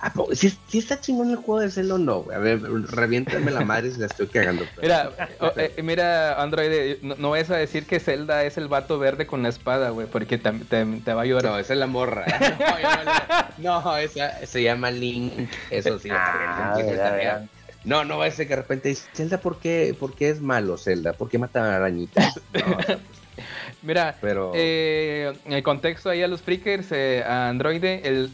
¿A 0.00 0.12
poco- 0.12 0.34
¿Sí, 0.34 0.56
sí 0.68 0.78
está 0.78 1.00
chingón 1.00 1.30
el 1.30 1.36
juego 1.36 1.60
de 1.60 1.70
Zelda 1.70 1.94
o 1.94 1.98
no, 1.98 2.22
güey? 2.24 2.36
A 2.36 2.40
ver, 2.40 2.60
reviéntame 2.62 3.50
la 3.50 3.60
madre 3.62 3.90
si 3.90 3.98
la 4.00 4.06
estoy 4.06 4.26
cagando. 4.26 4.64
pero- 4.76 4.82
Mira, 4.82 5.10
oh, 5.40 5.52
eh, 5.56 5.74
mira, 5.82 6.42
Android, 6.42 6.68
eh, 6.70 6.98
no, 7.02 7.14
no 7.16 7.30
vayas 7.30 7.50
a 7.50 7.56
decir 7.56 7.86
que 7.86 8.00
Zelda 8.00 8.44
es 8.44 8.58
el 8.58 8.68
vato 8.68 8.98
verde 8.98 9.26
con 9.26 9.42
la 9.42 9.48
espada, 9.48 9.90
güey, 9.90 10.06
porque 10.06 10.36
te, 10.36 10.50
te- 10.52 10.84
te 10.84 11.12
va 11.14 11.20
a 11.22 11.24
ayudar. 11.24 11.44
No, 11.44 11.58
esa 11.58 11.72
es 11.72 11.78
la 11.78 11.86
morra. 11.86 12.26
No, 13.58 13.62
yo 13.62 13.80
no, 13.82 13.96
esa 13.96 14.44
se 14.46 14.62
llama 14.62 14.90
Link. 14.90 15.48
Eso 15.70 15.98
sí. 15.98 16.08
Ah. 16.12 16.74
No, 17.84 18.04
no 18.04 18.18
va 18.18 18.26
a 18.26 18.30
ser 18.30 18.46
que 18.46 18.56
de 18.56 18.62
repente 18.62 18.88
dice, 18.90 19.08
Zelda, 19.14 19.38
¿por 19.38 19.58
qué, 19.58 19.94
¿por 19.98 20.14
qué 20.14 20.30
es 20.30 20.40
malo 20.40 20.76
Zelda? 20.78 21.12
¿Por 21.12 21.28
qué 21.28 21.38
mata 21.38 21.76
arañitas? 21.76 22.40
No, 22.54 22.76
o 22.76 22.82
sea, 22.82 22.98
pues, 22.98 22.98
Mira, 23.82 24.16
Pero- 24.20 24.52
eh, 24.54 25.32
el 25.46 25.62
contexto 25.62 26.08
ahí 26.08 26.22
a 26.22 26.28
los 26.28 26.40
freakers, 26.40 26.86
eh, 26.92 27.22
a 27.26 27.48
Android, 27.48 27.82
el, 27.84 28.30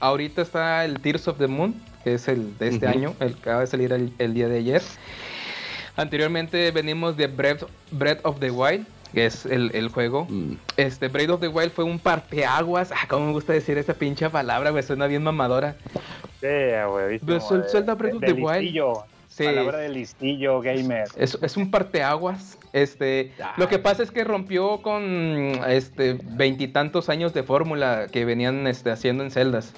ahorita 0.00 0.42
está 0.42 0.84
el 0.84 1.00
Tears 1.00 1.28
of 1.28 1.38
the 1.38 1.46
Moon, 1.46 1.74
que 2.04 2.14
es 2.14 2.28
el 2.28 2.56
de 2.58 2.68
este 2.68 2.86
año, 2.86 3.14
el 3.20 3.34
que 3.34 3.40
acaba 3.40 3.60
de 3.60 3.66
salir 3.66 3.92
el, 3.92 4.12
el 4.18 4.34
día 4.34 4.48
de 4.48 4.58
ayer. 4.58 4.82
Anteriormente 5.96 6.70
venimos 6.70 7.16
de 7.16 7.26
Breath, 7.26 7.64
Breath 7.90 8.20
of 8.24 8.38
the 8.38 8.50
Wild, 8.50 8.86
que 9.14 9.26
es 9.26 9.46
el, 9.46 9.70
el 9.74 9.88
juego. 9.88 10.26
Mm. 10.28 10.56
Este 10.76 11.08
Breath 11.08 11.30
of 11.30 11.40
the 11.40 11.48
Wild 11.48 11.72
fue 11.72 11.84
un 11.84 11.98
parteaguas. 11.98 12.92
Ah, 12.92 13.06
cómo 13.08 13.26
me 13.26 13.32
gusta 13.32 13.52
decir 13.54 13.78
esa 13.78 13.94
pinche 13.94 14.28
palabra, 14.28 14.70
güey, 14.70 14.82
suena 14.82 15.06
bien 15.06 15.22
mamadora. 15.22 15.76
Sí, 16.40 16.46
güey. 16.90 17.18
Pues 17.20 17.50
el 17.50 17.64
Zelda 17.70 17.94
Breath 17.94 18.16
of 18.16 18.20
the 18.20 18.32
Wild. 18.32 18.76
Sí. 19.36 19.44
Palabra 19.44 19.78
de 19.78 19.90
listillo, 19.90 20.62
gamer. 20.62 21.08
Es, 21.14 21.38
es 21.42 21.58
un 21.58 21.70
parteaguas. 21.70 22.56
Este, 22.72 23.32
lo 23.58 23.68
que 23.68 23.78
pasa 23.78 24.02
es 24.02 24.10
que 24.10 24.24
rompió 24.24 24.80
con 24.80 25.52
este 25.68 26.18
veintitantos 26.22 27.10
años 27.10 27.34
de 27.34 27.42
fórmula 27.42 28.06
que 28.10 28.24
venían 28.24 28.66
este, 28.66 28.90
haciendo 28.90 29.22
en 29.24 29.30
celdas. 29.30 29.74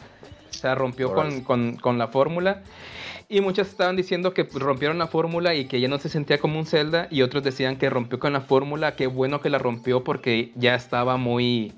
O 0.50 0.52
sea, 0.52 0.76
rompió 0.76 1.12
con, 1.12 1.40
con- 1.40 1.76
con 1.76 1.98
la 1.98 2.06
fórmula. 2.06 2.62
Y 3.28 3.40
muchos 3.40 3.66
estaban 3.68 3.96
diciendo 3.96 4.32
que 4.32 4.44
rompieron 4.44 4.96
la 4.96 5.09
fórmula 5.09 5.54
y 5.56 5.64
que 5.64 5.80
ya 5.80 5.88
no 5.88 5.98
se 5.98 6.09
sentía 6.09 6.38
como 6.38 6.59
un 6.61 6.64
Zelda. 6.64 7.09
Y 7.11 7.22
otros 7.22 7.42
decían 7.42 7.78
que 7.78 7.90
rompió 7.90 8.20
con 8.20 8.32
la 8.32 8.40
fórmula. 8.40 8.94
Qué 8.94 9.09
bueno 9.09 9.40
que 9.40 9.50
la 9.50 9.59
rompió 9.59 10.04
porque 10.04 10.52
ya 10.54 10.76
estaba 10.76 11.16
muy 11.16 11.72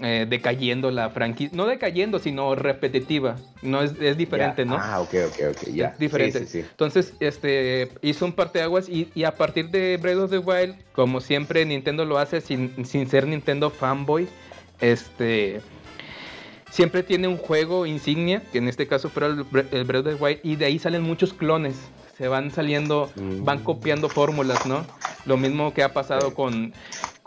eh, 0.00 0.26
decayendo 0.28 0.90
la 0.90 1.10
franquicia. 1.10 1.56
No 1.56 1.66
decayendo, 1.66 2.18
sino 2.18 2.54
repetitiva. 2.54 3.36
No 3.62 3.82
es, 3.82 3.92
es 4.00 4.16
diferente. 4.16 4.64
¿no? 4.64 4.76
Ah, 4.78 5.00
ok, 5.00 5.14
ok, 5.26 5.40
ok, 5.50 5.68
ya. 5.74 5.88
Es 5.88 5.98
diferente. 5.98 6.38
Sí, 6.40 6.46
sí, 6.46 6.62
sí. 6.62 6.66
Entonces, 6.70 7.14
este, 7.20 7.90
hizo 8.02 8.24
un 8.24 8.32
parteaguas 8.32 8.88
y, 8.88 9.10
y 9.14 9.24
a 9.24 9.34
partir 9.34 9.70
de 9.70 9.96
Breath 9.96 10.18
of 10.18 10.30
the 10.30 10.38
Wild, 10.38 10.76
como 10.92 11.20
siempre 11.20 11.64
Nintendo 11.64 12.04
lo 12.04 12.18
hace 12.18 12.40
sin, 12.40 12.84
sin 12.86 13.08
ser 13.08 13.26
Nintendo 13.26 13.70
fanboy, 13.70 14.28
este, 14.80 15.60
siempre 16.70 17.02
tiene 17.02 17.28
un 17.28 17.36
juego 17.36 17.86
insignia, 17.86 18.42
que 18.52 18.58
en 18.58 18.68
este 18.68 18.86
caso 18.86 19.08
fue 19.08 19.26
el, 19.26 19.44
el 19.72 19.84
Breath 19.84 20.06
of 20.06 20.16
the 20.16 20.22
Wild, 20.22 20.40
y 20.42 20.56
de 20.56 20.66
ahí 20.66 20.78
salen 20.78 21.02
muchos 21.02 21.32
clones. 21.32 21.76
Se 22.16 22.26
van 22.26 22.50
saliendo, 22.50 23.10
Mm. 23.14 23.44
van 23.44 23.62
copiando 23.62 24.08
fórmulas, 24.08 24.66
¿no? 24.66 24.84
Lo 25.24 25.36
mismo 25.36 25.72
que 25.72 25.84
ha 25.84 25.92
pasado 25.92 26.34
con, 26.34 26.72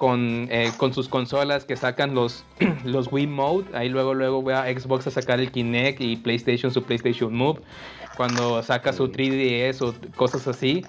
con, 0.01 0.47
eh, 0.49 0.71
con 0.77 0.95
sus 0.95 1.07
consolas 1.07 1.63
que 1.63 1.75
sacan 1.75 2.15
los, 2.15 2.43
los 2.85 3.11
Wii 3.11 3.27
Mode. 3.27 3.67
Ahí 3.77 3.87
luego, 3.87 4.15
luego 4.15 4.41
voy 4.41 4.55
a 4.55 4.63
Xbox 4.63 5.05
a 5.05 5.11
sacar 5.11 5.39
el 5.39 5.51
Kinect 5.51 6.01
y 6.01 6.15
PlayStation 6.15 6.71
su 6.73 6.81
PlayStation 6.81 7.31
Move. 7.31 7.59
Cuando 8.17 8.63
saca 8.63 8.93
su 8.93 9.09
3DS 9.09 9.79
o 9.83 9.93
cosas 10.15 10.47
así. 10.47 10.83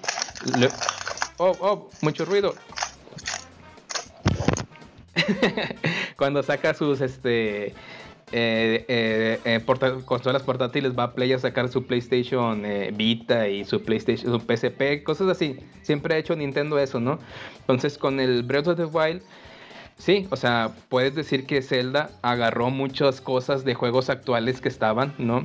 le- 0.57 0.71
Oh, 1.37 1.55
oh, 1.61 1.91
mucho 2.01 2.25
ruido. 2.25 2.55
Cuando 6.17 6.41
saca 6.41 6.73
sus 6.73 6.99
este 6.99 7.75
eh, 8.33 8.85
eh, 8.87 9.39
eh, 9.45 9.59
portátiles 9.65 10.97
va 10.97 11.03
a 11.03 11.13
Play 11.13 11.31
a 11.33 11.39
sacar 11.39 11.69
su 11.69 11.85
PlayStation 11.85 12.65
eh, 12.65 12.91
Vita 12.93 13.47
y 13.47 13.63
su 13.63 13.81
PlayStation 13.81 14.31
su 14.31 14.39
PSP, 14.39 15.03
cosas 15.03 15.29
así. 15.29 15.57
Siempre 15.81 16.15
ha 16.15 16.17
hecho 16.17 16.35
Nintendo 16.35 16.79
eso, 16.79 16.99
¿no? 16.99 17.19
Entonces 17.61 17.97
con 17.97 18.19
el 18.19 18.43
Breath 18.43 18.67
of 18.67 18.77
the 18.77 18.85
Wild 18.85 19.21
Sí, 19.97 20.27
o 20.31 20.35
sea, 20.35 20.71
puedes 20.89 21.15
decir 21.15 21.45
que 21.45 21.61
Zelda 21.61 22.09
agarró 22.21 22.69
muchas 22.69 23.21
cosas 23.21 23.63
de 23.63 23.73
juegos 23.73 24.09
actuales 24.09 24.59
que 24.59 24.69
estaban, 24.69 25.13
¿no? 25.17 25.43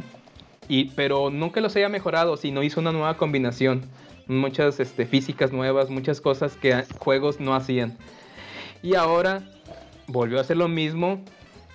Y, 0.69 0.87
pero 0.91 1.31
nunca 1.31 1.61
los 1.61 1.77
haya 1.77 1.89
mejorado, 1.89 2.37
sino 2.37 2.63
hizo 2.63 2.81
una 2.81 2.93
nueva 2.93 3.17
combinación. 3.17 3.83
Muchas 4.27 4.81
este, 4.81 5.07
físicas 5.07 5.53
nuevas, 5.53 5.91
muchas 5.91 6.21
cosas 6.21 6.57
que 6.57 6.85
juegos 6.99 7.41
no 7.41 7.55
hacían. 7.55 7.97
Y 8.83 8.95
ahora 8.95 9.43
volvió 10.07 10.39
a 10.39 10.41
hacer 10.43 10.57
lo 10.57 10.69
mismo. 10.69 11.23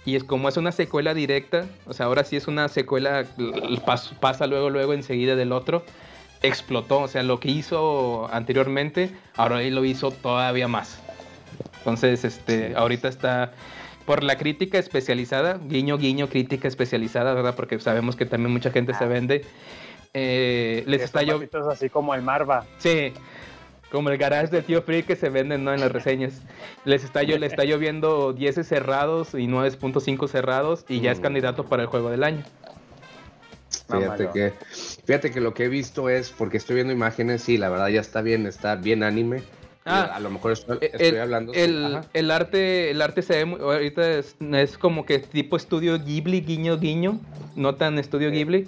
Y 0.05 0.15
es 0.15 0.23
como 0.23 0.49
es 0.49 0.57
una 0.57 0.71
secuela 0.71 1.13
directa, 1.13 1.65
o 1.87 1.93
sea, 1.93 2.07
ahora 2.07 2.23
sí 2.25 2.35
es 2.35 2.47
una 2.47 2.67
secuela, 2.67 3.25
pas- 3.85 4.13
pasa 4.19 4.47
luego, 4.47 4.69
luego 4.69 4.93
enseguida 4.93 5.35
del 5.35 5.51
otro. 5.51 5.83
Explotó, 6.41 6.99
o 6.99 7.07
sea, 7.07 7.23
lo 7.23 7.39
que 7.39 7.49
hizo 7.49 8.27
anteriormente, 8.33 9.11
ahora 9.37 9.61
él 9.63 9.75
lo 9.75 9.85
hizo 9.85 10.11
todavía 10.11 10.67
más. 10.67 10.99
Entonces, 11.77 12.25
este, 12.25 12.73
ahorita 12.75 13.07
está 13.07 13.53
por 14.05 14.23
la 14.23 14.37
crítica 14.37 14.77
especializada, 14.77 15.57
guiño, 15.65 15.97
guiño, 15.97 16.27
crítica 16.27 16.67
especializada, 16.67 17.33
¿verdad? 17.33 17.55
Porque 17.55 17.79
sabemos 17.79 18.17
que 18.17 18.25
también 18.25 18.51
mucha 18.51 18.71
gente 18.71 18.93
se 18.93 19.05
vende. 19.05 19.45
Eh, 20.13 20.83
les 20.85 21.01
está 21.01 21.23
yo... 21.23 21.39
así 21.71 21.89
como 21.89 22.13
el 22.13 22.21
Marva. 22.21 22.65
Sí, 22.77 23.13
como 23.93 24.09
el 24.09 24.17
garage 24.17 24.47
del 24.47 24.63
tío 24.63 24.81
Free 24.81 25.03
que 25.03 25.15
se 25.15 25.29
venden, 25.29 25.63
¿no? 25.63 25.71
En 25.71 25.79
las 25.79 25.91
reseñas. 25.91 26.41
Les 26.83 27.03
está, 27.03 27.21
yo, 27.21 27.37
le 27.37 27.45
está 27.45 27.63
lloviendo 27.63 28.33
10 28.33 28.65
cerrados 28.67 29.35
y 29.35 29.45
9.5 29.47 30.27
cerrados 30.27 30.83
y 30.89 30.99
ya 30.99 31.11
es 31.11 31.19
Mm. 31.19 31.21
candidato 31.21 31.65
para 31.65 31.83
el 31.83 31.87
juego 31.87 32.09
del 32.09 32.23
año. 32.23 32.43
Fíjate 33.87 34.29
que, 34.33 34.53
fíjate 35.05 35.29
que 35.31 35.39
lo 35.41 35.53
que 35.53 35.65
he 35.65 35.69
visto 35.69 36.09
es, 36.09 36.31
porque 36.31 36.57
estoy 36.57 36.75
viendo 36.75 36.91
imágenes, 36.91 37.43
sí, 37.43 37.57
la 37.59 37.69
verdad 37.69 37.89
ya 37.89 38.01
está 38.01 38.23
bien, 38.23 38.47
está 38.47 38.75
bien 38.75 39.03
anime. 39.03 39.43
Ah, 39.85 40.09
a 40.15 40.19
lo 40.19 40.31
mejor 40.31 40.53
estoy, 40.53 40.77
El, 40.81 40.89
estoy 41.01 41.19
hablando. 41.19 41.53
el, 41.53 41.99
el 42.13 42.31
arte, 42.31 42.89
el 42.89 42.99
arte 43.01 43.21
se 43.21 43.33
ve 43.35 43.45
muy- 43.45 43.59
ahorita 43.59 44.11
es, 44.17 44.35
es 44.53 44.77
como 44.79 45.05
que 45.05 45.19
tipo 45.19 45.55
estudio 45.55 45.99
Ghibli, 46.03 46.41
guiño, 46.41 46.79
guiño, 46.79 47.19
no 47.55 47.75
tan 47.75 47.99
estudio 47.99 48.31
Ghibli, 48.31 48.65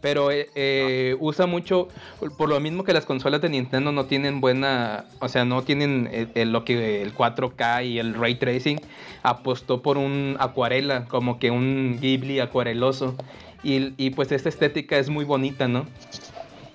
pero 0.00 0.30
eh, 0.30 0.50
eh, 0.54 1.16
usa 1.20 1.46
mucho, 1.46 1.88
por 2.36 2.48
lo 2.48 2.60
mismo 2.60 2.84
que 2.84 2.92
las 2.92 3.04
consolas 3.04 3.40
de 3.40 3.48
Nintendo 3.48 3.92
no 3.92 4.06
tienen 4.06 4.40
buena, 4.40 5.04
o 5.20 5.28
sea, 5.28 5.44
no 5.44 5.62
tienen 5.64 6.08
el- 6.12 6.28
el- 6.34 6.52
lo 6.52 6.64
que 6.64 7.02
el 7.02 7.12
4K 7.14 7.82
y 7.84 7.98
el 7.98 8.14
ray 8.14 8.34
tracing, 8.36 8.80
apostó 9.22 9.82
por 9.82 9.98
un 9.98 10.36
acuarela, 10.38 11.06
como 11.08 11.38
que 11.38 11.50
un 11.50 11.98
Ghibli 12.00 12.40
acuareloso, 12.40 13.14
y, 13.62 13.92
y 13.96 14.10
pues 14.10 14.30
esta 14.32 14.48
estética 14.48 14.98
es 14.98 15.08
muy 15.08 15.24
bonita, 15.24 15.66
¿no? 15.66 15.86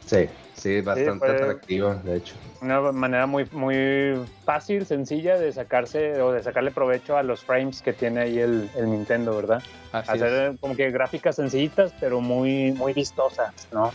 Sí, 0.05 0.25
sí, 0.61 0.81
bastante 0.81 1.25
fue- 1.25 1.35
atractiva, 1.35 1.95
de 1.95 2.17
hecho. 2.17 2.35
Una 2.61 2.91
manera 2.91 3.25
muy, 3.25 3.47
muy 3.51 4.19
fácil, 4.45 4.85
sencilla 4.85 5.37
de 5.37 5.51
sacarse 5.51 6.21
o 6.21 6.31
de 6.31 6.43
sacarle 6.43 6.71
provecho 6.71 7.17
a 7.17 7.23
los 7.23 7.43
frames 7.43 7.81
que 7.81 7.93
tiene 7.93 8.21
ahí 8.21 8.37
el, 8.37 8.69
el 8.77 8.89
Nintendo, 8.91 9.35
¿verdad? 9.35 9.63
Así 9.91 10.15
es. 10.15 10.21
Hacer 10.21 10.57
como 10.59 10.75
que 10.75 10.91
gráficas 10.91 11.37
sencillitas, 11.37 11.91
pero 11.99 12.21
muy, 12.21 12.71
muy 12.73 12.93
vistosas, 12.93 13.51
¿no? 13.71 13.89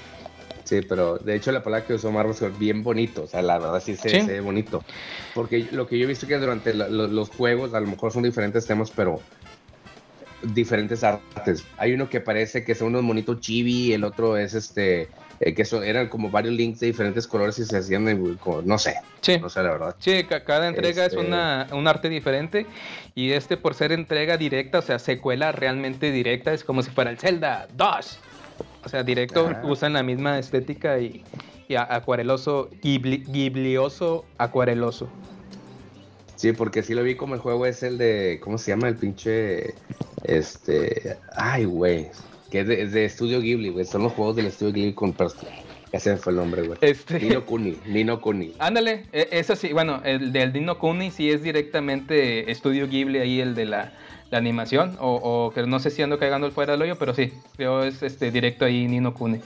Sí, 0.65 0.81
pero 0.89 1.17
de 1.19 1.37
hecho 1.37 1.53
la 1.53 1.63
palabra 1.63 1.87
que 1.87 1.95
usó 1.95 2.11
Marvel 2.11 2.35
fue 2.35 2.51
bien 2.51 2.83
bonito, 2.83 3.23
o 3.23 3.27
sea, 3.29 3.41
la 3.41 3.59
verdad 3.61 3.81
sí 3.81 3.95
se, 3.95 4.09
Sí. 4.09 4.21
se 4.21 4.33
ve 4.33 4.41
bonito. 4.41 4.83
Porque 5.33 5.69
lo 5.71 5.87
que 5.87 5.97
yo 5.97 6.05
he 6.07 6.09
visto 6.09 6.27
que 6.27 6.37
durante 6.39 6.75
la- 6.75 6.89
los 6.89 7.31
juegos, 7.31 7.73
a 7.73 7.79
lo 7.79 7.87
mejor 7.87 8.11
son 8.11 8.25
diferentes 8.25 8.67
temas, 8.67 8.91
pero 8.91 9.23
diferentes 10.43 11.03
artes. 11.05 11.65
Hay 11.79 11.93
uno 11.93 12.09
que 12.09 12.21
parece 12.21 12.65
que 12.65 12.75
son 12.75 12.89
unos 12.89 13.03
monitos 13.03 13.41
chibi, 13.41 13.93
el 13.93 14.05
otro 14.05 14.37
es 14.37 14.55
este, 14.55 15.09
eh, 15.41 15.55
que 15.55 15.65
son, 15.65 15.85
eran 15.85 16.09
como 16.09 16.31
varios 16.31 16.55
links 16.55 16.81
de 16.81 16.87
diferentes 16.89 17.27
colores 17.27 17.59
y 17.59 17.65
se 17.65 17.77
hacían, 17.77 18.05
de- 18.07 18.37
como- 18.39 18.63
no 18.63 18.79
sé, 18.79 18.95
Sí. 19.21 19.39
no 19.39 19.49
sé 19.49 19.63
la 19.63 19.71
verdad. 19.71 19.97
Sí, 19.99 20.25
ca- 20.25 20.45
cada 20.45 20.69
entrega 20.69 21.05
Este- 21.07 21.19
es 21.21 21.27
una, 21.27 21.67
un 21.73 21.87
arte 21.89 22.09
diferente 22.09 22.67
y 23.15 23.33
este 23.33 23.57
por 23.57 23.75
ser 23.75 23.93
entrega 23.93 24.37
directa, 24.37 24.79
o 24.79 24.83
sea, 24.83 24.99
secuela 24.99 25.53
realmente 25.53 26.11
directa, 26.11 26.53
es 26.53 26.65
como 26.65 26.83
si 26.83 26.91
fuera 26.91 27.11
el 27.11 27.19
Zelda 27.19 27.69
2. 27.77 28.19
O 28.85 28.89
sea, 28.89 29.03
directo, 29.03 29.51
usan 29.65 29.95
la 29.95 30.03
misma 30.03 30.39
estética 30.39 30.99
y, 31.01 31.25
y 31.69 31.75
acuareloso, 31.75 32.71
ghibli- 32.83 33.25
ghiblioso, 33.27 34.25
acuareloso. 34.39 35.09
Sí, 36.37 36.53
porque 36.53 36.83
sí 36.83 36.95
lo 36.95 37.03
vi 37.03 37.17
como 37.17 37.35
el 37.35 37.41
juego 37.41 37.67
es 37.67 37.83
el 37.83 37.99
de, 37.99 38.39
¿cómo 38.43 38.59
se 38.59 38.71
llama? 38.71 38.89
El 38.89 38.97
pinche, 38.97 39.75
este, 40.25 41.17
ay, 41.35 41.65
güey, 41.65 42.09
que 42.51 42.61
es 42.61 42.67
de, 42.69 42.83
es 42.83 42.93
de 42.93 43.05
Estudio 43.05 43.41
Ghibli, 43.41 43.71
güey, 43.71 43.85
son 43.85 44.03
los 44.05 44.13
juegos 44.13 44.37
del 44.37 44.47
Estudio 44.47 44.73
Ghibli 44.73 44.93
con 44.95 45.15
pers- 45.17 45.37
Ese 45.93 46.17
fue 46.17 46.33
el 46.33 46.39
nombre, 46.39 46.63
güey. 46.63 46.79
Este, 46.81 47.19
Nino 47.21 47.45
Kuni, 47.45 47.77
Nino 47.87 48.21
Kuni. 48.21 48.53
ándale, 48.59 49.07
e- 49.13 49.29
eso 49.33 49.57
sí, 49.57 49.73
bueno, 49.73 50.01
el 50.05 50.33
del 50.33 50.53
Dino 50.53 50.79
Kuni 50.79 51.11
sí 51.11 51.31
es 51.31 51.43
directamente 51.43 52.51
Estudio 52.51 52.89
Ghibli 52.89 53.19
ahí, 53.19 53.41
el 53.41 53.55
de 53.55 53.65
la, 53.67 53.93
la 54.31 54.39
animación, 54.39 54.97
o, 55.01 55.15
o 55.17 55.53
que 55.55 55.63
no 55.67 55.79
sé 55.81 55.91
si 55.91 56.03
ando 56.03 56.19
cagando 56.19 56.47
el 56.47 56.53
fuera 56.53 56.73
del 56.73 56.83
hoyo, 56.83 56.97
pero 56.99 57.15
sí, 57.15 57.33
creo 57.57 57.83
es 57.85 58.03
este 58.03 58.31
directo 58.31 58.65
ahí 58.65 58.87
Nino 58.87 59.15
Kuni. 59.15 59.41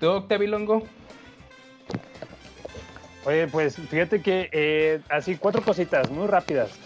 ¿Tú, 0.00 0.08
Octavilongo? 0.10 0.82
Oye, 3.26 3.46
pues 3.48 3.76
fíjate 3.76 4.20
que 4.20 4.50
eh, 4.52 5.00
así 5.08 5.36
cuatro 5.36 5.62
cositas 5.62 6.10
muy 6.10 6.26
rápidas. 6.26 6.78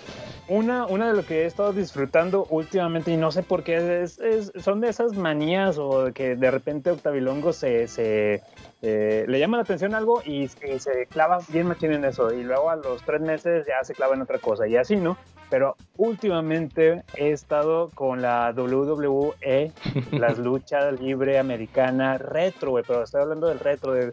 Una, 0.48 0.86
una 0.86 1.08
de 1.08 1.14
lo 1.14 1.26
que 1.26 1.42
he 1.42 1.46
estado 1.46 1.72
disfrutando 1.74 2.46
últimamente 2.50 3.10
y 3.10 3.16
no 3.18 3.30
sé 3.30 3.42
por 3.42 3.62
qué 3.62 4.02
es, 4.02 4.18
es- 4.18 4.50
son 4.58 4.80
de 4.80 4.88
esas 4.88 5.12
manías 5.14 5.76
o 5.78 6.06
de 6.06 6.12
que 6.12 6.36
de 6.36 6.50
repente 6.50 6.90
Octavilongo 6.90 7.52
se, 7.52 7.86
se 7.86 8.42
eh, 8.80 9.24
le 9.28 9.38
llama 9.38 9.58
la 9.58 9.64
atención 9.64 9.94
algo 9.94 10.22
y, 10.24 10.44
y 10.44 10.78
se 10.78 11.06
clava 11.10 11.38
bien 11.48 11.66
machín 11.66 11.92
en 11.92 12.04
eso 12.06 12.32
y 12.32 12.42
luego 12.42 12.70
a 12.70 12.76
los 12.76 13.02
tres 13.02 13.20
meses 13.20 13.66
ya 13.66 13.84
se 13.84 13.92
clava 13.94 14.14
en 14.14 14.22
otra 14.22 14.38
cosa 14.38 14.66
y 14.66 14.76
así, 14.76 14.96
¿no? 14.96 15.18
Pero 15.50 15.76
últimamente 15.96 17.02
he 17.14 17.30
estado 17.30 17.90
con 17.94 18.22
la 18.22 18.52
WWE, 18.56 19.72
las 20.12 20.38
luchas 20.38 21.00
libre 21.00 21.38
americana 21.38 22.18
retro, 22.18 22.70
güey, 22.70 22.84
pero 22.86 23.02
estoy 23.02 23.22
hablando 23.22 23.48
del 23.48 23.58
retro, 23.58 23.92
de 23.92 24.12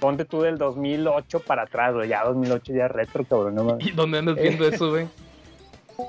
ponte 0.00 0.24
tú 0.24 0.42
del 0.42 0.58
2008 0.58 1.40
para 1.40 1.62
atrás, 1.62 1.94
güey. 1.94 2.08
Ya 2.08 2.24
2008 2.24 2.72
ya 2.72 2.88
retro, 2.88 3.24
cabrón. 3.24 3.54
No 3.54 3.64
mames. 3.64 3.86
¿Y 3.86 3.90
dónde 3.92 4.18
andas 4.18 4.36
viendo 4.36 4.66
eso, 4.66 4.90
güey? 4.90 5.06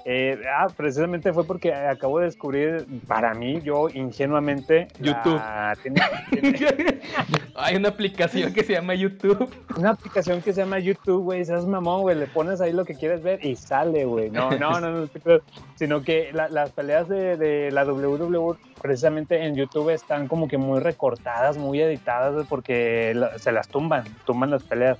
Eh, 0.05 0.39
ah, 0.55 0.67
precisamente 0.75 1.31
fue 1.33 1.45
porque 1.45 1.73
acabo 1.73 2.19
de 2.19 2.25
descubrir, 2.25 2.85
para 3.07 3.33
mí, 3.33 3.61
yo 3.61 3.89
ingenuamente, 3.89 4.87
YouTube. 4.99 5.35
la- 5.35 5.75
tiene- 5.81 6.01
tiene 6.41 6.99
Hay 7.55 7.75
una 7.75 7.89
aplicación 7.89 8.51
que 8.53 8.63
se 8.63 8.73
llama 8.73 8.95
YouTube. 8.95 9.47
una 9.77 9.91
aplicación 9.91 10.41
que 10.41 10.53
se 10.53 10.61
llama 10.61 10.79
YouTube, 10.79 11.23
güey, 11.23 11.45
seas 11.45 11.65
mamón, 11.65 12.01
güey, 12.01 12.15
le 12.17 12.27
pones 12.27 12.61
ahí 12.61 12.73
lo 12.73 12.83
que 12.85 12.95
quieres 12.95 13.21
ver 13.21 13.45
y 13.45 13.55
sale, 13.55 14.05
güey. 14.05 14.29
No, 14.31 14.49
no, 14.51 14.79
no, 14.79 14.89
no, 14.91 15.07
te 15.07 15.19
creo. 15.19 15.41
sino 15.75 16.01
que 16.01 16.31
la- 16.33 16.49
las 16.49 16.71
peleas 16.71 17.07
de, 17.07 17.37
de 17.37 17.71
la 17.71 17.83
WWE 17.85 18.57
precisamente 18.81 19.45
en 19.45 19.55
YouTube 19.55 19.89
están 19.91 20.27
como 20.27 20.47
que 20.47 20.57
muy 20.57 20.79
recortadas, 20.79 21.57
muy 21.57 21.81
editadas, 21.81 22.45
porque 22.49 23.13
la- 23.15 23.37
se 23.37 23.51
las 23.51 23.67
tumban, 23.69 24.03
tumban 24.25 24.49
las 24.49 24.63
peleas. 24.63 24.97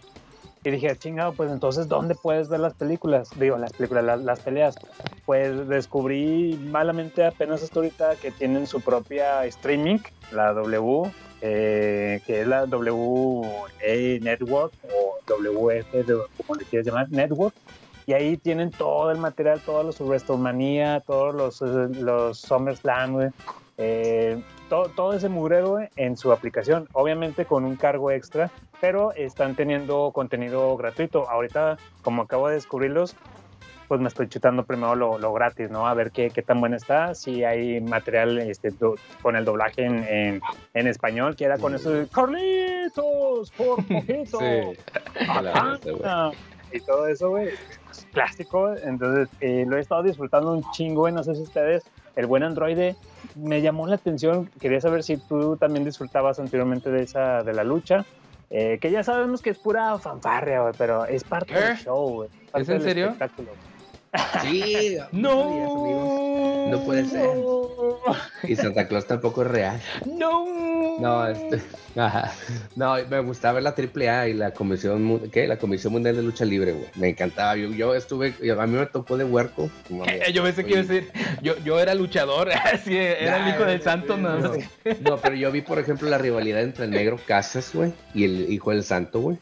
Y 0.63 0.71
dije, 0.71 0.95
chingado, 0.95 1.33
pues 1.33 1.51
entonces, 1.51 1.89
¿dónde 1.89 2.15
puedes 2.15 2.47
ver 2.47 2.61
las 2.61 2.73
películas? 2.73 3.29
Digo, 3.37 3.57
las 3.57 3.73
películas, 3.73 4.21
las, 4.21 4.39
peleas. 4.39 4.75
Pues 5.25 5.67
descubrí 5.67 6.57
malamente 6.71 7.25
apenas 7.25 7.61
hasta 7.63 7.79
ahorita 7.79 8.15
que 8.15 8.31
tienen 8.31 8.65
su 8.65 8.79
propia 8.79 9.43
streaming, 9.45 9.99
la 10.31 10.53
W, 10.53 11.11
eh, 11.41 12.21
que 12.25 12.41
es 12.41 12.47
la 12.47 12.63
WA 12.63 14.19
Network 14.21 14.73
o 14.83 15.17
WF, 15.27 16.05
como 16.37 16.55
le 16.57 16.65
quieres 16.65 16.87
llamar, 16.87 17.09
Network. 17.11 17.53
Y 18.05 18.13
ahí 18.13 18.37
tienen 18.37 18.71
todo 18.71 19.11
el 19.11 19.17
material, 19.17 19.61
todos 19.65 19.85
los 19.85 19.99
WrestleMania, 19.99 21.01
todos 21.01 21.35
los, 21.35 21.61
eh, 21.61 21.89
los 21.99 22.39
SummerSlam. 22.39 23.31
Eh, 23.77 24.41
todo, 24.73 24.89
todo 24.89 25.13
ese 25.13 25.29
mugrero 25.29 25.77
en 25.97 26.17
su 26.17 26.31
aplicación, 26.31 26.89
obviamente 26.93 27.45
con 27.45 27.63
un 27.63 27.75
cargo 27.75 28.09
extra, 28.09 28.49
pero 28.81 29.11
están 29.13 29.55
teniendo 29.55 30.11
contenido 30.11 30.75
gratuito. 30.77 31.29
Ahorita, 31.29 31.77
como 32.01 32.23
acabo 32.23 32.47
de 32.47 32.55
descubrirlos, 32.55 33.15
pues 33.87 34.01
me 34.01 34.07
estoy 34.07 34.27
chutando 34.29 34.65
primero 34.65 34.95
lo, 34.95 35.19
lo 35.19 35.31
gratis, 35.31 35.69
¿no? 35.69 35.85
A 35.87 35.93
ver 35.93 36.11
qué, 36.11 36.31
qué 36.31 36.41
tan 36.41 36.59
bueno 36.59 36.75
está, 36.75 37.13
si 37.13 37.43
hay 37.43 37.81
material 37.81 38.39
este, 38.39 38.71
do- 38.71 38.95
con 39.21 39.35
el 39.35 39.45
doblaje 39.45 39.85
en, 39.85 40.03
en, 40.05 40.41
en 40.73 40.87
español, 40.87 41.35
que 41.35 41.45
era 41.45 41.59
con 41.59 41.75
eso 41.75 41.91
de 41.91 42.07
Carlitos, 42.07 43.51
por 43.51 43.75
poquito. 43.87 44.39
Sí. 44.39 44.79
Ah, 46.03 46.31
y 46.71 46.79
todo 46.83 47.05
eso, 47.05 47.29
güey, 47.29 47.49
clásico. 48.11 48.73
Entonces, 48.83 49.29
eh, 49.41 49.65
lo 49.67 49.77
he 49.77 49.81
estado 49.81 50.03
disfrutando 50.03 50.53
un 50.53 50.63
chingo. 50.71 51.09
No 51.11 51.23
sé 51.23 51.35
si 51.35 51.41
ustedes, 51.41 51.83
el 52.15 52.25
buen 52.25 52.43
androide, 52.43 52.95
me 53.35 53.61
llamó 53.61 53.87
la 53.87 53.95
atención. 53.95 54.49
Quería 54.59 54.81
saber 54.81 55.03
si 55.03 55.17
tú 55.17 55.57
también 55.57 55.85
disfrutabas 55.85 56.39
anteriormente 56.39 56.89
de 56.91 57.03
esa, 57.03 57.43
de 57.43 57.53
la 57.53 57.63
lucha. 57.63 58.05
Eh, 58.49 58.77
que 58.79 58.91
ya 58.91 59.03
sabemos 59.03 59.41
que 59.41 59.49
es 59.49 59.57
pura 59.57 59.97
fanfarria, 59.97 60.61
güey, 60.61 60.73
pero 60.77 61.05
es 61.05 61.23
parte 61.23 61.53
¿Qué? 61.53 61.59
del 61.59 61.77
show, 61.77 62.07
güey. 62.13 62.29
parte 62.51 62.61
¿Es 62.61 62.69
en 62.69 62.73
del 62.77 62.83
serio? 62.83 63.05
espectáculo. 63.07 63.49
Sí, 64.41 64.97
no. 65.11 66.67
No 66.69 66.83
puede 66.85 67.05
ser. 67.05 67.29
Y 68.43 68.55
Santa 68.55 68.87
Claus 68.87 69.07
tampoco 69.07 69.43
es 69.43 69.47
real. 69.49 69.81
No. 70.05 70.45
No, 70.99 71.27
este, 71.27 71.61
no, 72.75 72.95
me 73.09 73.19
gustaba 73.21 73.59
ver 73.59 73.63
la 73.63 73.75
AAA 73.75 74.29
y 74.29 74.33
la 74.33 74.51
Comisión, 74.51 75.29
¿qué? 75.31 75.47
La 75.47 75.57
Comisión 75.57 75.93
Mundial 75.93 76.15
de 76.15 76.23
Lucha 76.23 76.45
Libre, 76.45 76.73
güey. 76.73 76.85
Me 76.95 77.09
encantaba. 77.09 77.55
Yo, 77.55 77.69
yo 77.69 77.95
estuve, 77.95 78.33
a 78.51 78.67
mí 78.67 78.77
me 78.77 78.85
tocó 78.85 79.17
de 79.17 79.23
huerco. 79.23 79.69
Eh, 80.07 80.31
yo 80.33 80.43
pensé 80.43 80.63
que 80.63 80.71
iba 80.71 80.79
a 80.79 80.83
decir, 80.83 81.11
yo, 81.41 81.57
yo 81.63 81.79
era 81.79 81.95
luchador, 81.95 82.51
así, 82.73 82.95
era 82.95 83.47
el 83.47 83.55
hijo 83.55 83.65
del 83.65 83.81
santo, 83.81 84.17
no. 84.17 84.39
No, 84.39 84.53
no, 85.01 85.17
pero 85.17 85.35
yo 85.35 85.51
vi, 85.51 85.61
por 85.61 85.79
ejemplo, 85.79 86.09
la 86.09 86.17
rivalidad 86.17 86.61
entre 86.61 86.85
el 86.85 86.91
negro 86.91 87.19
Casas, 87.25 87.71
güey, 87.73 87.93
y 88.13 88.25
el 88.25 88.51
hijo 88.51 88.71
del 88.71 88.83
santo, 88.83 89.19
güey. 89.21 89.37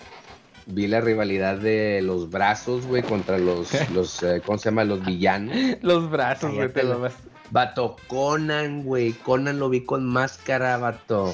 Vi 0.67 0.87
la 0.87 1.01
rivalidad 1.01 1.57
de 1.57 2.01
los 2.03 2.29
brazos, 2.29 2.85
güey, 2.85 3.03
contra 3.03 3.37
los, 3.37 3.69
los 3.91 4.21
eh, 4.23 4.41
¿cómo 4.45 4.57
se 4.57 4.65
llama? 4.65 4.83
Los 4.83 5.03
villanos. 5.05 5.55
Los 5.81 6.09
brazos, 6.09 6.53
güey, 6.53 6.71
te 6.71 6.83
lo 6.83 6.99
vas. 6.99 7.13
Vato, 7.49 7.95
Conan, 8.07 8.83
güey. 8.83 9.11
Conan 9.13 9.59
lo 9.59 9.69
vi 9.69 9.81
con 9.83 10.05
máscara, 10.07 10.77
vato. 10.77 11.33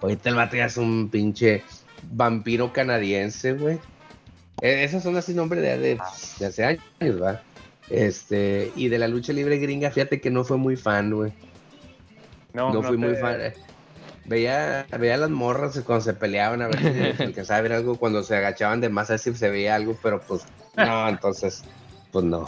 Ahorita 0.00 0.28
el 0.28 0.34
vato 0.36 0.56
ya 0.56 0.66
es 0.66 0.76
un 0.76 1.08
pinche 1.10 1.64
vampiro 2.12 2.72
canadiense, 2.72 3.54
güey. 3.54 3.78
Eh, 4.60 4.84
esos 4.84 5.02
son 5.02 5.16
así 5.16 5.34
nombres 5.34 5.62
de, 5.62 5.78
de, 5.78 5.98
de 6.38 6.46
hace 6.46 6.64
años, 6.64 7.20
¿va? 7.22 7.42
Este, 7.90 8.72
y 8.76 8.88
de 8.88 8.98
la 8.98 9.08
lucha 9.08 9.32
libre 9.32 9.58
gringa, 9.58 9.90
fíjate 9.90 10.20
que 10.20 10.30
no 10.30 10.44
fue 10.44 10.56
muy 10.56 10.76
fan, 10.76 11.12
güey. 11.12 11.32
No, 12.52 12.72
No, 12.72 12.82
fui 12.82 12.96
te- 12.98 13.06
muy 13.06 13.16
fan. 13.16 13.38
Veía, 14.28 14.88
veía 14.98 15.16
las 15.16 15.30
morras 15.30 15.80
cuando 15.86 16.04
se 16.04 16.14
peleaban, 16.14 16.62
a 16.62 16.68
ver 16.68 16.78
si 16.78 17.22
alcanzaba 17.22 17.58
a 17.58 17.62
ver 17.62 17.72
algo, 17.72 17.96
cuando 17.96 18.22
se 18.22 18.36
agachaban 18.36 18.80
de 18.80 18.88
más, 18.88 19.08
a 19.10 19.14
ver 19.14 19.20
si 19.20 19.34
se 19.34 19.50
veía 19.50 19.74
algo, 19.74 19.96
pero 20.02 20.20
pues 20.26 20.46
no, 20.76 21.08
entonces, 21.08 21.64
pues 22.12 22.24
no. 22.24 22.46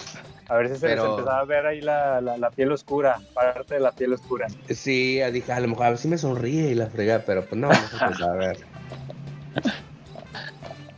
A 0.49 0.57
ver 0.57 0.68
si 0.68 0.76
se 0.79 0.89
les 0.89 1.05
empezaba 1.05 1.41
a 1.41 1.45
ver 1.45 1.66
ahí 1.66 1.81
la, 1.81 2.20
la, 2.20 2.37
la 2.39 2.51
piel 2.51 2.72
oscura, 2.72 3.20
parte 3.35 3.74
de 3.74 3.81
la 3.81 3.93
piel 3.93 4.14
oscura. 4.14 4.47
Sí, 4.68 5.20
dije, 5.33 5.53
a 5.53 5.61
lo 5.61 5.68
mejor 5.68 5.87
a 5.87 5.91
ver 5.91 5.99
si 5.99 6.09
me 6.09 6.18
sonríe 6.18 6.70
y 6.70 6.74
la 6.74 6.87
frega, 6.89 7.22
pero 7.24 7.45
pues 7.45 7.61
no, 7.61 7.68
no 7.68 7.74
se 7.74 8.05
empezaba 8.05 8.33
a 8.33 8.37
ver. 8.37 8.57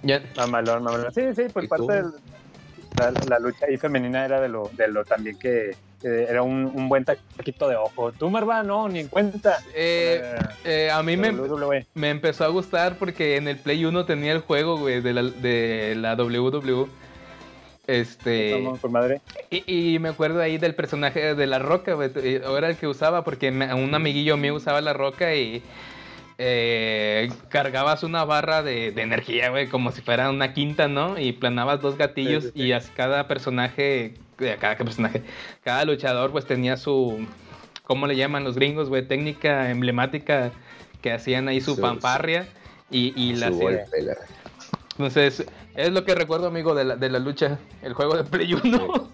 Mamalón, 0.37 0.83
mamalón. 0.83 1.12
Sí, 1.12 1.22
sí, 1.35 1.45
pues 1.53 1.66
¿Y 1.66 1.68
parte 1.68 1.93
de 1.93 2.05
la, 2.97 3.11
la 3.26 3.39
lucha 3.39 3.66
ahí 3.66 3.76
femenina 3.76 4.24
era 4.24 4.41
de 4.41 4.49
lo, 4.49 4.70
de 4.72 4.89
lo 4.89 5.05
también 5.05 5.37
que, 5.39 5.76
que 6.01 6.25
era 6.25 6.43
un, 6.43 6.67
un 6.75 6.89
buen 6.89 7.05
taquito 7.05 7.69
de 7.69 7.77
ojo. 7.77 8.13
Tú, 8.13 8.31
Marva, 8.31 8.63
no, 8.63 8.89
ni 8.89 9.01
en 9.01 9.09
cuenta. 9.09 9.59
eh, 9.75 10.35
eh, 10.65 10.91
a 10.91 11.03
mí 11.03 11.17
me, 11.17 11.31
WWE. 11.31 11.87
me 11.95 12.11
empezó 12.11 12.45
a 12.45 12.49
gustar 12.49 12.97
porque 12.97 13.37
en 13.37 13.49
el 13.49 13.57
Play 13.59 13.85
1 13.85 14.05
tenía 14.07 14.33
el 14.33 14.41
juego, 14.41 14.77
güey, 14.79 15.01
de 15.01 15.13
la, 15.13 15.23
de 15.23 15.95
la 15.97 16.15
WWE. 16.15 16.87
Este. 17.87 18.63
Por 18.81 18.91
madre. 18.91 19.21
Y, 19.51 19.95
y 19.95 19.99
me 19.99 20.11
acuerdo 20.11 20.41
ahí 20.41 20.59
del 20.59 20.75
personaje 20.75 21.35
de 21.35 21.47
la 21.47 21.59
roca, 21.59 21.95
güey. 21.95 22.11
eh, 22.17 22.41
Era 22.57 22.69
el 22.69 22.77
que 22.77 22.87
usaba 22.87 23.25
porque 23.25 23.49
un 23.51 23.95
amiguillo 23.95 24.37
mío 24.37 24.55
usaba 24.55 24.81
la 24.81 24.93
roca 24.93 25.35
y 25.35 25.63
eh, 26.39 27.29
cargabas 27.49 28.03
una 28.05 28.25
barra 28.25 28.63
de, 28.63 28.93
de 28.93 29.03
energía, 29.03 29.51
güey, 29.51 29.67
como 29.69 29.91
si 29.93 30.03
fuera 30.03 30.31
una 30.31 30.53
quinta, 30.55 30.89
¿no? 30.89 31.19
Y 31.19 31.33
planabas 31.33 31.81
dos 31.81 31.97
gatillos 31.99 32.45
Sí, 32.45 32.51
sí, 32.55 32.59
sí. 32.61 32.67
y 32.69 32.73
a 32.73 32.81
cada 32.95 33.27
personaje, 33.29 34.05
eh, 34.07 34.15
cada 34.59 34.76
personaje, 34.76 35.22
cada 35.62 35.84
luchador 35.84 36.30
pues 36.32 36.47
tenía 36.47 36.76
su, 36.76 37.26
¿cómo 37.84 38.07
le 38.07 38.16
llaman 38.16 38.45
los 38.45 38.55
gringos, 38.57 38.88
güey? 38.88 39.07
Técnica 39.07 39.70
emblemática 39.70 40.53
que 41.03 41.12
hacían 41.12 41.49
ahí 41.49 41.61
su 41.61 41.74
Su- 41.74 41.80
fanfarria 41.80 42.49
y, 42.91 43.12
y 43.20 43.34
la 43.36 43.49
Su 43.49 43.55
golpe, 43.59 44.03
la- 44.03 44.16
Entonces, 44.93 45.47
es 45.74 45.91
lo 45.93 46.05
que 46.05 46.14
recuerdo, 46.14 46.47
amigo, 46.49 46.74
de 46.74 46.84
la, 46.84 46.97
de 46.97 47.09
la 47.09 47.18
lucha, 47.18 47.59
el 47.82 47.95
juego 47.95 48.16
de 48.16 48.24
Play 48.24 48.53
1. 48.55 49.11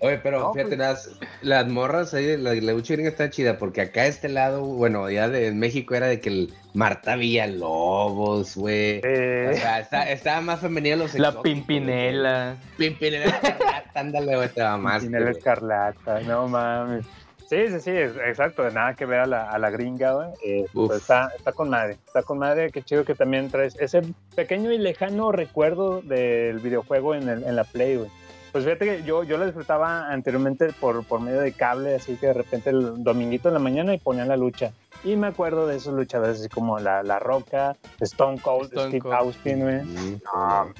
Oye, 0.00 0.18
pero 0.18 0.40
No, 0.40 0.52
fíjate, 0.52 0.76
pues- 0.76 0.78
las, 0.78 1.10
las 1.42 1.68
morras 1.68 2.14
ahí, 2.14 2.36
la, 2.36 2.54
la 2.54 2.72
lucha 2.72 2.94
gringa 2.94 3.10
está 3.10 3.30
chida, 3.30 3.58
porque 3.58 3.80
acá 3.80 4.06
este 4.06 4.28
lado, 4.28 4.62
bueno, 4.64 5.10
ya 5.10 5.28
de 5.28 5.48
en 5.48 5.58
México 5.58 5.94
era 5.94 6.06
de 6.06 6.20
que 6.20 6.28
el 6.28 6.54
Marta 6.74 7.16
Villalobos, 7.16 8.56
güey. 8.56 8.98
O 8.98 9.02
Eh, 9.04 9.50
sea, 9.54 9.80
está- 9.80 10.10
estaba 10.10 10.40
más 10.40 10.60
femenina 10.60 10.96
los 10.96 11.14
la 11.14 11.28
exóticos, 11.28 11.42
Pimpinela. 11.42 12.56
Pimpinela 12.76 13.24
Escarlata, 13.26 13.90
ándale, 14.00 14.36
güey, 14.36 14.48
te 14.50 14.62
va 14.62 14.76
más. 14.78 15.02
el 15.04 15.28
escarlata, 15.28 16.20
no 16.20 16.48
mames. 16.48 17.04
Sí, 17.48 17.56
sí, 17.68 17.80
sí, 17.80 17.90
es- 17.90 18.12
exacto, 18.26 18.68
nada 18.70 18.94
que 18.94 19.06
ver 19.06 19.20
a 19.20 19.26
la, 19.26 19.50
a 19.50 19.58
la 19.58 19.70
gringa, 19.70 20.12
güey. 20.12 20.28
Eh, 20.44 20.66
pues 20.74 21.00
está, 21.00 21.30
está 21.36 21.52
con 21.52 21.70
madre, 21.70 21.96
está 22.06 22.22
con 22.22 22.38
madre, 22.38 22.70
qué 22.70 22.82
chido 22.82 23.04
que 23.06 23.14
también 23.14 23.50
traes 23.50 23.74
ese 23.80 24.02
pequeño 24.36 24.70
y 24.70 24.76
lejano 24.78 25.32
recuerdo 25.32 26.02
del 26.02 26.58
videojuego 26.58 27.14
en, 27.14 27.28
el- 27.28 27.44
en 27.44 27.56
la 27.56 27.64
Play, 27.64 27.96
güey. 27.96 28.10
Pues 28.58 28.64
fíjate 28.76 28.86
que 28.98 29.04
yo, 29.04 29.22
yo 29.22 29.38
lo 29.38 29.44
disfrutaba 29.44 30.10
anteriormente 30.10 30.72
por, 30.80 31.04
por 31.04 31.20
medio 31.20 31.38
de 31.40 31.52
cable, 31.52 31.94
así 31.94 32.16
que 32.16 32.26
de 32.26 32.32
repente 32.32 32.70
el 32.70 33.04
dominguito 33.04 33.46
en 33.46 33.54
la 33.54 33.60
mañana 33.60 33.94
y 33.94 33.98
ponían 33.98 34.26
la 34.26 34.36
lucha. 34.36 34.72
Y 35.04 35.14
me 35.14 35.28
acuerdo 35.28 35.68
de 35.68 35.76
esos 35.76 35.94
luchadores 35.94 36.40
así 36.40 36.48
como 36.48 36.80
La, 36.80 37.04
la 37.04 37.20
Roca, 37.20 37.76
Stone 38.00 38.40
Cold, 38.40 38.64
Stone 38.70 38.88
Steve 38.88 39.00
Cold. 39.02 39.14
Austin, 39.14 39.60
güey. 39.60 39.76
Mm, 39.84 40.20
No, 40.24 40.72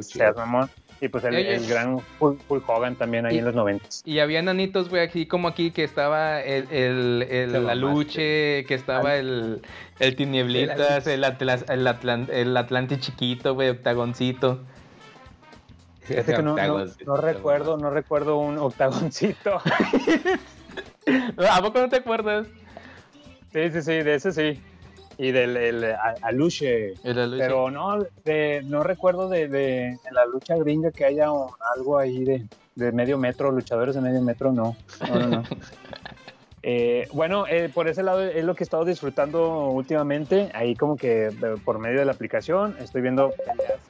seas, 0.00 0.36
mamón. 0.36 0.70
Y 1.02 1.08
pues 1.08 1.22
el, 1.24 1.34
el 1.34 1.66
gran 1.68 1.98
Hulk, 2.18 2.40
Hogan 2.66 2.94
también 2.96 3.26
ahí 3.26 3.34
Y- 3.34 3.38
en 3.40 3.44
los 3.44 3.54
noventas. 3.54 4.00
Y 4.06 4.20
había 4.20 4.40
nanitos, 4.40 4.88
güey, 4.88 5.02
aquí 5.02 5.26
como 5.26 5.48
aquí, 5.48 5.70
que 5.70 5.84
estaba 5.84 6.40
el, 6.40 6.66
el, 6.70 7.26
el 7.28 7.66
la 7.66 7.74
luche, 7.74 8.64
que 8.64 8.74
estaba 8.74 9.16
el, 9.16 9.60
el 9.98 10.16
Tiniebletas, 10.16 11.06
el, 11.08 11.24
Atlas, 11.24 11.66
el, 11.68 11.86
Atlan- 11.86 12.30
el 12.30 12.56
Atlante 12.56 12.98
chiquito, 12.98 13.52
güey, 13.54 13.68
Octagoncito. 13.68 14.60
Fíjate 16.02 16.34
que 16.34 16.42
no, 16.42 16.54
no- 16.56 16.74
Octagoncito, 16.74 17.04
no 17.04 17.16
recuerdo, 17.16 17.76
no 17.76 17.90
recuerdo 17.90 18.38
un 18.38 18.58
octagoncito. 18.58 19.60
¿A 21.50 21.60
poco 21.62 21.80
no 21.80 21.88
te 21.88 21.96
acuerdas? 21.96 22.46
Sí, 23.52 23.70
sí, 23.70 23.82
sí, 23.82 23.92
de 23.92 24.14
ese 24.14 24.32
sí. 24.32 24.62
Y 25.18 25.30
del 25.30 25.56
el, 25.56 25.94
Aluche. 26.22 26.94
El. 27.04 27.36
Pero 27.38 27.70
no, 27.70 28.04
de, 28.24 28.62
no 28.64 28.82
recuerdo 28.82 29.28
de, 29.28 29.96
la 30.10 30.24
lucha 30.26 30.56
gringa 30.56 30.90
que 30.90 31.04
haya 31.04 31.30
un- 31.30 31.50
algo 31.76 31.98
ahí 31.98 32.24
de, 32.24 32.46
de 32.74 32.92
medio 32.92 33.18
metro, 33.18 33.50
luchadores 33.52 33.94
de 33.94 34.00
medio 34.00 34.22
metro, 34.22 34.52
no. 34.52 34.76
No, 35.08 35.18
no, 35.18 35.26
no. 35.28 35.42
Eh, 36.64 37.08
bueno, 37.12 37.44
eh, 37.48 37.68
por 37.74 37.88
ese 37.88 38.04
lado 38.04 38.22
es 38.22 38.44
lo 38.44 38.54
que 38.54 38.62
he 38.62 38.66
estado 38.66 38.84
disfrutando 38.84 39.70
últimamente, 39.70 40.48
ahí 40.54 40.76
como 40.76 40.96
que 40.96 41.26
eh, 41.26 41.32
por 41.64 41.80
medio 41.80 41.98
de 41.98 42.04
la 42.04 42.12
aplicación 42.12 42.76
estoy 42.78 43.02
viendo 43.02 43.32
peleas 43.44 43.80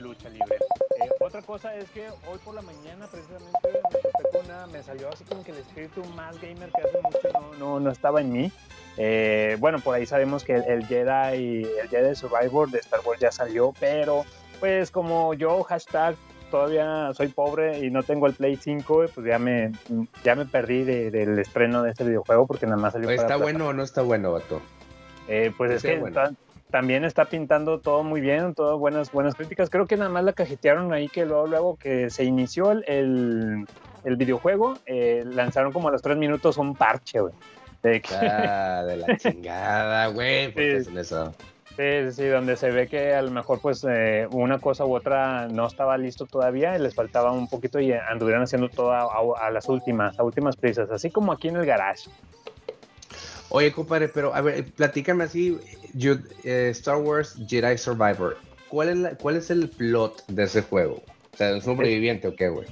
lucha 0.00 0.28
libre. 0.28 0.56
Eh, 1.02 1.08
otra 1.20 1.42
cosa 1.42 1.74
es 1.76 1.88
que 1.90 2.08
hoy 2.08 2.38
por 2.44 2.54
la 2.54 2.62
mañana 2.62 3.06
precisamente 3.10 3.58
me, 3.64 4.30
con 4.30 4.44
una- 4.44 4.66
me 4.66 4.82
salió 4.82 5.08
así 5.10 5.24
como 5.24 5.44
que 5.44 5.52
el 5.52 5.58
espíritu 5.58 6.04
más 6.16 6.40
gamer 6.40 6.70
que 6.72 6.82
hace 6.82 6.98
mucho 7.02 7.28
no, 7.32 7.54
no, 7.58 7.80
no 7.80 7.90
estaba 7.90 8.20
en 8.20 8.32
mí. 8.32 8.52
Eh, 8.96 9.56
bueno, 9.60 9.78
por 9.78 9.94
ahí 9.94 10.04
sabemos 10.06 10.44
que 10.44 10.56
el, 10.56 10.64
el 10.64 10.86
Jedi, 10.86 11.64
el 11.80 11.88
Jedi 11.88 12.14
Survivor 12.14 12.70
de 12.70 12.78
Star 12.80 13.00
Wars 13.04 13.20
ya 13.20 13.30
salió, 13.30 13.72
pero 13.78 14.24
pues 14.58 14.90
como 14.90 15.32
yo, 15.34 15.62
hashtag, 15.62 16.16
todavía 16.50 17.12
soy 17.14 17.28
pobre 17.28 17.78
y 17.78 17.90
no 17.90 18.02
tengo 18.02 18.26
el 18.26 18.34
Play 18.34 18.56
5, 18.56 19.04
pues 19.14 19.26
ya 19.26 19.38
me, 19.38 19.72
ya 20.24 20.34
me 20.34 20.44
perdí 20.44 20.82
de- 20.84 21.10
del 21.10 21.38
estreno 21.38 21.82
de 21.82 21.90
este 21.90 22.04
videojuego 22.04 22.46
porque 22.46 22.66
nada 22.66 22.76
más 22.76 22.92
salió 22.92 23.08
Oye, 23.08 23.16
para 23.16 23.28
¿Está 23.28 23.36
plata- 23.38 23.52
bueno 23.52 23.68
o 23.68 23.72
no 23.72 23.82
está 23.84 24.02
bueno, 24.02 24.32
vato? 24.32 24.60
eh, 25.28 25.52
pues 25.56 25.70
es 25.70 25.82
que 25.82 25.98
bueno. 25.98 26.20
Ta- 26.70 26.78
también 26.78 27.04
está 27.04 27.26
pintando 27.26 27.80
todo 27.80 28.02
muy 28.02 28.20
bien, 28.20 28.54
todas 28.54 28.78
buenas, 28.78 29.10
buenas 29.12 29.34
críticas. 29.34 29.68
Creo 29.70 29.86
que 29.86 29.96
nada 29.96 30.10
más 30.10 30.24
la 30.24 30.32
cajetearon 30.32 30.92
ahí 30.92 31.08
que 31.08 31.24
luego, 31.26 31.46
luego 31.46 31.76
que 31.76 32.10
se 32.10 32.24
inició 32.24 32.70
el, 32.72 32.84
el, 32.86 33.66
el 34.04 34.16
videojuego, 34.16 34.78
eh, 34.86 35.22
lanzaron 35.26 35.72
como 35.72 35.88
a 35.88 35.92
los 35.92 36.02
tres 36.02 36.16
minutos 36.16 36.56
un 36.56 36.74
parche, 36.74 37.20
güey. 37.20 37.34
De 37.82 38.00
que- 38.00 38.14
Ah, 38.14 38.82
de 38.86 38.96
la 38.96 39.16
chingada, 39.16 40.06
güey. 40.08 40.46
¿Por 40.52 40.62
qué 40.62 40.70
Sí. 40.76 40.76
hacen 40.88 40.98
eso? 40.98 41.34
Sí, 41.76 42.12
sí, 42.12 42.26
donde 42.26 42.56
se 42.56 42.70
ve 42.70 42.88
que 42.88 43.14
a 43.14 43.22
lo 43.22 43.30
mejor 43.30 43.60
pues 43.62 43.86
eh, 43.88 44.26
una 44.32 44.58
cosa 44.58 44.84
u 44.84 44.94
otra 44.94 45.48
no 45.48 45.66
estaba 45.66 45.96
listo 45.96 46.26
todavía 46.26 46.76
y 46.76 46.80
les 46.80 46.94
faltaba 46.94 47.32
un 47.32 47.48
poquito 47.48 47.78
y 47.80 47.92
anduvieron 47.92 48.42
haciendo 48.42 48.68
todo 48.68 48.92
a, 48.92 49.02
a- 49.02 49.46
a 49.46 49.50
las 49.50 49.66
últimas, 49.68 50.18
a 50.18 50.22
últimas 50.24 50.56
prisas, 50.56 50.90
así 50.90 51.10
como 51.10 51.32
aquí 51.32 51.48
en 51.48 51.56
el 51.56 51.64
garage. 51.64 52.10
Oye, 53.50 53.72
compadre, 53.72 54.08
pero 54.08 54.34
a 54.34 54.40
ver, 54.40 54.64
platícame 54.72 55.24
así, 55.24 55.58
yo- 55.94 56.14
eh, 56.44 56.68
Star 56.70 56.96
Wars 56.98 57.36
Jedi 57.48 57.76
Survivor. 57.76 58.36
¿Cuál 58.68 58.88
es, 58.90 58.96
la- 58.96 59.14
¿Cuál 59.16 59.36
es 59.36 59.50
el 59.50 59.68
plot 59.68 60.24
de 60.28 60.44
ese 60.44 60.62
juego? 60.62 61.02
O 61.34 61.36
sea, 61.36 61.52
¿un 61.54 61.60
sobreviviente 61.60 62.28
o 62.28 62.36
qué, 62.36 62.48
güey? 62.48 62.68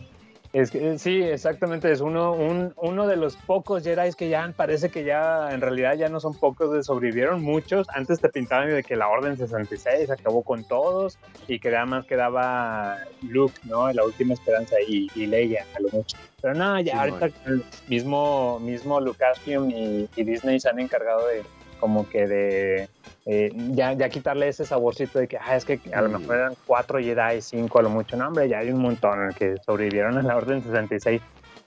Es 0.53 0.71
que, 0.71 0.99
sí, 0.99 1.23
exactamente, 1.23 1.93
es 1.93 2.01
uno, 2.01 2.33
un- 2.33 2.73
uno 2.77 3.07
de 3.07 3.17
los 3.17 3.37
pocos 3.37 3.83
Jedi 3.85 4.13
que 4.15 4.31
ya 4.31 4.51
parece 4.57 4.91
que 4.91 5.05
ya 5.05 5.53
en 5.53 5.61
realidad 5.61 5.95
ya 5.97 6.09
no 6.09 6.21
son 6.21 6.35
pocos, 6.35 6.87
sobrevivieron 6.87 7.43
muchos. 7.43 7.87
Antes 7.95 8.19
te 8.21 8.31
pintaban 8.31 8.69
de 8.71 8.83
que 8.83 8.97
la 8.97 9.09
Orden 9.09 9.37
66 9.37 10.11
acabó 10.11 10.43
con 10.43 10.65
todos 10.65 11.19
y 11.47 11.61
que 11.61 11.71
nada 11.71 11.85
más 11.85 12.07
quedaba 12.07 12.97
Luke, 13.23 13.55
¿no? 13.65 13.93
La 13.93 14.05
última 14.05 14.33
esperanza 14.33 14.77
y, 14.87 15.09
y 15.15 15.27
Leia, 15.27 15.67
a 15.77 15.81
lo 15.81 15.91
mucho. 15.91 16.17
Pero 16.41 16.55
no, 16.55 16.81
ya 16.81 16.93
Sí, 16.93 16.99
ahorita 16.99 17.29
mismo, 17.89 18.59
mismo 18.61 19.01
Lucasfilm 19.01 19.71
y, 19.71 20.09
y 20.17 20.25
Disney 20.25 20.59
se 20.61 20.71
han 20.71 20.79
encargado 20.79 21.27
de 21.29 21.43
como 21.79 22.09
que 22.09 22.27
de 22.27 22.89
eh, 23.27 23.51
ya, 23.75 23.93
ya 23.93 24.09
quitarle 24.09 24.49
ese 24.49 24.65
saborcito 24.65 25.19
de 25.19 25.29
que 25.29 25.37
ah, 25.39 25.57
es 25.57 25.65
que 25.65 25.81
a 25.95 26.01
lo 26.03 26.09
Mm. 26.09 26.13
mejor 26.21 26.37
eran 26.37 26.55
cuatro 26.67 26.99
Jedi, 26.99 27.41
cinco 27.41 27.79
a 27.79 27.83
lo 27.83 27.91
mucho, 27.91 28.17
no 28.17 28.29
hombre, 28.29 28.49
ya 28.49 28.59
hay 28.59 28.71
un 28.71 28.81
montón 28.81 29.33
que 29.39 29.57
sobrevivieron 29.65 30.17
a 30.19 30.23
la 30.23 30.37
Orden 30.37 30.63
66. 30.63 31.21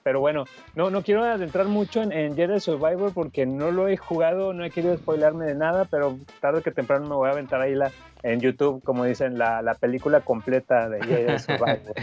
Pero 0.03 0.20
bueno, 0.20 0.45
no, 0.74 0.89
no 0.89 1.03
quiero 1.03 1.24
adentrar 1.24 1.68
mucho 1.68 2.01
en, 2.01 2.12
en 2.12 2.36
Jedi 2.36 2.59
Survivor 2.59 3.14
porque 3.14 3.45
no 3.45 3.70
lo 3.70 3.88
he 3.88 3.97
jugado, 3.97 4.51
no 4.51 4.66
he 4.66 4.72
querido 4.72 4.97
spoilarme 4.97 5.45
de 5.45 5.53
nada, 5.53 5.86
pero 5.86 6.18
tarde 6.39 6.64
que 6.64 6.72
temprano 6.72 7.07
me 7.07 7.14
voy 7.16 7.30
a 7.30 7.34
aventar 7.34 7.62
ahí 7.62 7.76
la, 7.76 7.91
en 8.24 8.39
YouTube, 8.41 8.82
como 8.84 9.05
dicen, 9.05 9.38
la, 9.38 9.62
la 9.62 9.76
película 9.76 10.22
completa 10.22 10.89
de 10.89 11.03
Jedi 11.05 11.38
Survivor. 11.39 11.93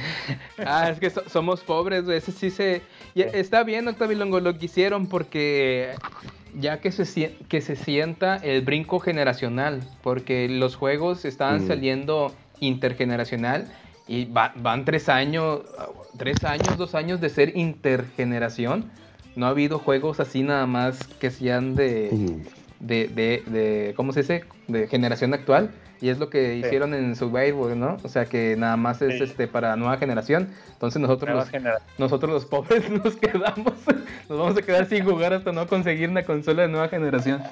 Ah, 0.65 0.91
es 0.91 1.01
que 1.01 1.11
so- 1.11 1.29
somos 1.29 1.63
pobres, 1.65 2.05
güey. 2.05 2.19
Ese 2.19 2.31
sí 2.31 2.51
se. 2.51 2.83
y 3.15 3.23
está 3.23 3.65
bien, 3.65 3.89
Octavio 3.89 4.17
Longo, 4.17 4.39
lo 4.39 4.57
que 4.57 4.67
hicieron 4.67 5.09
porque 5.09 5.91
ya 6.55 6.81
que 6.81 6.91
se, 6.93 7.37
que 7.49 7.61
se 7.61 7.77
sienta 7.77 8.37
el 8.37 8.63
brinco 8.63 8.99
generacional, 9.01 9.83
porque 10.03 10.49
los 10.49 10.77
juegos 10.77 11.25
estaban 11.25 11.63
Mm. 11.63 11.67
saliendo 11.67 12.35
intergeneracional 12.61 13.69
y 14.07 14.25
va- 14.27 14.53
van 14.57 14.85
tres 14.85 15.09
años, 15.09 15.63
tres 16.17 16.45
años, 16.45 16.77
dos 16.79 16.95
años 16.95 17.21
de 17.21 17.29
ser 17.29 17.57
intergeneración. 17.57 18.91
No 19.37 19.47
ha 19.47 19.51
habido 19.51 19.79
juegos 19.79 20.19
así 20.21 20.43
nada 20.43 20.67
más 20.67 21.07
que 21.21 21.31
sean 21.31 21.75
de, 21.77 22.11
de, 22.81 23.09
de, 23.09 23.43
de- 23.47 23.93
¿cómo 23.97 24.13
se 24.13 24.21
dice? 24.21 24.45
De 24.69 24.87
generación 24.87 25.35
actual. 25.35 25.71
Y 26.01 26.11
es 26.11 26.19
lo 26.19 26.31
que 26.31 26.53
Sí. 26.53 26.59
hicieron 26.67 26.95
en 26.95 27.17
Survivor, 27.17 27.75
¿no? 27.77 27.97
O 28.05 28.09
sea 28.09 28.27
que 28.27 28.55
nada 28.57 28.77
más 28.77 29.03
es 29.03 29.17
Sí. 29.19 29.25
este 29.25 29.49
para 29.49 29.75
nueva 29.75 29.97
generación. 29.97 30.49
Entonces 30.75 31.03
nosotros 31.03 31.35
los, 31.35 31.49
generación. 31.51 31.89
nosotros 31.99 32.31
los 32.31 32.45
pobres 32.45 32.89
nos 33.05 33.17
quedamos, 33.17 33.73
nos 34.29 34.39
vamos 34.39 34.57
a 34.57 34.63
quedar 34.63 34.87
sin 34.87 35.05
jugar 35.05 35.33
hasta 35.33 35.51
no 35.51 35.67
conseguir 35.67 36.09
una 36.09 36.23
consola 36.23 36.63
de 36.63 36.69
nueva 36.69 36.89
generación. 36.89 37.43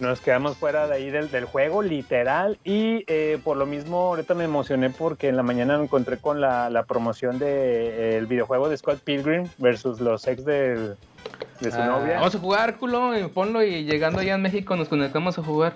Nos 0.00 0.20
quedamos 0.20 0.56
fuera 0.56 0.86
de 0.86 0.94
ahí 0.94 1.10
del, 1.10 1.28
del 1.30 1.44
juego, 1.44 1.82
literal. 1.82 2.56
Y 2.64 3.04
eh, 3.08 3.38
por 3.42 3.56
lo 3.56 3.66
mismo, 3.66 3.98
ahorita 4.08 4.34
me 4.34 4.44
emocioné 4.44 4.90
porque 4.90 5.28
en 5.28 5.36
la 5.36 5.42
mañana 5.42 5.76
me 5.76 5.84
encontré 5.84 6.18
con 6.18 6.40
la, 6.40 6.70
la 6.70 6.84
promoción 6.84 7.38
del 7.40 8.26
videojuego 8.26 8.68
de 8.68 8.76
Scott 8.76 9.00
Pilgrim 9.00 9.48
versus 9.58 10.00
los 10.00 10.26
ex 10.28 10.44
del- 10.44 10.96
de 11.60 11.70
su 11.70 11.78
Ah, 11.80 11.86
novia. 11.86 12.14
Vamos 12.16 12.34
a 12.34 12.38
jugar, 12.38 12.76
culo, 12.76 13.14
eh, 13.14 13.28
ponlo 13.28 13.62
y 13.62 13.84
llegando 13.84 14.20
allá 14.20 14.34
en 14.34 14.42
México 14.42 14.76
nos 14.76 14.88
conectamos 14.88 15.38
a 15.38 15.42
jugar. 15.42 15.74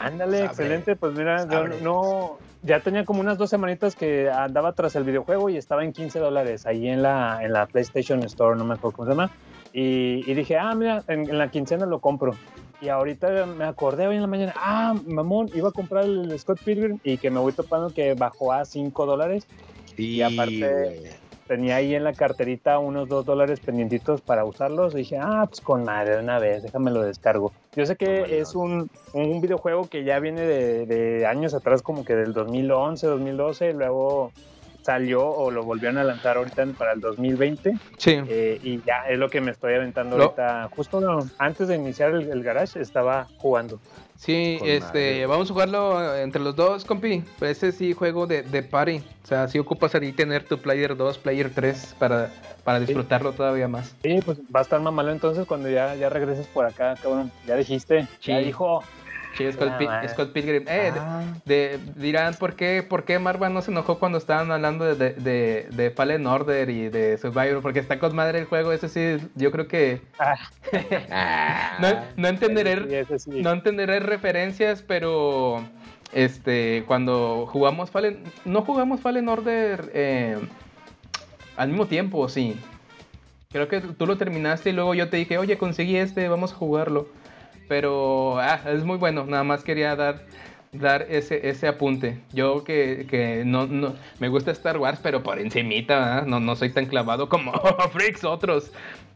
Ándale, 0.00 0.38
Sabre. 0.38 0.46
excelente. 0.46 0.96
Pues 0.96 1.14
mira, 1.14 1.46
yo 1.48 1.68
no. 1.82 2.38
Ya 2.62 2.80
tenía 2.80 3.04
como 3.04 3.20
unas 3.20 3.36
dos 3.36 3.50
semanitas 3.50 3.94
que 3.94 4.30
andaba 4.30 4.72
tras 4.72 4.96
el 4.96 5.04
videojuego 5.04 5.50
y 5.50 5.58
estaba 5.58 5.84
en 5.84 5.92
15 5.92 6.18
dólares 6.18 6.64
ahí 6.64 6.88
en 6.88 7.02
la, 7.02 7.40
en 7.42 7.52
la 7.52 7.66
PlayStation 7.66 8.22
Store, 8.22 8.56
no 8.56 8.64
me 8.64 8.74
acuerdo 8.74 8.96
cómo 8.96 9.06
se 9.06 9.12
llama. 9.12 9.30
Y, 9.74 10.22
y 10.30 10.34
dije, 10.34 10.56
ah, 10.56 10.74
mira, 10.74 11.02
en, 11.08 11.28
en 11.28 11.36
la 11.36 11.48
quincena 11.50 11.84
lo 11.84 11.98
compro. 11.98 12.34
Y 12.80 12.88
ahorita 12.88 13.44
me 13.46 13.64
acordé 13.64 14.06
hoy 14.06 14.16
en 14.16 14.22
la 14.22 14.26
mañana, 14.28 14.54
ah, 14.56 14.94
mamón, 15.06 15.50
iba 15.54 15.68
a 15.68 15.72
comprar 15.72 16.04
el 16.04 16.38
Scott 16.38 16.58
Pilgrim 16.64 16.98
y 17.04 17.18
que 17.18 17.30
me 17.30 17.38
voy 17.38 17.52
topando 17.52 17.92
que 17.92 18.14
bajó 18.14 18.52
a 18.52 18.64
5 18.64 19.04
dólares. 19.06 19.46
Y, 19.98 20.22
aparte-. 20.22 21.12
Tenía 21.46 21.76
ahí 21.76 21.94
en 21.94 22.04
la 22.04 22.14
carterita 22.14 22.78
unos 22.78 23.08
2 23.08 23.26
dólares 23.26 23.60
pendientitos 23.60 24.22
para 24.22 24.44
usarlos. 24.44 24.94
Y 24.94 24.98
dije, 24.98 25.18
ah, 25.20 25.44
pues 25.48 25.60
con 25.60 25.84
madre 25.84 26.16
de 26.16 26.22
una 26.22 26.38
vez, 26.38 26.62
déjame 26.62 26.90
lo 26.90 27.02
descargo. 27.02 27.52
Yo 27.76 27.84
sé 27.84 27.96
que 27.96 28.40
es 28.40 28.54
un, 28.54 28.88
un 29.12 29.40
videojuego 29.40 29.86
que 29.88 30.04
ya 30.04 30.18
viene 30.20 30.42
de, 30.42 30.86
de 30.86 31.26
años 31.26 31.52
atrás, 31.54 31.82
como 31.82 32.04
que 32.04 32.14
del 32.14 32.32
2011, 32.32 33.06
2012, 33.06 33.72
luego 33.74 34.32
salió 34.82 35.26
o 35.26 35.50
lo 35.50 35.64
volvieron 35.64 35.96
a 35.98 36.04
lanzar 36.04 36.36
ahorita 36.36 36.64
para 36.78 36.92
el 36.92 37.00
2020 37.00 37.72
Sí. 37.96 38.20
eh, 38.28 38.58
y 38.62 38.82
ya 38.82 39.04
es 39.08 39.18
lo 39.18 39.30
que 39.30 39.40
me 39.40 39.50
estoy 39.50 39.74
aventando 39.74 40.16
Lo- 40.18 40.24
ahorita. 40.24 40.68
Justo 40.70 41.00
no, 41.00 41.26
antes 41.38 41.68
de 41.68 41.76
iniciar 41.76 42.10
el, 42.10 42.30
el 42.30 42.42
garage 42.42 42.80
estaba 42.80 43.26
jugando. 43.38 43.78
Sí, 44.16 44.56
Con 44.60 44.68
este, 44.68 44.84
madre. 44.86 45.26
vamos 45.26 45.50
a 45.50 45.52
jugarlo 45.52 46.16
entre 46.16 46.40
los 46.40 46.54
dos, 46.56 46.84
compi. 46.84 47.24
Pero 47.38 47.50
ese 47.50 47.72
sí 47.72 47.92
juego 47.92 48.26
de, 48.26 48.42
de 48.42 48.62
party. 48.62 49.02
O 49.22 49.26
sea, 49.26 49.48
sí 49.48 49.58
ocupas 49.58 49.94
ahí 49.94 50.12
tener 50.12 50.44
tu 50.44 50.58
player 50.58 50.96
2, 50.96 51.18
player 51.18 51.50
3 51.52 51.96
para, 51.98 52.30
para 52.62 52.80
disfrutarlo 52.80 53.32
todavía 53.32 53.68
más. 53.68 53.94
Sí, 54.02 54.20
pues 54.24 54.38
va 54.54 54.60
a 54.60 54.62
estar 54.62 54.80
mamalo 54.80 55.10
entonces 55.12 55.46
cuando 55.46 55.68
ya, 55.68 55.94
ya 55.96 56.08
regreses 56.08 56.46
por 56.46 56.64
acá, 56.64 56.96
cabrón. 57.02 57.30
Ya 57.46 57.56
dijiste, 57.56 58.06
ya 58.22 58.38
Sí. 58.38 58.44
dijo. 58.44 58.82
Sí, 59.36 59.50
Scott, 59.52 59.72
Ah. 59.88 60.08
Scott 60.08 60.32
Pilgrim. 60.32 60.64
Eh, 60.68 60.92
Ah. 60.96 61.22
de- 61.44 61.78
dirán, 61.96 62.34
¿por 62.34 62.54
qué, 62.54 62.82
¿por 62.82 63.04
qué 63.04 63.18
Marva 63.18 63.48
no 63.48 63.62
se 63.62 63.70
enojó 63.70 63.98
cuando 63.98 64.18
estaban 64.18 64.50
hablando 64.52 64.84
de, 64.94 65.10
de, 65.70 65.90
Fallen 65.90 66.26
Order 66.26 66.70
y 66.70 66.88
de 66.88 67.18
Survivor? 67.18 67.60
Porque 67.62 67.80
está 67.80 67.98
con 67.98 68.14
madre 68.14 68.38
el 68.38 68.44
juego, 68.44 68.72
ese 68.72 68.88
sí, 68.88 69.26
yo 69.34 69.50
creo 69.50 69.66
que 69.66 70.00
Ah, 70.18 70.36
Ah, 71.10 71.78
no, 71.80 71.88
no 72.16 72.28
entenderé, 72.28 73.04
sí, 73.06 73.18
sí. 73.18 73.42
no 73.42 73.50
entenderé 73.52 74.00
referencias, 74.00 74.82
pero 74.82 75.64
este 76.12 76.84
cuando 76.86 77.46
jugamos 77.50 77.90
Fallen, 77.90 78.22
no 78.44 78.62
jugamos 78.62 79.00
Fallen 79.00 79.28
Order 79.28 79.90
eh, 79.94 80.38
al 81.56 81.68
mismo 81.68 81.86
tiempo, 81.86 82.28
sí. 82.28 82.56
Creo 83.50 83.68
que 83.68 83.80
tú 83.80 84.06
lo 84.06 84.16
terminaste 84.16 84.70
y 84.70 84.72
luego 84.72 84.94
yo 84.94 85.08
te 85.08 85.16
dije, 85.16 85.38
oye, 85.38 85.58
conseguí 85.58 85.96
este, 85.96 86.28
vamos 86.28 86.52
a 86.52 86.56
jugarlo. 86.56 87.06
Pero 87.68 88.38
ah, 88.38 88.60
es 88.66 88.84
muy 88.84 88.98
bueno, 88.98 89.24
nada 89.24 89.44
más 89.44 89.64
quería 89.64 89.96
dar, 89.96 90.22
dar 90.72 91.06
ese, 91.08 91.48
ese 91.48 91.66
apunte. 91.66 92.20
Yo 92.32 92.64
que, 92.64 93.06
que 93.08 93.42
no, 93.44 93.66
no 93.66 93.94
me 94.18 94.28
gusta 94.28 94.50
Star 94.50 94.78
Wars, 94.78 95.00
pero 95.02 95.22
por 95.22 95.38
encimita, 95.38 96.22
no, 96.26 96.40
no 96.40 96.56
soy 96.56 96.70
tan 96.70 96.86
clavado 96.86 97.28
como 97.28 97.52
freaks 97.92 98.24
otros 98.24 98.70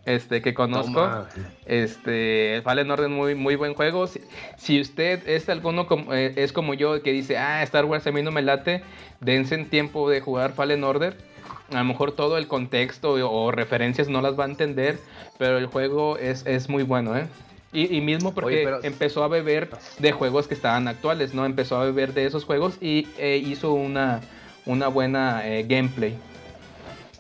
este, 0.09 0.40
que 0.40 0.55
conozco. 0.55 0.92
toma. 0.92 1.28
Este, 1.66 2.62
Fallen 2.64 2.90
Order 2.90 3.11
muy, 3.11 3.34
muy 3.34 3.57
buen 3.57 3.74
juego. 3.74 4.07
Si, 4.07 4.20
si 4.57 4.80
usted 4.80 5.28
es 5.28 5.49
alguno 5.51 5.86
como, 5.86 6.14
eh, 6.14 6.32
es 6.36 6.53
como 6.53 6.72
yo 6.72 7.03
que 7.03 7.12
dice, 7.12 7.36
ah, 7.36 7.62
Star 7.62 7.84
Wars 7.84 8.07
a 8.07 8.12
mí 8.12 8.22
no 8.22 8.30
me 8.30 8.40
late, 8.40 8.82
dense 9.20 9.55
en 9.55 9.68
tiempo 9.68 10.09
de 10.09 10.20
jugar 10.20 10.53
Fallen 10.53 10.82
Order. 10.82 11.16
A 11.70 11.78
lo 11.78 11.84
mejor 11.84 12.12
todo 12.12 12.38
el 12.38 12.49
contexto 12.49 13.12
o, 13.12 13.30
o 13.30 13.51
referencias 13.51 14.09
no 14.09 14.22
las 14.22 14.38
va 14.38 14.44
a 14.44 14.49
entender, 14.49 14.99
pero 15.38 15.59
el 15.59 15.66
juego 15.66 16.16
es, 16.16 16.46
es 16.46 16.70
muy 16.70 16.84
bueno, 16.84 17.14
¿eh? 17.14 17.26
Y, 17.72 17.94
y 17.96 18.00
mismo 18.00 18.32
porque 18.32 18.46
Oye, 18.56 18.64
pero- 18.64 18.84
empezó 18.84 19.22
a 19.24 19.28
beber 19.28 19.68
de 19.98 20.12
juegos 20.12 20.48
que 20.48 20.54
estaban 20.54 20.88
actuales, 20.88 21.34
¿no? 21.34 21.44
Empezó 21.44 21.76
a 21.76 21.84
beber 21.84 22.14
de 22.14 22.24
esos 22.26 22.44
juegos 22.44 22.78
y 22.80 23.06
eh, 23.18 23.36
hizo 23.44 23.74
una, 23.74 24.20
una 24.64 24.88
buena 24.88 25.46
eh, 25.46 25.64
gameplay. 25.68 26.16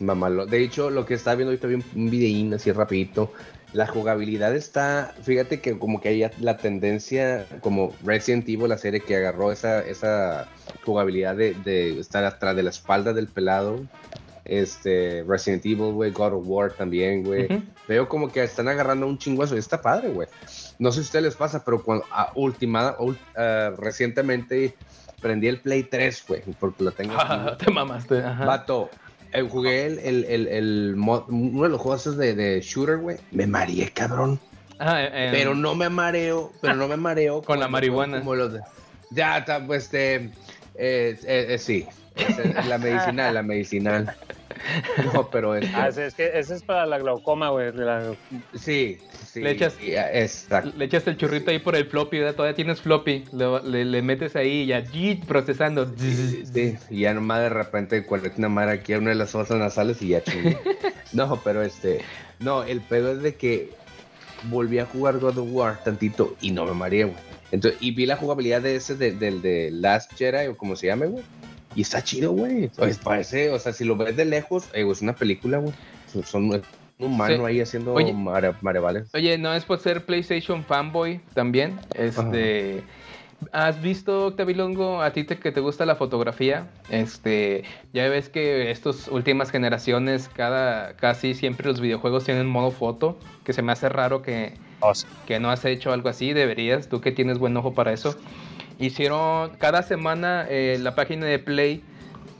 Mamalo. 0.00 0.46
De 0.46 0.62
hecho, 0.62 0.90
lo 0.90 1.04
que 1.04 1.14
estaba 1.14 1.36
viendo 1.36 1.50
ahorita 1.50 1.66
vi 1.66 1.74
un, 1.74 1.84
un 1.94 2.10
videín 2.10 2.54
así 2.54 2.70
rapidito. 2.72 3.32
La 3.74 3.86
jugabilidad 3.86 4.56
está, 4.56 5.14
fíjate 5.22 5.60
que 5.60 5.78
como 5.78 6.00
que 6.00 6.08
hay 6.08 6.24
la 6.40 6.56
tendencia, 6.56 7.44
como 7.60 7.92
Resident 8.02 8.48
Evil, 8.48 8.68
la 8.70 8.78
serie 8.78 9.00
que 9.00 9.16
agarró 9.16 9.52
esa, 9.52 9.80
esa 9.86 10.48
jugabilidad 10.84 11.36
de, 11.36 11.52
de 11.64 11.98
estar 12.00 12.24
atrás 12.24 12.56
de 12.56 12.62
la 12.62 12.70
espalda 12.70 13.12
del 13.12 13.26
pelado. 13.26 13.80
Este, 14.46 15.22
Resident 15.28 15.66
Evil, 15.66 15.92
güey, 15.92 16.10
God 16.10 16.32
of 16.32 16.44
War 16.46 16.72
también, 16.72 17.24
güey. 17.24 17.44
Ujú. 17.44 17.62
Veo 17.88 18.08
como 18.08 18.30
que 18.30 18.42
están 18.44 18.68
agarrando 18.68 19.06
un 19.06 19.16
chinguazo 19.18 19.56
y 19.56 19.58
está 19.58 19.80
padre, 19.80 20.10
güey. 20.10 20.28
No 20.78 20.92
sé 20.92 20.96
si 20.96 21.00
a 21.00 21.04
ustedes 21.06 21.24
les 21.24 21.34
pasa, 21.36 21.64
pero 21.64 21.82
cuando, 21.82 22.04
a 22.12 22.30
última, 22.34 22.96
ul- 22.98 23.18
ah, 23.36 23.72
recientemente 23.78 24.76
prendí 25.20 25.48
el 25.48 25.60
Play 25.60 25.84
3, 25.84 26.24
güey, 26.28 26.42
porque 26.60 26.84
lo 26.84 26.92
tengo 26.92 27.14
aquí, 27.20 27.64
Te 27.64 27.72
mamaste. 27.72 28.18
Ajá. 28.18 28.44
Vato, 28.44 28.90
eh, 29.32 29.42
jugué 29.42 29.86
el, 29.86 29.98
el, 30.00 30.24
el, 30.24 30.46
el 30.48 30.96
mod- 30.96 31.24
uno 31.28 31.62
de 31.64 31.68
los 31.70 31.80
juegos 31.80 32.16
de, 32.16 32.34
de 32.34 32.60
shooter, 32.60 32.98
güey. 32.98 33.16
Me 33.32 33.46
mareé, 33.46 33.90
cabrón. 33.90 34.38
Ah, 34.78 35.02
eh, 35.02 35.10
eh, 35.12 35.28
Pero 35.32 35.54
no 35.54 35.74
me 35.74 35.88
mareo, 35.88 36.52
pero 36.60 36.74
no 36.74 36.86
me 36.86 36.96
mareo. 36.96 37.42
Con 37.44 37.58
la 37.58 37.68
marihuana. 37.68 38.18
Como 38.20 38.34
los 38.34 38.52
de- 38.52 38.60
Ya, 39.10 39.44
pues, 39.66 39.84
este, 39.84 40.30
eh, 40.74 41.18
eh, 41.24 41.58
sí. 41.58 41.86
La 42.66 42.78
medicinal, 42.78 43.34
la 43.34 43.42
medicinal. 43.42 44.14
No, 45.14 45.30
pero 45.30 45.54
este, 45.54 45.70
Ah, 45.74 45.90
sí, 45.92 46.00
es 46.02 46.14
que 46.14 46.30
ese 46.38 46.54
es 46.54 46.62
para 46.62 46.86
la 46.86 46.98
glaucoma, 46.98 47.50
güey. 47.50 47.72
la- 47.72 48.14
sí, 48.54 48.98
sí. 49.24 49.40
Le 49.40 49.52
echas- 49.52 49.74
sí, 49.78 49.92
exacto. 49.94 50.72
Le 50.76 50.84
echas 50.86 51.06
el 51.06 51.16
churrito 51.16 51.50
ahí 51.50 51.58
por 51.58 51.76
el 51.76 51.86
floppy, 51.86 52.18
¿verdad? 52.18 52.34
Todavía 52.34 52.56
tienes 52.56 52.80
floppy. 52.80 53.24
Le, 53.32 53.62
le- 53.62 53.84
le 53.84 54.02
metes 54.02 54.36
ahí 54.36 54.62
y 54.62 54.66
ya 54.66 54.82
procesando. 55.26 55.86
Sí, 55.96 56.44
sí, 56.46 56.76
y 56.90 57.00
ya 57.00 57.14
nomás 57.14 57.40
de 57.40 57.48
repente 57.50 58.04
cuando 58.04 58.28
una 58.36 58.48
madre 58.48 58.72
aquí 58.72 58.92
a 58.94 58.98
una 58.98 59.10
de 59.10 59.16
las 59.16 59.30
fosas 59.30 59.58
nasales 59.58 60.00
y 60.02 60.08
ya 60.08 60.22
chingue. 60.22 60.58
No, 61.12 61.40
pero 61.42 61.62
este, 61.62 62.02
no, 62.38 62.64
el 62.64 62.82
pedo 62.82 63.12
es 63.12 63.22
de 63.22 63.34
que 63.34 63.70
volví 64.50 64.78
a 64.78 64.84
jugar 64.84 65.18
God 65.18 65.38
of 65.38 65.48
War 65.50 65.82
tantito 65.82 66.36
y 66.42 66.50
no 66.50 66.66
me 66.66 66.74
mareé, 66.74 67.04
güey. 67.04 67.16
Entonces, 67.50 67.80
y 67.80 67.92
vi 67.92 68.04
la 68.04 68.16
jugabilidad 68.16 68.60
de 68.60 68.76
ese 68.76 68.94
de- 68.94 69.12
del 69.12 69.40
de 69.40 69.70
Last 69.72 70.12
Jedi 70.18 70.48
o 70.48 70.56
como 70.58 70.76
se 70.76 70.86
llame, 70.88 71.06
güey. 71.06 71.24
Y 71.74 71.82
está 71.82 72.02
chido, 72.02 72.32
güey. 72.32 72.68
Pues 72.68 72.98
parece, 72.98 73.50
o 73.50 73.58
sea, 73.58 73.72
si 73.72 73.84
lo 73.84 73.96
ves 73.96 74.16
de 74.16 74.24
lejos, 74.24 74.64
eh, 74.74 74.86
es 74.90 75.02
una 75.02 75.14
película, 75.14 75.58
güey. 75.58 75.72
Son, 76.24 76.44
un 76.50 76.62
humano 76.98 77.36
Sí. 77.36 77.42
ahí 77.44 77.60
haciendo 77.60 77.92
Oye. 77.94 78.12
mare- 78.12 78.54
marevales. 78.60 79.08
Oye, 79.14 79.38
no 79.38 79.52
es 79.54 79.64
por 79.64 79.78
ser 79.78 80.04
PlayStation 80.04 80.64
fanboy 80.64 81.20
también. 81.34 81.78
Este. 81.94 82.82
¿Has 83.52 83.80
visto, 83.80 84.26
Octavilongo, 84.26 85.00
a 85.00 85.12
ti 85.12 85.22
te, 85.22 85.38
que 85.38 85.52
te 85.52 85.60
gusta 85.60 85.86
la 85.86 85.94
fotografía? 85.94 86.66
Este, 86.90 87.62
ya 87.92 88.08
ves 88.08 88.28
que 88.28 88.72
estas 88.72 89.06
últimas 89.06 89.52
generaciones, 89.52 90.28
cada, 90.28 90.96
casi 90.96 91.34
siempre 91.34 91.68
los 91.68 91.80
videojuegos 91.80 92.24
tienen 92.24 92.48
modo 92.48 92.72
foto, 92.72 93.16
que 93.44 93.52
se 93.52 93.62
me 93.62 93.70
hace 93.70 93.88
raro 93.88 94.22
que, 94.22 94.54
Oh, 94.80 94.92
sí. 94.92 95.06
que 95.26 95.38
no 95.38 95.50
has 95.52 95.64
hecho 95.64 95.92
algo 95.92 96.08
así, 96.08 96.32
deberías, 96.32 96.88
tú 96.88 97.00
que 97.00 97.12
tienes 97.12 97.38
buen 97.38 97.56
ojo 97.56 97.74
para 97.74 97.92
eso. 97.92 98.16
Hicieron 98.78 99.50
cada 99.58 99.82
semana 99.82 100.46
eh, 100.48 100.78
la 100.80 100.94
página 100.94 101.26
de 101.26 101.38
Play, 101.38 101.82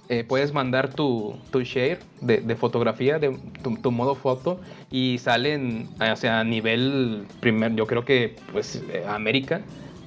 eh, 0.09 0.25
puedes 0.25 0.53
mandar 0.53 0.95
tu, 0.95 1.37
tu 1.51 1.61
share 1.63 1.99
de, 2.21 2.39
de 2.39 2.57
fotografía, 2.57 3.19
de 3.19 3.37
tu, 3.63 3.77
tu 3.77 3.91
modo 3.91 4.15
foto, 4.15 4.61
y 4.91 5.19
salen, 5.19 5.89
o 6.01 6.17
sea, 6.17 6.41
a 6.41 6.45
nivel 6.45 7.27
primer, 7.41 7.75
yo 7.75 7.87
creo 7.87 8.05
que, 8.05 8.37
pues, 8.53 8.83
eh, 8.93 9.05
América, 9.09 9.61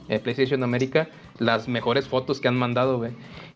eh, 0.09 0.19
PlayStation 0.19 0.63
América, 0.63 1.07
las 1.39 1.67
mejores 1.67 2.07
fotos 2.07 2.39
que 2.39 2.47
han 2.47 2.55
mandado, 2.57 2.97
güey. 2.97 3.11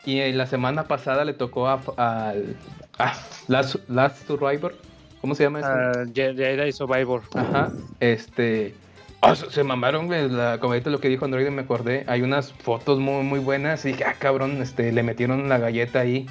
Y 0.05 0.19
eh, 0.19 0.34
la 0.34 0.45
semana 0.45 0.88
pasada 0.88 1.26
le 1.26 1.34
tocó 1.34 1.67
a, 1.67 1.82
al 1.97 2.55
ah, 2.99 3.13
Last, 3.47 3.76
Last 3.89 4.28
Survivor, 4.28 4.76
¿cómo 5.21 5.34
se 5.34 5.43
llama? 5.43 5.61
Ah, 5.63 6.03
Je- 6.13 6.36
Jedi 6.36 6.71
Survivor. 6.71 7.23
Ajá, 7.34 7.71
este. 7.99 8.76
Ah, 9.22 9.36
se 9.36 9.49
se 9.51 9.63
mamaron, 9.63 10.07
güey. 10.07 10.30
La, 10.30 10.59
como 10.59 10.74
ahorita 10.74 10.89
lo 10.89 10.99
que 10.99 11.09
dijo 11.09 11.26
Android, 11.26 11.47
me 11.49 11.63
acordé. 11.63 12.03
Hay 12.07 12.22
unas 12.22 12.51
fotos 12.53 12.99
muy, 12.99 13.24
muy 13.24 13.39
buenas. 13.39 13.86
Y 13.86 13.89
dije, 13.89 14.03
ah, 14.05 14.16
cabrón, 14.18 14.61
este, 14.61 14.91
le 14.91 15.03
metieron 15.03 15.49
la 15.49 15.57
galleta 15.57 15.99
ahí. 15.99 16.28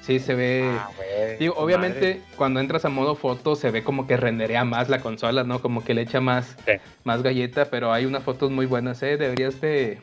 Sí, 0.00 0.18
se 0.18 0.34
ve. 0.34 0.64
Ah, 0.78 0.88
güey, 0.96 1.36
Digo, 1.38 1.54
obviamente, 1.58 2.14
madre. 2.14 2.22
cuando 2.36 2.60
entras 2.60 2.84
a 2.84 2.88
modo 2.88 3.14
foto, 3.14 3.54
se 3.54 3.70
ve 3.70 3.84
como 3.84 4.06
que 4.06 4.16
renderea 4.16 4.64
más 4.64 4.88
la 4.88 5.00
consola, 5.00 5.44
¿no? 5.44 5.60
Como 5.60 5.84
que 5.84 5.92
le 5.94 6.02
echa 6.02 6.20
más, 6.20 6.56
Sí. 6.64 6.72
más 7.04 7.22
galleta. 7.22 7.66
Pero 7.66 7.92
hay 7.92 8.06
unas 8.06 8.22
fotos 8.22 8.50
muy 8.50 8.66
buenas, 8.66 9.02
¿eh? 9.02 9.16
Deberías 9.18 9.60
de, 9.60 9.98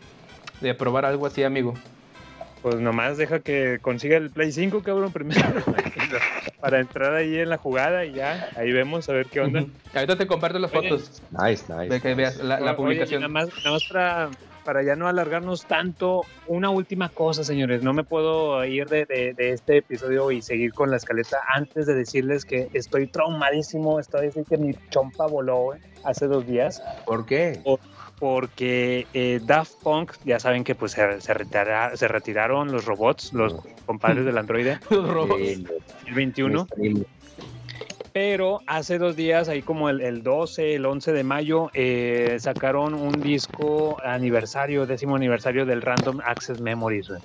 de 0.61 0.73
probar 0.75 1.05
algo 1.05 1.25
así, 1.25 1.43
amigo. 1.43 1.73
Pues 2.61 2.75
nomás 2.75 3.17
deja 3.17 3.39
que 3.39 3.77
consiga 3.81 4.17
el 4.17 4.31
Play 4.31 4.51
5, 4.51 4.81
cabrón, 4.83 5.11
primero. 5.11 5.39
para 6.59 6.79
entrar 6.79 7.13
ahí 7.13 7.37
en 7.39 7.49
la 7.49 7.57
jugada 7.57 8.03
y 8.05 8.13
ya, 8.13 8.49
ahí 8.55 8.71
vemos 8.71 9.07
a 9.09 9.13
ver 9.13 9.27
qué 9.27 9.41
onda. 9.41 9.63
Ahorita 9.93 10.17
te 10.17 10.27
comparto 10.27 10.57
las 10.59 10.73
Oye, 10.73 10.89
fotos. 10.89 11.21
Nice, 11.31 11.65
nice. 11.73 11.89
De 11.93 12.01
que 12.01 12.15
veas 12.15 12.37
la, 12.37 12.59
la 12.59 12.71
Oye, 12.71 12.75
publicación. 12.75 13.21
nada 13.21 13.31
más, 13.31 13.49
nada 13.63 13.71
más 13.71 13.83
para, 13.85 14.29
para 14.65 14.83
ya 14.83 14.95
no 14.95 15.07
alargarnos 15.07 15.65
tanto, 15.65 16.21
una 16.47 16.69
última 16.71 17.09
cosa, 17.09 17.43
señores. 17.43 17.83
No 17.83 17.93
me 17.93 18.03
puedo 18.03 18.65
ir 18.65 18.87
de, 18.87 19.05
de- 19.05 19.33
de 19.33 19.51
este 19.51 19.77
episodio 19.77 20.31
y 20.31 20.41
seguir 20.41 20.73
con 20.73 20.89
la 20.89 20.97
escaleta 20.97 21.37
antes 21.53 21.85
de 21.85 21.93
decirles 21.93 22.43
que 22.43 22.69
estoy 22.73 23.07
traumadísimo. 23.07 23.99
Estoy 23.99 24.27
así 24.27 24.43
que 24.49 24.57
mi 24.57 24.73
chompa 24.89 25.27
voló 25.27 25.69
hace 26.03 26.25
dos 26.27 26.45
días. 26.47 26.81
¿Por 27.05 27.25
qué? 27.25 27.61
Porque 28.19 29.05
eh, 29.13 29.39
Daft 29.43 29.73
Punk, 29.83 30.13
ya 30.25 30.39
saben 30.39 30.63
que 30.63 30.73
pues 30.75 30.93
se, 30.93 31.21
se 31.21 31.33
retira- 31.33 31.95
se 31.95 32.07
retiraron 32.07 32.71
los 32.71 32.85
robots, 32.85 33.31
los 33.33 33.55
compadres 33.85 34.25
del 34.25 34.37
androide, 34.37 34.79
Los 34.89 35.07
robots. 35.07 35.41
El 36.07 36.13
21. 36.13 36.67
sí. 36.75 37.03
Pero 38.13 38.61
hace 38.65 38.97
dos 38.97 39.15
días, 39.15 39.47
ahí 39.47 39.61
como 39.61 39.89
el, 39.89 40.01
el 40.01 40.23
12, 40.23 40.73
el 40.73 40.87
11 40.87 41.11
de 41.13 41.23
mayo, 41.23 41.69
eh, 41.75 42.37
sacaron 42.39 42.95
un 42.95 43.21
disco 43.21 43.97
aniversario, 44.03 44.87
décimo 44.87 45.15
aniversario 45.15 45.67
del 45.67 45.83
Random 45.83 46.19
Access 46.25 46.59
Memories, 46.59 47.09
güey, 47.09 47.21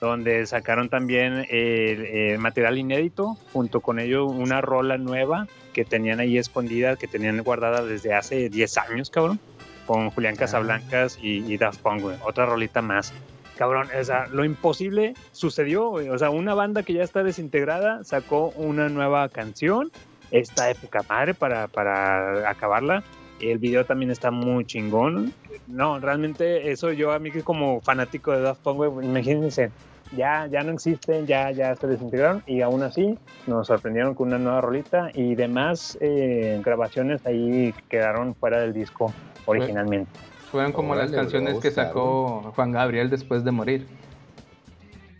donde 0.00 0.44
sacaron 0.46 0.88
también 0.88 1.46
el, 1.50 2.04
eh, 2.04 2.36
material 2.36 2.78
inédito, 2.78 3.36
junto 3.52 3.80
con 3.80 4.00
ello 4.00 4.26
una 4.26 4.60
rola 4.60 4.98
nueva 4.98 5.46
que 5.72 5.84
tenían 5.84 6.18
ahí 6.18 6.36
escondida, 6.36 6.96
que 6.96 7.06
tenían 7.06 7.40
guardada 7.44 7.84
desde 7.84 8.12
hace 8.12 8.48
10 8.48 8.76
años, 8.78 9.10
cabrón, 9.10 9.38
con 9.86 10.10
Julián 10.10 10.36
Casablancas 10.36 11.18
y, 11.20 11.44
y 11.52 11.56
Daft 11.56 11.80
Punk, 11.80 12.02
güey, 12.02 12.16
otra 12.24 12.46
rolita 12.46 12.82
más. 12.82 13.12
Cabrón, 13.56 13.88
o 13.98 14.04
sea, 14.04 14.26
lo 14.26 14.44
imposible 14.44 15.14
sucedió, 15.32 15.88
güey. 15.88 16.08
O 16.08 16.18
sea, 16.18 16.30
una 16.30 16.54
banda 16.54 16.82
que 16.82 16.92
ya 16.92 17.02
está 17.02 17.22
desintegrada 17.22 18.02
sacó 18.02 18.48
una 18.56 18.88
nueva 18.88 19.28
canción 19.28 19.92
esta 20.30 20.70
época 20.70 21.04
madre 21.08 21.34
para, 21.34 21.68
para 21.68 22.48
acabarla. 22.48 23.04
El 23.40 23.58
video 23.58 23.84
también 23.84 24.10
está 24.10 24.30
muy 24.30 24.64
chingón. 24.64 25.32
No, 25.66 26.00
realmente 26.00 26.70
eso 26.72 26.92
yo 26.92 27.12
a 27.12 27.18
mí 27.18 27.30
que 27.30 27.42
como 27.42 27.80
fanático 27.80 28.32
de 28.32 28.40
Daft 28.40 28.62
Punk, 28.62 28.76
güey, 28.76 29.06
imagínense, 29.06 29.70
ya, 30.16 30.46
ya 30.46 30.62
no 30.62 30.72
existen, 30.72 31.26
ya, 31.26 31.50
ya 31.50 31.74
se 31.76 31.86
desintegraron 31.86 32.42
y 32.46 32.60
aún 32.60 32.82
así 32.82 33.18
nos 33.46 33.66
sorprendieron 33.66 34.14
con 34.14 34.28
una 34.28 34.38
nueva 34.38 34.60
rolita 34.60 35.10
y 35.14 35.34
demás 35.34 35.98
eh, 36.00 36.60
grabaciones 36.64 37.24
ahí 37.26 37.74
quedaron 37.88 38.34
fuera 38.34 38.60
del 38.60 38.72
disco 38.72 39.12
originalmente. 39.46 40.10
Fueron 40.50 40.72
como 40.72 40.94
las 40.94 41.10
canciones 41.10 41.58
que 41.58 41.70
sacó 41.70 42.52
Juan 42.54 42.72
Gabriel 42.72 43.10
después 43.10 43.44
de 43.44 43.50
morir. 43.50 43.86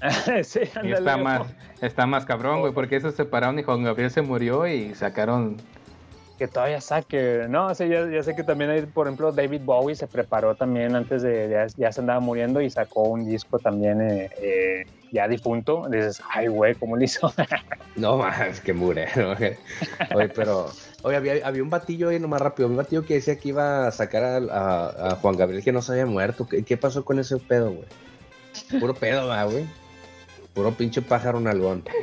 sí, 0.45 0.61
Y 0.83 0.93
está 0.93 1.17
¿no? 1.17 1.25
más, 1.25 1.43
está 1.81 2.07
más 2.07 2.25
cabrón, 2.27 2.61
güey, 2.61 2.73
porque 2.73 2.97
esos 2.97 3.13
se 3.13 3.25
separaron 3.25 3.59
y 3.59 3.63
Juan 3.63 3.83
Gabriel 3.83 4.11
se 4.11 4.23
murió 4.23 4.67
y 4.67 4.95
sacaron. 4.95 5.57
que 6.39 6.47
todavía 6.47 6.81
saque. 6.81 7.47
No, 7.49 7.75
sí, 7.75 7.89
ya, 7.89 8.07
ya 8.09 8.23
sé 8.23 8.37
que 8.37 8.45
también 8.45 8.71
hay, 8.71 8.83
por 8.83 9.07
ejemplo, 9.07 9.33
David 9.33 9.63
Bowie 9.65 9.97
se 9.97 10.07
preparó 10.07 10.55
también 10.55 10.95
antes 10.95 11.23
de, 11.23 11.49
ya, 11.49 11.67
ya 11.77 11.91
se 11.91 12.01
andaba 12.01 12.21
muriendo 12.21 12.61
y 12.61 12.69
sacó 12.71 13.05
un 13.05 13.25
disco 13.27 13.59
también 13.59 14.01
eh, 14.03 14.31
eh, 14.41 14.85
ya 15.11 15.27
difunto. 15.27 15.89
Dices, 15.89 16.23
ay, 16.31 16.49
güey, 16.49 16.75
¿cómo 16.75 16.97
lo 16.97 17.03
hizo? 17.05 17.33
No 17.97 18.19
más, 18.19 18.61
que 18.61 18.73
murero. 18.73 19.37
güey. 19.37 19.57
Oye, 20.15 20.29
pero. 20.29 20.67
Oye, 21.05 21.17
había, 21.17 21.47
había 21.47 21.63
un 21.63 21.71
batillo 21.71 22.09
ahí 22.09 22.19
nomás 22.19 22.41
rápido. 22.41 22.69
Un 22.69 22.77
batillo 22.77 23.05
que 23.05 23.15
decía 23.15 23.39
que 23.39 23.51
iba 23.51 23.87
a 23.87 23.93
sacar 23.93 24.25
a, 24.25 24.37
a- 24.39 25.09
a 25.13 25.17
Juan 25.17 25.37
Gabriel 25.37 25.63
que 25.63 25.71
no 25.73 25.83
se 25.83 25.93
había 25.93 26.07
muerto. 26.07 26.47
¿Qué, 26.49 26.63
qué 26.65 26.77
pasó 26.77 27.05
con 27.05 27.19
ese 27.19 27.37
pedo, 27.37 27.71
güey? 27.73 27.87
Puro 28.81 28.95
pedo, 28.95 29.29
¿verdad, 29.29 29.49
güey. 29.51 29.67
Puro 30.55 30.73
pinche 30.73 31.03
pájaro 31.03 31.39
nalgón. 31.41 31.85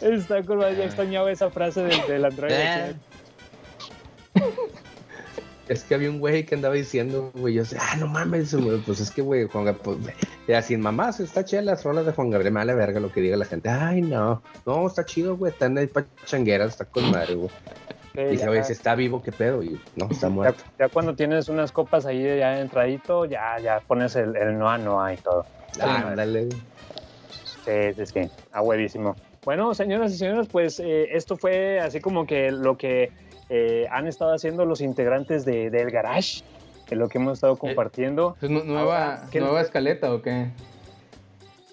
Está 0.00 0.42
como 0.44 0.62
ya 0.62 0.84
extrañaba 0.84 1.30
esa 1.30 1.50
frase 1.50 1.82
del, 1.82 2.06
del 2.06 2.24
Android. 2.24 2.52
Es 5.68 5.82
que 5.82 5.96
había 5.96 6.10
un 6.10 6.20
güey 6.20 6.44
que 6.46 6.54
andaba 6.54 6.74
diciendo, 6.74 7.32
güey, 7.34 7.54
yo 7.54 7.64
sé, 7.64 7.76
ah, 7.80 7.96
no 7.98 8.06
mames, 8.06 8.54
güey, 8.54 8.78
pues 8.82 9.00
es 9.00 9.10
que, 9.10 9.20
güey, 9.20 9.48
Juan 9.48 9.64
Gabriel, 9.64 9.98
pues, 10.04 10.16
y 10.46 10.52
así, 10.52 10.76
mamás, 10.76 11.18
está 11.18 11.44
chida 11.44 11.60
las 11.62 11.82
rolas 11.82 12.06
de 12.06 12.12
Juan 12.12 12.30
Gabriel, 12.30 12.52
me 12.54 12.60
vale 12.60 12.74
verga 12.74 13.00
lo 13.00 13.10
que 13.10 13.20
diga 13.20 13.36
la 13.36 13.44
gente, 13.46 13.68
ay, 13.68 14.00
no, 14.02 14.42
no, 14.64 14.86
está 14.86 15.04
chido, 15.04 15.36
güey, 15.36 15.50
están 15.52 15.76
ahí 15.76 15.88
pachangueras, 15.88 16.68
está 16.70 16.84
con 16.84 17.10
madre, 17.10 17.34
güey. 17.34 17.50
Sí, 18.14 18.22
Dije, 18.22 18.36
ya, 18.44 18.50
oye, 18.50 18.62
si 18.64 18.72
está 18.72 18.94
vivo, 18.94 19.22
¿qué 19.22 19.32
pedo? 19.32 19.62
Y 19.62 19.78
no, 19.96 20.06
está 20.10 20.28
ya- 20.28 20.30
muerto. 20.30 20.62
ya 20.78 20.88
cuando 20.88 21.14
tienes 21.16 21.48
unas 21.48 21.72
copas 21.72 22.06
ahí 22.06 22.22
ya 22.22 22.60
entradito, 22.60 23.24
ya, 23.26 23.58
ya 23.60 23.80
pones 23.80 24.14
el, 24.16 24.36
el 24.36 24.56
Noa 24.56 24.78
Noa 24.78 25.12
y 25.12 25.16
todo. 25.18 25.44
Ah, 25.80 26.04
Ándale. 26.08 26.48
Sí, 27.64 27.70
es 27.72 28.12
que 28.12 28.30
a 28.52 28.62
huevísimo. 28.62 29.16
Bueno, 29.44 29.74
señoras 29.74 30.12
y 30.12 30.16
señores, 30.18 30.48
pues 30.50 30.80
eh, 30.80 31.08
esto 31.12 31.36
fue 31.36 31.78
así 31.80 32.00
como 32.00 32.26
que 32.26 32.50
lo 32.50 32.78
que 32.78 33.10
eh, 33.48 33.86
han 33.90 34.06
estado 34.06 34.34
haciendo 34.34 34.64
los 34.64 34.80
integrantes 34.80 35.44
de, 35.44 35.70
del 35.70 35.90
Garage, 35.90 36.42
de 36.88 36.96
lo 36.96 37.08
que 37.08 37.18
hemos 37.18 37.34
estado 37.34 37.56
compartiendo. 37.56 38.36
Pues, 38.40 38.50
nu- 38.50 38.64
nueva, 38.64 38.82
Ahora, 39.14 39.28
¿qué 39.30 39.40
nueva 39.40 39.60
escaleta 39.60 40.12
o 40.12 40.22
qué? 40.22 40.48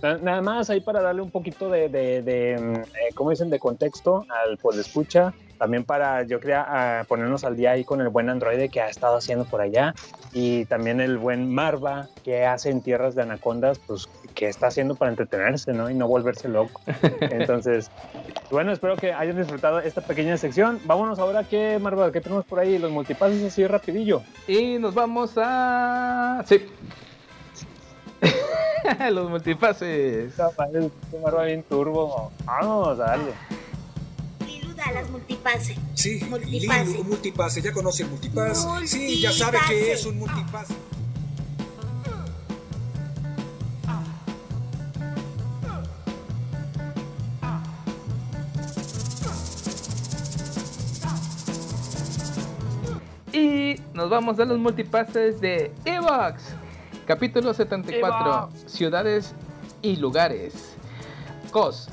Na- 0.02 0.18
Nada 0.18 0.42
más 0.42 0.70
ahí 0.70 0.82
para 0.82 1.02
darle 1.02 1.22
un 1.22 1.32
poquito 1.32 1.70
de, 1.70 1.88
de, 1.90 2.22
de, 2.22 2.60
mm, 2.60 2.76
eh, 2.76 3.14
¿cómo 3.16 3.30
dicen?, 3.30 3.50
de 3.50 3.60
contexto 3.60 4.26
al 4.30 4.58
pues 4.58 4.78
escucha. 4.78 5.34
También 5.60 5.86
para, 5.86 6.24
yo 6.24 6.42
quería 6.42 6.66
ah, 6.68 7.06
ponernos 7.08 7.46
al 7.46 7.56
día 7.56 7.72
ahí 7.72 7.86
con 7.86 8.02
el 8.02 8.10
buen 8.10 8.30
androide 8.30 8.68
que 8.68 8.82
ha 8.82 8.90
estado 8.90 9.16
haciendo 9.16 9.46
por 9.46 9.62
allá. 9.62 9.94
Y 10.34 10.66
también 10.66 11.00
el 11.00 11.18
buen 11.18 11.50
Marva 11.54 12.10
que 12.24 12.46
hace 12.46 12.70
en 12.70 12.82
Tierras 12.82 13.16
de 13.16 13.22
Anacondas, 13.22 13.80
pues 13.88 14.10
que 14.34 14.48
está 14.48 14.68
haciendo 14.68 14.96
para 14.96 15.12
entretenerse, 15.12 15.74
¿no? 15.74 15.90
Y 15.90 15.94
no 15.94 16.08
volverse 16.08 16.48
loco. 16.48 16.82
Entonces, 17.22 17.90
bueno, 18.52 18.72
espero 18.72 18.96
que 18.98 19.14
hayan 19.14 19.38
disfrutado 19.38 19.80
esta 19.80 20.02
pequeña 20.02 20.38
sección. 20.38 20.80
Vámonos 20.86 21.20
ahora, 21.20 21.44
¿qué, 21.44 21.80
Marva? 21.80 22.12
¿Qué 22.12 22.22
tenemos 22.22 22.46
por 22.46 22.60
ahí? 22.60 22.78
Los 22.78 22.92
multipases 22.92 23.44
así 23.44 23.66
rapidillo. 23.68 24.22
Y 24.48 24.78
nos 24.80 24.94
vamos 24.94 25.32
a... 25.38 26.44
Sí. 26.48 26.62
Los 29.12 29.30
multipases. 29.30 30.34
Marva 31.24 31.44
bien 31.46 31.64
turbo. 31.64 32.32
Vamos 32.46 33.00
a 33.00 33.04
darle. 33.04 33.32
Da 34.76 34.92
las 34.92 35.10
multipase. 35.10 35.78
Sí, 35.94 36.20
Multipase. 36.28 36.86
Lilu, 36.92 37.04
multipase, 37.06 37.62
ya 37.62 37.72
conoce 37.72 38.04
el 38.04 38.10
multipass. 38.10 38.68
Sí, 38.86 39.22
ya 39.22 39.32
sabe 39.32 39.60
Multipase. 39.60 39.74
que 39.86 39.92
es 39.94 40.06
un 40.06 40.18
multipase. 40.18 40.74
Nos 53.94 54.10
vamos 54.10 54.40
a 54.40 54.46
los 54.46 54.58
multipases 54.60 55.40
de 55.40 55.72
Evox. 55.86 56.44
Capítulo 57.06 57.54
74. 57.54 58.50
Ciudades 58.66 59.34
y 59.82 59.98
lugares. 59.98 60.76
Cos. 61.52 61.90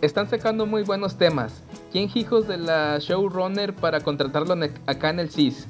Están 0.00 0.28
sacando 0.28 0.66
muy 0.66 0.82
buenos 0.82 1.16
temas. 1.16 1.62
¿Quién 1.92 2.10
hijos 2.14 2.48
de 2.48 2.56
la 2.56 2.98
showrunner 2.98 3.74
para 3.74 4.00
contratarlo 4.00 4.54
en- 4.54 4.72
acá 4.86 5.10
en 5.10 5.20
el 5.20 5.30
CIS? 5.30 5.66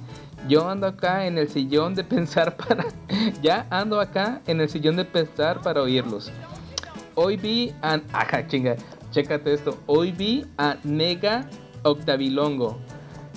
Yo 0.49 0.68
ando 0.68 0.87
acá 0.87 1.26
en 1.26 1.39
el 1.39 1.49
sillón 1.49 1.95
de 1.95 2.05
pensar 2.05 2.57
para... 2.68 2.85
ya 3.43 3.66
ando 3.70 4.01
acá 4.01 4.41
en 4.47 4.61
el 4.61 4.68
sillón 4.68 4.97
de 4.97 5.05
pensar 5.05 5.61
para 5.61 5.83
oírlos. 5.83 6.30
Hoy 7.14 7.37
vi 7.37 7.74
a... 7.83 8.01
Ajá, 8.12 8.47
chinga. 8.47 8.76
Chécate 9.11 9.53
esto. 9.53 9.76
Hoy 9.87 10.12
vi 10.12 10.47
a 10.57 10.76
Nega 10.85 11.47
Octavilongo. 11.83 12.78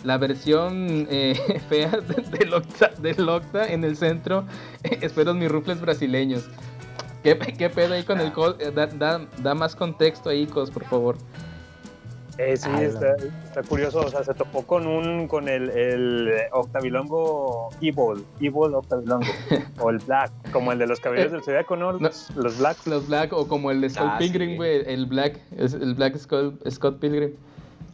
La 0.05 0.17
versión 0.17 1.07
eh, 1.09 1.35
fea 1.69 1.89
de- 1.89 2.37
del 2.37 2.53
Octa, 2.53 2.91
del 3.01 3.27
Octa 3.27 3.67
en 3.67 3.83
el 3.83 3.97
centro. 3.97 4.45
espero 4.83 5.33
mis 5.33 5.49
rufles 5.51 5.81
brasileños. 5.81 6.47
¿Qué, 7.23 7.37
qué 7.57 7.69
pedo 7.71 7.95
ahí 7.95 8.03
con 8.03 8.19
el 8.21 8.31
cos? 8.31 8.55
Eh, 8.59 8.71
Da, 8.73 8.85
da- 8.87 9.25
da 9.41 9.55
más 9.55 9.75
contexto 9.75 10.29
ahí, 10.29 10.45
cos, 10.45 10.69
por 10.69 10.85
favor. 10.85 11.17
Eh, 12.37 12.57
sí, 12.57 12.67
Ah, 12.69 12.83
está, 12.83 13.15
está 13.45 13.63
curioso, 13.63 14.01
o 14.01 14.09
sea, 14.09 14.21
se 14.23 14.33
topó 14.33 14.63
con 14.67 14.85
un, 14.87 15.25
con 15.29 15.47
el, 15.47 15.69
el 15.69 16.29
Octavilongo 16.51 17.69
Evil, 17.81 18.25
Evil 18.41 18.73
Octavilongo, 18.75 19.25
o 19.79 19.89
el 19.89 19.99
Black, 19.99 20.31
como 20.51 20.73
el 20.73 20.77
de 20.79 20.85
los 20.85 20.99
caballeros 20.99 21.31
del 21.31 21.41
Zodiaco, 21.43 21.77
¿no? 21.77 21.93
Los, 21.93 22.29
los 22.35 22.57
Black. 22.59 22.77
Los 22.87 23.07
Black, 23.07 23.31
o 23.31 23.47
como 23.47 23.71
el 23.71 23.79
de 23.81 23.89
Scott 23.89 24.07
Ah, 24.11 24.17
Pilgrim, 24.19 24.49
sí. 24.51 24.55
güey. 24.57 24.83
El 24.85 25.05
Black, 25.05 25.39
el 25.57 25.93
Black 25.95 26.17
Scott, 26.17 26.55
Scott 26.69 26.99
Pilgrim. 26.99 27.31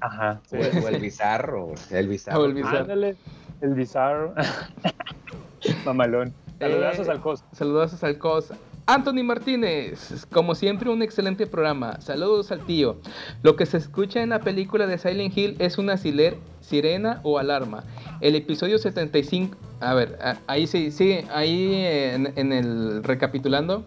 Ajá. 0.02 0.42
O 0.52 0.56
el, 0.56 0.84
o 0.84 0.88
el 0.90 1.00
bizarro, 1.02 1.74
el 1.92 2.08
bizarro. 2.08 2.42
O 2.42 2.46
el 2.46 2.54
bizarro. 2.54 2.78
Ándale, 2.80 3.16
el 3.62 3.74
bizarro. 3.74 4.34
Mamalón. 5.86 6.34
Saludazos 6.60 7.08
Eh, 7.08 7.12
al 7.12 7.22
cos. 7.22 7.44
Saludos 7.54 8.04
al 8.04 8.18
COS. 8.18 8.54
Anthony 8.88 9.24
Martínez, 9.24 10.26
como 10.32 10.54
siempre 10.56 10.90
un 10.90 11.02
excelente 11.02 11.46
programa. 11.48 12.02
Saludos 12.02 12.52
al 12.52 12.66
tío. 12.66 12.98
Lo 13.44 13.56
que 13.56 13.66
se 13.66 13.78
escucha 13.78 14.22
en 14.22 14.30
la 14.30 14.40
película 14.40 14.86
de 14.88 14.98
Silent 14.98 15.38
Hill 15.38 15.56
es 15.60 15.78
una 15.78 15.94
siler- 15.98 16.36
sirena 16.62 17.20
o 17.24 17.38
alarma. 17.40 17.84
El 18.22 18.36
episodio 18.36 18.80
75, 18.80 19.56
a 19.80 19.94
ver, 19.94 20.18
a- 20.22 20.38
ahí 20.48 20.68
sí, 20.68 20.92
sí, 20.92 21.20
ahí 21.34 21.74
en, 21.86 22.34
en 22.36 22.52
el 22.52 23.04
recapitulando. 23.04 23.86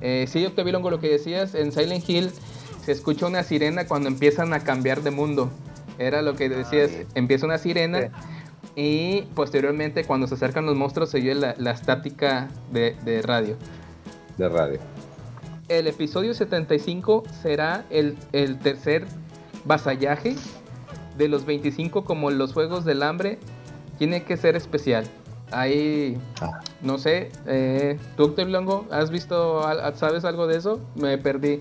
Eh, 0.00 0.24
sí, 0.26 0.44
Octavilongo, 0.46 0.90
lo 0.90 1.00
que 1.00 1.10
decías, 1.10 1.54
en 1.54 1.70
Silent 1.72 2.08
Hill 2.08 2.30
se 2.90 2.98
escucha 2.98 3.26
una 3.26 3.44
sirena 3.44 3.86
cuando 3.86 4.08
empiezan 4.08 4.52
a 4.52 4.60
cambiar 4.64 5.02
de 5.02 5.12
mundo. 5.12 5.48
Era 5.98 6.22
lo 6.22 6.34
que 6.34 6.48
decías, 6.48 6.90
empieza 7.14 7.46
una 7.46 7.56
sirena. 7.58 8.00
Sí. 8.00 8.08
Y 8.74 9.22
posteriormente, 9.36 10.02
cuando 10.04 10.26
se 10.26 10.34
acercan 10.34 10.66
los 10.66 10.74
monstruos, 10.76 11.10
se 11.10 11.18
oye 11.18 11.36
la, 11.36 11.54
la 11.56 11.70
estática 11.70 12.48
de, 12.72 12.96
de 13.04 13.22
radio. 13.22 13.56
De 14.38 14.48
radio. 14.48 14.80
El 15.68 15.86
episodio 15.86 16.34
75 16.34 17.22
será 17.42 17.84
el, 17.90 18.16
el 18.32 18.58
tercer 18.58 19.06
vasallaje 19.64 20.34
de 21.16 21.28
los 21.28 21.44
25 21.46 22.04
como 22.04 22.30
los 22.32 22.52
Juegos 22.52 22.84
del 22.84 23.04
Hambre. 23.04 23.38
Tiene 23.98 24.24
que 24.24 24.36
ser 24.36 24.56
especial. 24.56 25.04
Ahí, 25.52 26.18
Ah. 26.40 26.60
no 26.82 26.98
sé, 26.98 27.30
eh, 27.46 27.98
tú, 28.16 28.24
Octavio 28.24 28.52
Longo, 28.52 28.86
¿has 28.90 29.10
visto, 29.10 29.62
sabes 29.94 30.24
algo 30.24 30.46
de 30.48 30.56
eso? 30.58 30.80
Me 30.96 31.18
perdí. 31.18 31.60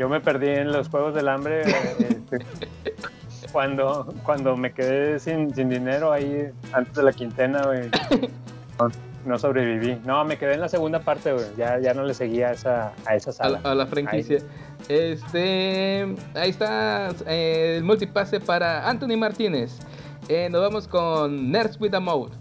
Yo 0.00 0.08
me 0.08 0.18
perdí 0.22 0.48
en 0.48 0.72
los 0.72 0.88
Juegos 0.88 1.14
del 1.14 1.28
Hambre 1.28 1.60
eh, 1.60 1.94
este, 2.08 2.38
cuando, 3.52 4.14
cuando 4.24 4.56
me 4.56 4.72
quedé 4.72 5.18
sin, 5.18 5.54
sin 5.54 5.68
dinero 5.68 6.10
ahí 6.10 6.48
antes 6.72 6.94
de 6.94 7.02
la 7.02 7.12
quincena, 7.12 7.66
güey. 7.66 7.90
No, 8.78 8.88
no 9.26 9.38
sobreviví. 9.38 10.00
No, 10.06 10.24
me 10.24 10.38
quedé 10.38 10.54
en 10.54 10.62
la 10.62 10.70
segunda 10.70 11.00
parte, 11.00 11.34
güey. 11.34 11.44
Ya, 11.58 11.78
ya 11.80 11.92
no 11.92 12.04
le 12.04 12.14
seguía 12.14 12.48
a 12.48 12.52
esa, 12.52 12.92
a 13.04 13.14
esa 13.14 13.28
a, 13.28 13.32
sala. 13.34 13.60
la- 13.62 13.72
a 13.72 13.74
la 13.74 13.86
franquicia. 13.86 14.38
Este, 14.88 16.14
ahí 16.34 16.48
está 16.48 17.10
eh, 17.26 17.74
el 17.76 17.84
multipase 17.84 18.40
para 18.40 18.88
Anthony 18.88 19.18
Martínez. 19.18 19.80
Eh, 20.30 20.48
nos 20.50 20.62
vamos 20.62 20.88
con 20.88 21.52
Nerds 21.52 21.78
with 21.78 21.92
a 21.92 22.00
Mode. 22.00 22.32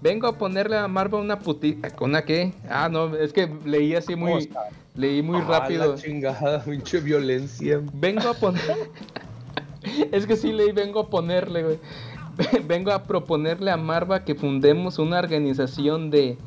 Vengo 0.00 0.28
a 0.28 0.38
ponerle 0.38 0.76
a 0.76 0.86
Marva 0.86 1.18
una 1.18 1.40
putita. 1.40 1.90
¿Con 1.90 2.10
una 2.10 2.22
qué? 2.22 2.54
Ah, 2.70 2.88
no, 2.88 3.16
es 3.16 3.32
que 3.32 3.52
leí 3.64 3.96
así 3.96 4.14
muy, 4.14 4.32
Oscar. 4.34 4.81
Leí 4.94 5.22
muy 5.22 5.38
Ah, 5.40 5.46
rápido. 5.60 5.92
la 5.94 6.00
chingada, 6.00 6.62
pinche 6.64 7.00
violencia. 7.00 7.80
Vengo 7.92 8.28
a 8.30 8.34
poner. 8.34 8.62
es 10.12 10.26
que 10.26 10.36
sí 10.36 10.52
leí, 10.52 10.72
vengo 10.72 11.00
a 11.00 11.08
ponerle, 11.10 11.62
güey. 11.62 11.78
Vengo 12.66 12.90
a 12.92 13.02
proponerle 13.02 13.70
a 13.70 13.76
Marva 13.76 14.24
que 14.24 14.34
fundemos 14.34 14.98
una 14.98 15.18
organización 15.18 16.10
de. 16.10 16.38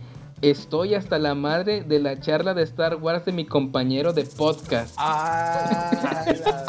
Estoy 0.42 0.96
hasta 0.96 1.20
la 1.20 1.36
madre 1.36 1.84
de 1.84 2.00
la 2.00 2.20
charla 2.20 2.54
de 2.56 2.64
Star 2.64 2.96
Wars 2.96 3.24
de 3.26 3.32
mi 3.32 3.46
compañero 3.46 4.12
de 4.12 4.26
podcast. 4.26 4.96
Ah, 4.98 5.92
la 6.04 6.66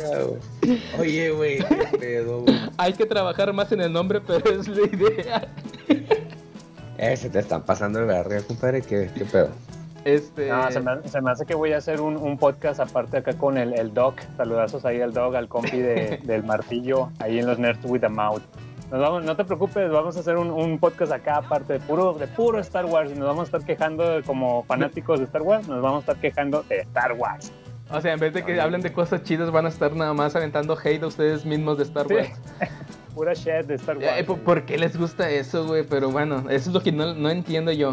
verga, 0.00 0.22
güey. 0.24 0.80
Oye, 0.98 1.30
güey, 1.30 1.58
qué 1.58 1.98
pedo, 1.98 2.40
güey. 2.42 2.58
Hay 2.78 2.94
que 2.94 3.04
trabajar 3.06 3.52
más 3.52 3.70
en 3.72 3.82
el 3.82 3.92
nombre, 3.92 4.20
pero 4.20 4.58
es 4.58 4.68
la 4.68 4.86
idea. 4.86 5.48
Eh, 6.98 7.16
se 7.16 7.28
te 7.28 7.38
están 7.40 7.62
pasando 7.62 7.98
de 8.00 8.06
verga, 8.06 8.40
compadre. 8.42 8.80
¿Qué, 8.82 9.10
qué 9.14 9.24
pedo? 9.26 9.50
Este. 10.04 10.48
No, 10.48 10.70
se 10.70 10.80
me, 10.80 11.08
se 11.08 11.20
me 11.20 11.30
hace 11.30 11.46
que 11.46 11.54
voy 11.54 11.72
a 11.72 11.78
hacer 11.78 12.00
un, 12.00 12.16
un 12.16 12.36
podcast 12.38 12.80
aparte 12.80 13.16
acá 13.18 13.32
con 13.38 13.56
el, 13.58 13.72
el 13.78 13.92
Doc. 13.94 14.20
Saludazos 14.36 14.84
ahí 14.84 15.00
al 15.00 15.12
Doc, 15.12 15.34
al 15.34 15.48
compi 15.48 15.78
de- 15.78 16.20
del 16.24 16.44
martillo, 16.44 17.10
ahí 17.18 17.38
en 17.38 17.46
los 17.46 17.58
Nerds 17.58 17.80
with 17.84 18.04
a 18.04 18.08
Mouth. 18.08 18.42
Nos 18.90 19.00
vamos, 19.00 19.24
no 19.24 19.34
te 19.34 19.44
preocupes, 19.44 19.90
vamos 19.90 20.16
a 20.16 20.20
hacer 20.20 20.36
un, 20.36 20.50
un 20.50 20.78
podcast 20.78 21.10
acá 21.10 21.36
aparte 21.38 21.72
de 21.72 21.80
puro, 21.80 22.12
de 22.12 22.26
puro 22.28 22.60
Star 22.60 22.84
Wars 22.84 23.10
y 23.10 23.14
nos 23.18 23.26
vamos 23.26 23.42
a 23.42 23.44
estar 23.56 23.64
quejando 23.64 24.08
de- 24.08 24.22
como 24.22 24.62
fanáticos 24.64 25.18
de 25.18 25.24
Star 25.24 25.42
Wars, 25.42 25.66
nos 25.66 25.80
vamos 25.82 25.98
a 25.98 26.12
estar 26.12 26.16
quejando 26.16 26.62
de 26.68 26.80
Star 26.80 27.12
Wars. 27.14 27.50
O 27.90 28.00
sea, 28.00 28.12
en 28.12 28.20
vez 28.20 28.32
de 28.34 28.44
que 28.44 28.60
hablen 28.60 28.80
de 28.82 28.92
cosas 28.92 29.22
chidas, 29.24 29.50
van 29.50 29.66
a 29.66 29.68
estar 29.68 29.94
nada 29.96 30.12
más 30.14 30.34
aventando 30.36 30.76
hate 30.82 31.02
a 31.02 31.06
ustedes 31.06 31.44
mismos 31.44 31.78
de 31.78 31.84
Star 31.84 32.06
Sí. 32.08 32.14
Wars. 32.14 32.30
Pura 33.14 33.32
shit 33.34 33.66
de 33.66 33.74
Star 33.74 33.96
Wars. 33.98 34.08
Eh, 34.18 34.24
¿por, 34.24 34.38
por 34.40 34.62
qué 34.64 34.76
les 34.78 34.96
gusta 34.98 35.30
eso, 35.30 35.66
güey? 35.66 35.84
Pero 35.88 36.10
bueno, 36.10 36.40
eso 36.50 36.68
es 36.70 36.74
lo 36.74 36.80
que 36.82 36.92
no, 36.92 37.14
no 37.14 37.30
entiendo 37.30 37.70
yo. 37.72 37.92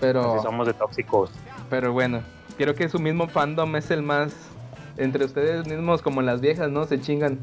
Pero. 0.00 0.34
Así 0.34 0.42
somos 0.42 0.66
de 0.66 0.74
tóxicos. 0.74 1.30
Pero 1.68 1.92
bueno, 1.92 2.22
creo 2.56 2.74
que 2.74 2.88
su 2.88 2.98
mismo 2.98 3.28
fandom 3.28 3.76
es 3.76 3.90
el 3.90 4.02
más. 4.02 4.34
Entre 4.96 5.24
ustedes 5.24 5.66
mismos, 5.66 6.02
como 6.02 6.20
las 6.20 6.40
viejas, 6.40 6.70
¿no? 6.70 6.84
Se 6.84 7.00
chingan. 7.00 7.38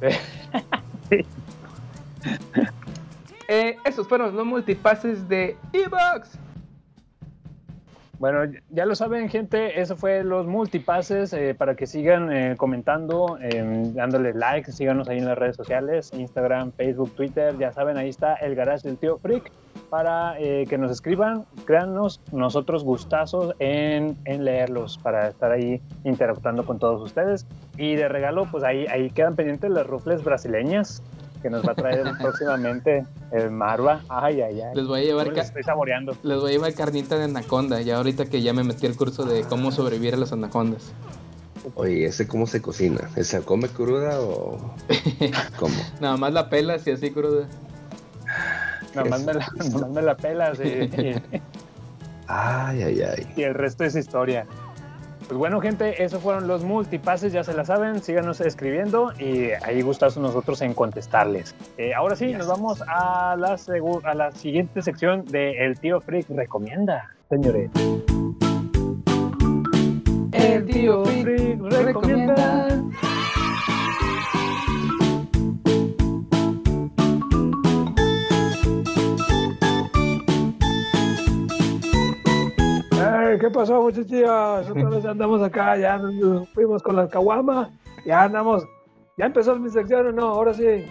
Eh, 3.48 3.76
esos 3.84 4.08
fueron 4.08 4.34
los 4.34 4.44
multipases 4.44 5.28
de 5.28 5.56
Evox. 5.72 6.36
Bueno, 8.18 8.50
ya 8.70 8.86
lo 8.86 8.94
saben, 8.94 9.28
gente, 9.28 9.78
eso 9.80 9.94
fue 9.94 10.24
los 10.24 10.46
multipases 10.46 11.32
eh, 11.34 11.54
para 11.54 11.74
que 11.74 11.86
sigan 11.86 12.32
eh, 12.32 12.54
comentando, 12.56 13.38
eh, 13.42 13.62
dándole 13.94 14.32
like, 14.32 14.72
síganos 14.72 15.08
ahí 15.08 15.18
en 15.18 15.26
las 15.26 15.36
redes 15.36 15.56
sociales, 15.56 16.10
Instagram, 16.14 16.72
Facebook, 16.72 17.14
Twitter, 17.14 17.56
ya 17.58 17.72
saben, 17.72 17.98
ahí 17.98 18.08
está 18.08 18.34
el 18.36 18.54
garage 18.54 18.88
del 18.88 18.96
tío 18.96 19.18
Freak. 19.18 19.52
para 19.90 20.38
eh, 20.40 20.64
que 20.68 20.78
nos 20.78 20.90
escriban. 20.90 21.44
Créanos, 21.64 22.20
nosotros 22.32 22.84
gustazos 22.84 23.54
en, 23.58 24.16
en 24.24 24.44
leerlos 24.44 24.98
para 24.98 25.28
estar 25.28 25.52
ahí 25.52 25.80
interactuando 26.04 26.64
con 26.64 26.78
todos 26.78 27.02
ustedes. 27.02 27.46
Y 27.76 27.96
de 27.96 28.08
regalo, 28.08 28.46
pues 28.50 28.64
ahí, 28.64 28.86
ahí 28.86 29.10
quedan 29.10 29.36
pendientes 29.36 29.70
las 29.70 29.86
rufles 29.86 30.24
brasileñas 30.24 31.02
que 31.46 31.50
nos 31.50 31.64
va 31.64 31.72
a 31.72 31.74
traer 31.76 32.04
próximamente 32.20 33.06
el 33.30 33.52
Marva. 33.52 34.00
Ay, 34.08 34.40
ay, 34.40 34.60
ay. 34.62 34.74
Les 34.74 34.84
voy 34.88 35.02
a 35.02 35.04
llevar, 35.04 35.28
ca- 35.28 35.34
les 35.34 35.46
estoy 35.46 35.62
saboreando. 35.62 36.16
les 36.24 36.38
voy 36.40 36.50
a 36.50 36.52
llevar 36.54 36.74
carnita 36.74 37.16
de 37.16 37.24
anaconda. 37.24 37.80
Ya 37.82 37.98
ahorita 37.98 38.26
que 38.26 38.42
ya 38.42 38.52
me 38.52 38.64
metí 38.64 38.84
el 38.86 38.96
curso 38.96 39.24
de 39.24 39.44
cómo 39.44 39.70
sobrevivir 39.70 40.14
a 40.14 40.16
las 40.16 40.32
anacondas. 40.32 40.92
Oye, 41.76 42.06
¿ese 42.06 42.26
cómo 42.26 42.48
se 42.48 42.60
cocina? 42.60 43.08
¿Se 43.22 43.40
come 43.42 43.68
cruda 43.68 44.20
o 44.20 44.58
cómo? 45.60 45.74
Nada 46.00 46.16
más 46.16 46.32
la 46.32 46.48
pelas 46.48 46.84
y 46.88 46.90
así 46.90 47.12
cruda. 47.12 47.46
Nada 48.94 49.08
más 49.08 49.24
me 49.24 49.34
la, 49.34 49.46
nomás 49.70 49.90
me 49.90 50.02
la 50.02 50.16
pelas 50.16 50.58
y, 50.64 50.68
y- 50.68 51.22
Ay, 52.26 52.82
ay, 52.82 53.02
ay. 53.02 53.26
y 53.36 53.42
el 53.44 53.54
resto 53.54 53.84
es 53.84 53.94
historia. 53.94 54.46
Pues 55.28 55.38
bueno, 55.38 55.60
gente, 55.60 56.04
esos 56.04 56.22
fueron 56.22 56.46
los 56.46 56.62
multipases, 56.62 57.32
ya 57.32 57.42
se 57.42 57.52
la 57.52 57.64
saben, 57.64 58.00
síganos 58.00 58.40
escribiendo 58.40 59.12
y 59.18 59.50
ahí 59.64 59.82
gustamos 59.82 60.16
nosotros 60.18 60.62
en 60.62 60.72
contestarles. 60.72 61.56
Eh, 61.78 61.94
ahora 61.94 62.14
sí, 62.14 62.32
nos 62.32 62.46
vamos 62.46 62.80
a 62.86 63.34
la, 63.36 63.58
a 64.04 64.14
la 64.14 64.30
siguiente 64.30 64.82
sección 64.82 65.24
de 65.24 65.64
El 65.64 65.80
Tío 65.80 66.00
Freak 66.00 66.28
Recomienda, 66.30 67.10
señores. 67.28 67.70
El 70.32 70.64
tío 70.66 71.04
Freak 71.04 71.60
recomienda. 71.60 72.82
¿Qué 83.38 83.50
pasó, 83.50 83.82
muchachos? 83.82 84.70
Otra 84.70 84.88
vez 84.88 85.04
andamos 85.04 85.42
acá, 85.42 85.76
ya 85.76 85.98
nos 85.98 86.48
fuimos 86.50 86.82
con 86.82 86.96
las 86.96 87.10
caguamas, 87.10 87.68
ya 88.04 88.22
andamos. 88.22 88.64
¿Ya 89.18 89.26
empezó 89.26 89.56
mi 89.56 89.70
sección 89.70 90.06
o 90.06 90.12
no? 90.12 90.28
Ahora 90.28 90.54
sí. 90.54 90.86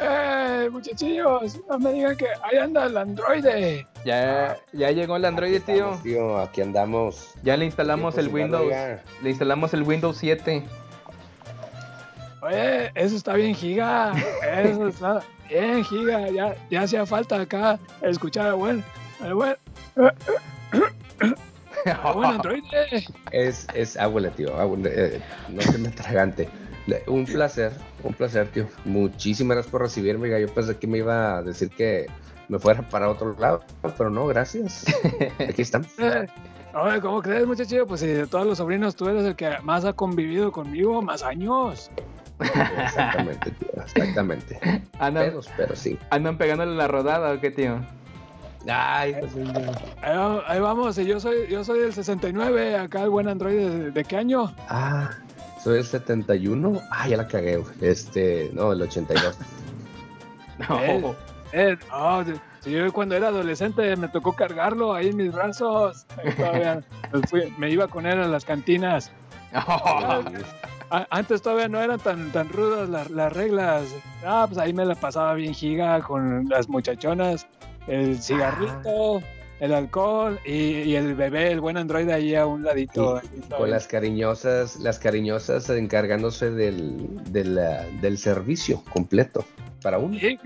¡Eh, 0.00 0.68
muchachillos! 0.70 1.60
No 1.68 1.78
me 1.78 1.92
digan 1.92 2.16
que 2.16 2.26
ahí 2.42 2.58
anda 2.58 2.86
el 2.86 2.96
androide. 2.96 3.86
Ya, 4.04 4.56
ya 4.72 4.90
llegó 4.90 5.16
el 5.16 5.24
Android, 5.24 5.60
tío. 5.62 5.74
Estamos, 5.74 6.02
tío, 6.02 6.38
aquí 6.38 6.60
andamos. 6.60 7.34
Ya 7.42 7.56
le 7.56 7.64
instalamos 7.64 8.14
Tiempo 8.14 8.36
el 8.36 8.42
Windows. 8.42 8.72
Le 9.22 9.30
instalamos 9.30 9.74
el 9.74 9.82
Windows 9.82 10.16
7. 10.18 10.64
Oye, 12.42 12.90
eso 12.94 13.16
está 13.16 13.34
bien 13.34 13.54
giga. 13.54 14.12
Eso 14.62 14.88
está 14.88 15.20
bien 15.48 15.84
giga. 15.84 16.30
Ya, 16.30 16.54
ya 16.70 16.82
hacía 16.82 17.04
falta 17.04 17.40
acá 17.40 17.78
escuchar 18.02 18.46
al 18.46 18.54
buen, 18.54 18.84
al 19.20 19.34
buen 19.34 19.56
androide. 22.24 23.04
Es, 23.32 23.66
es 23.74 23.96
abuela, 23.96 24.30
tío. 24.30 24.54
abuela, 24.58 24.88
eh, 24.92 25.20
no 25.48 25.62
se 25.62 25.78
me 25.78 25.88
atragante. 25.88 26.48
Un 27.06 27.26
placer, 27.26 27.72
un 28.02 28.14
placer, 28.14 28.48
tío. 28.48 28.66
Muchísimas 28.84 29.56
gracias 29.56 29.70
por 29.70 29.82
recibirme. 29.82 30.40
Yo 30.40 30.48
pensé 30.52 30.76
que 30.76 30.86
me 30.86 30.98
iba 30.98 31.38
a 31.38 31.42
decir 31.42 31.68
que 31.70 32.06
me 32.48 32.58
fuera 32.58 32.82
para 32.88 33.10
otro 33.10 33.36
lado, 33.38 33.62
pero 33.96 34.10
no, 34.10 34.26
gracias. 34.26 34.86
Aquí 35.38 35.62
estamos. 35.62 35.88
Eh, 35.98 36.26
Oye, 36.74 37.00
¿cómo 37.00 37.22
crees, 37.22 37.46
muchachillo? 37.46 37.86
Pues 37.86 38.00
si 38.00 38.06
de 38.06 38.26
todos 38.26 38.46
los 38.46 38.58
sobrinos 38.58 38.94
tú 38.94 39.08
eres 39.08 39.24
el 39.24 39.34
que 39.34 39.58
más 39.62 39.86
ha 39.86 39.94
convivido 39.94 40.52
conmigo, 40.52 41.00
más 41.00 41.22
años. 41.22 41.90
Exactamente, 42.40 43.50
tío. 43.52 43.82
Exactamente. 43.82 44.60
Andan, 44.98 45.30
Pedos, 45.30 45.48
pero 45.56 45.74
sí. 45.74 45.98
andan 46.10 46.36
pegándole 46.36 46.76
la 46.76 46.86
rodada, 46.86 47.32
¿o 47.32 47.40
qué, 47.40 47.50
tío? 47.50 47.80
Ay, 48.66 49.14
pues, 49.20 49.32
sí, 49.32 49.40
tío. 49.42 49.70
Ahí, 50.02 50.16
va- 50.16 50.42
ahí 50.46 50.60
vamos, 50.60 50.98
y 50.98 51.06
yo 51.06 51.20
soy, 51.20 51.46
yo 51.48 51.62
soy 51.64 51.80
del 51.80 51.92
69, 51.92 52.76
acá 52.76 53.02
el 53.04 53.10
buen 53.10 53.28
androide, 53.28 53.70
¿de, 53.70 53.90
de 53.92 54.04
qué 54.04 54.16
año? 54.16 54.52
Ah, 54.68 55.10
soy 55.62 55.78
el 55.78 55.84
71. 55.84 56.80
Ah, 56.90 57.08
ya 57.08 57.16
la 57.16 57.28
cagué. 57.28 57.62
Este, 57.80 58.50
no, 58.54 58.72
el 58.72 58.82
82. 58.82 59.36
No. 60.68 61.14
Eh, 61.52 61.78
si- 62.26 62.40
si 62.64 62.70
yo 62.72 62.92
cuando 62.92 63.14
era 63.14 63.28
adolescente 63.28 63.94
me 63.94 64.08
tocó 64.08 64.32
cargarlo 64.34 64.92
ahí 64.92 65.08
en 65.10 65.16
mis 65.16 65.32
brazos. 65.32 66.04
Ahí 66.18 66.32
todavía 66.34 66.82
me, 67.12 67.20
fui- 67.28 67.54
me 67.58 67.70
iba 67.70 67.86
con 67.86 68.06
él 68.06 68.20
a 68.20 68.26
las 68.26 68.44
cantinas. 68.44 69.12
Antes 71.10 71.42
todavía 71.42 71.68
no 71.68 71.80
eran 71.80 72.00
tan, 72.00 72.32
tan 72.32 72.48
rudas 72.48 72.88
las, 72.88 73.08
las 73.10 73.32
reglas. 73.32 73.84
Ah, 74.26 74.46
pues 74.48 74.58
ahí 74.58 74.72
me 74.72 74.84
la 74.84 74.94
pasaba 74.94 75.34
bien 75.34 75.54
giga 75.54 76.00
con 76.00 76.48
las 76.48 76.68
muchachonas, 76.68 77.46
el 77.88 78.20
cigarrito, 78.22 79.22
el 79.60 79.74
alcohol 79.74 80.38
y, 80.44 80.52
y 80.82 80.96
el 80.96 81.14
bebé, 81.14 81.50
el 81.52 81.60
buen 81.60 81.76
androide 81.76 82.12
ahí 82.12 82.34
a 82.34 82.46
un 82.46 82.62
ladito. 82.62 83.16
ahí 83.16 83.28
Con 83.56 83.70
las 83.70 83.86
cariñosas, 83.88 84.76
las 84.76 84.98
cariñosas 84.98 85.68
encargándose 85.70 86.50
del, 86.50 86.96
del, 87.32 87.58
ah, 87.58 87.84
del 88.00 88.18
servicio 88.18 88.82
completo 88.92 89.44
para 89.82 89.98
uno. 89.98 90.18
Sí, 90.18 90.38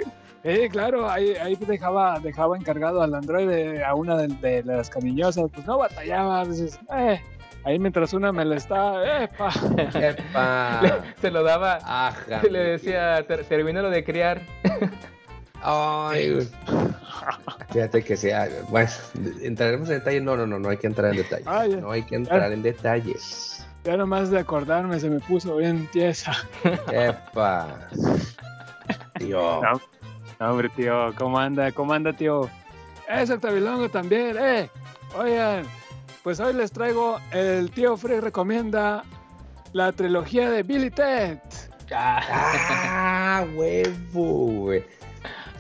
sí, 0.44 0.68
claro, 0.70 1.10
ahí, 1.10 1.34
ahí 1.34 1.56
dejaba, 1.56 2.18
dejaba 2.20 2.56
encargado 2.56 3.02
al 3.02 3.14
androide 3.14 3.84
a 3.84 3.94
una 3.94 4.16
de, 4.16 4.28
de 4.28 4.62
las 4.62 4.88
cariñosas, 4.88 5.44
pues 5.52 5.66
no 5.66 5.78
batallaba, 5.78 6.40
a 6.40 6.44
veces, 6.44 6.78
eh, 6.96 7.20
ahí 7.64 7.78
mientras 7.78 8.12
una 8.14 8.32
me 8.32 8.44
la 8.46 8.56
está, 8.56 9.24
epa. 9.24 9.50
¡Epa! 9.94 10.80
Se 11.20 11.30
lo 11.30 11.42
daba. 11.42 11.78
Ajá. 11.84 12.42
Le 12.50 12.58
decía, 12.60 13.22
"Ter- 13.26 13.44
termina 13.44 13.82
lo 13.82 13.90
de 13.90 14.02
criar. 14.04 14.40
Ay, 15.62 16.34
güey. 16.34 16.48
Fíjate 17.70 18.02
que 18.02 18.16
sea. 18.16 18.48
Bueno, 18.68 18.90
entraremos 19.42 19.88
en 19.88 19.98
detalle. 19.98 20.20
No, 20.20 20.36
no, 20.36 20.46
no, 20.46 20.58
no 20.58 20.68
hay 20.68 20.76
que 20.76 20.86
entrar 20.86 21.10
en 21.12 21.18
detalles. 21.18 21.46
Ah, 21.46 21.66
ya. 21.66 21.76
No 21.76 21.90
hay 21.90 22.02
que 22.02 22.16
entrar 22.16 22.52
en 22.52 22.62
detalles. 22.62 23.64
Ya 23.84 23.96
nomás 23.96 24.30
de 24.30 24.38
acordarme 24.38 25.00
se 25.00 25.10
me 25.10 25.18
puso 25.20 25.56
bien 25.56 25.88
tiesa. 25.90 26.32
¡Epa! 26.92 27.88
Tío. 29.18 29.60
No, 29.62 29.80
no, 30.38 30.50
hombre, 30.50 30.68
tío, 30.70 31.12
¿cómo 31.16 31.38
anda? 31.38 31.72
¿Cómo 31.72 31.92
anda, 31.92 32.12
tío? 32.12 32.48
Eso, 33.08 33.38
Tabilongo 33.38 33.88
también, 33.88 34.36
eh. 34.38 34.70
Oigan, 35.18 35.64
pues 36.22 36.38
hoy 36.38 36.54
les 36.54 36.70
traigo 36.70 37.20
el 37.32 37.70
tío 37.70 37.96
Frey 37.96 38.20
recomienda 38.20 39.02
la 39.72 39.92
trilogía 39.92 40.50
de 40.50 40.62
Billy 40.62 40.90
Ted. 40.90 41.38
¡Ah, 41.94 43.44
huevo, 43.54 44.46
güey! 44.46 44.84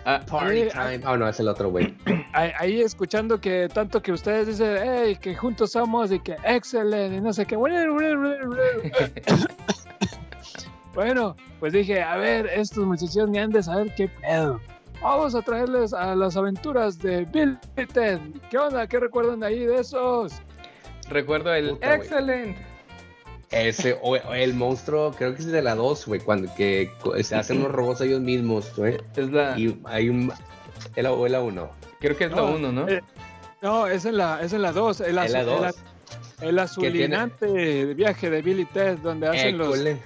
Ah, 0.04 0.20
Party 0.26 0.68
time. 0.68 1.00
Oh, 1.06 1.16
no, 1.16 1.28
es 1.28 1.38
el 1.38 1.46
otro, 1.48 1.70
güey. 1.70 1.94
Ahí, 2.34 2.50
ahí 2.58 2.80
escuchando 2.80 3.38
que 3.38 3.68
tanto 3.68 4.00
que 4.00 4.10
ustedes 4.10 4.46
dicen, 4.46 4.78
hey, 4.82 5.18
que 5.20 5.36
juntos 5.36 5.72
somos 5.72 6.10
y 6.10 6.18
que 6.18 6.34
excelente 6.44 7.16
y 7.16 7.20
no 7.20 7.30
sé 7.30 7.44
qué. 7.44 7.56
bueno, 10.94 11.36
pues 11.60 11.74
dije, 11.74 12.02
a 12.02 12.16
ver, 12.16 12.46
estos 12.46 12.86
muchachos 12.86 13.28
ni 13.28 13.38
han 13.38 13.50
de 13.50 13.62
saber 13.62 13.94
qué 13.94 14.08
pedo. 14.08 14.58
Vamos 15.02 15.34
a 15.34 15.42
traerles 15.42 15.92
a 15.92 16.14
las 16.14 16.36
aventuras 16.36 16.98
de 16.98 17.26
Bill 17.26 17.58
y 17.76 17.84
Ted. 17.84 18.18
¿Qué 18.50 18.56
onda? 18.56 18.86
¿Qué 18.86 18.98
recuerdan 18.98 19.40
de 19.40 19.48
ahí 19.48 19.66
de 19.66 19.80
esos? 19.80 20.40
Recuerdo 21.10 21.52
el 21.52 21.76
excelente. 21.82 22.71
Ese, 23.52 23.98
o, 24.00 24.12
o 24.16 24.34
el 24.34 24.54
monstruo, 24.54 25.12
creo 25.12 25.34
que 25.34 25.40
es 25.42 25.46
de 25.46 25.60
la 25.62 25.74
2, 25.74 26.06
güey, 26.06 26.20
cuando 26.20 26.52
que 26.54 26.90
se 27.22 27.34
hacen 27.36 27.62
los 27.62 27.70
robots 27.70 28.00
ellos 28.00 28.20
mismos, 28.20 28.72
güey. 28.76 28.96
Es 29.16 29.30
la, 29.30 29.58
Y 29.58 29.78
hay 29.84 30.08
un. 30.08 30.32
¿Es 30.96 31.02
la, 31.04 31.12
o 31.12 31.26
es 31.26 31.32
la 31.32 31.40
1? 31.40 31.70
creo 32.00 32.16
que 32.16 32.24
es 32.24 32.30
la 32.30 32.36
No, 32.36 32.52
1, 32.52 32.72
¿no? 32.72 32.88
eh, 32.88 33.02
No, 33.60 33.86
es 33.86 34.04
en 34.06 34.16
la, 34.16 34.40
es 34.42 34.52
en 34.52 34.62
la 34.62 34.72
2. 34.72 35.00
El, 35.02 35.18
Es 35.18 35.32
la 35.32 35.42
azu- 35.42 35.44
dos. 35.44 35.58
el 35.60 35.64
az- 35.66 35.84
el 36.40 36.58
azulinante 36.58 37.94
viaje 37.94 38.28
de 38.30 38.42
Billy 38.42 38.64
Ted, 38.64 38.98
donde 38.98 39.28
hacen 39.28 39.56
los, 39.58 39.74
École. 39.76 39.98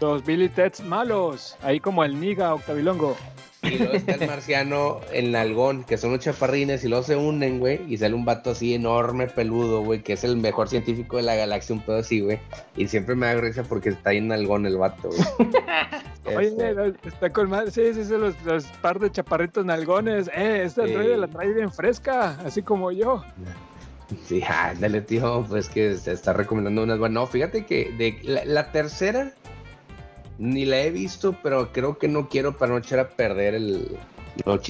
los 0.00 0.24
Billy 0.24 0.48
Teds 0.48 0.80
malos. 0.84 1.56
Ahí 1.62 1.80
como 1.80 2.04
el 2.04 2.20
Niga 2.20 2.54
Octavilongo. 2.54 3.16
Y 3.64 3.78
luego 3.78 3.92
está 3.94 4.12
el 4.14 4.26
marciano, 4.26 5.00
el 5.12 5.32
nalgón, 5.32 5.84
que 5.84 5.96
son 5.96 6.12
los 6.12 6.20
chaparrines 6.20 6.84
y 6.84 6.88
luego 6.88 7.02
se 7.04 7.16
unen, 7.16 7.58
güey, 7.58 7.80
y 7.88 7.96
sale 7.96 8.14
un 8.14 8.24
vato 8.24 8.50
así 8.50 8.74
enorme, 8.74 9.26
peludo, 9.26 9.82
güey, 9.82 10.02
que 10.02 10.12
es 10.14 10.24
el 10.24 10.36
mejor 10.36 10.68
científico 10.68 11.16
de 11.16 11.22
la 11.24 11.34
galaxia, 11.34 11.74
un 11.74 11.82
pedo 11.82 11.98
así, 11.98 12.20
güey. 12.20 12.38
Y 12.76 12.88
siempre 12.88 13.14
me 13.14 13.26
da 13.26 13.34
risa 13.40 13.62
porque 13.62 13.90
está 13.90 14.10
ahí 14.10 14.18
en 14.18 14.28
nalgón 14.28 14.66
el 14.66 14.76
vato, 14.76 15.08
güey. 15.08 15.50
Oye, 16.36 16.48
Este, 16.48 17.08
está 17.08 17.30
con 17.30 17.50
madre. 17.50 17.70
Sí, 17.70 17.92
sí, 17.94 18.04
sí, 18.04 18.12
los, 18.16 18.34
los 18.44 18.64
par 18.82 18.98
de 18.98 19.10
chaparritos 19.10 19.64
nalgones. 19.64 20.28
Eh, 20.34 20.62
este 20.64 20.86
Sí. 20.86 21.16
la 21.18 21.26
trae 21.28 21.52
bien 21.52 21.70
fresca, 21.72 22.38
así 22.44 22.62
como 22.62 22.90
yo. 22.92 23.22
Sí, 24.26 24.42
ándale, 24.42 25.00
tío, 25.00 25.44
pues 25.48 25.68
que 25.68 25.94
se 25.96 26.12
está 26.12 26.32
recomendando 26.32 26.82
unas 26.82 26.98
buenas. 26.98 27.14
No, 27.14 27.26
fíjate 27.26 27.64
que 27.66 27.90
de 27.98 28.18
la, 28.22 28.44
la 28.44 28.70
tercera 28.72 29.32
ni 30.38 30.64
la 30.64 30.78
he 30.80 30.90
visto, 30.90 31.36
pero 31.42 31.72
creo 31.72 31.98
que 31.98 32.08
no 32.08 32.28
quiero 32.28 32.56
para 32.56 32.72
no 32.72 32.78
echar 32.78 32.98
a 32.98 33.08
perder 33.08 33.54
el, 33.54 33.96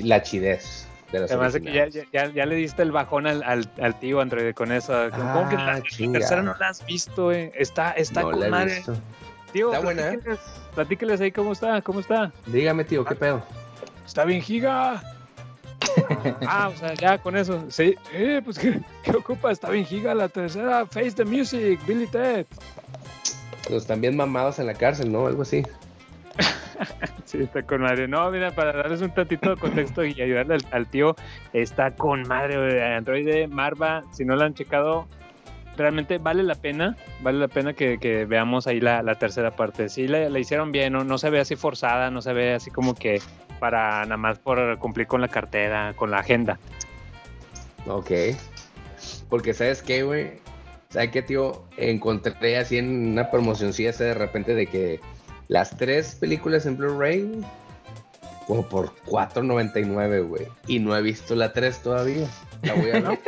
la 0.03 0.23
chidez 0.23 0.87
de 1.12 1.21
las 1.21 1.31
Además 1.31 1.53
de 1.55 1.62
que 1.62 1.73
ya, 1.73 1.89
ya, 1.89 2.31
ya- 2.33 2.47
le 2.47 2.57
diste 2.57 2.83
el 2.83 2.93
bajón 2.93 3.27
al, 3.27 3.43
al, 3.43 3.71
al 3.81 3.99
tío 3.99 4.21
Android 4.21 4.53
con 4.55 4.73
eso. 4.73 4.93
¿Cómo 5.11 5.49
que 5.49 5.57
la, 5.57 5.75
Ah, 5.75 5.81
la 5.99 6.12
tercera 6.12 6.43
no 6.43 6.55
la 6.59 6.69
has 6.69 6.85
visto, 6.85 7.33
eh? 7.33 7.53
Está, 7.57 7.93
está 7.93 8.23
No 8.23 8.31
con 8.33 8.51
madre. 8.51 8.83
Tío, 9.53 9.73
Está 9.73 9.85
buena, 9.85 10.03
platíqueles, 10.03 10.41
platíqueles 10.75 11.21
ahí 11.21 11.31
cómo 11.31 11.53
está, 11.53 11.81
cómo 11.81 12.01
está. 12.01 12.33
Dígame, 12.47 12.85
tío, 12.85 13.05
¿qué 13.05 13.15
pedo? 13.15 13.43
Está 14.05 14.25
bien 14.25 14.43
giga. 14.43 15.01
ah, 16.49 16.71
o 16.75 16.77
sea, 16.77 16.95
ya 16.95 17.19
con 17.19 17.37
eso. 17.37 17.65
Sí, 17.69 17.95
eh, 18.12 18.41
pues 18.45 18.59
¿qué, 18.59 18.81
qué 19.05 19.12
ocupa? 19.12 19.53
Está 19.53 19.71
bien 19.71 19.87
giga 19.87 20.12
la 20.15 20.29
tercera. 20.29 20.85
Face 20.87 21.12
the 21.12 21.25
Music, 21.25 21.79
Billy 21.87 22.07
Ted. 22.09 22.47
Los 23.71 23.87
también 23.87 24.17
mamados 24.17 24.59
en 24.59 24.67
la 24.67 24.75
cárcel, 24.75 25.12
¿no? 25.12 25.27
Algo 25.27 25.43
así. 25.43 25.62
Sí, 27.25 27.39
está 27.39 27.62
con 27.62 27.81
madre. 27.81 28.07
No, 28.07 28.31
mira, 28.31 28.51
para 28.51 28.73
darles 28.73 29.01
un 29.01 29.11
tantito 29.11 29.51
de 29.51 29.57
contexto 29.57 30.05
y 30.05 30.21
ayudarle 30.21 30.55
al, 30.55 30.67
al 30.73 30.87
tío, 30.87 31.17
está 31.53 31.91
con 31.93 32.23
madre. 32.29 32.85
Android 32.95 33.49
Marva, 33.49 34.05
si 34.12 34.25
no 34.25 34.37
lo 34.37 34.45
han 34.45 34.55
checado, 34.55 35.09
realmente 35.77 36.19
vale 36.19 36.43
la 36.43 36.55
pena, 36.55 36.97
vale 37.21 37.39
la 37.39 37.49
pena 37.49 37.73
que, 37.73 37.99
que 37.99 38.25
veamos 38.25 38.67
ahí 38.67 38.81
la, 38.81 39.03
la 39.03 39.17
tercera 39.17 39.51
parte. 39.51 39.89
Sí, 39.89 40.07
la, 40.07 40.29
la 40.29 40.39
hicieron 40.39 40.73
bien, 40.73 40.93
¿no? 40.93 41.05
no 41.05 41.19
se 41.19 41.31
ve 41.31 41.41
así 41.41 41.57
forzada, 41.57 42.11
no 42.11 42.23
se 42.23 42.33
ve 42.33 42.55
así 42.55 42.71
como 42.71 42.95
que 42.95 43.21
para 43.59 44.03
nada 44.03 44.17
más 44.17 44.39
por 44.39 44.79
cumplir 44.79 45.07
con 45.07 45.21
la 45.21 45.29
cartera, 45.29 45.95
con 45.97 46.11
la 46.11 46.19
agenda. 46.19 46.59
Ok. 47.87 48.11
Porque, 49.29 49.55
¿sabes 49.55 49.83
qué, 49.83 50.03
güey? 50.03 50.43
¿Sabes 50.95 51.11
qué, 51.11 51.22
tío? 51.22 51.64
Encontré 51.76 52.57
así 52.57 52.78
en 52.78 53.11
una 53.11 53.28
promocioncilla 53.28 53.90
esa 53.90 54.05
de 54.05 54.14
repente 54.14 54.55
de 54.55 54.68
que 54.68 55.01
las 55.49 55.76
tres 55.76 56.14
películas 56.14 56.66
en 56.66 56.76
Blu-ray, 56.76 57.45
como 58.47 58.64
por 58.68 58.95
4.99, 59.07 60.28
güey. 60.28 60.47
Y 60.68 60.78
no 60.78 60.97
he 60.97 61.03
visto 61.03 61.34
la 61.34 61.53
3 61.53 61.82
todavía. 61.82 62.28
La 62.62 62.74
voy 62.74 62.90
a 62.90 63.01
ver. 63.09 63.18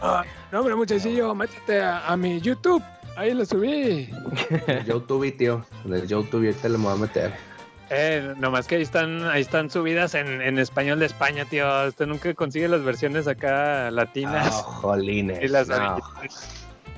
Ah, 0.00 0.24
no, 0.50 0.58
hombre, 0.58 0.74
muchachillo, 0.74 1.32
métete 1.32 1.80
a, 1.80 2.08
a 2.08 2.16
mi 2.16 2.40
YouTube. 2.40 2.82
Ahí 3.16 3.34
lo 3.34 3.44
subí. 3.44 4.10
YouTube, 4.84 5.36
tío. 5.36 5.64
En 5.84 5.94
el 5.94 6.08
YouTube 6.08 6.46
ahorita 6.46 6.68
le 6.70 6.76
voy 6.76 6.92
a 6.92 6.96
meter. 6.96 7.32
Eh, 7.90 8.34
nomás 8.36 8.66
que 8.66 8.76
ahí 8.76 8.82
están, 8.82 9.24
ahí 9.28 9.42
están 9.42 9.70
subidas 9.70 10.14
en, 10.14 10.42
en 10.42 10.58
español 10.58 10.98
de 10.98 11.06
España, 11.06 11.44
tío. 11.44 11.68
Usted 11.86 12.06
nunca 12.06 12.34
consigue 12.34 12.66
las 12.66 12.82
versiones 12.82 13.28
acá 13.28 13.92
latinas. 13.92 14.50
jolines. 14.62 15.40
y 15.40 15.46
las 15.46 15.68
no. 15.68 15.98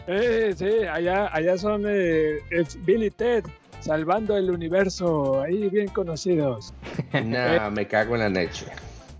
Eh, 0.07 0.53
sí, 0.57 0.84
allá, 0.90 1.28
allá 1.32 1.57
son 1.57 1.84
eh, 1.86 2.38
es 2.50 2.76
Billy 2.84 3.11
Ted 3.11 3.44
salvando 3.80 4.36
el 4.36 4.50
universo. 4.50 5.40
Ahí 5.42 5.68
bien 5.68 5.88
conocidos. 5.88 6.72
No, 7.24 7.70
me 7.70 7.86
cago 7.86 8.14
en 8.14 8.20
la 8.20 8.28
leche. 8.28 8.66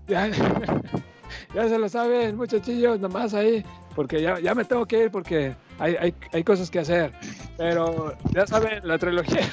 Ya, 0.07 0.27
ya 1.55 1.67
se 1.69 1.77
lo 1.79 1.87
saben, 1.89 2.35
muchachillos, 2.35 2.99
nomás 2.99 3.33
ahí. 3.33 3.63
Porque 3.95 4.21
ya, 4.21 4.39
ya 4.39 4.55
me 4.55 4.65
tengo 4.65 4.85
que 4.87 5.03
ir 5.03 5.11
porque 5.11 5.53
hay, 5.79 5.95
hay, 5.99 6.13
hay 6.33 6.43
cosas 6.43 6.69
que 6.71 6.79
hacer. 6.79 7.11
Pero 7.57 8.15
ya 8.33 8.45
saben, 8.47 8.79
la 8.87 8.97
trilogía. 8.97 9.41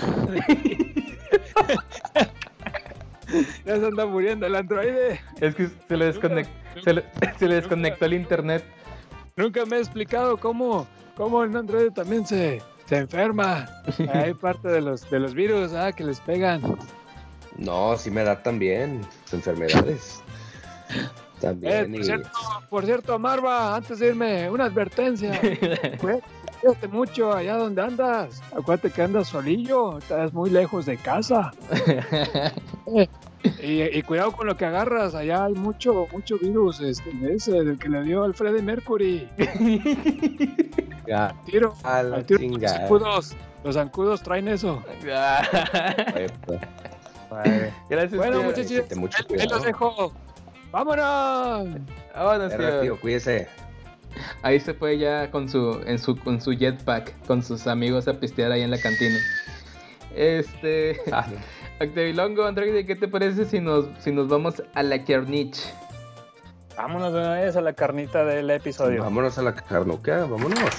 ya 3.64 3.76
se 3.76 3.86
anda 3.86 4.06
muriendo 4.06 4.46
el 4.46 4.54
androide. 4.56 5.20
Es 5.40 5.54
que 5.54 5.68
se 5.88 5.96
le, 5.96 6.12
desconec- 6.12 6.48
se 6.82 6.92
le- 6.94 7.04
se 7.38 7.46
le 7.48 7.54
desconectó 7.56 8.04
el 8.06 8.14
internet. 8.14 8.64
Nunca 9.36 9.64
me 9.66 9.76
he 9.76 9.80
explicado 9.80 10.36
cómo, 10.38 10.86
cómo 11.20 11.44
el 11.44 11.54
androide 11.54 11.90
también 11.90 12.26
se, 12.26 12.62
se 12.86 12.96
enferma. 12.96 13.68
Hay 14.14 14.32
parte 14.32 14.68
de 14.68 14.80
los, 14.80 15.08
de 15.10 15.20
los 15.20 15.34
virus 15.34 15.74
ah, 15.74 15.92
que 15.92 16.02
les 16.02 16.18
pegan. 16.18 16.62
No, 17.58 17.94
sí 17.98 18.10
me 18.10 18.24
da 18.24 18.42
también. 18.42 19.02
Enfermedades. 19.30 20.22
Eh, 20.88 21.08
También. 21.38 21.92
por, 21.92 22.00
y- 22.00 22.04
cierto, 22.04 22.30
por 22.70 22.84
cierto, 22.86 23.18
Marva, 23.18 23.76
antes 23.76 23.98
de 23.98 24.08
irme, 24.08 24.48
una 24.48 24.64
advertencia. 24.64 25.38
Cuídate 26.00 26.88
mucho 26.88 27.34
allá 27.34 27.58
donde 27.58 27.82
andas. 27.82 28.42
Acuérdate 28.56 28.90
que 28.90 29.02
andas 29.02 29.28
solillo, 29.28 29.98
estás 29.98 30.32
muy 30.32 30.48
lejos 30.48 30.86
de 30.86 30.96
casa. 30.96 31.50
Y, 33.62 33.82
y 33.82 34.02
cuidado 34.02 34.32
con 34.32 34.46
lo 34.46 34.56
que 34.56 34.64
agarras, 34.64 35.14
allá 35.14 35.44
hay 35.46 35.54
mucho, 35.54 36.06
mucho 36.12 36.38
virus, 36.38 36.80
este, 36.80 37.10
ese, 37.32 37.56
el 37.56 37.78
que 37.78 37.88
le 37.88 38.02
dio 38.02 38.22
al 38.24 38.34
Freddie 38.34 38.62
Mercury. 38.62 39.28
Ya, 41.06 41.34
Tiro, 41.46 41.74
al 41.82 42.24
tiro 42.24 42.40
los 42.58 42.70
zancudos. 42.70 43.36
Los 43.64 43.74
zancudos 43.74 44.22
traen 44.22 44.48
eso. 44.48 44.82
Epa. 46.14 46.62
Gracias, 47.88 48.16
Bueno, 48.16 48.42
muchachos, 48.42 49.30
ahí 49.38 49.48
los 49.48 49.62
dejo. 49.62 50.12
¡Vámonos! 50.72 51.68
Vámonos, 52.14 52.56
tío. 52.56 52.80
tío, 52.80 53.00
cuídese. 53.00 53.48
Ahí 54.42 54.58
se 54.60 54.74
fue 54.74 54.98
ya 54.98 55.30
con 55.30 55.48
su, 55.48 55.80
en 55.86 55.98
su, 55.98 56.16
con 56.16 56.40
su 56.40 56.52
jetpack, 56.52 57.26
con 57.26 57.42
sus 57.42 57.66
amigos 57.66 58.08
a 58.08 58.14
pistear 58.14 58.52
ahí 58.52 58.62
en 58.62 58.70
la 58.70 58.78
cantina. 58.78 59.18
Este. 60.14 61.00
Ah, 61.12 61.26
Octavilongo, 61.82 62.44
Android, 62.44 62.84
¿qué 62.86 62.94
te 62.94 63.08
parece 63.08 63.46
si 63.46 63.58
nos, 63.58 63.86
si 64.00 64.12
nos 64.12 64.28
vamos 64.28 64.62
a 64.74 64.82
la 64.82 65.02
Kernich? 65.02 65.58
Vámonos 66.76 67.10
de 67.14 67.20
una 67.20 67.34
vez 67.40 67.56
a 67.56 67.62
la 67.62 67.72
carnita 67.72 68.22
del 68.22 68.50
episodio. 68.50 69.02
Vámonos 69.02 69.38
a 69.38 69.42
la 69.42 69.54
carnuca, 69.54 70.26
vámonos. 70.26 70.70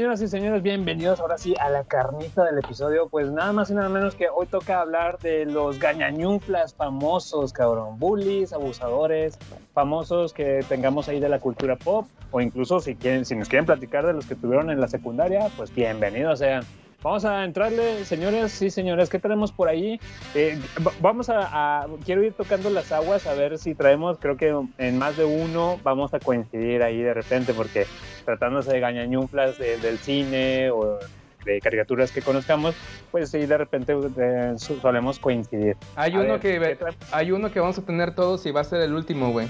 Señoras 0.00 0.22
y 0.22 0.28
señores, 0.28 0.62
bienvenidos 0.62 1.20
ahora 1.20 1.36
sí 1.36 1.54
a 1.60 1.68
la 1.68 1.84
carnita 1.84 2.42
del 2.44 2.56
episodio. 2.56 3.10
Pues 3.10 3.30
nada 3.30 3.52
más 3.52 3.68
y 3.68 3.74
nada 3.74 3.90
menos 3.90 4.14
que 4.14 4.30
hoy 4.30 4.46
toca 4.46 4.80
hablar 4.80 5.18
de 5.18 5.44
los 5.44 5.78
gañañuflas 5.78 6.72
famosos, 6.74 7.52
cabrón. 7.52 7.98
Bullies, 7.98 8.54
abusadores, 8.54 9.38
famosos 9.74 10.32
que 10.32 10.64
tengamos 10.66 11.10
ahí 11.10 11.20
de 11.20 11.28
la 11.28 11.38
cultura 11.38 11.76
pop. 11.76 12.06
O 12.30 12.40
incluso 12.40 12.80
si 12.80 12.94
quieren, 12.94 13.26
si 13.26 13.36
nos 13.36 13.50
quieren 13.50 13.66
platicar 13.66 14.06
de 14.06 14.14
los 14.14 14.24
que 14.24 14.36
tuvieron 14.36 14.70
en 14.70 14.80
la 14.80 14.88
secundaria, 14.88 15.50
pues 15.58 15.70
bienvenidos 15.74 16.38
sean. 16.38 16.64
Vamos 17.02 17.24
a 17.24 17.44
entrarle, 17.44 18.04
señores 18.04 18.60
y 18.60 18.68
señores, 18.68 19.08
¿qué 19.08 19.18
tenemos 19.18 19.52
por 19.52 19.68
ahí? 19.68 19.98
Eh, 20.34 20.58
va- 20.86 20.92
vamos 21.00 21.30
a, 21.30 21.82
a- 21.82 21.86
quiero 22.04 22.22
ir 22.22 22.34
tocando 22.34 22.68
las 22.68 22.92
aguas 22.92 23.26
a 23.26 23.32
ver 23.32 23.56
si 23.56 23.74
traemos, 23.74 24.18
creo 24.18 24.36
que 24.36 24.54
en 24.76 24.98
más 24.98 25.16
de 25.16 25.24
uno 25.24 25.80
vamos 25.82 26.12
a 26.12 26.18
coincidir 26.18 26.82
ahí 26.82 27.00
de 27.00 27.14
repente, 27.14 27.54
porque 27.54 27.86
tratándose 28.26 28.72
de 28.72 28.80
gañañuflas 28.80 29.56
de- 29.56 29.78
del 29.78 29.98
cine 29.98 30.70
o 30.70 30.98
de 31.46 31.58
caricaturas 31.62 32.12
que 32.12 32.20
conozcamos, 32.20 32.74
pues 33.10 33.30
sí, 33.30 33.46
de 33.46 33.56
repente 33.56 33.94
eh, 34.18 34.52
solemos 34.58 35.18
coincidir. 35.18 35.78
Hay 35.96 36.12
A 36.12 36.20
uno 36.20 36.32
ver, 36.34 36.40
que 36.40 36.78
hay 37.12 37.32
uno 37.32 37.50
que 37.50 37.60
vamos 37.60 37.78
a 37.78 37.82
tener 37.82 38.14
todos 38.14 38.44
y 38.44 38.50
va 38.50 38.60
a 38.60 38.64
ser 38.64 38.82
el 38.82 38.92
último, 38.92 39.32
güey. 39.32 39.46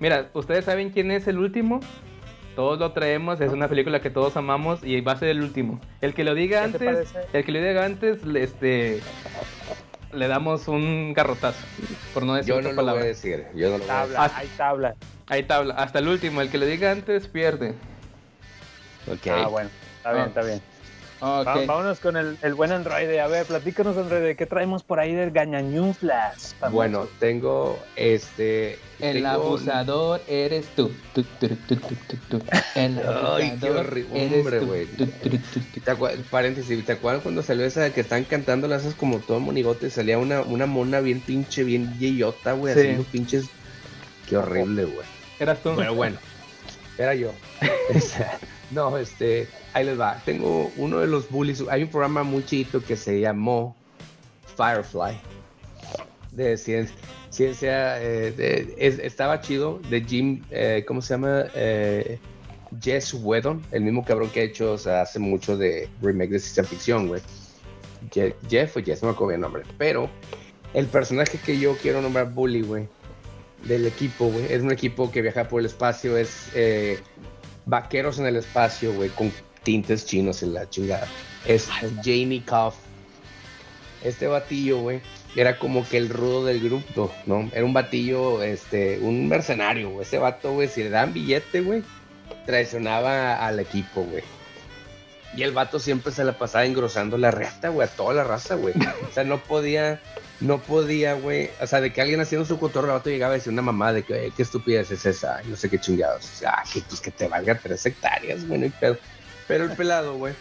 Mira, 0.00 0.28
¿ustedes 0.34 0.66
saben 0.66 0.90
quién 0.90 1.10
es 1.10 1.26
el 1.28 1.38
último? 1.38 1.80
Todos 2.56 2.78
lo 2.78 2.92
traemos, 2.92 3.40
es 3.40 3.52
una 3.52 3.68
película 3.68 4.00
que 4.00 4.10
todos 4.10 4.36
amamos 4.36 4.80
y 4.82 5.00
va 5.00 5.12
a 5.12 5.16
ser 5.16 5.28
el 5.28 5.40
último. 5.42 5.80
El 6.00 6.14
que 6.14 6.24
lo 6.24 6.34
diga 6.34 6.66
¿Qué 6.70 6.78
te 6.78 6.88
antes, 6.88 7.14
el 7.32 7.44
que 7.44 7.52
lo 7.52 7.58
diga 7.60 7.84
antes, 7.84 8.24
le- 8.24 8.42
este 8.42 9.00
le 10.12 10.26
damos 10.26 10.66
un 10.66 11.12
garrotazo, 11.14 11.64
por 12.12 12.24
no 12.24 12.34
decir 12.34 12.52
Yo 12.52 12.58
otra 12.58 12.72
no 12.72 12.76
lo 12.76 12.82
voy 12.82 12.82
a 12.82 12.92
palabra. 12.92 13.04
decir. 13.04 13.46
Yo 13.54 13.70
no 13.70 13.78
lo 13.78 13.84
voy 13.84 13.90
a 13.92 14.00
decir. 14.02 14.14
Tabla, 14.16 14.32
hay 14.36 14.48
tabla. 14.56 14.94
Ahí 15.28 15.42
tabla, 15.44 15.74
hasta 15.74 16.00
el 16.00 16.08
último, 16.08 16.40
el 16.40 16.50
que 16.50 16.58
lo 16.58 16.66
diga 16.66 16.90
antes 16.90 17.28
pierde. 17.28 17.74
Ok. 19.06 19.28
Ah, 19.30 19.46
bueno, 19.46 19.70
está 19.98 20.12
bien, 20.12 20.24
Ah. 20.24 20.28
está 20.28 20.42
bien. 20.42 20.60
Va- 21.22 21.44
vámonos 21.66 22.00
con 22.00 22.16
el, 22.16 22.38
el 22.40 22.54
buen 22.54 22.72
androide. 22.72 23.20
A 23.20 23.26
ver, 23.26 23.44
platícanos, 23.46 23.96
androide, 23.96 24.36
¿qué 24.36 24.46
traemos 24.46 24.82
por 24.82 24.98
ahí 25.00 25.14
del 25.14 25.30
gañañuflas? 25.30 26.54
Bueno, 26.70 27.06
tengo 27.18 27.78
este. 27.96 28.78
El 29.00 29.14
tengo- 29.16 29.28
abusador 29.28 30.22
eres 30.28 30.66
tú. 30.76 30.90
Tu. 31.12 31.24
El 32.74 33.00
Ay, 33.06 33.56
qué 33.60 33.70
horrible, 33.70 34.36
hombre, 34.38 34.60
tú. 34.60 34.66
güey. 34.66 34.86
Tu, 34.86 35.06
tu, 35.06 35.28
tu, 35.30 35.38
tu. 35.60 35.80
¿Te 35.80 35.92
acuer- 35.92 36.22
paréntesis, 36.30 36.84
¿te 36.86 36.92
acuerdas 36.92 37.22
cuando 37.22 37.42
salió 37.42 37.64
esa 37.66 37.82
de 37.82 37.92
que 37.92 38.00
están 38.00 38.24
cantando 38.24 38.66
las 38.68 38.82
esas 38.82 38.94
como 38.94 39.18
todo 39.18 39.40
monigote? 39.40 39.90
Salía 39.90 40.18
una, 40.18 40.40
una 40.42 40.66
mona 40.66 41.00
bien 41.00 41.20
pinche, 41.20 41.64
bien 41.64 41.98
yeyota, 41.98 42.52
güey, 42.52 42.72
Sí. 42.74 42.80
haciendo 42.80 43.04
pinches. 43.04 43.44
Qué 44.28 44.36
horrible, 44.36 44.84
güey. 44.84 45.06
Eras 45.38 45.58
tú. 45.62 45.74
Pero 45.76 45.94
bueno, 45.94 46.16
era 46.98 47.14
yo. 47.14 47.32
no, 48.70 48.96
este, 48.98 49.48
ahí 49.72 49.84
les 49.84 49.98
va. 49.98 50.20
Tengo 50.24 50.70
uno 50.76 50.98
de 51.00 51.06
los 51.06 51.28
bullies. 51.30 51.62
Hay 51.70 51.82
un 51.82 51.88
programa 51.88 52.22
muy 52.22 52.44
chiquito 52.44 52.82
que 52.82 52.96
se 52.96 53.20
llamó 53.20 53.76
Firefly. 54.56 55.18
De 56.32 56.56
ciencia. 56.56 56.94
ciencia 57.30 58.00
eh, 58.02 58.74
estaba 59.02 59.40
chido. 59.40 59.80
De 59.90 60.00
Jim, 60.02 60.42
eh, 60.50 60.84
¿cómo 60.86 61.02
se 61.02 61.14
llama? 61.14 61.46
Eh, 61.54 62.18
Jess 62.80 63.14
Whedon, 63.14 63.60
el 63.72 63.82
mismo 63.82 64.04
cabrón 64.04 64.30
que 64.30 64.40
ha 64.40 64.44
hecho, 64.44 64.74
hace 64.74 65.18
mucho 65.18 65.56
de 65.56 65.88
remake 66.00 66.30
de 66.30 66.38
ciencia 66.38 66.62
ficción, 66.64 67.08
güey. 67.08 67.20
Je- 68.12 68.34
Jeff 68.48 68.76
o 68.76 68.80
Jess, 68.80 69.02
no 69.02 69.08
me 69.08 69.14
acuerdo 69.14 69.34
el 69.34 69.40
nombre. 69.40 69.64
Pero 69.76 70.08
el 70.72 70.86
personaje 70.86 71.38
que 71.38 71.58
yo 71.58 71.76
quiero 71.82 72.00
nombrar 72.00 72.30
bully, 72.32 72.62
güey, 72.62 72.86
del 73.64 73.86
equipo, 73.86 74.26
güey. 74.28 74.52
Es 74.52 74.62
un 74.62 74.70
equipo 74.70 75.10
que 75.10 75.20
viaja 75.20 75.48
por 75.48 75.58
el 75.60 75.66
espacio, 75.66 76.16
es 76.16 76.48
eh, 76.54 77.00
vaqueros 77.70 78.18
en 78.18 78.26
el 78.26 78.36
espacio, 78.36 78.92
güey, 78.92 79.08
con 79.10 79.32
tintes 79.62 80.04
chinos 80.04 80.42
en 80.42 80.52
la 80.54 80.68
chingada. 80.68 81.06
Es 81.46 81.68
Jamie 82.04 82.42
Coff. 82.44 82.74
Este 84.02 84.26
batillo, 84.26 84.80
güey, 84.80 85.00
era 85.36 85.58
como 85.58 85.86
que 85.86 85.98
el 85.98 86.08
rudo 86.08 86.44
del 86.46 86.60
grupo, 86.60 87.12
¿no? 87.26 87.50
Era 87.52 87.64
un 87.64 87.72
batillo, 87.72 88.42
este, 88.42 88.98
un 88.98 89.28
mercenario, 89.28 89.90
güey. 89.90 90.06
Ese 90.06 90.18
vato, 90.18 90.52
güey, 90.52 90.68
si 90.68 90.82
le 90.82 90.90
dan 90.90 91.12
billete, 91.12 91.60
güey, 91.60 91.82
traicionaba 92.46 93.46
al 93.46 93.60
equipo, 93.60 94.02
güey. 94.02 94.24
Y 95.36 95.42
el 95.44 95.52
vato 95.52 95.78
siempre 95.78 96.12
se 96.12 96.24
la 96.24 96.32
pasaba 96.36 96.64
engrosando 96.66 97.16
la 97.16 97.30
reata, 97.30 97.68
güey, 97.68 97.86
a 97.86 97.90
toda 97.90 98.14
la 98.14 98.24
raza, 98.24 98.56
güey. 98.56 98.74
O 99.08 99.12
sea, 99.14 99.22
no 99.22 99.38
podía, 99.42 100.00
no 100.40 100.58
podía, 100.60 101.14
güey. 101.14 101.50
O 101.60 101.66
sea, 101.66 101.80
de 101.80 101.92
que 101.92 102.00
alguien 102.00 102.20
haciendo 102.20 102.44
su 102.44 102.58
cotorro, 102.58 102.88
el 102.88 102.92
vato 102.94 103.10
llegaba 103.10 103.34
a 103.34 103.36
decir 103.36 103.52
una 103.52 103.62
mamá 103.62 103.92
de 103.92 104.02
que, 104.02 104.26
"Eh, 104.26 104.32
qué 104.36 104.42
estupidez 104.42 104.90
es 104.90 105.06
esa, 105.06 105.40
y 105.44 105.48
no 105.48 105.56
sé 105.56 105.70
qué 105.70 105.78
chingados. 105.78 106.24
O 106.24 106.36
sea, 106.36 106.54
ah, 106.58 106.64
que, 106.72 106.80
pues 106.80 107.00
que 107.00 107.12
te 107.12 107.28
valga 107.28 107.54
tres 107.56 107.86
hectáreas, 107.86 108.44
güey, 108.46 108.58
no 108.58 108.64
hay 108.64 108.70
pedo. 108.72 108.96
Pero 109.46 109.64
el 109.64 109.70
pelado, 109.72 110.16
güey, 110.16 110.34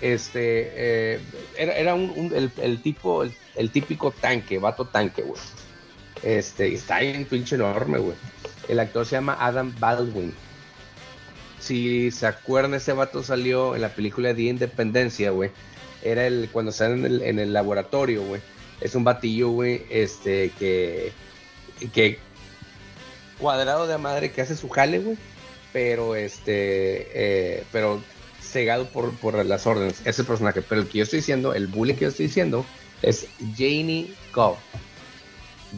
este, 0.00 0.70
eh, 1.14 1.20
era, 1.56 1.72
era 1.74 1.94
un, 1.94 2.32
el, 2.34 2.50
el 2.60 2.82
tipo, 2.82 3.22
el, 3.22 3.32
el 3.54 3.70
típico 3.70 4.10
tanque, 4.10 4.58
vato 4.58 4.84
tanque, 4.86 5.22
güey. 5.22 5.40
Este, 6.24 6.68
y 6.68 6.74
está 6.74 6.98
bien 7.00 7.24
pinche 7.26 7.54
enorme, 7.54 7.98
güey. 7.98 8.16
El 8.68 8.80
actor 8.80 9.06
se 9.06 9.12
llama 9.16 9.36
Adam 9.40 9.72
Baldwin. 9.78 10.34
Si 11.62 12.10
se 12.10 12.26
acuerdan, 12.26 12.74
ese 12.74 12.92
vato 12.92 13.22
salió 13.22 13.76
en 13.76 13.82
la 13.82 13.94
película 13.94 14.34
de 14.34 14.42
Independencia, 14.42 15.30
güey. 15.30 15.50
Era 16.02 16.26
el, 16.26 16.48
cuando 16.52 16.72
están 16.72 16.92
en 16.92 17.04
el, 17.04 17.22
en 17.22 17.38
el 17.38 17.52
laboratorio, 17.52 18.24
güey. 18.24 18.40
Es 18.80 18.96
un 18.96 19.04
batillo, 19.04 19.50
güey, 19.50 19.84
este, 19.88 20.50
que, 20.58 21.12
que 21.94 22.18
cuadrado 23.38 23.86
de 23.86 23.96
madre 23.96 24.32
que 24.32 24.40
hace 24.40 24.56
su 24.56 24.68
jale, 24.68 24.98
güey. 24.98 25.16
Pero, 25.72 26.16
este, 26.16 27.08
eh, 27.14 27.64
pero 27.70 28.02
cegado 28.40 28.86
por, 28.88 29.12
por 29.12 29.44
las 29.46 29.66
órdenes. 29.66 30.02
Ese 30.04 30.24
personaje. 30.24 30.62
Pero 30.62 30.80
el 30.80 30.88
que 30.88 30.98
yo 30.98 31.04
estoy 31.04 31.20
diciendo, 31.20 31.54
el 31.54 31.68
bully 31.68 31.94
que 31.94 32.02
yo 32.02 32.08
estoy 32.08 32.26
diciendo, 32.26 32.66
es 33.02 33.28
Janie 33.56 34.12
Cobb. 34.32 34.56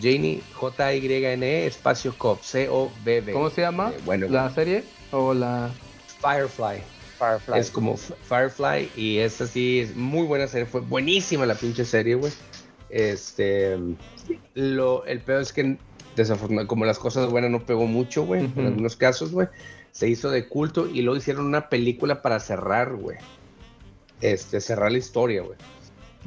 Janie, 0.00 0.42
J-Y-N-E, 0.54 1.66
espacio 1.66 2.16
Cobb, 2.16 2.42
C-O-B-B. 2.42 3.32
¿Cómo 3.32 3.50
se 3.50 3.60
llama? 3.60 3.92
Eh, 3.94 4.00
bueno, 4.04 4.28
¿La 4.28 4.52
serie? 4.52 4.84
¿O 5.14 5.32
la...? 5.32 5.70
Firefly. 6.20 6.82
Firefly. 7.18 7.58
Es 7.58 7.70
como 7.70 7.96
Firefly 7.96 8.90
y 8.96 9.18
es 9.18 9.40
así, 9.40 9.80
es 9.80 9.94
muy 9.94 10.26
buena 10.26 10.48
serie, 10.48 10.66
fue 10.66 10.80
buenísima 10.80 11.46
la 11.46 11.54
pinche 11.54 11.84
serie, 11.84 12.16
güey. 12.16 12.32
Este, 12.90 13.78
lo, 14.54 15.04
el 15.04 15.20
peor 15.20 15.42
es 15.42 15.52
que 15.52 15.78
desafortunadamente, 16.16 16.68
como 16.68 16.84
las 16.84 16.98
cosas 16.98 17.30
buenas 17.30 17.50
no 17.50 17.64
pegó 17.64 17.86
mucho, 17.86 18.24
güey, 18.24 18.44
en 18.56 18.66
algunos 18.66 18.96
casos, 18.96 19.30
güey, 19.30 19.46
se 19.92 20.08
hizo 20.08 20.30
de 20.30 20.48
culto 20.48 20.88
y 20.88 21.02
luego 21.02 21.18
hicieron 21.18 21.46
una 21.46 21.68
película 21.68 22.20
para 22.20 22.40
cerrar, 22.40 22.96
güey. 22.96 23.18
Este, 24.20 24.60
cerrar 24.60 24.90
la 24.90 24.98
historia, 24.98 25.42
güey. 25.42 25.58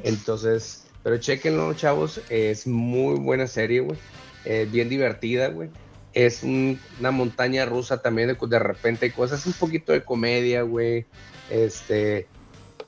Entonces, 0.02 0.86
pero 1.02 1.18
chequenlo, 1.18 1.74
chavos, 1.74 2.22
es 2.30 2.66
muy 2.66 3.18
buena 3.18 3.46
serie, 3.46 3.80
güey. 3.80 3.98
Es 4.46 4.70
bien 4.70 4.88
divertida, 4.88 5.48
güey. 5.48 5.68
Es 6.18 6.42
un- 6.42 6.80
una 6.98 7.12
montaña 7.12 7.64
rusa 7.64 8.02
también, 8.02 8.26
de, 8.28 8.36
de 8.48 8.58
repente 8.58 9.06
hay 9.06 9.12
cosas, 9.12 9.46
un 9.46 9.52
poquito 9.52 9.92
de 9.92 10.02
comedia, 10.02 10.62
güey. 10.62 11.04
Este, 11.48 12.26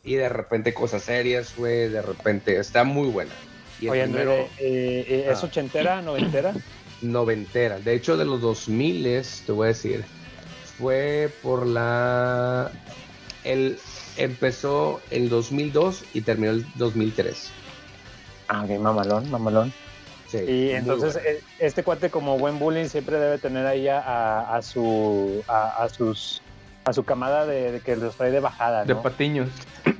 y 0.02 0.14
de 0.16 0.28
repente 0.28 0.74
cosas 0.74 1.04
serias, 1.04 1.54
güey. 1.56 1.88
De 1.88 2.02
repente, 2.02 2.58
está 2.58 2.82
muy 2.82 3.08
buena. 3.08 3.30
Y 3.80 3.84
el 3.84 3.90
Oye, 3.92 4.02
primero, 4.02 4.32
eh, 4.32 4.48
eh, 4.58 5.04
eh, 5.08 5.26
¿es 5.30 5.42
Ah. 5.42 5.46
ochentera, 5.46 6.02
noventera? 6.02 6.52
noventera. 7.02 7.78
De 7.78 7.94
hecho, 7.94 8.16
de 8.16 8.24
los 8.24 8.40
2000 8.40 9.42
te 9.46 9.52
voy 9.52 9.66
a 9.66 9.68
decir, 9.68 10.04
fue 10.76 11.30
por 11.40 11.66
la. 11.68 12.72
El, 13.44 13.78
empezó 14.16 15.00
en 15.12 15.28
2002 15.28 16.02
y 16.14 16.22
terminó 16.22 16.50
el 16.52 16.66
2003. 16.74 17.50
Ah, 18.48 18.64
ok, 18.64 18.70
mamalón, 18.80 19.30
mamalón. 19.30 19.72
Sí, 20.30 20.38
Y 20.38 20.70
entonces 20.70 21.16
eh, 21.16 21.40
este 21.58 21.82
cuate 21.82 22.08
como 22.10 22.38
buen 22.38 22.58
bullying 22.58 22.86
siempre 22.86 23.18
debe 23.18 23.38
tener 23.38 23.66
ahí 23.66 23.88
a, 23.88 23.98
a- 24.00 24.56
a 24.56 24.62
su 24.62 25.42
a, 25.48 25.82
a 25.82 25.88
sus 25.88 26.40
a 26.84 26.92
su 26.92 27.04
camada 27.04 27.46
de, 27.46 27.72
de 27.72 27.80
que 27.80 27.96
los 27.96 28.14
trae 28.16 28.30
de 28.30 28.40
bajada, 28.40 28.84
De 28.84 28.94
¿no? 28.94 29.02
patiños. 29.02 29.48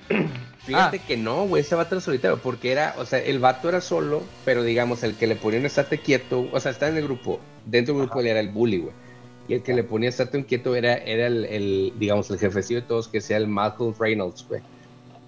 Fíjate 0.65 0.99
Ah. 0.99 1.07
que 1.07 1.17
no, 1.17 1.47
güey, 1.47 1.63
ese 1.63 1.75
vato 1.75 1.95
era 1.95 2.01
solitario, 2.03 2.39
porque 2.39 2.71
era, 2.73 2.95
o 2.99 3.05
sea, 3.07 3.19
el 3.19 3.39
vato 3.39 3.69
era 3.69 3.81
solo, 3.81 4.23
pero 4.45 4.63
digamos, 4.63 5.03
el 5.03 5.17
que 5.17 5.27
le 5.27 5.37
ponía 5.37 5.59
un 5.59 5.67
estate 5.67 5.99
quieto, 5.99 6.49
o 6.53 6.61
sea, 6.61 6.71
está 6.71 6.89
en 6.89 6.97
el 6.97 7.05
grupo, 7.05 7.41
dentro 7.67 7.95
del 7.95 8.05
grupo 8.05 8.21
él 8.21 8.27
era 8.29 8.41
el 8.41 8.51
bully, 8.51 8.79
güey. 8.79 8.95
Y 9.49 9.55
el 9.55 9.63
que 9.63 9.73
le 9.75 9.83
ponía 9.83 10.09
estate 10.11 10.45
quieto 10.45 10.77
era, 10.77 10.95
era 10.95 11.27
el, 11.27 11.45
el, 11.47 11.93
digamos, 11.99 12.31
el 12.31 12.39
jefecillo 12.39 12.83
de 12.83 12.87
todos, 12.87 13.09
que 13.09 13.21
sea 13.21 13.37
el 13.37 13.49
Malcolm 13.49 13.95
Reynolds, 13.99 14.47
güey. 14.49 14.61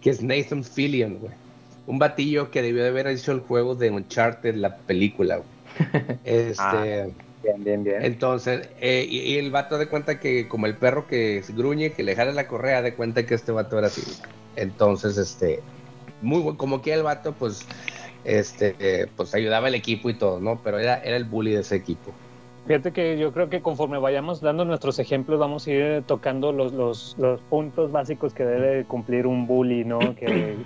Que 0.00 0.10
es 0.10 0.22
Nathan 0.22 0.62
Fillion, 0.62 1.18
güey. 1.18 1.32
Un 1.86 1.98
batillo 1.98 2.50
que 2.50 2.62
debió 2.62 2.82
de 2.82 2.90
haber 2.90 3.06
hecho 3.08 3.32
el 3.32 3.40
juego 3.40 3.74
de 3.74 3.90
Uncharted, 3.90 4.54
la 4.54 4.76
película, 4.76 5.36
güey. 5.36 5.48
Este. 6.24 6.56
Ah. 6.58 7.06
Bien, 7.42 7.64
bien, 7.64 7.82
bien. 7.82 8.04
Entonces, 8.04 8.68
eh, 8.80 9.04
y, 9.08 9.18
y 9.18 9.38
el 9.38 9.50
vato 9.50 9.76
de 9.76 9.88
cuenta 9.88 10.20
que, 10.20 10.46
como 10.46 10.66
el 10.66 10.76
perro 10.76 11.08
que 11.08 11.42
gruñe, 11.48 11.90
que 11.90 12.04
le 12.04 12.14
jala 12.14 12.32
la 12.32 12.46
correa, 12.46 12.82
de 12.82 12.94
cuenta 12.94 13.26
que 13.26 13.34
este 13.34 13.50
vato 13.50 13.78
era 13.78 13.88
así. 13.88 14.02
Entonces, 14.54 15.18
este, 15.18 15.60
muy 16.20 16.40
bueno, 16.40 16.56
como 16.56 16.82
que 16.82 16.94
el 16.94 17.02
vato, 17.02 17.32
pues, 17.32 17.66
este, 18.24 18.76
eh, 18.78 19.06
pues 19.16 19.34
ayudaba 19.34 19.66
al 19.66 19.74
equipo 19.74 20.08
y 20.08 20.14
todo, 20.14 20.40
¿no? 20.40 20.60
Pero 20.62 20.78
era, 20.78 21.02
era 21.02 21.16
el 21.16 21.24
bully 21.24 21.52
de 21.52 21.60
ese 21.60 21.76
equipo. 21.76 22.12
Fíjate 22.66 22.92
que 22.92 23.18
yo 23.18 23.32
creo 23.32 23.50
que 23.50 23.60
conforme 23.60 23.98
vayamos 23.98 24.40
dando 24.40 24.64
nuestros 24.64 25.00
ejemplos, 25.00 25.40
vamos 25.40 25.66
a 25.66 25.70
ir 25.72 26.02
tocando 26.06 26.52
los, 26.52 26.72
los, 26.72 27.16
los 27.18 27.40
puntos 27.40 27.90
básicos 27.90 28.34
que 28.34 28.44
debe 28.44 28.84
cumplir 28.84 29.26
un 29.26 29.48
bully, 29.48 29.84
¿no? 29.84 29.98
Que 30.14 30.56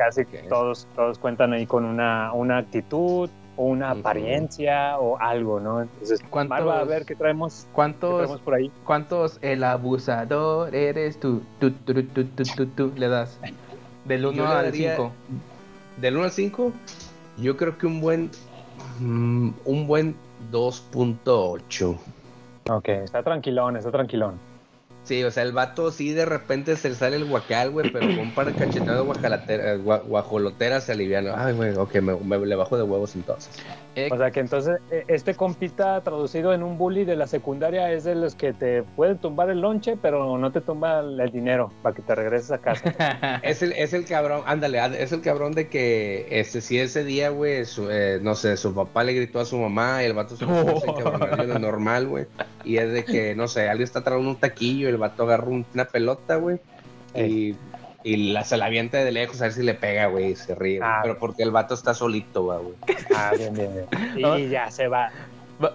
casi 0.00 0.24
que 0.24 0.38
todos, 0.48 0.86
todos 0.96 1.18
cuentan 1.18 1.52
ahí 1.52 1.66
con 1.66 1.84
una, 1.84 2.32
una 2.32 2.56
actitud 2.56 3.28
o 3.58 3.64
una 3.64 3.90
apariencia 3.90 4.98
o 4.98 5.18
algo, 5.20 5.60
¿no? 5.60 5.82
Entonces, 5.82 6.22
¿Cuántos- 6.30 6.48
Marva, 6.64 6.80
a 6.80 6.84
ver 6.84 7.04
qué 7.04 7.14
traemos, 7.14 7.64
qué 7.66 7.72
¿Cuántos, 7.74 8.16
traemos 8.16 8.40
por 8.40 8.54
ahí. 8.54 8.72
¿Cuántos 8.86 9.38
el 9.42 9.62
abusador 9.62 10.74
eres 10.74 11.20
tú? 11.20 11.42
Tú, 11.58 11.70
tú, 11.72 11.92
tú, 11.92 12.02
tú, 12.04 12.24
tú, 12.24 12.42
tú, 12.56 12.66
tú, 12.68 12.92
le 12.96 13.08
das? 13.08 13.38
Del 14.06 14.24
1 14.24 14.36
Yo 14.38 14.44
le 14.44 14.48
al 14.54 14.64
daría- 14.64 14.96
5. 14.96 15.12
Del 15.98 16.16
1 16.16 16.24
al 16.24 16.30
5, 16.30 16.72
yo 17.36 17.56
creo 17.58 17.76
que 17.76 17.86
un 17.86 18.00
buen, 18.00 18.30
mm, 19.00 19.50
un 19.66 19.86
buen 19.86 20.16
2.8. 20.50 21.98
Ok, 22.70 22.88
está 22.88 23.22
tranquilón, 23.22 23.76
está 23.76 23.90
tranquilón. 23.90 24.38
Sí, 25.10 25.24
o 25.24 25.30
sea, 25.32 25.42
el 25.42 25.50
vato 25.50 25.90
sí 25.90 26.12
de 26.12 26.24
repente 26.24 26.76
se 26.76 26.88
le 26.88 26.94
sale 26.94 27.16
el 27.16 27.24
guacal, 27.24 27.72
güey, 27.72 27.84
pero 27.92 28.06
con 28.06 28.20
un 28.20 28.30
par 28.32 28.46
de 28.46 28.54
cachetadas 28.54 29.02
guajoloteras 30.06 30.84
se 30.84 30.92
alivian. 30.92 31.26
Ay, 31.34 31.52
güey, 31.52 31.74
ok, 31.74 31.96
me, 31.96 32.14
me- 32.14 32.46
le 32.46 32.54
bajo 32.54 32.76
de 32.76 32.84
huevos 32.84 33.16
entonces. 33.16 33.50
O 34.12 34.16
sea 34.16 34.30
que 34.30 34.38
entonces 34.40 34.78
eh, 34.92 35.04
este 35.08 35.34
compita 35.34 36.00
traducido 36.02 36.54
en 36.54 36.62
un 36.62 36.78
bully 36.78 37.04
de 37.04 37.16
la 37.16 37.26
secundaria 37.26 37.90
es 37.92 38.04
de 38.04 38.14
los 38.14 38.34
que 38.36 38.52
te 38.52 38.82
pueden 38.82 39.18
tumbar 39.18 39.50
el 39.50 39.60
lonche, 39.60 39.96
pero 40.00 40.38
no 40.38 40.52
te 40.52 40.60
tumba 40.60 41.00
el 41.00 41.30
dinero 41.32 41.72
para 41.82 41.94
que 41.96 42.02
te 42.02 42.14
regreses 42.14 42.52
a 42.52 42.58
casa. 42.58 43.40
Es 43.42 43.62
el, 43.62 43.72
es 43.72 43.92
el 43.92 44.04
cabrón, 44.04 44.42
ándale, 44.46 44.78
es 45.02 45.10
el 45.12 45.20
cabrón 45.22 45.52
de 45.52 45.68
que 45.68 46.26
este, 46.30 46.60
si 46.60 46.78
ese 46.78 47.02
día, 47.04 47.30
güey, 47.30 47.64
eh, 47.90 48.18
no 48.22 48.34
sé, 48.36 48.56
su 48.56 48.72
papá 48.74 49.02
le 49.02 49.12
gritó 49.12 49.40
a 49.40 49.44
su 49.44 49.58
mamá 49.58 50.02
y 50.02 50.06
el 50.06 50.12
vato 50.14 50.36
se 50.36 50.46
puso 50.46 50.94
cabrón, 51.02 51.48
lo 51.48 51.58
normal, 51.58 52.06
güey. 52.06 52.26
Y 52.64 52.76
es 52.76 52.92
de 52.92 53.04
que, 53.04 53.34
no 53.34 53.48
sé, 53.48 53.68
alguien 53.68 53.84
está 53.84 54.02
trayendo 54.04 54.30
un 54.30 54.36
taquillo 54.36 54.86
y 54.86 54.90
el 54.90 54.98
vato 54.98 55.24
agarra 55.24 55.48
un- 55.48 55.66
una 55.74 55.84
pelota, 55.86 56.36
güey. 56.36 56.58
Y, 57.14 57.56
y 58.04 58.32
la, 58.32 58.44
se 58.44 58.56
la 58.56 58.66
avienta 58.66 58.98
de 59.04 59.12
lejos 59.12 59.40
a 59.40 59.44
ver 59.44 59.52
si 59.52 59.62
le 59.62 59.74
pega, 59.74 60.06
güey, 60.06 60.32
y 60.32 60.36
se 60.36 60.54
ríe. 60.54 60.80
Ah. 60.82 61.00
Pero 61.02 61.18
porque 61.18 61.42
el 61.42 61.50
vato 61.50 61.74
está 61.74 61.94
solito, 61.94 62.42
güey. 62.44 62.74
Ah, 63.14 63.32
bien, 63.36 63.54
bien, 63.54 63.70
bien. 64.14 64.38
Y 64.38 64.48
ya 64.48 64.70
se 64.70 64.88
va. 64.88 65.10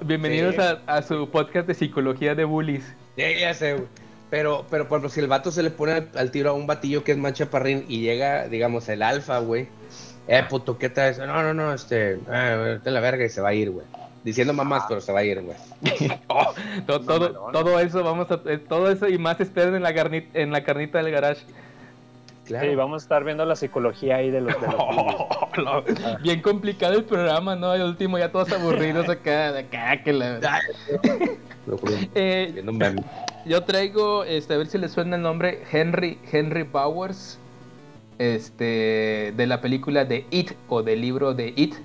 Bienvenidos 0.01 0.55
Sí. 0.55 0.61
a, 0.61 0.81
a 0.87 1.01
su 1.03 1.29
podcast 1.29 1.67
de 1.67 1.73
psicología 1.75 2.33
de 2.35 2.43
bullies. 2.45 2.83
Ya, 3.17 3.31
ya 3.31 3.53
sé, 3.53 3.73
güey. 3.73 3.87
Pero, 4.31 4.65
pero, 4.71 4.87
por 4.87 4.97
ejemplo, 4.97 5.09
si 5.09 5.19
el 5.19 5.27
vato 5.27 5.51
se 5.51 5.61
le 5.61 5.69
pone 5.69 5.91
al, 5.93 6.09
al 6.15 6.31
tiro 6.31 6.49
a 6.49 6.53
un 6.53 6.65
batillo 6.65 7.03
que 7.03 7.11
es 7.11 7.17
más 7.17 7.33
chaparrín 7.33 7.85
y 7.87 8.01
llega, 8.01 8.47
digamos, 8.47 8.89
el 8.89 9.03
alfa, 9.03 9.37
güey. 9.39 9.67
Eh, 10.27 10.41
puto, 10.49 10.79
¿qué 10.79 10.89
traes? 10.89 11.19
No, 11.19 11.27
no, 11.43 11.53
no, 11.53 11.71
este, 11.73 12.17
ah, 12.31 12.55
vete 12.55 12.89
a 12.89 12.91
la 12.91 12.99
verga 12.99 13.23
y 13.23 13.29
se 13.29 13.41
va 13.41 13.49
a 13.49 13.53
ir, 13.53 13.69
güey. 13.69 13.85
Diciendo 14.23 14.53
mamás, 14.53 14.85
pero 14.89 14.99
se 14.99 15.11
va 15.13 15.19
a 15.19 15.23
ir, 15.23 15.39
güey. 15.41 15.55
Todo, 16.87 16.99
todo, 17.01 17.29
todo 17.51 17.79
eso, 17.79 18.03
vamos 18.03 18.27
a, 18.31 18.41
eh, 18.47 18.57
todo 18.57 18.89
eso 18.91 19.07
y 19.07 19.19
más 19.19 19.39
esperen 19.39 19.75
en 19.75 19.83
la, 19.83 19.91
garni- 19.93 20.27
en 20.33 20.51
la 20.51 20.63
carnita 20.63 20.97
del 20.97 21.11
garage. 21.11 21.41
Claro. 22.45 22.69
Sí, 22.69 22.75
vamos 22.75 23.01
a 23.01 23.03
estar 23.03 23.23
viendo 23.23 23.43
la 23.45 23.55
psicología 23.55 24.17
ahí 24.17 24.29
de 24.29 24.41
los, 24.41 24.53
de 24.61 24.67
los 24.67 24.77
bullies. 25.85 26.21
Bien 26.21 26.41
complicado 26.41 26.93
el 26.93 27.03
programa, 27.03 27.55
¿no? 27.55 27.73
El 27.73 27.81
último 27.83 28.17
ya 28.19 28.31
todos 28.31 28.51
aburridos 28.51 29.09
acá, 29.09 29.51
de 29.51 29.59
acá, 29.61 30.03
que 30.03 30.13
la... 30.13 30.39
Lo 31.65 31.77
juro, 31.77 31.93
Eh. 32.13 32.63
Yo 33.45 33.63
traigo, 33.63 34.23
este, 34.23 34.53
a 34.53 34.57
ver 34.57 34.67
si 34.67 34.77
le 34.77 34.89
suena 34.89 35.15
el 35.15 35.21
nombre, 35.23 35.63
Henry, 35.71 36.19
Henry 36.31 36.63
Bowers, 36.63 37.39
este, 38.17 39.33
de 39.35 39.47
la 39.47 39.61
película 39.61 40.05
de 40.05 40.25
It, 40.31 40.51
o 40.69 40.83
del 40.83 41.01
libro 41.01 41.33
de 41.33 41.53
It. 41.55 41.75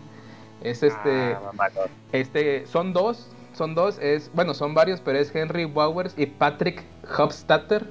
Es 0.62 0.82
este, 0.82 1.34
Ah, 1.34 1.68
este, 2.12 2.66
son 2.66 2.92
dos, 2.92 3.28
son 3.54 3.74
dos, 3.74 3.98
es, 3.98 4.30
bueno, 4.34 4.52
son 4.54 4.74
varios, 4.74 5.00
pero 5.00 5.18
es 5.18 5.34
Henry 5.34 5.64
Bowers 5.64 6.14
y 6.18 6.26
Patrick 6.26 6.84
Hofstadter. 7.18 7.86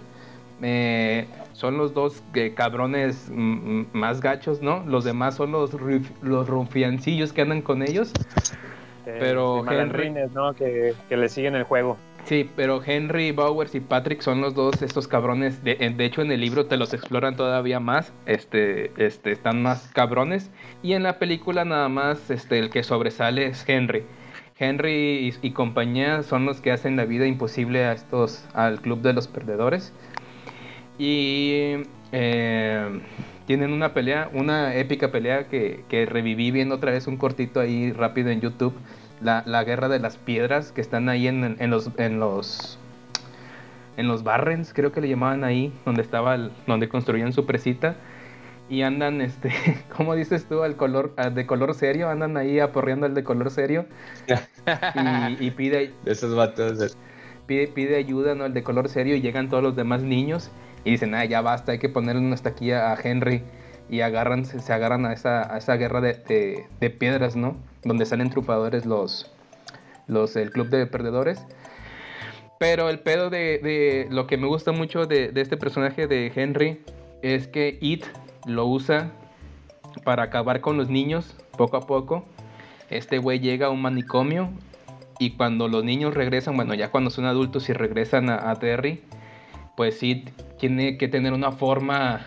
Eh, 0.62 1.26
son 1.60 1.78
los 1.78 1.94
dos 1.94 2.24
eh, 2.36 2.54
cabrones 2.56 3.30
mm, 3.30 3.82
mm, 3.82 3.88
más 3.92 4.22
gachos, 4.22 4.62
¿no? 4.62 4.82
Los 4.86 5.04
demás 5.04 5.36
son 5.36 5.52
los, 5.52 5.76
los 6.22 6.48
rufiancillos 6.48 7.34
que 7.34 7.42
andan 7.42 7.62
con 7.62 7.84
ellos. 7.84 8.14
Eh, 9.06 9.18
Pero 9.20 9.62
malandrines, 9.64 10.32
¿no? 10.32 10.54
Que, 10.54 10.94
que 11.10 11.18
le 11.18 11.28
siguen 11.28 11.56
el 11.56 11.64
juego. 11.64 11.98
Sí, 12.24 12.50
pero 12.56 12.82
Henry, 12.86 13.34
Bowers 13.34 13.76
y 13.76 13.82
Patrick 13.82 14.22
son 14.22 14.40
los 14.40 14.54
dos 14.54 14.82
estos 14.82 15.10
cabrones. 15.10 15.62
De, 15.62 15.76
de 15.76 16.06
hecho, 16.06 16.22
en 16.22 16.32
el 16.32 16.40
libro 16.40 16.66
te 16.68 16.78
los 16.78 16.94
exploran 16.94 17.36
todavía 17.36 17.82
más. 17.82 18.14
Este, 18.26 18.94
este, 18.96 19.34
están 19.34 19.62
más 19.62 19.92
cabrones. 19.94 20.52
Y 20.82 20.94
en 20.94 21.04
la 21.04 21.20
película 21.20 21.66
nada 21.66 21.90
más, 21.90 22.32
este, 22.32 22.60
el 22.60 22.70
que 22.70 22.84
sobresale 22.84 23.48
es 23.48 23.68
Henry. 23.68 24.06
Henry 24.58 25.28
y, 25.28 25.48
y 25.48 25.52
compañía 25.52 26.24
son 26.24 26.46
los 26.46 26.62
que 26.62 26.72
hacen 26.72 26.96
la 26.96 27.04
vida 27.04 27.26
imposible 27.26 27.84
a 27.84 27.92
estos, 27.92 28.48
al 28.54 28.80
club 28.80 29.02
de 29.02 29.12
los 29.12 29.28
perdedores. 29.28 29.94
Y 31.00 31.84
eh, 32.12 33.02
tienen 33.48 33.74
una 33.74 33.94
pelea, 33.94 34.30
una 34.34 34.76
épica 34.76 35.12
pelea 35.12 35.48
que, 35.48 35.84
que 35.90 36.06
reviví 36.06 36.52
viendo 36.52 36.76
otra 36.76 36.92
vez 36.92 37.08
un 37.08 37.18
cortito 37.18 37.60
ahí 37.60 37.92
rápido 37.92 38.30
en 38.30 38.42
YouTube. 38.42 38.74
La, 39.22 39.44
la 39.48 39.64
guerra 39.64 39.90
de 39.90 40.00
las 40.00 40.18
piedras 40.18 40.72
que 40.72 40.82
están 40.82 41.10
ahí 41.10 41.28
en, 41.28 41.58
en 41.60 41.70
los 41.72 41.90
en 41.98 42.20
los 42.20 42.78
en 43.98 44.08
los 44.08 44.24
Barrens, 44.24 44.74
creo 44.74 44.92
que 44.92 45.02
le 45.02 45.10
llamaban 45.10 45.44
ahí, 45.44 45.74
donde 45.86 46.02
estaba 46.02 46.36
el- 46.36 46.52
donde 46.68 46.88
construían 46.90 47.34
su 47.34 47.46
presita 47.46 47.96
y 48.70 48.84
andan 48.84 49.22
este, 49.22 49.52
¿cómo 49.96 50.16
dices 50.16 50.46
tú? 50.48 50.64
al 50.64 50.76
color 50.78 51.14
al 51.18 51.36
de 51.36 51.46
color 51.46 51.74
serio, 51.76 52.10
andan 52.10 52.38
ahí 52.38 52.60
aporreando 52.60 53.06
al 53.08 53.14
de 53.16 53.24
color 53.24 53.52
serio 53.52 53.86
y, 54.96 55.46
y 55.48 55.52
pide 55.52 55.94
De 56.04 56.12
esos 56.12 56.36
vatos. 56.36 56.96
pide, 57.48 57.68
pide 57.68 57.98
ayuda, 57.98 58.36
¿no? 58.36 58.46
El 58.46 58.54
de 58.54 58.64
color 58.64 58.90
serio 58.90 59.16
y 59.16 59.22
llegan 59.22 59.50
todos 59.50 59.64
los 59.64 59.76
demás 59.76 60.02
niños 60.04 60.52
y 60.90 60.94
dicen, 60.94 61.14
ah, 61.14 61.24
ya 61.24 61.42
basta, 61.42 61.72
hay 61.72 61.78
que 61.78 61.88
ponerle 61.88 62.34
hasta 62.34 62.50
aquí 62.50 62.72
a, 62.72 62.96
Henry 62.96 63.44
y 63.92 64.02
agarran, 64.02 64.44
se, 64.44 64.60
se 64.60 64.74
agarran 64.74 65.06
a 65.06 65.14
esa, 65.14 65.54
a 65.54 65.60
esa 65.60 65.76
guerra 65.76 66.02
de, 66.02 66.66
de- 66.80 66.90
piedras, 66.90 67.36
¿no? 67.36 67.56
Donde 67.84 68.08
salen 68.08 68.32
triunfadores 68.32 68.88
los, 68.88 69.32
los, 70.08 70.36
el 70.36 70.52
club 70.52 70.70
de 70.70 70.88
perdedores. 70.88 71.46
Pero 72.60 72.90
el 72.90 73.00
pedo 73.02 73.30
de, 73.30 73.60
de 73.60 74.08
lo 74.10 74.26
que 74.26 74.38
me 74.38 74.48
gusta 74.48 74.72
mucho 74.72 75.06
de, 75.06 75.32
de 75.32 75.42
este 75.42 75.58
personaje 75.58 76.08
de 76.08 76.32
Henry 76.36 76.82
es 77.22 77.48
que 77.48 77.78
It 77.82 78.04
lo 78.48 78.66
usa 78.66 79.12
para 80.04 80.24
acabar 80.24 80.60
con 80.60 80.76
los 80.76 80.90
niños 80.90 81.36
poco 81.56 81.78
a 81.78 81.82
poco. 81.82 82.26
Este 82.90 83.20
güey 83.20 83.40
llega 83.40 83.68
a 83.68 83.70
un 83.70 83.84
manicomio 83.84 84.50
y 85.20 85.32
cuando 85.38 85.68
los 85.68 85.84
niños 85.84 86.16
regresan, 86.16 86.56
bueno, 86.56 86.74
ya 86.74 86.90
cuando 86.90 87.12
son 87.12 87.26
adultos 87.26 87.70
y 87.70 87.74
regresan 87.74 88.32
a, 88.32 88.50
a 88.50 88.56
Terry, 88.56 89.04
pues 89.80 89.98
sí 89.98 90.26
tiene 90.60 90.98
que 90.98 91.08
tener 91.08 91.32
una 91.32 91.54
forma 91.54 92.26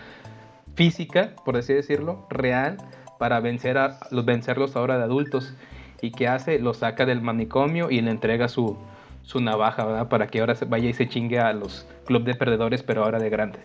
física, 0.73 1.35
por 1.45 1.55
así 1.55 1.71
decirlo, 1.71 2.25
real, 2.31 2.77
para 3.19 3.39
vencer 3.41 3.77
a, 3.77 3.99
los, 4.09 4.25
vencerlos 4.25 4.75
ahora 4.75 4.97
de 4.97 5.03
adultos. 5.03 5.53
¿Y 6.01 6.09
qué 6.09 6.27
hace? 6.27 6.57
Lo 6.57 6.73
saca 6.73 7.05
del 7.05 7.21
manicomio 7.21 7.91
y 7.91 8.01
le 8.01 8.09
entrega 8.09 8.47
su, 8.47 8.75
su 9.21 9.39
navaja, 9.39 9.85
¿verdad? 9.85 10.09
Para 10.09 10.25
que 10.25 10.39
ahora 10.39 10.55
se 10.55 10.65
vaya 10.65 10.89
y 10.89 10.93
se 10.93 11.07
chingue 11.07 11.37
a 11.37 11.53
los 11.53 11.87
club 12.05 12.23
de 12.23 12.33
perdedores, 12.33 12.81
pero 12.81 13.03
ahora 13.03 13.19
de 13.19 13.29
grande. 13.29 13.59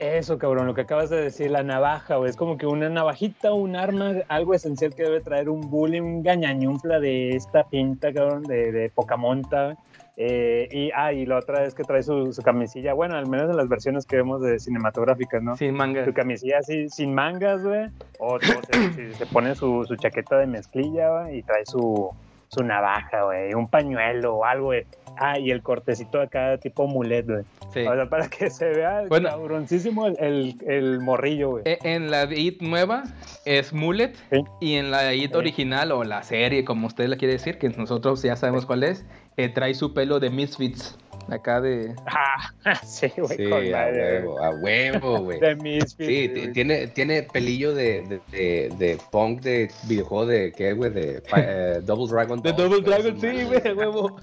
Eso, 0.00 0.36
cabrón, 0.36 0.66
lo 0.66 0.74
que 0.74 0.80
acabas 0.80 1.08
de 1.08 1.22
decir, 1.22 1.52
la 1.52 1.62
navaja. 1.62 2.16
Es 2.26 2.34
como 2.34 2.58
que 2.58 2.66
una 2.66 2.88
navajita, 2.88 3.52
un 3.52 3.76
arma, 3.76 4.12
algo 4.26 4.54
esencial 4.54 4.92
que 4.92 5.04
debe 5.04 5.20
traer 5.20 5.48
un 5.48 5.70
bully, 5.70 6.00
un 6.00 6.24
gañañunfla 6.24 6.98
de 6.98 7.36
esta 7.36 7.62
pinta, 7.62 8.12
cabrón, 8.12 8.42
de, 8.42 8.72
de 8.72 8.90
poca 8.90 9.16
monta. 9.16 9.76
Eh, 10.18 10.68
y, 10.72 10.90
ah, 10.94 11.12
y 11.12 11.26
la 11.26 11.36
otra 11.36 11.64
es 11.64 11.74
que 11.74 11.82
trae 11.84 12.02
su, 12.02 12.32
su 12.32 12.42
camisilla, 12.42 12.94
bueno, 12.94 13.16
al 13.16 13.26
menos 13.26 13.50
en 13.50 13.56
las 13.56 13.68
versiones 13.68 14.06
que 14.06 14.16
vemos 14.16 14.40
de 14.40 14.58
cinematográficas, 14.58 15.42
¿no? 15.42 15.56
Sin 15.56 15.74
manga. 15.74 16.04
Su 16.06 16.14
camisilla 16.14 16.58
así, 16.58 16.88
sin 16.88 17.12
mangas, 17.14 17.62
güey. 17.62 17.88
O, 18.18 18.36
o 18.36 18.40
se, 18.40 19.26
pone 19.32 19.54
su, 19.54 19.84
su 19.86 19.96
chaqueta 19.96 20.38
de 20.38 20.46
mezclilla, 20.46 21.22
güey, 21.22 21.38
y 21.38 21.42
trae 21.42 21.66
su, 21.66 22.10
su 22.48 22.64
navaja, 22.64 23.24
güey, 23.24 23.52
un 23.52 23.68
pañuelo 23.68 24.36
o 24.36 24.44
algo, 24.46 24.66
güey. 24.66 24.84
Ah, 25.18 25.38
y 25.38 25.50
el 25.50 25.62
cortecito 25.62 26.20
acá 26.20 26.58
tipo 26.58 26.86
mulet, 26.86 27.26
güey. 27.26 27.44
Sí. 27.72 27.80
O 27.86 27.94
sea, 27.94 28.06
para 28.08 28.28
que 28.28 28.48
se 28.50 28.68
vea 28.70 29.04
Bueno. 29.08 29.28
cabroncísimo 29.30 30.06
el, 30.06 30.16
el, 30.18 30.56
el 30.66 31.00
morrillo, 31.00 31.50
güey. 31.50 31.62
E- 31.66 31.78
En 31.84 32.10
la 32.10 32.24
IT 32.24 32.60
nueva 32.62 33.04
es 33.44 33.72
Mullet 33.74 34.14
Sí. 34.30 34.44
y 34.60 34.74
en 34.76 34.90
la 34.90 35.12
IT 35.14 35.32
Sí. 35.32 35.36
original 35.36 35.92
o 35.92 36.04
la 36.04 36.22
serie, 36.22 36.64
como 36.64 36.86
usted 36.86 37.08
le 37.08 37.16
quiere 37.18 37.34
decir, 37.34 37.58
que 37.58 37.68
nosotros 37.70 38.22
ya 38.22 38.36
sabemos 38.36 38.66
cuál 38.66 38.82
es, 38.84 39.06
eh, 39.36 39.48
trae 39.48 39.74
su 39.74 39.92
pelo 39.92 40.20
de 40.20 40.30
Misfits. 40.30 40.96
Acá 41.28 41.60
de... 41.60 41.92
Ah, 42.06 42.52
sí, 42.84 43.10
güey, 43.16 43.36
Sí, 43.36 43.50
con 43.50 43.54
a 43.54 43.70
madre, 43.72 44.20
huevo, 44.20 44.38
a 44.44 44.50
huevo, 44.50 45.18
güey. 45.22 45.40
De 45.40 45.56
Misfits, 45.56 46.06
Sí, 46.06 46.28
güey. 46.28 46.52
tiene, 46.52 46.86
tiene 46.86 47.24
pelillo 47.24 47.74
de, 47.74 48.02
de, 48.02 48.20
de, 48.30 48.74
de 48.78 48.98
punk 49.10 49.40
de 49.40 49.68
videojuego 49.88 50.26
de 50.26 50.52
qué, 50.52 50.72
güey, 50.72 50.92
de 50.92 51.22
eh, 51.36 51.80
Double 51.84 52.06
Dragon. 52.08 52.40
De 52.40 52.52
2, 52.52 52.56
Double 52.56 52.80
Dragon, 52.82 53.20
sí, 53.20 53.44
güey, 53.44 53.72
huevo. 53.74 54.16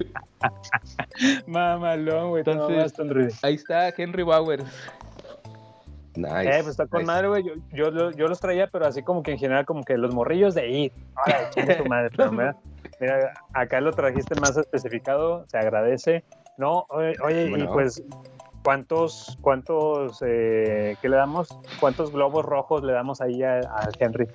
Mamalón, 1.45 2.29
güey. 2.29 2.43
Entonces, 2.45 3.43
Ahí 3.43 3.55
está 3.55 3.93
Henry 3.97 4.23
Bowers. 4.23 4.63
Nice. 6.15 6.49
eh, 6.49 6.59
pues 6.61 6.67
está 6.67 6.85
con 6.87 7.01
nice. 7.01 7.11
madre, 7.11 7.27
güey. 7.27 7.43
Yo, 7.43 7.53
yo, 7.91 8.11
yo 8.11 8.27
los 8.27 8.39
traía, 8.39 8.67
pero 8.67 8.85
así 8.85 9.01
como 9.03 9.23
que 9.23 9.31
en 9.31 9.39
general, 9.39 9.65
como 9.65 9.83
que 9.83 9.97
los 9.97 10.13
morrillos 10.13 10.53
de 10.55 10.67
ir. 10.69 10.91
Su 11.77 11.85
madre, 11.85 12.09
pero 12.15 12.31
mira, 12.31 12.55
mira, 12.99 13.33
acá 13.53 13.81
lo 13.81 13.91
trajiste 13.91 14.35
más 14.39 14.55
especificado, 14.57 15.45
se 15.47 15.57
agradece. 15.57 16.23
No, 16.57 16.85
oye, 16.89 17.13
oye, 17.23 17.45
y 17.45 17.49
Bueno. 17.49 17.71
pues, 17.73 18.03
¿cuántos, 18.63 19.37
cuántos, 19.41 20.21
eh, 20.25 20.95
qué 21.01 21.09
le 21.09 21.15
damos? 21.15 21.49
¿Cuántos 21.79 22.11
globos 22.11 22.45
rojos 22.45 22.83
le 22.83 22.93
damos 22.93 23.19
ahí 23.21 23.41
a- 23.43 23.59
al 23.59 23.91
Henry? 23.99 24.27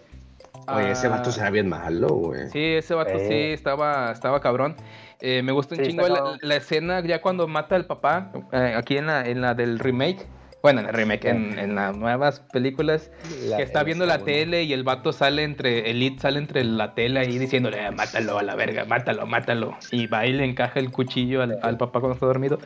Oye, 0.66 0.90
ese 0.90 1.06
Ah, 1.06 1.10
vato 1.10 1.30
será 1.30 1.50
bien 1.50 1.68
malo, 1.68 2.09
güey. 2.09 2.48
Sí, 2.50 2.74
ese 2.74 2.94
vato 2.94 3.12
Eh. 3.14 3.26
sí 3.28 3.52
estaba, 3.52 4.10
estaba 4.10 4.40
cabrón. 4.40 4.74
Eh, 5.20 5.42
me 5.42 5.52
gusta 5.52 5.74
un 5.74 5.80
Sí, 5.80 5.90
chingo 5.90 6.06
la, 6.09 6.36
la 6.42 6.56
escena 6.56 7.00
ya 7.00 7.22
cuando 7.22 7.46
mata 7.48 7.74
al 7.76 7.86
papá, 7.86 8.30
eh, 8.52 8.74
aquí 8.76 8.96
en 8.98 9.06
la, 9.06 9.26
en 9.26 9.40
la 9.40 9.55
del 9.55 9.78
remake. 9.78 10.26
Bueno, 10.60 10.80
en 10.80 10.86
el 10.86 10.93
remake, 10.93 11.26
en, 11.26 11.59
en 11.59 11.74
las 11.76 11.97
nuevas 11.97 12.40
películas, 12.40 13.10
La- 13.48 13.59
que 13.59 13.62
está 13.62 13.82
viendo 13.85 14.06
la 14.06 14.24
tele 14.24 14.64
y 14.64 14.72
el 14.72 14.82
vato 14.85 15.12
sale 15.12 15.44
entre, 15.44 15.90
el 15.90 16.01
lead 16.01 16.18
sale 16.18 16.39
entre 16.39 16.64
la 16.64 16.94
tele 16.94 17.20
ahí 17.20 17.39
diciéndole, 17.39 17.80
"Ah, 17.80 17.90
mátalo 17.93 18.39
a 18.39 18.43
la 18.43 18.55
verga, 18.56 18.85
mátalo, 18.85 19.24
mátalo. 19.26 19.76
Y 19.93 20.06
va 20.09 20.26
y 20.26 20.32
le 20.32 20.44
encaja 20.44 20.80
el 20.80 20.90
cuchillo 20.90 21.43
al, 21.43 21.59
al 21.62 21.76
papá 21.76 22.01
cuando 22.01 22.14
está 22.14 22.26
dormido. 22.26 22.59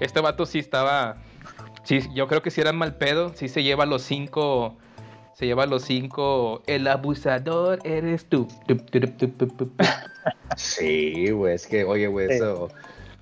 Este 0.00 0.20
vato 0.20 0.44
sí 0.44 0.58
estaba, 0.58 1.16
sí, 1.84 2.00
yo 2.14 2.26
creo 2.26 2.42
que 2.42 2.50
si 2.50 2.60
era 2.60 2.72
mal 2.72 2.96
pedo, 2.96 3.32
sí 3.34 3.48
se 3.48 3.62
lleva 3.62 3.86
los 3.86 4.02
cinco, 4.02 4.76
se 5.34 5.46
lleva 5.46 5.66
los 5.66 5.82
cinco, 5.84 6.62
el 6.66 6.86
abusador 6.88 7.78
eres 7.84 8.26
tú. 8.28 8.48
Sí, 10.56 11.30
güey, 11.30 11.54
es 11.54 11.66
que, 11.66 11.84
oye, 11.84 12.06
güey, 12.06 12.28
Sí. 12.28 12.34
eso. 12.34 12.68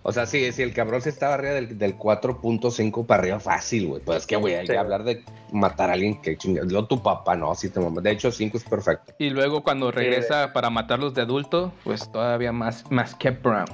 O 0.04 0.10
sea, 0.10 0.26
sí, 0.26 0.50
si 0.50 0.62
el 0.62 0.74
cabrón 0.74 1.00
se 1.00 1.10
estaba 1.10 1.34
arriba 1.34 1.52
del, 1.54 1.78
del 1.78 1.96
4.5 1.96 3.06
para 3.06 3.22
arriba, 3.22 3.38
fácil, 3.38 3.86
güey. 3.86 4.02
Pues 4.02 4.18
es 4.18 4.26
que, 4.26 4.34
güey, 4.36 4.54
hay 4.56 4.66
Sí. 4.66 4.72
que 4.72 4.78
hablar 4.78 5.04
de 5.04 5.22
matar 5.52 5.90
a 5.90 5.92
alguien 5.92 6.20
que 6.20 6.36
chinga. 6.36 6.62
Luego 6.64 6.86
tu 6.88 7.00
papá, 7.02 7.36
no, 7.36 7.54
sí 7.54 7.70
te 7.70 7.78
mamas. 7.78 8.02
De 8.02 8.10
hecho, 8.10 8.32
5 8.32 8.56
es 8.56 8.64
perfecto. 8.64 9.12
Y 9.18 9.30
luego 9.30 9.62
cuando 9.62 9.92
regresa 9.92 10.52
para 10.52 10.70
matarlos 10.70 11.14
de 11.14 11.22
adulto, 11.22 11.72
pues 11.84 12.10
todavía 12.10 12.50
más, 12.50 12.90
más 12.90 13.14
que 13.14 13.30
Brown. 13.30 13.66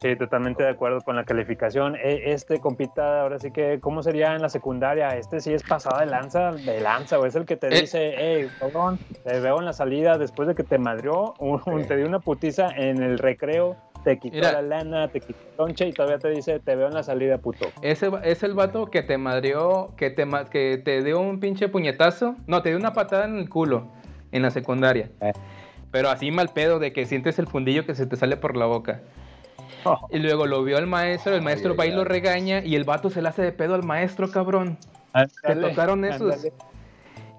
Sí, 0.00 0.16
totalmente 0.16 0.62
de 0.62 0.68
acuerdo 0.70 1.00
con 1.00 1.16
la 1.16 1.24
calificación. 1.24 1.96
E- 1.96 2.32
Este 2.32 2.58
compita, 2.60 3.22
ahora 3.22 3.38
sí 3.38 3.50
que, 3.50 3.80
¿cómo 3.80 4.02
sería 4.02 4.34
en 4.34 4.42
la 4.42 4.50
secundaria? 4.50 5.16
Este 5.16 5.40
sí 5.40 5.52
es 5.54 5.62
pasada 5.62 6.00
de 6.00 6.06
lanza, 6.06 6.52
de 6.52 6.80
lanza, 6.80 7.18
o 7.18 7.24
es 7.24 7.34
el 7.36 7.46
que 7.46 7.56
te 7.56 7.68
Eh. 7.68 7.80
dice, 7.82 8.14
hey, 8.16 8.48
cabrón, 8.60 8.98
te 9.24 9.40
veo 9.40 9.58
en 9.58 9.64
la 9.64 9.72
salida 9.72 10.18
después 10.18 10.46
de 10.48 10.54
que 10.54 10.62
te 10.62 10.78
madrió, 10.78 11.32
un- 11.38 11.62
un- 11.66 11.82
Sí. 11.82 11.88
te 11.88 11.96
dio 11.96 12.06
una 12.06 12.18
putiza 12.20 12.68
en 12.76 13.02
el 13.02 13.18
recreo, 13.18 13.76
te 14.04 14.18
quitó 14.18 14.36
Mira. 14.36 14.52
la 14.52 14.62
lana, 14.62 15.08
te 15.08 15.20
quitó 15.20 15.38
el 15.50 15.56
lonche 15.58 15.88
y 15.88 15.92
todavía 15.92 16.18
te 16.18 16.28
dice, 16.28 16.60
te 16.60 16.76
veo 16.76 16.88
en 16.88 16.94
la 16.94 17.02
salida, 17.02 17.38
puto. 17.38 17.66
Ese 17.82 18.10
es 18.22 18.42
el 18.42 18.54
vato 18.54 18.86
que 18.86 19.02
te 19.02 19.18
madreó, 19.18 19.92
que 19.96 20.10
te, 20.10 20.26
que 20.50 20.80
te 20.84 21.02
dio 21.02 21.20
un 21.20 21.40
pinche 21.40 21.68
puñetazo. 21.68 22.36
No, 22.46 22.62
te 22.62 22.68
dio 22.68 22.78
una 22.78 22.92
patada 22.92 23.24
en 23.24 23.38
el 23.38 23.48
culo 23.48 23.88
en 24.30 24.42
la 24.42 24.50
secundaria. 24.50 25.10
Eh. 25.20 25.32
Pero 25.90 26.10
así 26.10 26.30
mal 26.30 26.50
pedo 26.50 26.78
de 26.78 26.92
que 26.92 27.06
sientes 27.06 27.38
el 27.38 27.46
fundillo 27.46 27.86
que 27.86 27.94
se 27.94 28.06
te 28.06 28.16
sale 28.16 28.36
por 28.36 28.56
la 28.56 28.66
boca. 28.66 29.00
Oh. 29.84 30.08
Y 30.10 30.18
luego 30.18 30.46
lo 30.46 30.62
vio 30.64 30.78
el 30.78 30.86
maestro, 30.86 31.34
el 31.34 31.42
maestro 31.42 31.76
va 31.76 31.86
y 31.86 31.92
lo 31.92 32.04
regaña 32.04 32.64
y 32.64 32.74
el 32.74 32.84
vato 32.84 33.10
se 33.10 33.22
le 33.22 33.28
hace 33.28 33.42
de 33.42 33.52
pedo 33.52 33.74
al 33.74 33.82
maestro, 33.82 34.30
cabrón. 34.30 34.78
¿Te 35.42 35.56
tocaron 35.56 36.04
esos? 36.04 36.48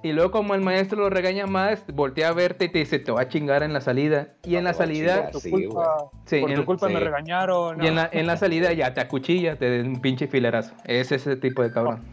Y 0.05 0.13
luego 0.13 0.29
como 0.29 0.53
el 0.53 0.61
maestro 0.61 0.99
lo 0.99 1.09
regaña 1.09 1.47
más, 1.47 1.83
voltea 1.91 2.27
a 2.27 2.31
verte 2.33 2.65
y 2.65 2.69
te 2.69 2.77
dice, 2.77 2.99
te 2.99 3.11
va 3.11 3.21
a 3.21 3.27
chingar 3.27 3.63
en 3.63 3.73
la 3.73 3.81
salida. 3.81 4.27
Y 4.43 4.55
en 4.55 4.63
la 4.63 4.75
salida, 4.75 5.15
chingar. 5.15 5.31
Por 5.31 5.31
tu 5.31 5.39
Sí, 5.39 5.49
culpa, 5.49 5.95
Sí, 6.27 6.41
por 6.41 6.51
en- 6.51 6.55
tu 6.57 6.65
culpa 6.65 6.89
me 6.89 6.99
regañaron. 6.99 7.83
y 7.83 7.87
en 7.87 7.95
la, 7.95 8.07
en 8.11 8.27
la 8.27 8.37
salida 8.37 8.71
ya 8.71 8.93
te 8.93 9.01
acuchilla, 9.01 9.55
te 9.57 9.67
den 9.67 9.87
un 9.87 10.01
pinche 10.01 10.27
filerazo. 10.27 10.75
Es 10.83 11.11
ese 11.11 11.35
tipo 11.37 11.63
de 11.63 11.71
cabrón. 11.71 12.03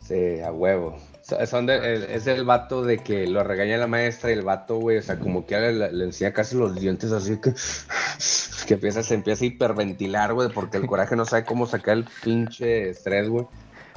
Sí, 0.00 0.40
a 0.40 0.50
huevo. 0.50 0.96
Son 1.46 1.66
de- 1.66 2.06
es 2.16 2.26
el 2.26 2.44
vato 2.46 2.82
de 2.82 2.96
que 3.00 3.26
lo 3.26 3.44
regaña 3.44 3.76
la 3.76 3.86
maestra 3.86 4.30
y 4.30 4.32
el 4.32 4.42
vato, 4.42 4.76
güey, 4.78 4.96
o 4.96 5.02
sea, 5.02 5.18
como 5.20 5.44
que 5.44 5.58
le, 5.60 5.92
le 5.92 6.04
enseña 6.06 6.32
casi 6.32 6.56
los 6.56 6.74
dientes 6.80 7.12
así 7.12 7.38
que, 7.38 7.52
que 8.66 8.74
empieza, 8.74 9.02
se 9.02 9.12
empieza 9.14 9.44
a 9.44 9.48
hiperventilar, 9.48 10.32
güey, 10.32 10.48
porque 10.48 10.78
el 10.78 10.86
coraje 10.86 11.16
no 11.16 11.26
sabe 11.26 11.44
cómo 11.44 11.66
sacar 11.66 11.98
el 11.98 12.06
pinche 12.24 12.88
estrés, 12.88 13.28
güey. 13.28 13.44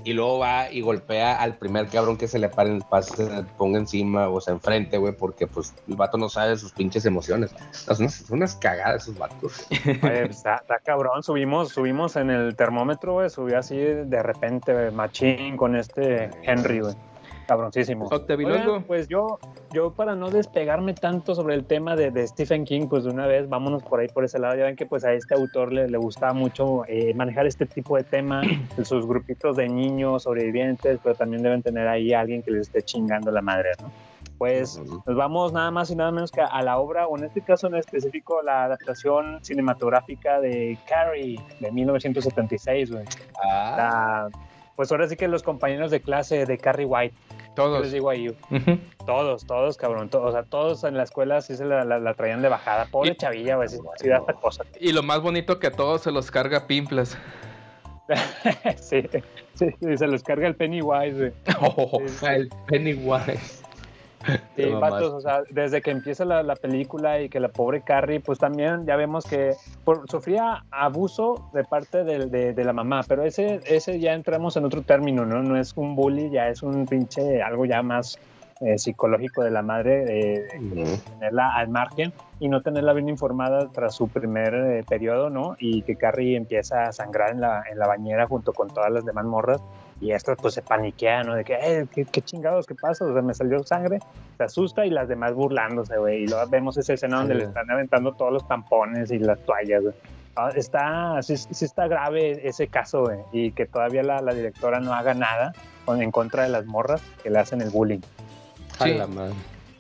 Y 0.03 0.13
luego 0.13 0.39
va 0.39 0.71
y 0.71 0.81
golpea 0.81 1.41
al 1.41 1.57
primer 1.57 1.87
cabrón 1.87 2.17
que 2.17 2.27
se 2.27 2.39
le 2.39 2.49
pare, 2.49 2.79
pase, 2.89 3.27
se 3.27 3.43
ponga 3.57 3.79
encima 3.79 4.29
o 4.29 4.41
sea, 4.41 4.53
enfrente, 4.53 4.97
güey, 4.97 5.13
porque 5.13 5.47
pues 5.47 5.73
el 5.87 5.95
vato 5.95 6.17
no 6.17 6.29
sabe 6.29 6.57
sus 6.57 6.71
pinches 6.71 7.05
emociones. 7.05 7.55
Son 7.71 7.97
unas, 7.99 8.13
son 8.13 8.37
unas 8.37 8.55
cagadas 8.55 9.03
esos 9.03 9.17
vatos. 9.17 9.67
Oye, 10.03 10.25
está, 10.25 10.55
está 10.55 10.79
cabrón, 10.83 11.23
subimos, 11.23 11.69
subimos 11.69 12.15
en 12.15 12.29
el 12.29 12.55
termómetro, 12.55 13.13
güey, 13.13 13.29
subió 13.29 13.59
así 13.59 13.77
de 13.77 14.23
repente, 14.23 14.73
güey, 14.73 14.91
machín 14.91 15.57
con 15.57 15.75
este 15.75 16.29
Henry, 16.43 16.81
güey. 16.81 16.95
Cabroncísimo. 17.47 18.05
Octavilongo. 18.05 18.55
Oigan, 18.73 18.83
pues 18.83 19.07
yo, 19.07 19.39
yo 19.71 19.91
para 19.91 20.15
no 20.15 20.29
despegarme 20.29 20.93
tanto 20.93 21.35
sobre 21.35 21.55
el 21.55 21.65
tema 21.65 21.95
de, 21.95 22.11
de 22.11 22.25
Stephen 22.27 22.63
King, 22.65 22.87
pues 22.87 23.03
de 23.03 23.09
una 23.11 23.27
vez 23.27 23.49
vámonos 23.49 23.83
por 23.83 23.99
ahí, 23.99 24.07
por 24.07 24.23
ese 24.23 24.39
lado. 24.39 24.55
Ya 24.55 24.63
ven 24.65 24.75
que 24.75 24.85
pues 24.85 25.03
a 25.03 25.13
este 25.13 25.35
autor 25.35 25.73
le, 25.73 25.87
le 25.89 25.97
gustaba 25.97 26.33
mucho 26.33 26.83
eh, 26.87 27.13
manejar 27.13 27.45
este 27.45 27.65
tipo 27.65 27.97
de 27.97 28.03
tema, 28.03 28.41
sus 28.83 29.05
grupitos 29.05 29.57
de 29.57 29.67
niños 29.67 30.23
sobrevivientes, 30.23 30.99
pero 31.03 31.15
también 31.15 31.43
deben 31.43 31.61
tener 31.61 31.87
ahí 31.87 32.13
a 32.13 32.21
alguien 32.21 32.41
que 32.43 32.51
les 32.51 32.61
esté 32.67 32.81
chingando 32.81 33.31
la 33.31 33.41
madre, 33.41 33.71
¿no? 33.81 33.91
Pues 34.37 34.81
nos 35.05 35.15
vamos 35.15 35.53
nada 35.53 35.71
más 35.71 35.89
y 35.91 35.95
nada 35.95 36.11
menos 36.11 36.31
que 36.31 36.41
a 36.41 36.61
la 36.63 36.77
obra, 36.77 37.07
o 37.07 37.17
en 37.17 37.23
este 37.25 37.41
caso 37.41 37.67
en 37.67 37.75
específico, 37.75 38.41
la 38.41 38.65
adaptación 38.65 39.39
cinematográfica 39.43 40.41
de 40.41 40.77
Carrie 40.89 41.39
de 41.59 41.71
1976, 41.71 42.91
güey. 42.91 43.05
Ah, 43.41 43.75
La- 43.77 44.29
pues 44.75 44.91
ahora 44.91 45.07
sí 45.07 45.15
que 45.15 45.27
los 45.27 45.43
compañeros 45.43 45.91
de 45.91 46.01
clase 46.01 46.45
de 46.45 46.57
Carrie 46.57 46.85
White, 46.85 47.15
¿qué 47.29 47.35
Todos. 47.55 47.81
les 47.81 47.91
digo 47.91 48.09
ahí? 48.09 48.29
Ujú. 48.29 48.79
Todos, 49.05 49.45
todos, 49.45 49.77
cabrón. 49.77 50.09
o 50.11 50.31
sea, 50.31 50.43
todos 50.43 50.83
en 50.83 50.95
la 50.97 51.03
escuela 51.03 51.41
sí 51.41 51.55
se 51.55 51.65
la, 51.65 51.83
la- 51.85 51.99
la 51.99 52.13
traían 52.15 52.41
de 52.41 52.49
bajada. 52.49 52.85
Pobre 52.85 53.11
Y- 53.11 53.15
chavilla, 53.15 53.55
güey. 53.57 53.69
Sí, 53.69 53.77
sí 53.97 54.07
da 54.09 54.17
esta 54.17 54.33
cosa. 54.33 54.63
Y 54.79 54.91
lo 54.91 55.03
más 55.03 55.21
bonito 55.21 55.59
que 55.59 55.67
a 55.67 55.71
todos 55.71 56.01
se 56.01 56.11
los 56.11 56.31
carga 56.31 56.67
Pimplas. 56.67 57.17
sí, 58.77 59.03
sí, 59.53 59.67
sí, 59.79 59.97
se 59.97 60.07
los 60.07 60.23
carga 60.23 60.47
el 60.47 60.55
Pennywise, 60.55 61.17
güey. 61.17 61.33
Oh, 61.61 62.01
el 62.27 62.49
Pennywise. 62.67 63.62
Sí, 64.55 64.63
o 64.65 65.19
sea, 65.21 65.43
desde 65.49 65.81
que 65.81 65.89
empieza 65.91 66.25
la, 66.25 66.43
la 66.43 66.55
película 66.55 67.19
y 67.19 67.29
que 67.29 67.39
la 67.39 67.49
pobre 67.49 67.81
Carrie, 67.81 68.19
pues 68.19 68.37
también 68.37 68.85
ya 68.85 68.95
vemos 68.95 69.25
que 69.25 69.55
por- 69.83 70.07
sufría 70.09 70.63
abuso 70.69 71.41
de 71.53 71.63
parte 71.63 72.03
de, 72.03 72.53
de 72.53 72.63
la 72.63 72.73
mamá, 72.73 73.01
pero 73.07 73.23
ese, 73.23 73.59
ese 73.67 73.99
ya 73.99 74.13
entramos 74.13 74.55
en 74.55 74.65
otro 74.65 74.83
término, 74.83 75.25
¿no? 75.25 75.41
No 75.41 75.57
es 75.57 75.73
un 75.75 75.95
bully, 75.95 76.29
ya 76.29 76.49
es 76.49 76.61
un 76.61 76.85
pinche, 76.87 77.41
algo 77.41 77.65
ya 77.65 77.81
más 77.81 78.19
eh, 78.61 78.77
psicológico 78.77 79.43
de 79.43 79.51
la 79.51 79.61
madre, 79.63 80.45
Ujú. 80.61 80.97
tenerla 81.09 81.55
al 81.55 81.69
margen 81.69 82.13
y 82.39 82.47
no 82.47 82.61
tenerla 82.61 82.93
bien 82.93 83.09
informada 83.09 83.67
tras 83.69 83.95
su 83.95 84.07
primer 84.07 84.53
eh, 84.53 84.83
periodo, 84.87 85.29
¿no? 85.29 85.55
Y 85.59 85.81
que 85.81 85.95
Carrie 85.95 86.37
empieza 86.37 86.85
a 86.85 86.91
sangrar 86.91 87.31
en 87.31 87.41
la, 87.41 87.63
en 87.71 87.79
la 87.79 87.87
bañera 87.87 88.27
junto 88.27 88.53
con 88.53 88.69
todas 88.69 88.91
las 88.91 89.03
demás 89.03 89.25
morras 89.25 89.61
y 90.03 90.11
esto 90.11 90.35
pues 90.35 90.53
se 90.53 90.61
paniquea, 90.61 91.23
¿no? 91.23 91.35
De 91.35 91.43
que, 91.43 91.53
eh, 91.53 91.85
¿qué, 91.93 92.05
qué 92.05 92.21
chingados, 92.21 92.65
¿qué 92.65 92.75
pasa? 92.75 93.05
O 93.05 93.13
sea, 93.13 93.21
me 93.21 93.33
salió 93.33 93.63
sangre, 93.63 93.99
se 94.37 94.43
asusta 94.43 94.85
y 94.85 94.89
las 94.89 95.07
demás 95.07 95.33
burlándose, 95.33 95.97
güey. 95.97 96.23
Y 96.23 96.27
luego 96.27 96.47
vemos 96.49 96.77
esa 96.77 96.93
escena 96.93 97.17
donde 97.17 97.33
Sí. 97.35 97.39
le 97.39 97.45
están 97.45 97.69
aventando 97.71 98.13
todos 98.13 98.33
los 98.33 98.47
tampones 98.47 99.09
y 99.11 99.19
las 99.19 99.39
toallas, 99.45 99.81
güey. 99.83 99.93
Ah, 100.35 100.49
Está, 100.55 101.21
sí, 101.21 101.37
sí 101.37 101.63
está 101.65 101.87
grave 101.87 102.47
ese 102.47 102.67
caso, 102.67 103.03
güey, 103.03 103.19
y 103.31 103.51
que 103.51 103.65
todavía 103.67 104.01
la, 104.03 104.19
la 104.21 104.33
directora 104.33 104.79
no 104.79 104.93
haga 104.93 105.13
nada 105.13 105.53
con- 105.85 106.01
en 106.01 106.09
contra 106.11 106.43
de 106.43 106.49
las 106.49 106.65
morras 106.65 107.01
que 107.21 107.29
le 107.29 107.39
hacen 107.39 107.61
el 107.61 107.69
bullying. 107.69 107.99
Sí. 108.83 108.93
la 108.95 109.05
madre. 109.07 109.33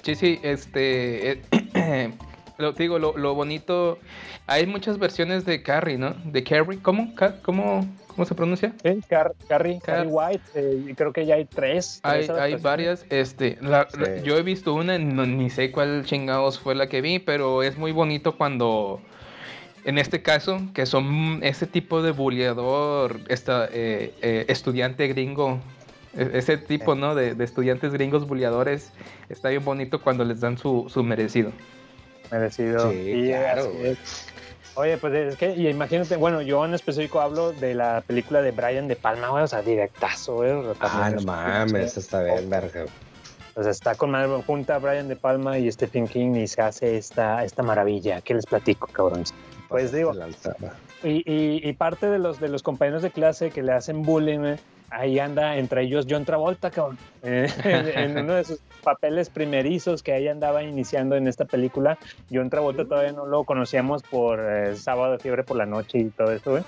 Sí, 0.03 0.15
sí, 0.15 0.39
este. 0.43 1.31
eh, 1.31 2.13
lo 2.59 2.73
digo, 2.73 2.99
lo, 2.99 3.17
lo 3.17 3.33
bonito. 3.33 3.97
Hay 4.45 4.67
muchas 4.67 4.99
versiones 4.99 5.45
de 5.45 5.63
Carrie, 5.63 5.97
¿no? 5.97 6.11
De 6.25 6.43
Carrie. 6.43 6.79
¿Cómo? 6.81 7.13
¿Cómo, 7.41 7.85
cómo 8.13 8.25
se 8.25 8.35
pronuncia? 8.35 8.73
Sí, 8.83 9.03
Car- 9.07 9.33
Carrie, 9.47 9.79
Car- 9.81 9.95
Carrie 9.97 10.09
White, 10.11 10.43
eh, 10.53 10.93
creo 10.95 11.11
que 11.13 11.25
ya 11.25 11.35
hay 11.35 11.45
tres. 11.45 11.99
Hay, 12.03 12.27
tres 12.27 12.39
hay 12.39 12.55
varias. 12.55 13.05
Este, 13.09 13.57
la- 13.61 13.87
la- 13.97 14.05
Sí. 14.17 14.21
yo 14.23 14.37
he 14.37 14.43
visto 14.43 14.73
una, 14.73 14.97
no- 14.97 15.25
ni 15.25 15.49
sé 15.49 15.71
cuál 15.71 16.03
chingados 16.05 16.59
fue 16.59 16.75
la 16.75 16.87
que 16.87 17.01
vi, 17.01 17.19
pero 17.19 17.63
es 17.63 17.77
muy 17.77 17.91
bonito 17.91 18.37
cuando. 18.37 19.01
En 19.85 19.97
este 19.97 20.21
caso, 20.21 20.61
que 20.73 20.85
son 20.85 21.39
ese 21.43 21.67
tipo 21.67 22.01
de 22.01 22.11
bulleador, 22.11 23.19
esta, 23.27 23.67
eh, 23.69 24.13
eh, 24.21 24.45
estudiante 24.47 25.07
gringo, 25.09 25.59
e- 26.15 26.29
ese 26.37 26.57
tipo, 26.57 26.95
¿no? 26.95 27.15
De, 27.15 27.35
de 27.35 27.43
estudiantes 27.43 27.91
gringos 27.91 28.25
bulleadores, 28.25 28.93
está 29.27 29.49
bien 29.49 29.65
bonito 29.65 30.01
cuando 30.01 30.23
les 30.23 30.39
dan 30.39 30.57
su, 30.57 30.85
su 30.87 31.03
merecido. 31.03 31.51
merecido. 32.31 32.91
Sí, 32.91 33.11
Y, 33.13 33.27
claro, 33.27 33.61
así 33.61 33.77
güey. 33.77 33.91
es. 33.91 34.32
Oye, 34.75 34.97
pues 34.97 35.13
es 35.13 35.35
que, 35.37 35.51
y 35.55 35.67
imagínate, 35.67 36.15
bueno, 36.15 36.41
yo 36.41 36.65
en 36.65 36.73
específico 36.73 37.21
hablo 37.21 37.51
de 37.51 37.75
la 37.75 38.03
película 38.05 38.41
de 38.41 38.51
Brian 38.51 38.87
De 38.87 38.95
Palma, 38.95 39.29
güey, 39.29 39.43
o 39.43 39.47
sea, 39.47 39.61
directazo, 39.61 40.35
güey. 40.37 40.51
Ah, 40.79 41.09
no 41.11 41.19
es- 41.19 41.25
mames, 41.25 41.97
está 41.97 42.23
bien, 42.23 42.49
verga. 42.49 42.85
O 43.55 43.61
sea, 43.61 43.71
está 43.71 43.93
con 43.93 44.09
madre, 44.09 44.41
junta 44.47 44.79
Brian 44.79 45.07
De 45.07 45.15
Palma 45.15 45.59
y 45.59 45.71
Stephen 45.71 46.07
King 46.07 46.33
y 46.35 46.47
se 46.47 46.61
hace 46.63 46.97
esta, 46.97 47.43
esta 47.43 47.61
maravilla. 47.61 48.21
¿Qué 48.21 48.33
les 48.33 48.47
platico, 48.47 48.87
cabrón? 48.87 49.23
Pues 49.69 49.91
digo, 49.91 50.11
y, 51.03 51.17
y- 51.31 51.69
y 51.69 51.73
parte 51.73 52.07
de 52.09 52.17
los, 52.17 52.39
de 52.39 52.47
los 52.49 52.63
compañeros 52.63 53.03
de 53.03 53.11
clase 53.11 53.51
que 53.51 53.61
le 53.61 53.73
hacen 53.73 54.01
bullying, 54.01 54.39
güey, 54.39 54.55
ahí 54.89 55.19
anda 55.19 55.57
entre 55.57 55.83
ellos 55.83 56.05
John 56.09 56.25
Travolta, 56.25 56.69
cabrón. 56.71 56.97
Eh, 57.25 57.47
en, 57.63 57.87
en 57.87 58.17
uno 58.25 58.33
de 58.33 58.43
sus 58.43 58.59
papeles 58.83 59.29
primerizos 59.29 60.03
que 60.03 60.11
ahí 60.11 60.27
andaba 60.27 60.61
iniciando 60.61 61.15
en 61.15 61.27
esta 61.29 61.45
película. 61.45 61.97
John 62.29 62.49
Travolta 62.49 62.83
todavía 62.83 63.13
no 63.13 63.25
lo 63.25 63.45
conocíamos 63.45 64.03
por 64.03 64.41
eh, 64.41 64.75
Sábado 64.75 65.13
de 65.13 65.19
Fiebre 65.19 65.43
por 65.45 65.55
la 65.55 65.65
Noche 65.65 65.99
y 65.99 66.09
todo 66.09 66.31
esto. 66.33 66.59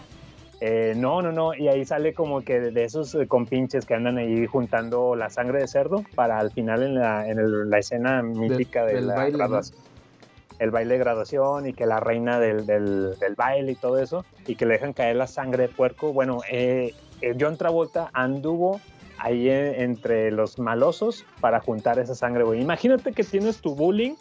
Eh, 0.62 0.94
no, 0.96 1.22
no, 1.22 1.34
no, 1.34 1.54
y 1.54 1.68
ahí 1.68 1.84
sale 1.84 2.14
como 2.14 2.42
que 2.42 2.62
de 2.62 2.84
esos 2.86 3.14
eh, 3.16 3.28
compinches 3.28 3.86
que 3.86 3.94
andan 3.96 4.18
ahí 4.18 4.46
juntando 4.46 5.14
la 5.14 5.30
sangre 5.30 5.60
de 5.60 5.68
cerdo 5.68 6.04
para 6.16 6.40
al 6.40 6.52
final 6.52 6.84
en 6.84 6.96
la, 6.96 7.28
en 7.28 7.38
el- 7.40 7.70
la 7.70 7.78
escena 7.80 8.22
mítica 8.24 8.86
de 8.86 8.94
del 8.96 9.08
la 9.08 9.16
baile, 9.16 9.38
¿no? 9.38 9.44
graduación 9.48 9.82
el 10.58 10.72
baile 10.72 10.94
de 10.94 11.00
graduación 11.02 11.68
y 11.68 11.74
que 11.74 11.86
la 11.86 12.00
reina 12.00 12.40
del, 12.40 12.66
del- 12.66 13.16
del 13.20 13.36
baile 13.36 13.74
y 13.74 13.76
todo 13.76 14.00
eso, 14.00 14.24
y 14.48 14.56
que 14.56 14.66
le 14.66 14.76
dejan 14.76 14.94
caer 14.94 15.18
la 15.18 15.28
sangre 15.28 15.64
de 15.64 15.74
puerco. 15.74 16.14
Bueno, 16.14 16.40
eh, 16.50 16.94
John 17.40 17.58
Travolta 17.58 18.10
anduvo 18.14 18.80
ahí 19.18 19.48
eh, 19.50 19.84
entre 19.84 20.32
los 20.32 20.60
malosos 20.60 21.26
para 21.40 21.60
juntar 21.60 22.00
esa 22.00 22.16
sangre, 22.16 22.44
güey. 22.44 22.62
Imagínate 22.62 23.14
que 23.14 23.24
tienes 23.24 23.58
tu 23.62 23.76
bullying 23.76 24.14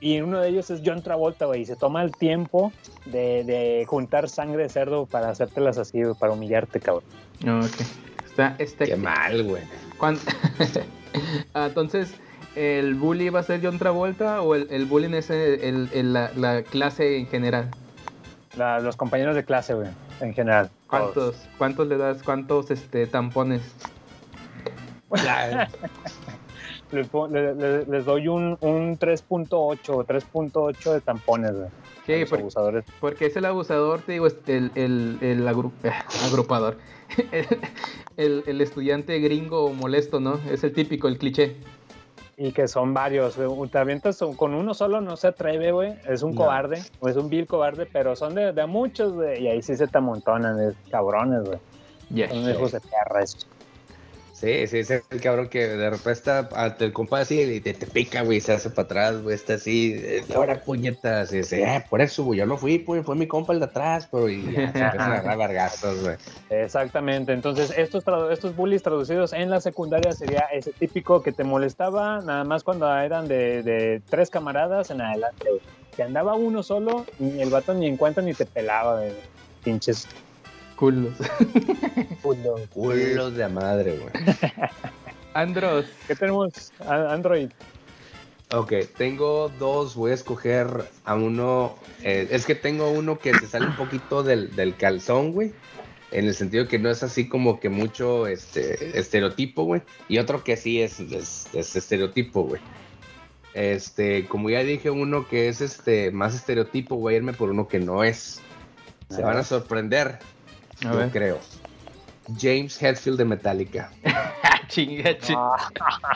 y 0.00 0.20
uno 0.20 0.40
de 0.40 0.48
ellos 0.48 0.70
es 0.70 0.80
John 0.84 1.02
Travolta, 1.02 1.46
güey, 1.46 1.62
y 1.62 1.66
se 1.66 1.76
toma 1.76 2.02
el 2.02 2.12
tiempo 2.12 2.72
de, 3.06 3.44
de 3.44 3.84
juntar 3.86 4.28
sangre 4.28 4.62
de 4.64 4.68
cerdo 4.68 5.06
para 5.06 5.28
hacértelas 5.30 5.78
así, 5.78 6.02
güey, 6.02 6.14
para 6.14 6.32
humillarte, 6.32 6.80
cabrón. 6.80 7.04
Ok. 7.42 7.80
Está, 8.26 8.54
está 8.58 8.84
Qué 8.86 8.96
mal, 8.96 9.42
güey. 9.44 9.62
Ah, 11.54 11.66
Entonces, 11.66 12.14
¿el 12.56 12.94
bully 12.94 13.28
va 13.28 13.40
a 13.40 13.42
ser 13.42 13.60
John 13.62 13.78
Travolta 13.78 14.42
o 14.42 14.54
el, 14.54 14.68
el 14.70 14.84
bullying 14.86 15.14
es 15.14 15.28
el- 15.30 15.60
el- 15.60 15.88
el- 15.92 16.12
la, 16.12 16.30
la 16.36 16.62
clase 16.62 17.18
en 17.18 17.26
general? 17.26 17.68
La- 18.56 18.78
los 18.80 18.96
compañeros 18.96 19.34
de 19.34 19.44
clase, 19.44 19.74
güey, 19.74 19.88
en 20.20 20.34
general. 20.34 20.68
todos. 20.68 21.12
¿Cuántos, 21.12 21.48
cuántos 21.58 21.86
le 21.88 21.96
das? 21.96 22.22
¿Cuántos 22.22 22.70
este, 22.70 23.06
tampones? 23.06 23.62
Les, 26.90 28.04
doy 28.04 28.28
un, 28.28 28.56
un 28.60 28.98
3.8, 28.98 30.06
3.8 30.06 30.92
de 30.92 31.00
tampones, 31.00 31.52
güey. 31.56 31.68
Sí, 32.06 32.12
a 32.14 32.18
los 32.20 32.30
por- 32.30 32.38
abusadores. 32.40 32.84
porque 33.00 33.26
es 33.26 33.36
el 33.36 33.44
abusador, 33.44 34.00
te 34.00 34.12
digo, 34.12 34.26
es 34.26 34.36
el, 34.46 34.72
el, 34.74 35.18
el 35.20 35.46
agru- 35.46 35.72
agrupador. 36.26 36.78
El, 37.32 37.46
el- 38.16 38.44
el 38.46 38.60
estudiante 38.60 39.18
gringo 39.20 39.72
molesto, 39.72 40.18
¿no? 40.20 40.40
Es 40.50 40.64
el 40.64 40.72
típico, 40.72 41.06
el 41.08 41.18
cliché. 41.18 41.56
Y 42.42 42.52
que 42.52 42.68
son 42.68 42.94
varios. 42.94 43.36
Te 43.70 43.78
avientas 43.78 44.16
son- 44.16 44.34
con 44.34 44.54
uno 44.54 44.72
solo, 44.72 45.02
no 45.02 45.14
se 45.18 45.26
atreve, 45.28 45.72
güey. 45.72 45.92
Es 46.08 46.22
un 46.22 46.30
No. 46.30 46.38
cobarde, 46.40 46.82
o 46.98 47.08
es 47.10 47.16
un 47.16 47.28
vil 47.28 47.46
cobarde, 47.46 47.84
pero 47.84 48.16
son 48.16 48.34
de, 48.34 48.52
de 48.54 48.64
muchos, 48.66 49.12
güey. 49.12 49.42
Y 49.42 49.48
ahí 49.48 49.60
sí 49.60 49.76
se 49.76 49.86
te 49.86 49.98
amontonan, 49.98 50.58
es 50.58 50.74
cabrones, 50.90 51.42
güey. 51.44 51.58
Son 52.30 52.50
hijos 52.50 52.72
de 52.72 52.80
perra 52.80 53.22
esos. 53.22 53.46
Sí, 54.40 54.66
sí, 54.68 54.78
es 54.78 54.90
el 54.90 55.20
cabrón 55.22 55.50
que 55.50 55.68
de 55.68 55.90
repente 55.90 56.12
está 56.12 56.48
ante 56.54 56.86
el 56.86 56.94
compa 56.94 57.20
así 57.20 57.42
y 57.42 57.60
te, 57.60 57.74
te 57.74 57.86
pica, 57.86 58.22
güey, 58.22 58.40
se 58.40 58.54
hace 58.54 58.70
para 58.70 58.86
atrás, 58.86 59.20
güey, 59.20 59.34
está 59.34 59.54
así, 59.54 59.92
eh, 59.94 60.24
ahora 60.34 60.64
puñetas, 60.64 61.30
y 61.34 61.38
dice, 61.38 61.62
eh, 61.62 61.84
por 61.90 62.00
eso, 62.00 62.24
güey, 62.24 62.38
yo 62.38 62.46
no 62.46 62.56
fui, 62.56 62.78
pues, 62.78 63.04
fue 63.04 63.16
mi 63.16 63.26
compa 63.26 63.52
el 63.52 63.58
de 63.58 63.66
atrás, 63.66 64.08
pero 64.10 64.30
y 64.30 64.42
ya, 64.44 64.72
se 64.72 64.78
empiezan 64.78 64.98
a 64.98 65.18
agarrar 65.18 65.36
vergazos, 65.36 66.02
güey. 66.02 66.16
Exactamente. 66.48 67.34
Entonces, 67.34 67.70
estos, 67.76 68.02
estos 68.30 68.56
bullies 68.56 68.82
traducidos 68.82 69.34
en 69.34 69.50
la 69.50 69.60
secundaria 69.60 70.12
sería 70.12 70.44
ese 70.44 70.72
típico 70.72 71.22
que 71.22 71.32
te 71.32 71.44
molestaba 71.44 72.22
nada 72.22 72.42
más 72.44 72.64
cuando 72.64 72.90
eran 72.96 73.28
de, 73.28 73.62
de 73.62 74.00
tres 74.08 74.30
camaradas 74.30 74.90
en 74.90 75.02
adelante, 75.02 75.50
güey. 75.50 75.60
Que 75.94 76.02
andaba 76.02 76.34
uno 76.34 76.62
solo, 76.62 77.04
ni 77.18 77.42
el 77.42 77.50
vato 77.50 77.74
ni 77.74 77.88
en 77.88 77.98
cuenta 77.98 78.22
ni 78.22 78.32
te 78.32 78.46
pelaba, 78.46 79.00
güey. 79.00 79.12
Pinches 79.62 80.08
Culos. 80.80 81.12
Culos. 82.22 82.60
Culos 82.72 83.34
de 83.34 83.48
madre, 83.50 83.98
güey. 83.98 84.12
Andros. 85.34 85.84
¿Qué 86.06 86.16
tenemos? 86.16 86.72
Android. 86.80 87.50
Ok, 88.54 88.72
tengo 88.96 89.52
dos, 89.58 89.94
voy 89.94 90.12
a 90.12 90.14
escoger 90.14 90.66
a 91.04 91.14
uno, 91.14 91.76
eh, 92.02 92.28
es 92.30 92.46
que 92.46 92.54
tengo 92.54 92.90
uno 92.90 93.18
que 93.18 93.32
se 93.34 93.46
sale 93.46 93.66
un 93.66 93.76
poquito 93.76 94.22
del, 94.22 94.56
del 94.56 94.74
calzón, 94.74 95.32
güey, 95.32 95.52
en 96.10 96.26
el 96.26 96.34
sentido 96.34 96.66
que 96.66 96.78
no 96.78 96.90
es 96.90 97.02
así 97.04 97.28
como 97.28 97.60
que 97.60 97.68
mucho 97.68 98.26
este, 98.26 98.98
estereotipo, 98.98 99.64
güey, 99.64 99.82
y 100.08 100.18
otro 100.18 100.42
que 100.42 100.56
sí 100.56 100.80
es, 100.80 100.98
es, 100.98 101.46
es 101.52 101.76
estereotipo, 101.76 102.42
güey. 102.42 102.60
Este, 103.52 104.26
como 104.26 104.48
ya 104.50 104.64
dije, 104.64 104.90
uno 104.90 105.28
que 105.28 105.48
es 105.48 105.60
este 105.60 106.10
más 106.10 106.34
estereotipo, 106.34 106.96
voy 106.96 107.14
a 107.14 107.16
irme 107.18 107.34
por 107.34 107.50
uno 107.50 107.68
que 107.68 107.78
no 107.78 108.02
es. 108.02 108.40
Se 109.10 109.22
van 109.22 109.36
a 109.36 109.44
sorprender, 109.44 110.18
A 110.84 110.92
yo 110.92 110.96
ver. 110.98 111.10
creo. 111.10 111.38
James 112.38 112.80
Hetfield 112.80 113.18
de 113.18 113.24
Metallica. 113.24 113.90
Chinga, 114.68 115.18
chinga. 115.18 115.56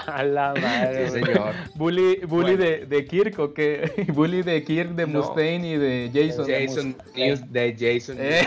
A 0.07 0.23
la 0.23 0.55
madre. 0.61 1.09
Sí, 1.11 1.15
señor. 1.15 1.53
Bully, 1.75 2.21
bully 2.25 2.55
Bueno. 2.55 2.63
de, 2.65 2.87
de 2.87 3.05
Kirk 3.07 3.37
o 3.41 3.53
qué? 3.53 4.07
Bully 4.15 4.43
de 4.43 4.63
Kirk, 4.63 4.91
de 4.91 5.09
No. 5.09 5.21
Mustaine 5.23 5.67
y 5.73 5.77
de 5.77 6.11
Jason. 6.15 6.47
Jason 6.47 6.97
News, 7.17 7.53
de 7.53 7.73
Jason 7.77 8.17
Eh. 8.21 8.45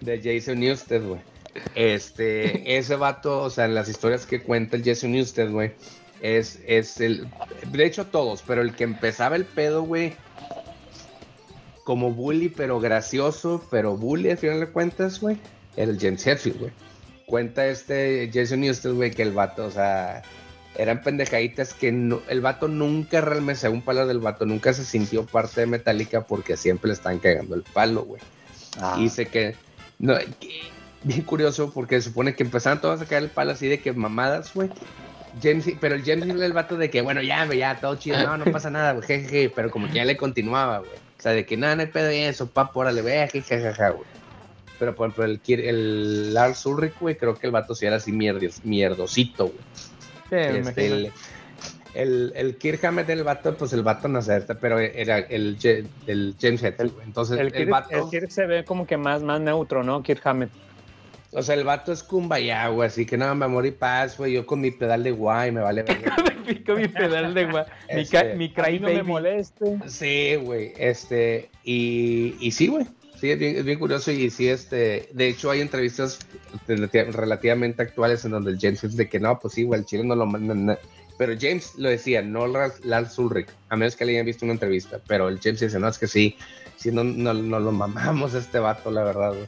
de 0.00 0.18
Jason 0.22 0.60
Newsted, 0.60 1.02
güey. 1.06 1.20
Este, 1.74 2.76
ese 2.78 2.96
vato, 2.96 3.42
o 3.42 3.50
sea, 3.50 3.66
en 3.66 3.74
las 3.74 3.88
historias 3.88 4.24
que 4.24 4.40
cuenta 4.42 4.76
el 4.76 4.84
Jason 4.84 5.12
Newsted, 5.12 5.50
güey, 5.50 5.72
es, 6.22 6.58
es 6.66 7.00
el, 7.02 7.28
de 7.70 7.84
hecho 7.84 8.06
todos, 8.06 8.42
pero 8.46 8.62
el 8.62 8.74
que 8.74 8.84
empezaba 8.84 9.36
el 9.36 9.44
pedo, 9.44 9.82
güey, 9.82 10.14
como 11.84 12.12
bully, 12.12 12.48
pero 12.48 12.80
gracioso, 12.80 13.64
pero 13.70 13.96
bully 13.96 14.30
al 14.30 14.38
final 14.38 14.60
de 14.60 14.68
cuentas, 14.68 15.20
güey, 15.20 15.36
era 15.76 15.90
el 15.90 15.98
James 15.98 16.26
Hetfield, 16.26 16.58
güey. 16.58 16.72
Cuenta 17.26 17.66
este 17.66 18.30
Jason 18.32 18.60
Newsted, 18.60 18.92
güey, 18.94 19.10
que 19.10 19.22
el 19.22 19.32
vato, 19.32 19.64
o 19.66 19.70
sea, 19.70 20.22
eran 20.76 21.02
pendejaditas 21.02 21.74
que 21.74 21.90
no- 21.92 22.20
el 22.28 22.40
vato 22.40 22.68
nunca 22.68 23.20
realmente, 23.20 23.60
según 23.62 23.82
palabras 23.82 24.08
del 24.08 24.20
vato, 24.20 24.46
nunca 24.46 24.72
se 24.72 24.84
sintió 24.84 25.24
parte 25.26 25.60
de 25.62 25.66
Metallica 25.66 26.22
porque 26.22 26.56
siempre 26.56 26.88
le 26.88 26.94
están 26.94 27.18
cagando 27.18 27.54
el 27.54 27.62
palo, 27.62 28.04
güey. 28.04 28.20
Ah. 28.80 28.96
Y 28.98 29.02
dice 29.04 29.26
que, 29.26 29.54
no, 29.98 30.14
que- 30.40 30.60
bien 31.04 31.22
curioso 31.22 31.72
porque 31.72 32.00
se 32.00 32.08
supone 32.10 32.34
que 32.34 32.42
empezaron 32.44 32.80
todos 32.80 33.00
a 33.00 33.06
caer 33.06 33.24
el 33.24 33.30
palo 33.30 33.52
así 33.52 33.66
de 33.66 33.80
que 33.80 33.92
mamadas, 33.92 34.52
güey. 34.54 34.70
James, 35.42 35.64
pero 35.80 35.94
el 35.94 36.04
James 36.04 36.28
era 36.28 36.44
el 36.44 36.52
vato 36.52 36.76
de 36.76 36.90
que, 36.90 37.00
bueno, 37.00 37.22
ya, 37.22 37.46
ya, 37.54 37.80
todo 37.80 37.96
chido, 37.96 38.22
no, 38.22 38.36
no 38.36 38.44
pasa 38.52 38.68
nada, 38.70 38.92
güey, 38.92 39.06
jejeje, 39.06 39.50
pero 39.54 39.70
como 39.70 39.86
que 39.88 39.94
ya 39.94 40.04
le 40.04 40.16
continuaba, 40.18 40.78
güey. 40.80 40.90
O 41.22 41.26
sea, 41.30 41.34
de 41.34 41.46
que 41.46 41.56
nada, 41.56 41.76
no 41.76 41.82
hay 41.82 41.86
pedo 41.86 42.06
de 42.06 42.26
eso, 42.26 42.48
papo, 42.48 42.80
órale, 42.80 43.00
ve, 43.00 43.28
jejejaja, 43.30 43.90
güey. 43.90 44.08
Pero, 44.80 44.96
por 44.96 45.08
ejemplo, 45.08 45.24
el, 45.24 45.40
el 45.46 46.34
Lars 46.34 46.66
Ulrich, 46.66 46.98
güey, 46.98 47.16
creo 47.16 47.36
que 47.36 47.46
el 47.46 47.52
vato 47.52 47.76
sí 47.76 47.86
era 47.86 47.94
así 47.94 48.10
mierdos, 48.10 48.64
mierdosito, 48.64 49.44
güey. 49.44 49.58
Sí, 50.28 50.58
Este, 50.58 50.86
el, 50.86 51.12
el, 51.94 52.32
el 52.34 52.56
Kirk 52.56 52.84
Hammett 52.84 53.06
del 53.06 53.22
vato, 53.22 53.56
pues 53.56 53.72
el 53.72 53.84
vato 53.84 54.08
no 54.08 54.20
sé, 54.20 54.40
pero 54.60 54.80
era 54.80 55.18
el, 55.18 55.58
el 56.08 56.34
James 56.40 56.60
Hetfield, 56.60 56.92
güey. 56.92 57.06
Entonces, 57.06 57.38
El 57.38 57.46
el, 57.46 57.52
Kirk, 57.52 57.70
vato, 57.70 57.90
el 57.90 58.10
Kirk 58.10 58.30
se 58.32 58.46
ve 58.46 58.64
como 58.64 58.84
que 58.84 58.96
más, 58.96 59.22
más 59.22 59.40
neutro, 59.40 59.84
¿no? 59.84 60.02
Kirk 60.02 60.26
Hammett. 60.26 60.50
O 61.32 61.42
sea, 61.42 61.54
el 61.54 61.64
vato 61.64 61.92
es 61.92 62.02
kumbaya, 62.02 62.68
güey, 62.68 62.86
así 62.88 63.06
que 63.06 63.16
nada, 63.16 63.34
me 63.34 63.44
amor 63.46 63.64
y 63.66 63.70
paz, 63.70 64.16
güey, 64.18 64.32
yo 64.34 64.46
con 64.46 64.60
mi 64.60 64.70
pedal 64.70 65.02
de 65.02 65.10
guay, 65.12 65.50
me 65.52 65.60
vale 65.60 65.82
verga. 65.82 66.14
Pico 66.46 66.74
mi 66.74 66.88
pedal 66.88 67.34
de 67.34 67.48
gua- 67.48 67.66
mi, 67.92 68.00
Este, 68.02 68.16
ca- 68.30 68.34
mi 68.36 68.46
A 68.46 68.62
cry 68.62 68.72
mí 68.74 68.78
no 68.80 68.88
me 68.88 69.02
moleste. 69.02 69.78
Sí, 69.86 70.34
güey, 70.36 70.72
este, 70.76 71.50
y, 71.64 72.34
y 72.40 72.50
sí, 72.50 72.66
güey, 72.66 72.84
sí, 73.20 73.30
es 73.30 73.38
bien, 73.38 73.56
es 73.56 73.64
bien 73.64 73.78
curioso 73.78 74.10
y 74.10 74.28
sí, 74.30 74.48
este, 74.48 75.08
de 75.12 75.28
hecho 75.28 75.50
hay 75.50 75.60
entrevistas 75.60 76.18
relati- 76.68 77.10
relativamente 77.12 77.82
actuales 77.82 78.24
en 78.24 78.32
donde 78.32 78.50
el 78.50 78.58
James 78.60 78.82
es 78.84 78.96
de 78.96 79.08
que 79.08 79.20
no, 79.20 79.38
pues 79.38 79.54
sí, 79.54 79.62
güey, 79.62 79.80
el 79.80 79.86
chile 79.86 80.04
no 80.04 80.16
lo 80.16 80.26
manda, 80.26 80.78
pero 81.16 81.34
James 81.40 81.74
lo 81.76 81.88
decía, 81.88 82.20
no 82.22 82.46
Lars, 82.48 82.84
Lars 82.84 83.16
Ulrich, 83.18 83.48
a 83.68 83.76
menos 83.76 83.94
que 83.96 84.04
le 84.04 84.12
hayan 84.12 84.26
visto 84.26 84.44
una 84.44 84.54
entrevista, 84.54 85.00
pero 85.06 85.28
el 85.28 85.38
James 85.40 85.60
dice, 85.60 85.78
no, 85.78 85.88
es 85.88 85.98
que 85.98 86.08
sí, 86.08 86.36
sí, 86.76 86.90
no, 86.90 87.04
no, 87.04 87.32
no 87.32 87.60
lo 87.60 87.70
mamamos 87.70 88.34
a 88.34 88.38
este 88.38 88.58
vato, 88.58 88.90
la 88.90 89.04
verdad, 89.04 89.30
güey. 89.34 89.46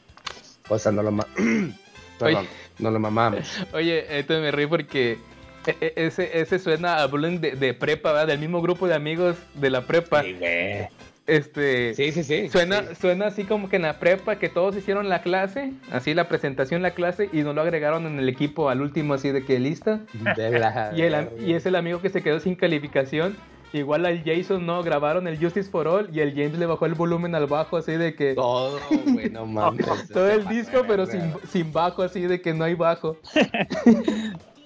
O 0.68 0.78
sea, 0.78 0.92
no 0.92 1.02
lo 1.02 1.10
ma- 1.12 1.26
Perdón, 2.18 2.40
Oye. 2.42 2.48
no 2.78 2.90
lo 2.90 2.98
mamamos. 3.00 3.66
Oye, 3.72 4.18
esto 4.18 4.34
me 4.40 4.50
reí 4.50 4.66
porque 4.66 5.18
e- 5.66 5.76
e- 5.80 5.92
ese, 5.96 6.38
ese 6.40 6.58
suena 6.58 7.02
a 7.02 7.06
bullying 7.06 7.38
de, 7.40 7.52
de 7.52 7.74
prepa, 7.74 8.12
¿verdad? 8.12 8.28
Del 8.28 8.38
mismo 8.38 8.62
grupo 8.62 8.86
de 8.86 8.94
amigos 8.94 9.36
de 9.54 9.70
la 9.70 9.82
prepa. 9.82 10.22
Sí, 10.22 10.34
güey. 10.38 10.86
Este. 11.26 11.94
Sí, 11.94 12.12
sí, 12.12 12.22
sí. 12.22 12.48
Suena, 12.50 12.82
sí. 12.82 12.94
suena 13.00 13.26
así 13.28 13.44
como 13.44 13.70
que 13.70 13.76
en 13.76 13.82
la 13.82 13.98
prepa 13.98 14.36
que 14.36 14.50
todos 14.50 14.76
hicieron 14.76 15.08
la 15.08 15.22
clase, 15.22 15.72
así 15.90 16.12
la 16.12 16.28
presentación 16.28 16.82
la 16.82 16.90
clase 16.90 17.30
y 17.32 17.38
no 17.38 17.54
lo 17.54 17.62
agregaron 17.62 18.06
en 18.06 18.18
el 18.18 18.28
equipo 18.28 18.68
al 18.68 18.82
último 18.82 19.14
así 19.14 19.30
de 19.30 19.42
que 19.42 19.58
lista. 19.58 20.00
De 20.36 20.58
la 20.58 20.92
Y, 20.96 21.00
el, 21.02 21.28
y 21.40 21.54
es 21.54 21.64
el 21.64 21.76
amigo 21.76 22.02
que 22.02 22.10
se 22.10 22.22
quedó 22.22 22.40
sin 22.40 22.54
calificación. 22.56 23.36
Igual 23.74 24.06
al 24.06 24.22
Jason 24.24 24.64
no 24.64 24.84
grabaron 24.84 25.26
el 25.26 25.36
Justice 25.36 25.68
for 25.68 25.88
All 25.88 26.08
y 26.12 26.20
el 26.20 26.30
James 26.32 26.56
le 26.56 26.64
bajó 26.66 26.86
el 26.86 26.94
volumen 26.94 27.34
al 27.34 27.48
bajo 27.48 27.76
así 27.76 27.90
de 27.92 28.14
que 28.14 28.34
Todo, 28.34 28.78
güey, 29.12 29.30
no 29.30 29.46
mames. 29.46 29.84
todo 30.12 30.30
el 30.30 30.46
disco 30.46 30.84
pero 30.86 31.06
sin, 31.06 31.32
sin 31.50 31.72
bajo 31.72 32.02
así 32.04 32.20
de 32.22 32.40
que 32.40 32.54
no 32.54 32.62
hay 32.64 32.74
bajo. 32.74 33.18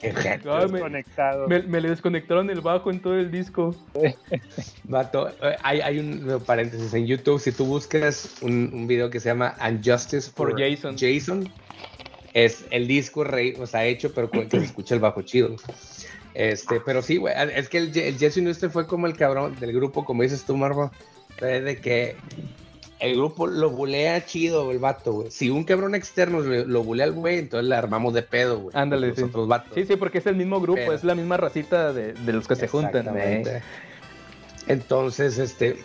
Ay, 0.01 0.13
me, 0.69 0.79
Desconectado. 0.79 1.49
me- 1.49 1.63
me 1.63 1.81
le 1.81 1.89
desconectaron 1.89 2.51
el 2.51 2.61
bajo 2.61 2.91
en 2.91 3.01
todo 3.01 3.15
el 3.15 3.31
disco. 3.31 3.75
Vato, 4.85 5.29
eh, 5.43 5.57
hay, 5.63 5.81
hay 5.81 5.99
un 5.99 6.43
paréntesis 6.47 6.93
en 6.95 7.07
YouTube. 7.07 7.41
Si 7.41 7.51
tú 7.53 7.65
buscas 7.65 8.37
un, 8.43 8.71
un 8.73 8.87
video 8.87 9.11
que 9.11 9.21
se 9.21 9.29
llama 9.31 9.57
Unjustice 9.67 10.31
for, 10.31 10.51
For 10.51 10.61
Jason. 10.61 10.97
Jason, 10.99 11.51
es 12.35 12.65
el 12.71 12.87
disco 12.87 13.25
rey, 13.25 13.55
o 13.59 13.67
sea, 13.67 13.87
hecho, 13.87 14.13
pero 14.15 14.31
con- 14.31 14.49
que 14.49 14.59
se 14.61 14.65
escucha 14.67 14.95
el 14.95 15.01
bajo 15.01 15.23
chido. 15.23 15.57
Este, 16.39 16.79
pero 16.79 17.03
sí, 17.03 17.17
güey, 17.17 17.35
es 17.57 17.69
que 17.69 17.79
el, 17.79 17.99
el 17.99 18.17
Jason 18.17 18.47
este 18.47 18.69
fue 18.69 18.87
como 18.87 19.09
el 19.09 19.17
cabrón 19.17 19.57
del 19.59 19.73
grupo, 19.73 20.05
como 20.05 20.23
dices 20.23 20.45
tú, 20.45 20.57
Marvo, 20.57 20.93
eh, 21.41 21.61
de 21.61 21.81
que 21.81 22.15
el 23.01 23.17
grupo 23.17 23.49
lo 23.49 23.71
bulea 23.71 24.25
chido, 24.25 24.71
el 24.71 24.79
vato, 24.79 25.13
güey. 25.15 25.31
Si 25.33 25.51
un 25.51 25.65
cabrón 25.65 25.97
externo 25.97 26.39
lo, 26.39 26.65
lo 26.65 26.85
bulea 26.85 27.07
al 27.07 27.13
güey, 27.13 27.39
entonces 27.41 27.69
le 27.69 27.75
armamos 27.75 28.15
de 28.15 28.23
pedo, 28.23 28.61
güey. 28.61 28.77
Ándale, 28.77 29.13
sí. 29.17 29.23
otros 29.23 29.49
vatos. 29.49 29.73
Sí, 29.75 29.85
sí, 29.85 29.97
porque 29.97 30.19
es 30.19 30.27
el 30.27 30.37
mismo 30.37 30.61
grupo, 30.61 30.77
Pero- 30.79 30.93
es 30.93 31.03
la 31.03 31.17
misma 31.17 31.39
racita 31.39 31.93
de, 31.93 32.13
de 32.13 32.33
los 32.33 32.47
que 32.47 32.55
se 32.55 32.69
juntan. 32.69 33.09
¿eh? 33.17 33.61
Entonces, 34.69 35.39
este. 35.39 35.79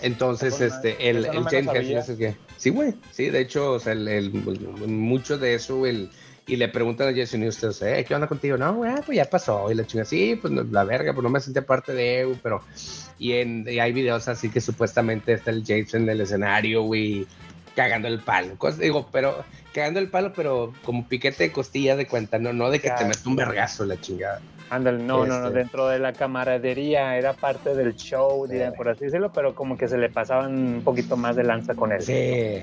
Entonces, 0.00 0.60
este, 0.60 1.10
el, 1.10 1.22
no 1.22 1.48
el 1.48 1.64
me 1.64 1.72
James. 1.72 2.12
Sí, 2.56 2.70
güey. 2.70 2.94
Sí, 3.10 3.30
de 3.30 3.40
hecho, 3.40 3.72
o 3.72 3.80
sea, 3.80 3.94
el, 3.94 4.06
el- 4.06 4.32
mucho 4.32 5.38
de 5.38 5.54
eso, 5.54 5.86
el. 5.86 6.08
Y 6.46 6.56
le 6.56 6.68
preguntan 6.68 7.08
a 7.08 7.16
Jason 7.16 7.40
Newsted, 7.40 7.70
eh, 7.86 8.04
¿qué 8.04 8.14
onda 8.14 8.26
contigo? 8.26 8.56
No, 8.56 8.74
güey, 8.74 8.92
pues 9.06 9.16
ya 9.16 9.24
pasó. 9.26 9.70
Y 9.70 9.74
la 9.74 9.86
chinga, 9.86 10.04
sí, 10.04 10.36
pues 10.40 10.52
la 10.52 10.82
verga, 10.84 11.12
pues 11.12 11.22
no 11.22 11.30
me 11.30 11.38
sentía 11.40 11.62
parte 11.64 11.92
de 11.92 12.20
EU, 12.20 12.36
pero. 12.42 12.62
Y, 13.18 13.34
en, 13.34 13.64
y 13.68 13.78
hay 13.78 13.92
videos 13.92 14.26
así 14.26 14.50
que 14.50 14.60
supuestamente 14.60 15.32
está 15.32 15.52
el 15.52 15.62
Jason 15.64 16.02
en 16.02 16.10
el 16.10 16.20
escenario, 16.22 16.82
güey, 16.82 17.26
cagando 17.76 18.08
el 18.08 18.18
palo. 18.20 18.56
Digo, 18.78 19.08
pero. 19.12 19.44
Cagando 19.72 20.00
el 20.00 20.08
palo, 20.08 20.34
pero 20.34 20.74
como 20.84 21.08
piquete 21.08 21.44
de 21.44 21.52
costilla 21.52 21.96
de 21.96 22.06
cuenta, 22.06 22.38
no, 22.38 22.52
no 22.52 22.68
de 22.70 22.78
que 22.80 22.90
te 22.90 23.04
mete 23.06 23.26
un 23.26 23.36
vergazo 23.36 23.86
la 23.86 23.98
chingada. 23.98 24.42
Ándale, 24.68 25.02
no, 25.02 25.24
no, 25.24 25.38
no, 25.40 25.46
Este. 25.46 25.60
dentro 25.60 25.88
de 25.88 25.98
la 25.98 26.12
camaradería 26.12 27.16
era 27.16 27.32
parte 27.32 27.74
del 27.74 27.94
show, 27.94 28.46
Sí. 28.50 28.58
por 28.76 28.88
así 28.90 29.06
decirlo, 29.06 29.32
pero 29.32 29.54
como 29.54 29.78
que 29.78 29.88
se 29.88 29.96
le 29.96 30.10
pasaban 30.10 30.52
un 30.74 30.82
poquito 30.82 31.16
más 31.16 31.36
de 31.36 31.44
lanza 31.44 31.74
con 31.74 31.90
él. 31.92 32.02
Sí. 32.02 32.62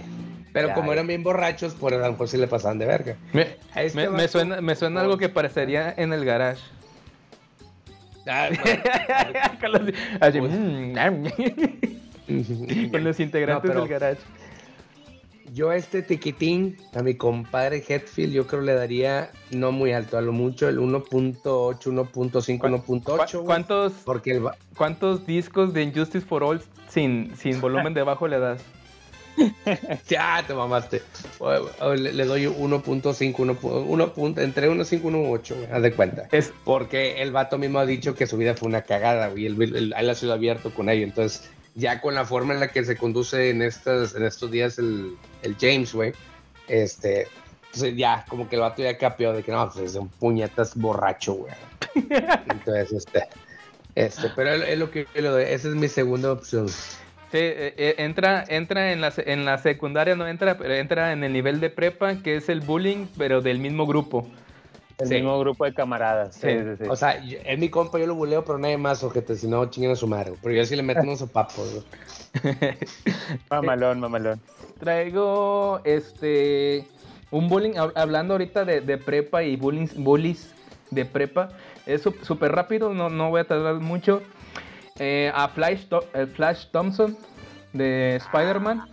Pero 0.54 0.70
Ya, 0.70 0.74
como 0.74 0.92
eran 0.94 1.08
bien 1.08 1.24
borrachos, 1.24 1.74
por 1.76 1.94
a 1.94 1.98
lo 1.98 2.12
mejor 2.12 2.28
sí 2.28 2.38
le 2.38 2.48
pasaban 2.48 2.80
de 2.80 2.86
verga. 2.86 3.16
Me, 3.34 3.56
este 3.76 4.28
suena, 4.28 4.62
me 4.62 4.76
suena 4.76 5.02
algo 5.02 5.18
que 5.18 5.30
parecería 5.30 5.94
en 5.96 6.12
el 6.14 6.26
garage. 6.26 6.62
Ah, 8.28 8.50
bueno. 8.50 8.82
con 9.62 9.72
los, 9.72 9.82
así, 10.20 10.40
Pues- 10.40 10.52
con 12.92 13.04
los 13.04 13.20
integrantes 13.20 13.68
No, 13.70 13.74
pero- 13.74 13.82
del 13.82 13.90
garage. 13.90 14.22
Yo 15.52 15.72
a 15.72 15.78
este 15.78 16.04
tiquitín, 16.04 16.78
a 16.94 17.02
mi 17.02 17.16
compadre 17.16 17.84
Hetfield, 17.88 18.34
yo 18.34 18.46
creo 18.46 18.62
le 18.62 18.76
daría 18.76 19.32
no 19.50 19.72
muy 19.72 19.94
alto, 19.94 20.20
a 20.20 20.22
lo 20.22 20.32
mucho 20.32 20.70
el 20.70 20.78
1.8, 20.78 21.88
1.5, 21.88 22.60
¿Cuán- 22.60 22.74
1.8. 22.74 23.04
¿Cu- 23.04 23.38
güey, 23.38 23.46
¿Cuántos, 23.46 23.94
Porque 24.06 24.32
el, 24.34 24.44
¿Cuántos 24.78 25.26
discos 25.26 25.74
de 25.74 25.82
Injustice 25.82 26.24
for 26.24 26.44
All 26.44 26.62
sin, 26.88 27.36
sin 27.36 27.60
volumen 27.62 27.94
de 27.96 28.04
bajo 28.04 28.28
le 28.28 28.38
das? 28.38 28.62
Ya, 30.10 30.44
te 30.46 30.54
mamaste. 30.54 31.02
Le, 31.96 32.14
le 32.14 32.26
doy 32.26 32.46
1.5, 32.46 33.36
1, 33.38 33.58
uno 33.88 34.14
punto- 34.14 34.42
entre 34.42 34.70
1.5 34.70 34.94
y 34.94 35.00
1.8, 35.04 35.56
güey, 35.56 35.68
haz 35.72 35.82
de 35.82 35.94
cuenta. 35.94 36.28
Es, 36.32 36.52
Porque 36.66 37.22
el 37.22 37.32
vato 37.32 37.58
mismo 37.58 37.80
ha 37.80 37.86
dicho 37.86 38.16
que 38.16 38.28
su 38.28 38.38
vida 38.38 38.56
fue 38.56 38.68
una 38.68 38.82
cagada, 38.82 39.28
güey. 39.30 39.46
Él, 39.46 39.62
él- 39.62 39.94
él 39.98 40.10
ha 40.10 40.16
sido 40.16 40.34
abierto 40.34 40.74
con 40.74 40.90
ello. 40.90 41.04
Entonces, 41.06 41.50
ya 41.76 42.02
con 42.02 42.16
la 42.16 42.26
forma 42.26 42.54
en 42.54 42.60
la 42.60 42.70
que 42.70 42.84
se 42.84 42.98
conduce 42.98 43.50
en, 43.50 43.62
estas, 43.62 44.16
en 44.16 44.24
estos 44.24 44.52
días 44.52 44.78
el, 44.80 45.16
el 45.44 45.56
James, 45.60 45.94
güey, 45.94 46.14
este, 46.68 47.28
entonces 47.68 47.96
ya, 47.96 48.26
como 48.28 48.50
que 48.50 48.56
el 48.56 48.62
vato 48.62 48.82
ya 48.82 48.98
capeó 48.98 49.32
de 49.34 49.44
que 49.44 49.52
no, 49.52 49.70
pues 49.72 49.92
es 49.92 49.96
un 49.96 50.10
puñetas 50.10 50.76
borracho, 50.76 51.34
güey. 51.34 51.54
Entonces, 52.50 52.92
este, 52.92 53.28
este, 53.96 54.30
pero 54.36 54.54
es, 54.54 54.68
es 54.70 54.80
lo 54.80 54.92
que 54.92 55.06
yo 55.16 55.22
le 55.22 55.28
doy. 55.30 55.44
Esa 55.44 55.70
es 55.70 55.76
mi 55.76 55.88
segunda 55.88 56.32
opción. 56.32 56.68
Sí, 57.32 57.38
eh, 57.38 57.76
eh, 57.78 57.96
entra, 58.00 58.44
entra 58.48 58.92
en 58.92 59.02
la, 59.02 59.12
se- 59.12 59.32
en 59.32 59.46
la 59.46 59.60
secundaria, 59.60 60.16
no 60.16 60.28
entra, 60.28 60.58
pero 60.58 60.74
entra 60.74 61.12
en 61.12 61.24
el 61.24 61.32
nivel 61.32 61.60
de 61.60 61.70
prepa, 61.70 62.24
que 62.24 62.38
es 62.38 62.50
el 62.50 62.62
bullying, 62.62 63.06
pero 63.18 63.42
del 63.42 63.60
mismo 63.60 63.86
grupo. 63.86 64.28
El 64.98 65.08
Sí. 65.08 65.14
mismo 65.16 65.40
grupo 65.40 65.64
de 65.66 65.74
camaradas. 65.74 66.36
Sí, 66.36 66.50
sí, 66.50 66.76
sí. 66.80 66.86
O 66.90 66.96
sea, 66.96 67.24
yo- 67.24 67.38
es 67.46 67.60
mi 67.60 67.70
compa, 67.70 68.00
yo 68.00 68.08
lo 68.08 68.16
buleo, 68.16 68.44
pero 68.44 68.58
nadie 68.58 68.78
más, 68.78 69.04
ojete, 69.04 69.36
si 69.36 69.48
no, 69.48 69.64
chinguen 69.70 69.92
a 69.92 69.96
su 69.96 70.08
madre. 70.08 70.34
Pero 70.42 70.56
yo 70.56 70.66
sí 70.66 70.76
le 70.76 70.82
meto 70.84 71.02
unos 71.02 71.24
güey. 71.24 71.84
mamalón, 73.52 74.00
mamalón. 74.00 74.42
Traigo 74.80 75.82
este 75.84 76.88
un 77.32 77.48
bullying, 77.48 77.74
hab- 77.74 77.94
hablando 77.96 78.34
ahorita 78.34 78.66
de, 78.66 78.82
de 78.82 78.98
prepa 78.98 79.44
y 79.44 79.56
bullying, 79.56 79.88
bullies 79.98 80.56
de 80.90 81.06
prepa. 81.06 81.54
Es 81.86 82.02
súper 82.02 82.52
rápido, 82.52 82.94
no, 82.94 83.10
no 83.10 83.30
voy 83.30 83.42
a 83.42 83.44
tardar 83.48 83.76
mucho. 83.76 84.24
Eh, 85.00 85.32
a 85.34 85.48
Flash, 85.48 85.86
eh, 86.14 86.26
Flash 86.36 86.66
Thompson 86.72 87.18
de 87.74 88.18
Spider-Man. 88.18 88.86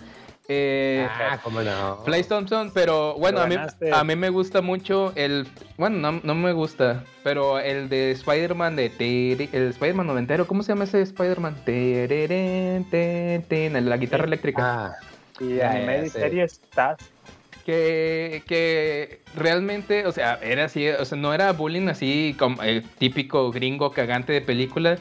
Eh, 0.48 1.04
Ah, 1.10 1.40
cómo 1.42 1.60
no. 1.60 1.96
Flash 2.04 2.26
Thompson, 2.28 2.70
pero 2.72 3.14
bueno, 3.14 3.40
a 3.40 3.46
mí, 3.48 3.56
a 3.92 4.04
mí 4.04 4.14
me 4.14 4.28
gusta 4.30 4.60
mucho 4.62 5.12
el. 5.16 5.48
Bueno, 5.76 5.98
no, 6.12 6.20
no 6.22 6.34
me 6.36 6.52
gusta, 6.52 7.02
pero 7.24 7.58
el 7.58 7.88
de 7.88 8.12
Spider-Man 8.12 8.76
de. 8.76 8.90
tere- 8.90 9.48
El 9.52 9.70
Spider-Man 9.70 10.06
noventero, 10.06 10.46
¿cómo 10.46 10.62
se 10.62 10.68
llama 10.72 10.84
ese 10.84 11.02
Spider-Man? 11.02 11.56
La 13.90 13.96
guitarra 13.96 14.24
eléctrica. 14.24 14.62
Ah, 14.86 14.96
Y 15.40 15.58
series 16.10 16.52
estás. 16.62 16.96
Que, 17.66 18.44
que 18.46 19.22
realmente, 19.34 20.06
o 20.06 20.12
sea, 20.12 20.38
era 20.40 20.66
así, 20.66 20.86
o 20.88 21.04
sea, 21.04 21.18
no 21.18 21.34
era 21.34 21.50
bullying 21.52 21.88
así 21.88 22.36
como 22.38 22.62
el 22.62 22.84
típico 22.84 23.50
gringo 23.50 23.90
cagante 23.90 24.32
de 24.32 24.40
película. 24.40 24.98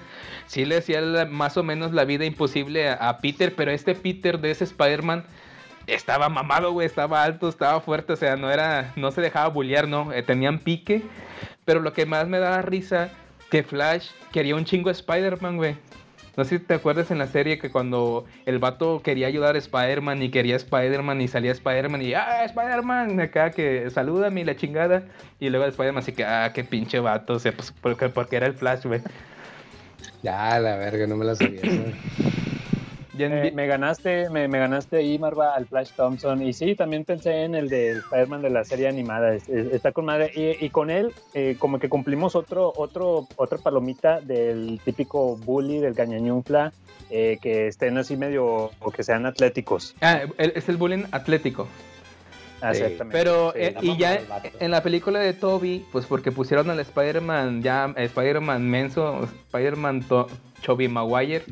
Sí 0.47 0.65
le 0.65 0.77
hacía 0.77 0.99
la- 0.99 1.25
más 1.25 1.57
o 1.57 1.63
menos 1.63 1.91
la 1.93 2.05
vida 2.05 2.25
imposible 2.25 2.89
a, 2.89 2.95
a 2.95 3.19
Peter, 3.19 3.53
pero 3.55 3.69
este 3.69 3.93
Peter 3.93 4.39
de 4.39 4.49
ese 4.49 4.63
Spider-Man 4.63 5.25
estaba 5.85 6.27
mamado, 6.27 6.71
güey, 6.71 6.87
estaba 6.87 7.23
alto, 7.23 7.49
estaba 7.49 7.79
fuerte, 7.81 8.13
o 8.13 8.15
sea, 8.15 8.35
no 8.35 8.49
era, 8.49 8.91
no 8.95 9.11
se 9.11 9.21
dejaba 9.21 9.47
bullear, 9.49 9.87
¿no? 9.87 10.11
Eh, 10.11 10.23
tenían 10.23 10.57
pique. 10.57 11.03
Pero 11.65 11.81
lo 11.81 11.93
que 11.93 12.07
más 12.07 12.27
me 12.27 12.39
daba 12.39 12.63
risa, 12.63 13.11
que 13.51 13.61
Flash 13.61 14.07
quería 14.31 14.55
un 14.55 14.65
chingo 14.65 14.89
Spider-Man, 14.89 15.57
güey. 15.57 15.75
No 16.37 16.43
sé 16.43 16.59
si 16.59 16.65
te 16.65 16.73
acuerdas 16.73 17.11
en 17.11 17.17
la 17.17 17.27
serie 17.27 17.59
que 17.59 17.69
cuando 17.69 18.25
el 18.45 18.59
vato 18.59 19.01
quería 19.01 19.27
ayudar 19.27 19.55
a 19.55 19.59
Spider-Man 19.59 20.21
y 20.21 20.29
quería 20.29 20.55
Spider-Man 20.57 21.21
y 21.21 21.27
salía 21.27 21.51
Spider-Man 21.51 22.01
y 22.01 22.13
¡ah, 22.13 22.43
Spider-Man! 22.45 23.19
Acá 23.21 23.51
que 23.51 23.89
salúdame 23.89 24.41
y 24.41 24.43
la 24.43 24.55
chingada. 24.55 25.03
Y 25.39 25.49
luego 25.49 25.65
Spider-Man 25.65 26.03
así 26.03 26.11
que 26.11 26.25
¡ah, 26.25 26.51
qué 26.53 26.63
pinche 26.63 26.99
vato! 26.99 27.33
O 27.33 27.39
sea, 27.39 27.53
pues 27.53 27.71
porque, 27.81 28.09
porque 28.09 28.35
era 28.35 28.47
el 28.47 28.53
Flash, 28.53 28.85
güey. 28.85 29.01
ya, 30.23 30.59
la 30.59 30.75
verga, 30.77 31.07
no 31.07 31.15
me 31.15 31.25
la 31.25 31.35
sabía. 31.35 31.61
en 33.23 33.55
Me, 33.55 33.67
ganaste, 33.67 34.29
me, 34.29 34.47
me 34.47 34.59
ganaste 34.59 34.97
ahí, 34.97 35.17
Marva, 35.17 35.55
al 35.55 35.65
Flash 35.67 35.91
Thompson. 35.95 36.41
Y 36.41 36.53
sí, 36.53 36.75
también 36.75 37.05
pensé 37.05 37.43
en 37.43 37.55
el 37.55 37.69
de 37.69 37.91
Spider-Man 37.91 38.41
de 38.41 38.49
la 38.49 38.63
serie 38.63 38.87
animada. 38.87 39.33
Es- 39.33 39.47
es- 39.49 39.71
está 39.73 39.91
con 39.91 40.05
madre. 40.05 40.31
Y, 40.35 40.65
y 40.65 40.69
con 40.69 40.89
él, 40.89 41.13
eh, 41.33 41.55
como 41.59 41.79
que 41.79 41.89
cumplimos 41.89 42.35
otro, 42.35 42.73
otro, 42.75 43.27
otra 43.37 43.57
palomita 43.57 44.21
del 44.21 44.79
típico 44.83 45.37
bully, 45.37 45.79
del 45.79 45.93
gañañunfla, 45.93 46.73
eh, 47.09 47.37
que 47.41 47.67
estén 47.67 47.97
así 47.97 48.17
medio, 48.17 48.71
o 48.79 48.91
que 48.91 49.03
sean 49.03 49.25
atléticos. 49.25 49.95
Ah, 50.01 50.21
es 50.37 50.67
el 50.69 50.77
bullying 50.77 51.05
atlético. 51.11 51.67
Sí, 52.73 52.81
Exactamente. 52.83 53.17
Pero, 53.17 53.51
Sí, 53.53 53.59
eh, 53.61 53.75
y 53.81 53.97
ya 53.97 54.19
en 54.59 54.71
la 54.71 54.81
película 54.83 55.19
de 55.19 55.33
Toby, 55.33 55.85
pues 55.91 56.05
porque 56.05 56.31
pusieron 56.31 56.69
al 56.69 56.79
Spider-Man, 56.79 57.61
ya 57.61 57.93
Spider-Man 57.95 58.69
menso, 58.69 59.23
Spider-Man 59.47 60.03
to- 60.07 60.27
Tobey 60.65 60.87
Maguire, 60.87 61.43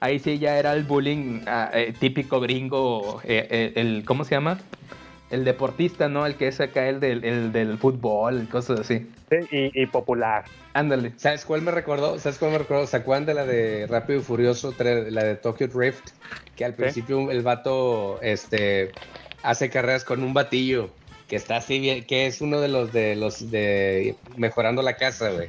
ahí 0.00 0.18
sí 0.18 0.38
ya 0.38 0.58
era 0.58 0.72
el 0.74 0.84
bullying 0.84 1.42
ah, 1.46 1.70
eh, 1.72 1.94
típico 1.98 2.40
gringo, 2.40 3.20
eh, 3.24 3.46
eh, 3.50 3.72
el, 3.76 4.04
¿cómo 4.04 4.24
se 4.24 4.34
llama? 4.34 4.58
El 5.30 5.44
deportista, 5.44 6.08
¿no? 6.08 6.26
El 6.26 6.34
que 6.34 6.48
es 6.48 6.60
acá 6.60 6.88
el 6.88 6.98
del, 7.00 7.24
el 7.24 7.52
del 7.52 7.78
fútbol, 7.78 8.48
cosas 8.50 8.80
así. 8.80 9.06
Sí, 9.30 9.36
y, 9.52 9.82
y 9.82 9.86
popular. 9.86 10.44
Ándale. 10.74 11.12
¿Sabes 11.16 11.44
cuál 11.44 11.62
me 11.62 11.70
recordó? 11.70 12.18
¿Sabes 12.18 12.38
cuál 12.38 12.50
me 12.52 12.58
recordó? 12.58 12.86
¿Se 12.86 12.96
acuerdan 12.96 13.26
de 13.26 13.34
la 13.34 13.46
de 13.46 13.86
Rápido 13.88 14.18
y 14.18 14.22
Furioso, 14.22 14.74
la 14.78 15.24
de 15.24 15.36
Tokyo 15.36 15.68
Drift? 15.68 16.10
Que 16.56 16.64
al 16.64 16.74
principio 16.74 17.30
el 17.30 17.42
vato 17.42 18.20
este, 18.22 18.92
hace 19.42 19.70
carreras 19.70 20.04
con 20.04 20.22
un 20.22 20.34
batillo 20.34 20.90
que 21.28 21.36
está 21.36 21.56
así 21.56 21.78
bien, 21.78 22.04
que 22.04 22.26
es 22.26 22.40
uno 22.40 22.60
de 22.60 22.68
los 22.68 22.92
de 22.92 23.14
los 23.16 23.50
de 23.50 24.16
mejorando 24.36 24.82
la 24.82 24.96
casa, 24.96 25.30
güey. 25.30 25.48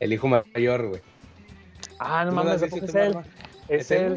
El 0.00 0.12
hijo 0.12 0.28
mayor, 0.28 0.88
güey. 0.88 1.00
Ah, 1.98 2.24
no 2.24 2.30
¿Tú 2.30 2.36
no 2.36 2.44
mames, 2.44 2.60
la 2.60 2.66
¿a 2.66 2.66
has 2.66 2.70
poco 2.72 2.84
visto 2.84 2.98
es 2.98 3.06
él. 3.06 3.14
Marva? 3.14 3.28
Es 3.68 3.80
Ese, 3.90 4.06
él. 4.06 4.12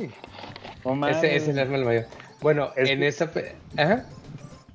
Ese 1.10 1.27
ese 1.27 1.35
es 1.35 1.47
el 1.47 1.60
hermano 1.60 1.85
mayor. 1.85 2.06
Bueno, 2.41 2.72
Es 2.76 2.89
en 2.89 2.99
que- 2.99 3.07
esa... 3.07 3.31
Ajá. 3.77 4.06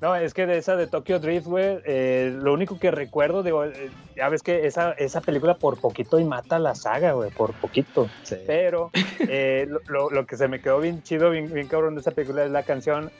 No, 0.01 0.15
es 0.15 0.33
que 0.33 0.47
de 0.47 0.57
esa 0.57 0.75
de 0.75 0.87
Tokyo 0.87 1.19
Drift, 1.19 1.45
güey, 1.45 1.77
eh, 1.85 2.35
lo 2.41 2.53
único 2.53 2.79
que 2.79 2.89
recuerdo, 2.89 3.43
digo, 3.43 3.65
eh, 3.65 3.91
ya 4.15 4.29
ves 4.29 4.41
que 4.41 4.65
esa, 4.65 4.93
esa 4.93 5.21
película 5.21 5.53
por 5.53 5.79
poquito 5.79 6.19
y 6.19 6.23
mata 6.25 6.57
la 6.57 6.73
saga, 6.73 7.11
güey, 7.11 7.29
por 7.29 7.53
poquito. 7.53 8.09
Sí. 8.23 8.37
Pero 8.47 8.89
eh, 9.29 9.67
lo, 9.87 10.09
lo- 10.09 10.25
que 10.25 10.37
se 10.37 10.47
me 10.47 10.59
quedó 10.59 10.79
bien 10.79 11.03
chido, 11.03 11.29
bien, 11.29 11.53
bien 11.53 11.67
cabrón 11.67 11.93
de 11.93 12.01
esa 12.01 12.09
película 12.11 12.43
es 12.43 12.49
la 12.49 12.63
canción. 12.63 13.11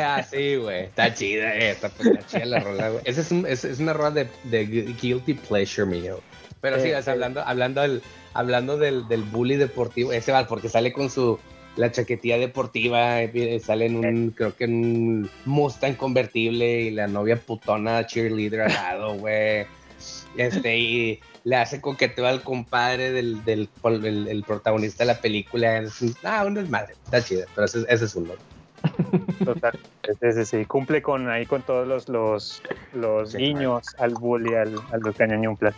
Ah, 0.00 0.22
sí, 0.24 0.56
güey. 0.56 0.84
Está 0.86 1.14
chida, 1.14 1.54
eh. 1.54 1.70
Está, 1.70 1.86
está 1.86 2.26
chida 2.26 2.44
la 2.46 2.58
rola, 2.60 2.88
güey. 2.90 3.02
Esa 3.04 3.20
es, 3.20 3.30
un- 3.30 3.46
es, 3.46 3.64
es 3.64 3.78
una 3.78 3.92
rola 3.92 4.10
de, 4.10 4.28
de 4.44 4.64
guilty 4.66 5.34
pleasure 5.34 5.86
mío. 5.86 6.18
Pero 6.60 6.80
sí. 6.80 6.90
hablando, 6.92 7.40
hablando, 7.42 7.82
del, 7.82 8.02
hablando 8.38 8.76
del, 8.78 9.08
del 9.08 9.22
bully 9.22 9.56
deportivo, 9.56 10.12
ese 10.12 10.32
va, 10.32 10.46
porque 10.46 10.68
sale 10.68 10.92
con 10.92 11.10
su 11.10 11.38
la 11.76 11.92
chaquetilla 11.92 12.38
deportiva, 12.38 13.20
eh, 13.22 13.60
sale 13.60 13.84
en 13.86 13.96
un, 13.96 14.30
creo 14.30 14.56
que 14.56 14.64
en 14.64 14.74
un 14.74 15.30
Mustang 15.44 15.94
convertible 15.96 16.80
y 16.82 16.90
la 16.90 17.06
novia 17.06 17.36
putona 17.36 18.06
cheerleader 18.06 18.62
al 18.62 18.72
lado, 18.72 19.14
güey. 19.16 19.66
Este, 20.38 20.78
y 20.78 21.20
le 21.44 21.56
hace 21.56 21.80
coqueteo 21.82 22.26
al 22.26 22.42
compadre 22.42 23.12
del, 23.12 23.44
del, 23.44 23.68
el, 23.84 24.28
el 24.28 24.42
protagonista 24.44 25.04
de 25.04 25.12
la 25.12 25.20
película. 25.20 25.78
Es 25.78 26.00
un- 26.00 26.14
ah, 26.24 26.44
un 26.46 26.54
desmadre. 26.54 26.94
Está 27.04 27.22
chida, 27.22 27.44
pero 27.54 27.66
ese, 27.66 27.84
ese 27.88 28.04
es 28.06 28.14
uno. 28.14 28.32
Total. 29.44 29.72
Sí, 30.04 30.32
sí, 30.32 30.44
sí. 30.44 30.64
Cumple 30.64 31.02
con 31.02 31.28
ahí 31.28 31.44
con 31.46 31.60
todos 31.62 31.86
los, 31.86 32.08
los, 32.08 32.62
los 32.94 33.32
Sí, 33.32 33.38
guiños 33.38 33.94
al 33.98 34.14
bully, 34.14 34.54
al, 34.54 34.74
a 34.92 34.96
los 34.98 35.14
cañañumplas. 35.14 35.74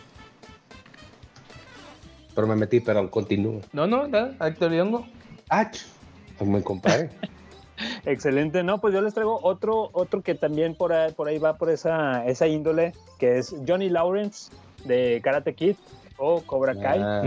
Pero 2.39 2.47
me 2.47 2.55
metí, 2.55 2.79
pero 2.79 3.11
continúo. 3.11 3.63
No, 3.73 3.89
no, 3.89 4.07
nada, 4.07 4.33
actualizando. 4.39 5.05
Ah, 5.51 5.73
pues 6.39 6.49
me 6.49 6.63
compadre. 6.63 7.11
Excelente, 8.07 8.63
no, 8.63 8.81
pues 8.81 8.95
yo 8.95 9.01
les 9.01 9.13
traigo 9.13 9.41
otro, 9.43 9.91
otro 9.93 10.23
que 10.23 10.37
también 10.37 10.77
por 10.77 10.93
ahí, 10.93 11.13
por 11.13 11.27
ahí 11.27 11.39
va 11.39 11.59
por 11.59 11.69
esa, 11.69 12.25
esa 12.27 12.47
índole, 12.47 12.93
que 13.19 13.39
es 13.39 13.57
Johnny 13.67 13.91
Lawrence 13.91 14.53
de 14.85 15.21
Karate 15.21 15.53
Kid 15.53 15.75
o 16.17 16.41
Cobra 16.43 16.77
Kai. 16.79 17.01
Ah. 17.03 17.25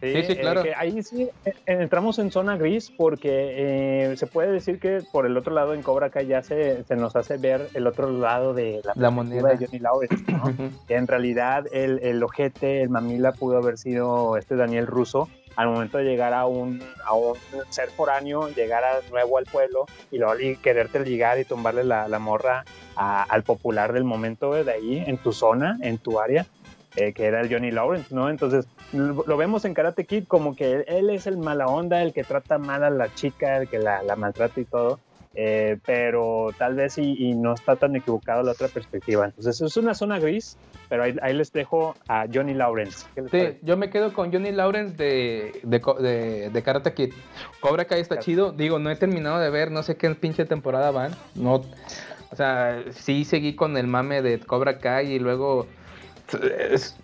Sí, 0.00 0.22
sí, 0.22 0.32
eh, 0.32 0.40
claro. 0.40 0.62
que 0.62 0.74
ahí 0.74 1.02
sí 1.02 1.28
eh, 1.44 1.52
entramos 1.66 2.18
en 2.18 2.30
zona 2.30 2.56
gris 2.56 2.90
porque 2.96 4.10
eh, 4.12 4.16
se 4.16 4.26
puede 4.26 4.52
decir 4.52 4.78
que 4.78 5.02
por 5.12 5.26
el 5.26 5.36
otro 5.36 5.52
lado 5.54 5.74
en 5.74 5.82
Cobra 5.82 6.10
Kai 6.10 6.26
ya 6.26 6.42
se, 6.42 6.84
se 6.84 6.94
nos 6.96 7.16
hace 7.16 7.36
ver 7.36 7.68
el 7.74 7.86
otro 7.86 8.10
lado 8.10 8.54
de 8.54 8.80
la, 8.94 9.10
moneda. 9.10 9.48
de 9.50 9.66
Johnny 9.66 9.78
Lawrence, 9.80 10.24
¿no? 10.30 10.44
Ujú. 10.50 10.70
que 10.86 10.94
en 10.94 11.06
realidad 11.08 11.64
el, 11.72 11.98
el 12.02 12.22
ojete, 12.22 12.82
el 12.82 12.90
mamila 12.90 13.32
pudo 13.32 13.58
haber 13.58 13.76
sido 13.78 14.36
este 14.36 14.54
Daniel 14.56 14.86
Russo 14.86 15.28
al 15.56 15.66
momento 15.68 15.98
de 15.98 16.04
llegar 16.04 16.34
a 16.34 16.46
un, 16.46 16.80
a 17.04 17.14
un 17.14 17.34
ser 17.70 17.88
foráneo, 17.90 18.48
llegar 18.50 18.84
a 18.84 19.00
nuevo 19.10 19.38
al 19.38 19.44
pueblo 19.46 19.86
y 20.12 20.18
luego 20.18 20.34
li- 20.36 20.56
quererte 20.56 21.00
ligar 21.00 21.40
y 21.40 21.44
tumbarle 21.44 21.82
la, 21.82 22.06
la 22.06 22.20
morra 22.20 22.64
a- 22.94 23.24
al 23.24 23.42
popular 23.42 23.92
del 23.92 24.04
momento 24.04 24.50
güey, 24.50 24.62
de 24.62 24.70
ahí, 24.72 25.02
en 25.04 25.18
tu 25.18 25.32
zona, 25.32 25.76
en 25.82 25.98
tu 25.98 26.20
área, 26.20 26.46
eh, 26.96 27.12
que 27.12 27.24
era 27.26 27.40
el 27.40 27.52
Johnny 27.52 27.70
Lawrence, 27.70 28.14
¿no? 28.14 28.28
Entonces 28.30 28.66
lo, 28.92 29.24
lo 29.26 29.36
vemos 29.36 29.64
en 29.64 29.74
Karate 29.74 30.04
Kid 30.04 30.24
como 30.26 30.56
que 30.56 30.84
él, 30.86 31.10
es 31.10 31.26
el 31.26 31.36
mala 31.38 31.66
onda, 31.66 32.02
el 32.02 32.12
que 32.12 32.24
trata 32.24 32.58
mal 32.58 32.82
a 32.84 32.90
la 32.90 33.12
chica, 33.14 33.58
el 33.58 33.68
que 33.68 33.78
la, 33.78 34.02
la 34.02 34.16
maltrata 34.16 34.60
y 34.60 34.64
todo. 34.64 34.98
eh, 35.34 35.78
pero 35.86 36.48
tal 36.58 36.74
vez 36.74 36.98
y, 36.98 37.12
y 37.28 37.34
no 37.34 37.52
está 37.54 37.76
tan 37.76 37.94
equivocado 37.94 38.42
la 38.42 38.52
otra 38.52 38.66
perspectiva. 38.68 39.26
Entonces 39.26 39.60
es 39.60 39.76
una 39.76 39.94
zona 39.94 40.18
gris, 40.18 40.56
pero 40.88 41.04
ahí, 41.04 41.14
ahí 41.22 41.32
les 41.34 41.52
dejo 41.52 41.94
a 42.08 42.24
Johnny 42.32 42.54
Lawrence. 42.54 43.06
Yo 43.62 43.76
me 43.76 43.88
quedo 43.90 44.12
con 44.12 44.32
Johnny 44.32 44.50
Lawrence 44.50 44.96
de, 44.96 45.60
de, 45.62 45.80
de, 46.00 46.50
de 46.50 46.62
Karate 46.62 46.92
Kid. 46.92 47.12
Cobra 47.60 47.84
Kai 47.84 48.00
está 48.00 48.16
Claro. 48.16 48.24
chido. 48.24 48.52
Digo, 48.52 48.80
no 48.80 48.90
he 48.90 48.96
terminado 48.96 49.38
de 49.38 49.50
ver, 49.50 49.70
no 49.70 49.84
sé 49.84 49.96
qué 49.96 50.12
pinche 50.16 50.44
temporada 50.44 50.90
van. 50.90 51.12
No, 51.36 51.62
o 52.32 52.36
sea, 52.36 52.82
sí 52.90 53.24
seguí 53.24 53.54
con 53.54 53.76
el 53.76 53.86
mame 53.86 54.22
de 54.22 54.40
Cobra 54.40 54.78
Kai 54.78 55.12
y 55.12 55.18
luego. 55.20 55.66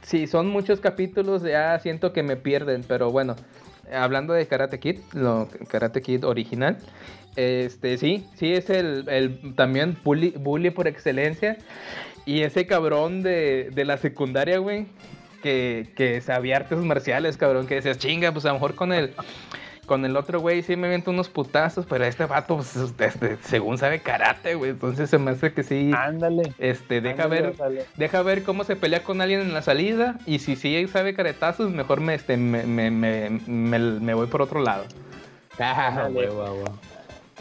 Sí, 0.02 0.26
son 0.26 0.48
muchos 0.48 0.80
capítulos, 0.80 1.42
ya 1.42 1.78
siento 1.78 2.12
que 2.12 2.22
me 2.22 2.36
pierden, 2.36 2.84
pero 2.86 3.10
bueno. 3.10 3.36
Hablando 3.92 4.32
de 4.32 4.46
Karate 4.46 4.80
Kid, 4.80 5.00
lo 5.12 5.46
Karate 5.68 6.00
Kid 6.00 6.24
original, 6.24 6.78
este 7.36 7.98
sí, 7.98 8.26
sí 8.34 8.54
es 8.54 8.70
el, 8.70 9.06
el 9.10 9.54
también 9.56 9.98
bully, 10.02 10.30
bully 10.30 10.70
por 10.70 10.88
excelencia. 10.88 11.58
Y 12.24 12.40
ese 12.40 12.66
cabrón 12.66 13.22
de, 13.22 13.70
de 13.74 13.84
la 13.84 13.98
secundaria, 13.98 14.56
güey, 14.56 14.86
que, 15.42 15.92
que 15.94 16.22
sabía 16.22 16.56
artes 16.56 16.78
marciales, 16.78 17.36
cabrón, 17.36 17.66
que 17.66 17.74
decías, 17.74 17.98
chinga, 17.98 18.32
pues 18.32 18.46
a 18.46 18.48
lo 18.48 18.54
mejor 18.54 18.74
con 18.74 18.94
el, 18.94 19.12
con 19.84 20.04
el 20.04 20.16
otro 20.16 20.40
güey 20.40 20.62
sí 20.62 20.76
me 20.76 20.88
viento 20.88 21.10
unos 21.10 21.28
putazos, 21.28 21.86
pero 21.86 22.04
este 22.04 22.26
vato, 22.26 22.56
pues, 22.56 22.74
este, 22.76 23.36
según 23.42 23.78
sabe 23.78 24.00
karate, 24.00 24.54
güey, 24.54 24.70
entonces 24.72 25.10
se 25.10 25.18
me 25.18 25.32
hace 25.32 25.52
que 25.52 25.62
sí, 25.62 25.92
Ándale. 25.96 26.52
este, 26.58 27.00
deja 27.00 27.24
Ándale, 27.24 27.42
ver, 27.42 27.50
ándale. 27.52 27.84
deja 27.96 28.22
ver 28.22 28.42
cómo 28.42 28.64
se 28.64 28.76
pelea 28.76 29.02
con 29.04 29.20
alguien 29.20 29.40
en 29.40 29.52
la 29.54 29.62
salida, 29.62 30.18
y 30.26 30.38
si 30.40 30.56
sí 30.56 30.86
sabe 30.88 31.14
caretazos, 31.14 31.70
mejor 31.70 32.00
me, 32.00 32.14
este, 32.14 32.36
me, 32.36 32.64
me, 32.64 32.90
me, 32.90 33.30
me- 33.46 33.78
me 33.78 34.14
voy 34.14 34.26
por 34.26 34.42
otro 34.42 34.60
lado. 34.60 34.84
Ah, 35.58 36.08
huevo. 36.10 36.64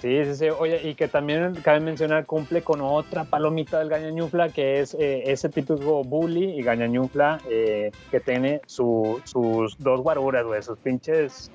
Sí, 0.02 0.24
sí, 0.26 0.36
sí. 0.36 0.50
Oye, 0.50 0.82
y 0.84 0.96
que 0.96 1.08
también 1.08 1.56
cabe 1.64 1.80
mencionar, 1.80 2.26
cumple 2.26 2.62
con 2.62 2.82
otra 2.82 3.24
palomita 3.24 3.80
del 3.80 3.88
gañañufla, 3.90 4.50
que 4.50 4.82
es 4.82 4.94
eh, 5.00 5.32
ese 5.32 5.48
típico 5.50 6.04
bully 6.04 6.60
y 6.60 6.62
gañañufla 6.62 7.40
eh, 7.50 7.90
que 8.12 8.20
tiene 8.20 8.62
su- 8.68 9.22
sus 9.24 9.76
dos 9.80 10.02
guaruras, 10.02 10.44
güey, 10.46 10.62
sus 10.62 10.78
pinches, 10.78 11.50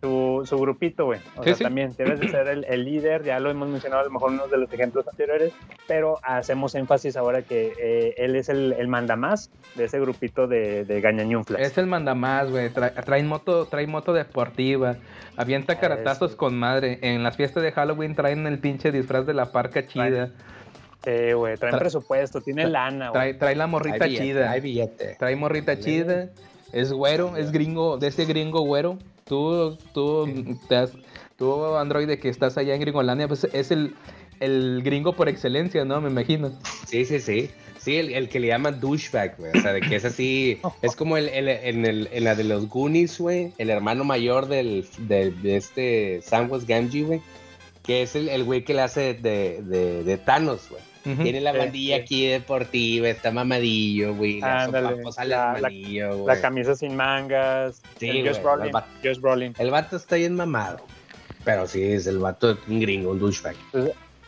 su, 0.00 0.42
su 0.44 0.56
grupito, 0.58 1.06
güey. 1.06 1.18
O 1.36 1.42
Sí, 1.42 1.48
sea, 1.50 1.54
sí. 1.56 1.64
también 1.64 1.92
debes 1.98 2.20
de 2.20 2.28
ser 2.28 2.46
el, 2.48 2.64
el 2.68 2.84
líder, 2.84 3.24
ya 3.24 3.40
lo 3.40 3.50
hemos 3.50 3.68
mencionado 3.68 4.02
a 4.02 4.04
lo 4.04 4.10
mejor 4.10 4.30
en 4.30 4.34
uno 4.36 4.46
de 4.46 4.58
los 4.58 4.72
ejemplos 4.72 5.06
anteriores, 5.08 5.52
pero 5.88 6.18
hacemos 6.22 6.74
énfasis 6.76 7.16
ahora 7.16 7.42
que 7.42 7.72
eh, 7.80 8.14
él 8.18 8.36
es 8.36 8.48
el, 8.48 8.74
el 8.74 8.86
mandamás 8.88 9.50
de 9.74 9.84
ese 9.84 9.98
grupito 9.98 10.46
de, 10.46 10.84
de 10.84 11.00
gañañuflas. 11.00 11.60
Es 11.60 11.76
el 11.78 11.86
mandamás, 11.86 12.50
güey. 12.50 12.68
Tra- 12.70 12.92
trae 13.04 13.22
moto, 13.24 13.66
trae 13.66 13.86
moto 13.88 14.12
deportiva. 14.12 14.96
Avienta 15.36 15.78
caratazos 15.80 16.30
Eso. 16.30 16.38
con 16.38 16.56
madre. 16.56 16.98
En 17.02 17.22
las 17.22 17.36
fiestas 17.36 17.62
de 17.62 17.72
Halloween 17.72 18.14
traen 18.14 18.46
el 18.46 18.58
pinche 18.60 18.92
disfraz 18.92 19.26
de 19.26 19.34
la 19.34 19.50
parca 19.52 19.86
chida. 19.86 20.30
Sí, 21.04 21.32
güey, 21.32 21.56
traen 21.56 21.74
Tra- 21.74 21.78
presupuesto, 21.78 22.40
tiene 22.40 22.66
tra- 22.66 22.70
lana, 22.70 23.08
güey. 23.10 23.12
Trae, 23.12 23.34
trae 23.34 23.56
la 23.56 23.66
morrita 23.66 24.04
Hay 24.04 24.10
billete, 24.10 24.24
chida. 24.24 24.50
hay 24.50 24.60
billete. 24.60 25.16
Trae 25.18 25.36
morrita 25.36 25.78
chida. 25.78 26.28
Es 26.72 26.92
güero, 26.92 27.36
es 27.36 27.50
gringo, 27.50 27.98
de 27.98 28.08
ese 28.08 28.26
gringo 28.26 28.60
güero. 28.62 28.98
Tú, 29.28 29.76
tú, 29.94 30.56
te 30.68 30.76
has- 30.76 30.92
tú, 31.36 31.76
androide, 31.76 32.18
que 32.18 32.28
estás 32.28 32.56
allá 32.58 32.74
en 32.74 32.80
Gringolandia, 32.80 33.28
pues 33.28 33.44
es 33.52 33.70
el, 33.70 33.94
el 34.40 34.80
gringo 34.82 35.12
por 35.14 35.28
excelencia, 35.28 35.84
¿no? 35.84 36.00
Me 36.00 36.10
imagino. 36.10 36.50
Sí, 36.86 37.04
sí, 37.04 37.20
sí. 37.20 37.50
Sí, 37.78 37.96
el, 37.96 38.12
el 38.12 38.28
que 38.28 38.40
le 38.40 38.48
llaman 38.48 38.80
douchebag, 38.80 39.36
güey. 39.38 39.52
O 39.56 39.60
sea, 39.62 39.72
de 39.72 39.80
que 39.80 39.96
es 39.96 40.04
así. 40.04 40.58
Es 40.82 40.96
como 40.96 41.16
el, 41.16 41.28
el- 41.28 41.48
en, 41.48 41.84
el, 41.86 42.08
en 42.12 42.24
la 42.24 42.34
de 42.34 42.44
los 42.44 42.68
Goonies, 42.68 43.18
güey. 43.18 43.52
El 43.58 43.70
hermano 43.70 44.02
mayor 44.04 44.48
del, 44.48 44.84
de, 44.98 45.30
de 45.30 45.56
este 45.56 46.20
Samwise 46.22 46.66
Gamgee, 46.66 47.02
güey. 47.04 47.20
Que 47.84 48.02
es 48.02 48.16
el 48.16 48.28
el 48.28 48.44
güey 48.44 48.64
que 48.64 48.74
le 48.74 48.82
hace 48.82 49.14
de, 49.14 49.62
de, 49.62 50.02
de 50.04 50.18
Thanos, 50.18 50.68
güey. 50.68 50.82
Tiene 51.02 51.40
la 51.40 51.52
bandilla 51.52 51.96
sí. 51.96 52.02
aquí 52.02 52.26
deportiva, 52.26 53.08
está 53.08 53.30
mamadillo, 53.30 54.14
güey. 54.14 54.40
La 54.40 54.64
Ándale, 54.64 54.96
la- 55.26 55.58
la-. 55.58 56.14
La 56.26 56.40
camisa 56.40 56.74
sin 56.74 56.96
mangas. 56.96 57.80
Sí, 57.98 58.08
el 58.10 58.30
Brolin. 58.42 58.66
el 58.66 58.72
vato. 58.72 58.88
Josh 59.02 59.18
Brolin. 59.20 59.54
El 59.58 59.70
vato 59.70 59.96
está 59.96 60.16
bien 60.16 60.34
mamado. 60.34 60.80
Pero 61.44 61.66
sí, 61.66 61.82
es 61.82 62.06
el 62.06 62.18
vato 62.18 62.54
de 62.54 62.60
un 62.68 62.80
gringo, 62.80 63.12
un 63.12 63.18
douchebag. 63.20 63.56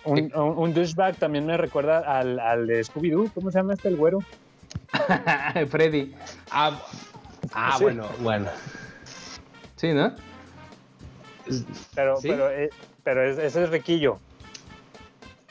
Un, 0.04 0.32
un, 0.32 0.32
un 0.34 0.72
douchebag 0.72 1.16
también 1.16 1.44
me 1.44 1.56
recuerda 1.58 1.98
al, 1.98 2.38
al 2.40 2.66
de 2.66 2.80
Scooby-Doo. 2.82 3.30
¿Cómo 3.34 3.50
se 3.50 3.58
llama 3.58 3.74
este, 3.74 3.88
el 3.88 3.96
güero? 3.96 4.20
Freddy. 5.68 6.14
Ah, 6.50 6.80
ah 7.52 7.74
Sí. 7.76 7.84
bueno, 7.84 8.06
bueno. 8.20 8.46
Sí, 9.76 9.92
¿no? 9.92 10.14
Pero, 11.94 12.16
¿Sí? 12.18 12.28
pero, 12.28 12.50
eh, 12.50 12.70
pero 13.02 13.22
es- 13.24 13.38
ese 13.38 13.64
es 13.64 13.70
Riquillo. 13.70 14.18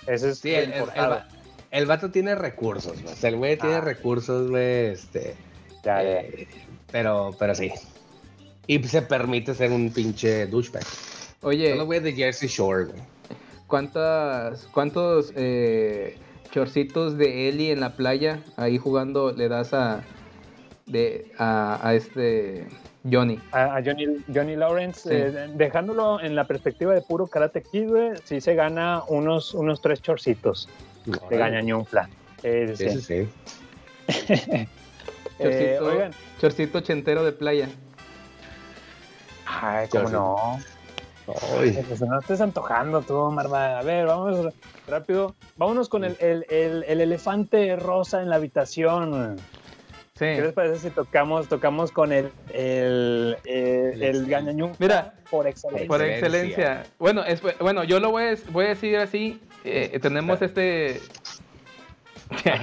Ese 0.09 0.29
es 0.29 0.39
Sí, 0.39 0.49
el, 0.49 0.63
el- 0.65 0.71
el 0.73 0.79
importado. 0.79 1.09
va- 1.11 1.27
el 1.71 1.85
vato 1.85 2.09
tiene 2.11 2.33
recursos, 2.35 3.01
güey. 3.01 3.13
O 3.13 3.15
sea, 3.17 3.29
el 3.29 3.35
güey 3.37 3.57
tiene 3.57 3.75
Ah. 3.75 3.81
recursos, 3.81 4.49
güey, 4.49 4.87
este... 4.87 5.35
Ya, 5.83 6.01
ya. 6.03 6.09
eh, 6.21 6.47
pero, 6.91 7.31
pero 7.37 7.53
sí. 7.55 7.71
Y 8.67 8.81
se 8.83 9.01
permite 9.03 9.53
ser 9.53 9.71
un 9.71 9.91
pinche 9.91 10.47
douchebag. 10.47 10.83
Oye, 11.41 11.69
Son 11.69 11.77
los 11.77 11.85
güeyes 11.87 12.03
de 12.03 12.13
Jersey 12.13 12.49
Shore, 12.49 12.85
güey. 12.85 12.99
¿cuántas, 13.67 14.67
¿cuántos 14.73 15.31
eh, 15.35 16.17
chorcitos 16.51 17.17
de 17.17 17.49
Eli 17.49 17.69
en 17.71 17.79
la 17.79 17.95
playa 17.95 18.43
ahí 18.57 18.77
jugando 18.79 19.31
le 19.31 19.47
das 19.47 19.73
a, 19.73 20.03
de, 20.87 21.31
a, 21.37 21.79
a 21.87 21.93
este 21.93 22.67
Johnny? 23.09 23.39
A, 23.51 23.77
a 23.77 23.83
Johnny, 23.83 24.05
Johnny 24.33 24.55
Lawrence, 24.55 25.01
Sí. 25.09 25.09
eh, 25.11 25.49
dejándolo 25.55 26.19
en 26.21 26.35
la 26.35 26.43
perspectiva 26.45 26.93
de 26.93 27.01
puro 27.01 27.27
Karate 27.27 27.61
Kid, 27.63 27.87
güey, 27.89 28.11
sí 28.23 28.41
se 28.41 28.55
gana 28.55 29.03
unos, 29.07 29.53
unos 29.53 29.81
tres 29.81 30.01
chorcitos 30.01 30.67
de 31.29 31.37
gañañunfla. 31.37 32.09
Eh, 32.43 32.73
Sí, 32.75 33.01
sí. 33.01 33.29
Eh, 35.41 35.77
Chorcito, 35.77 35.85
oigan, 35.85 36.11
chorcito 36.41 36.77
ochentero 36.79 37.23
de 37.23 37.31
playa. 37.31 37.69
ay, 39.45 39.87
cómo 39.87 40.03
Chorcito. 40.09 40.19
no. 40.19 40.59
Ay, 41.61 41.81
Pues 41.87 42.01
no 42.01 42.19
estés 42.19 42.41
antojando 42.41 43.01
tú, 43.03 43.31
Marva. 43.31 43.79
A 43.79 43.83
ver, 43.83 44.05
vamos 44.07 44.53
rápido. 44.87 45.35
Vámonos 45.55 45.87
con 45.87 46.03
el, 46.03 46.17
el, 46.19 46.45
el, 46.49 46.83
el 46.87 46.99
elefante 47.01 47.75
rosa 47.77 48.21
en 48.21 48.29
la 48.29 48.35
habitación. 48.35 49.37
Sí. 50.19 50.25
¿Qué 50.25 50.41
les 50.41 50.53
parece 50.53 50.89
si 50.89 50.89
tocamos, 50.89 51.47
tocamos 51.47 51.91
con 51.93 52.11
el, 52.11 52.29
el, 52.53 53.37
el, 53.45 54.03
el? 54.03 54.71
Mira, 54.77 55.13
por 55.31 55.47
excelencia. 55.47 55.87
Por 55.87 56.01
Excelencia. 56.01 56.83
Bueno, 56.99 57.23
es, 57.23 57.41
bueno, 57.59 57.85
yo 57.85 58.01
lo 58.01 58.11
voy 58.11 58.23
a, 58.23 58.35
voy 58.51 58.65
a 58.65 58.69
decir 58.69 58.97
así. 58.97 59.39
eh, 59.63 59.97
tenemos 60.01 60.41
este. 60.41 60.99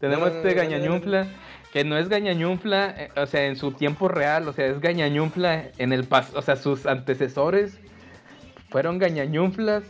Tenemos 0.00 0.32
este 0.32 0.52
gañañunfla. 0.52 1.26
Que 1.72 1.84
no 1.84 1.96
es 1.96 2.08
gañañunfla, 2.08 2.94
eh, 2.98 3.10
o 3.16 3.26
sea, 3.26 3.46
en 3.46 3.54
su 3.56 3.72
tiempo 3.72 4.08
real, 4.08 4.48
o 4.48 4.52
sea, 4.52 4.66
es 4.66 4.80
gañañunfla 4.80 5.68
en 5.78 5.92
el 5.92 6.02
pas, 6.04 6.34
o 6.34 6.42
sea, 6.42 6.56
sus 6.56 6.84
antecesores 6.84 7.78
fueron 8.70 8.98
gañañunflas, 8.98 9.84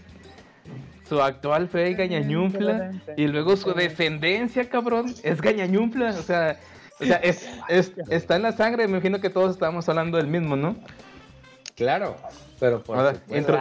su 1.11 1.21
actual 1.21 1.69
fue 1.69 1.93
gañañunfla, 1.95 2.93
y 3.17 3.27
luego 3.27 3.57
su 3.57 3.75
descendencia, 3.75 4.69
cabrón, 4.69 5.13
es 5.25 5.41
gañañunfla, 5.43 6.11
o 6.11 6.23
sea, 6.23 6.57
o 7.01 7.05
sea, 7.05 7.17
es, 7.17 7.49
es- 7.69 7.93
está 8.09 8.37
en 8.37 8.43
la 8.43 8.53
sangre, 8.53 8.87
me 8.87 8.93
imagino 8.93 9.21
que 9.21 9.29
todos 9.29 9.51
estábamos 9.51 9.89
hablando 9.89 10.17
del 10.19 10.29
mismo, 10.29 10.55
¿no? 10.57 10.77
Claro. 11.75 12.17
Pero 12.61 12.83
por 12.85 12.97
Ahora, 12.99 13.15
intro- 13.29 13.59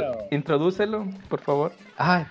Claro. 0.00 0.28
introdúcelo, 0.30 1.06
por 1.28 1.40
favor. 1.40 1.72
Ay. 1.98 2.24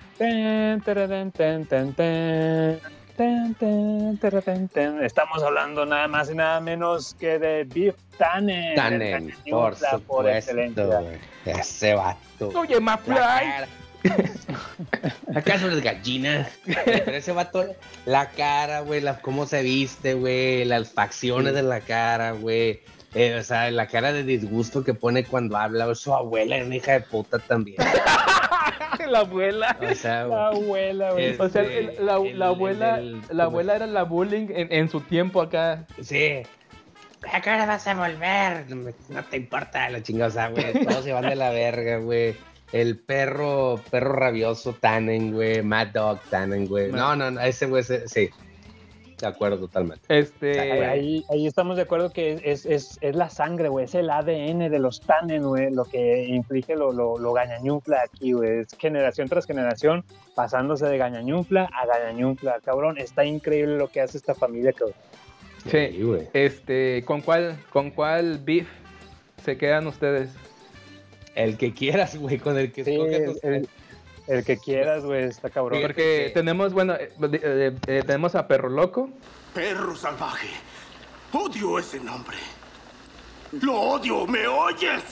Estamos 5.04 5.44
hablando 5.44 5.86
nada 5.86 6.08
más 6.08 6.32
y 6.32 6.36
nada 6.36 6.60
menos 6.62 7.16
que 7.20 7.38
de 7.38 7.66
Beef 7.66 7.96
Tannen. 8.18 8.76
Tannen, 8.76 9.34
por 9.50 9.76
supuesto, 9.76 10.28
excelencia. 10.30 11.02
Ese 11.46 11.94
vato. 11.94 12.50
Oye, 12.56 12.80
cara. 12.80 13.68
¿Acaso 15.36 15.68
eres 15.68 15.82
gallina? 15.84 16.48
Pero 16.86 17.12
ese 17.12 17.32
vato, 17.32 17.66
la 18.06 18.30
cara, 18.30 18.82
güey, 18.82 19.02
la, 19.02 19.20
cómo 19.22 19.46
se 19.46 19.62
viste, 19.62 20.14
güey, 20.14 20.66
las 20.66 20.92
facciones 20.92 21.54
de 21.54 21.64
la 21.64 21.80
cara, 21.82 22.32
güey. 22.32 22.82
Eh, 23.14 23.36
o 23.40 23.44
sea, 23.44 23.70
la 23.72 23.88
cara 23.88 24.14
de 24.14 24.24
disgusto 24.24 24.84
que 24.84 24.94
pone 24.94 25.24
cuando 25.26 25.58
habla. 25.58 25.94
Su 25.96 26.14
abuela 26.14 26.58
es 26.58 26.66
una 26.66 26.76
hija 26.78 26.94
de 26.94 27.02
puta 27.02 27.40
también. 27.40 27.78
la 29.10 29.20
abuela. 29.20 29.78
O 29.82 29.96
sea, 29.96 30.26
La 30.28 30.48
abuela, 30.48 31.12
güey. 31.12 31.36
O 31.38 31.50
sea, 31.50 31.62
Este, 31.64 31.80
el- 31.98 32.06
la, 32.06 32.16
el- 32.18 32.40
la 32.40 32.48
abuela, 32.48 33.00
el- 33.00 33.22
la 33.32 33.44
abuela 33.46 33.76
era 33.76 33.88
la 33.88 34.04
bullying 34.04 34.48
en, 34.50 34.72
en 34.72 34.90
su 34.90 35.02
tiempo 35.02 35.42
acá. 35.42 35.86
sí. 36.02 36.44
¿A 37.32 37.40
qué 37.40 37.52
hora 37.52 37.68
vas 37.68 37.86
a 37.86 37.94
volver? 37.94 38.68
No, 39.10 39.24
te 39.30 39.38
importa 39.38 39.88
la 39.92 40.04
sea, 40.04 40.48
güey. 40.50 40.74
Todos 40.86 41.04
se 41.04 41.14
van 41.14 41.30
de 41.30 41.36
la 41.36 41.52
verga, 41.52 41.98
güey. 41.98 42.36
El 42.72 42.98
perro, 43.00 43.80
perro 43.90 44.14
rabioso 44.14 44.74
Tannen, 44.74 45.34
güey. 45.34 45.62
Mad 45.62 45.88
Dog 45.88 46.20
Tannen, 46.30 46.68
güey. 46.68 46.92
No, 46.92 47.16
no, 47.16 47.30
no, 47.32 47.42
ese 47.42 47.66
güey, 47.66 47.82
ese- 47.82 48.08
sí. 48.08 48.30
De 49.20 49.28
acuerdo 49.28 49.60
totalmente. 49.60 50.04
Este. 50.10 50.60
Ahí, 50.60 51.24
ahí, 51.30 51.46
estamos 51.46 51.76
de 51.76 51.84
acuerdo 51.84 52.12
que 52.12 52.34
es, 52.34 52.42
es, 52.44 52.66
es, 52.66 52.98
es 53.02 53.16
la 53.16 53.30
sangre, 53.30 53.70
güey. 53.70 53.86
Es 53.86 53.94
el 53.94 54.10
ADN 54.10 54.70
de 54.70 54.80
los 54.80 55.00
Tannen, 55.02 55.44
güey. 55.44 55.72
Lo 55.72 55.84
que 55.86 56.26
inflige 56.26 56.76
lo, 56.76 56.92
lo, 56.92 57.20
lo 57.20 57.32
gañañunfla 57.32 58.02
aquí, 58.04 58.32
güey. 58.34 58.62
Es 58.62 58.70
generación 58.80 59.30
tras 59.30 59.46
generación 59.46 60.04
pasándose 60.34 60.88
de 60.88 60.98
gañañunfla 60.98 61.70
a 61.72 61.86
gañañunfla. 61.86 62.62
Cabrón, 62.66 62.98
está 62.98 63.24
increíble 63.24 63.78
lo 63.78 63.90
que 63.90 64.02
hace 64.02 64.18
esta 64.18 64.34
familia, 64.34 64.74
cabrón. 64.74 64.96
Sí. 65.70 66.02
güey. 66.02 66.28
Este, 66.34 67.04
¿con 67.06 67.22
cuál, 67.22 67.60
con 67.70 67.92
cuál 67.92 68.40
beef 68.40 68.68
se 69.44 69.56
quedan 69.56 69.86
ustedes? 69.86 70.32
El 71.36 71.58
que 71.58 71.74
quieras, 71.74 72.16
güey, 72.18 72.38
con 72.40 72.58
el 72.58 72.72
que 72.72 72.84
Sí, 72.84 72.92
escoges. 72.92 73.40
el, 73.44 73.54
el- 73.56 73.70
el 74.28 74.46
que 74.46 74.58
quieras, 74.58 75.04
güey, 75.04 75.24
está 75.24 75.50
cabrón. 75.50 75.82
Porque 75.82 76.26
que- 76.28 76.32
tenemos, 76.34 76.74
bueno, 76.74 76.94
eh, 76.94 77.12
eh, 77.34 77.76
eh, 77.88 78.04
tenemos 78.06 78.36
a 78.36 78.48
Perro 78.48 78.70
Loco, 78.70 79.10
Perro 79.54 79.96
salvaje. 79.96 80.50
Odio 81.34 81.80
ese 81.80 82.00
nombre. 82.00 82.38
Lo 83.62 83.74
odio, 83.80 84.26
¿me 84.28 84.48
oyes? 84.48 85.04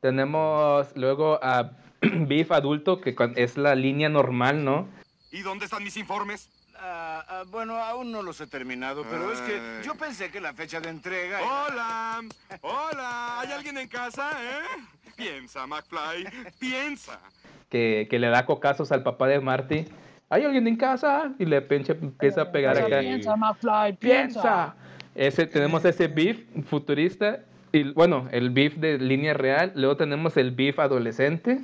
tenemos 0.00 0.88
luego 0.96 1.38
a 1.42 1.70
Beef 2.00 2.50
Adulto, 2.50 3.00
que 3.00 3.14
es 3.36 3.56
la 3.56 3.74
línea 3.76 4.08
normal, 4.08 4.64
¿no? 4.64 4.88
¿Y 5.30 5.42
dónde 5.42 5.66
están 5.66 5.84
mis 5.84 5.96
informes? 5.96 6.48
Ah, 6.84 7.24
ah, 7.28 7.44
bueno, 7.48 7.76
aún 7.76 8.10
no 8.10 8.22
los 8.22 8.40
he 8.40 8.48
terminado, 8.48 9.04
pero 9.08 9.32
es 9.32 9.40
que 9.42 9.52
Ay. 9.52 9.84
yo 9.84 9.94
pensé 9.94 10.32
que 10.32 10.40
la 10.40 10.52
fecha 10.52 10.80
de 10.80 10.88
entrega... 10.88 11.38
Hola, 11.40 12.22
hola, 12.60 13.40
¿hay 13.40 13.52
alguien 13.52 13.78
en 13.78 13.86
casa, 13.86 14.32
eh? 14.32 14.82
Piensa, 15.16 15.64
McFly, 15.64 16.26
piensa. 16.58 17.20
Que, 17.68 18.08
que 18.10 18.18
le 18.18 18.28
da 18.30 18.44
cocazos 18.46 18.90
al 18.90 19.04
papá 19.04 19.28
de 19.28 19.38
Marty. 19.38 19.86
¿Hay 20.28 20.44
alguien 20.44 20.66
en 20.66 20.74
casa? 20.76 21.30
Y 21.38 21.44
le 21.44 21.62
pinche, 21.62 21.92
empieza 21.92 22.42
a 22.42 22.50
pegar 22.50 22.76
acá. 22.76 22.98
Piensa, 22.98 23.36
McFly, 23.36 23.92
¡Piensa! 23.92 24.74
Ese, 25.14 25.46
tenemos 25.46 25.84
ese 25.84 26.08
beef 26.08 26.40
futurista. 26.68 27.44
Y 27.70 27.92
bueno, 27.92 28.26
el 28.32 28.50
beef 28.50 28.74
de 28.74 28.98
línea 28.98 29.34
real. 29.34 29.70
Luego 29.76 29.96
tenemos 29.96 30.36
el 30.36 30.50
beef 30.50 30.80
adolescente. 30.80 31.60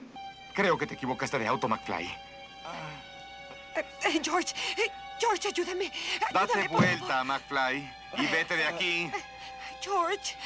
Creo 0.54 0.78
que 0.78 0.86
te 0.86 0.94
equivocaste 0.94 1.40
de 1.40 1.48
auto, 1.48 1.68
McFly. 1.68 2.06
Eh, 4.04 4.20
George, 4.22 4.54
eh, 4.76 4.90
George, 5.18 5.48
ayúdame. 5.48 5.92
Date 6.32 6.52
Ayúdame, 6.52 6.68
por 6.68 6.78
vuelta, 6.78 7.24
McFly, 7.24 7.92
y 8.18 8.26
vete 8.26 8.56
de 8.56 8.64
aquí. 8.64 9.10
George. 9.80 10.36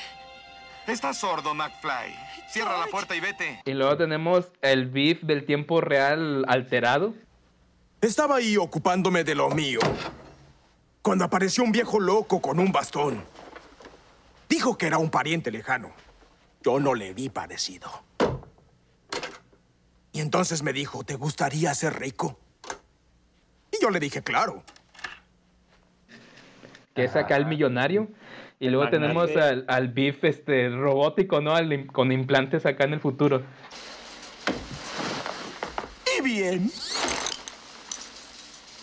Estás 0.86 1.18
sordo, 1.18 1.54
McFly. 1.54 2.14
Cierra 2.48 2.78
la 2.78 2.86
puerta 2.86 3.14
y 3.14 3.20
vete. 3.20 3.62
Y 3.64 3.72
luego 3.72 3.96
tenemos 3.96 4.46
el 4.60 4.86
beef 4.86 5.22
del 5.22 5.46
tiempo 5.46 5.80
real 5.80 6.44
alterado. 6.48 7.14
Estaba 8.00 8.36
ahí 8.36 8.56
ocupándome 8.56 9.22
de 9.22 9.34
lo 9.34 9.48
mío. 9.50 9.78
Cuando 11.02 11.24
apareció 11.24 11.62
un 11.62 11.72
viejo 11.72 12.00
loco 12.00 12.40
con 12.40 12.58
un 12.58 12.72
bastón. 12.72 13.24
Dijo 14.48 14.76
que 14.76 14.86
era 14.86 14.98
un 14.98 15.10
pariente 15.10 15.50
lejano. 15.50 15.92
Yo 16.62 16.78
no 16.80 16.94
le 16.94 17.14
vi 17.14 17.28
parecido. 17.28 17.90
Y 20.12 20.20
entonces 20.20 20.62
me 20.62 20.72
dijo, 20.72 21.04
¿te 21.04 21.14
gustaría 21.14 21.72
ser 21.74 21.98
rico? 21.98 22.38
Y 23.72 23.82
yo 23.82 23.90
le 23.90 23.98
dije, 23.98 24.22
claro. 24.22 24.62
que 26.94 27.04
es 27.04 27.16
acá 27.16 27.36
el 27.36 27.46
millonario. 27.46 28.08
Y 28.60 28.68
luego 28.68 28.84
magnate. 28.84 29.06
tenemos 29.06 29.36
al, 29.36 29.64
al 29.66 29.88
beef 29.88 30.22
este, 30.22 30.68
robótico, 30.68 31.40
¿no? 31.40 31.54
Al 31.54 31.86
con 31.86 32.12
implantes 32.12 32.64
acá 32.64 32.84
en 32.84 32.92
el 32.92 33.00
futuro. 33.00 33.42
Y 36.16 36.22
bien. 36.22 36.70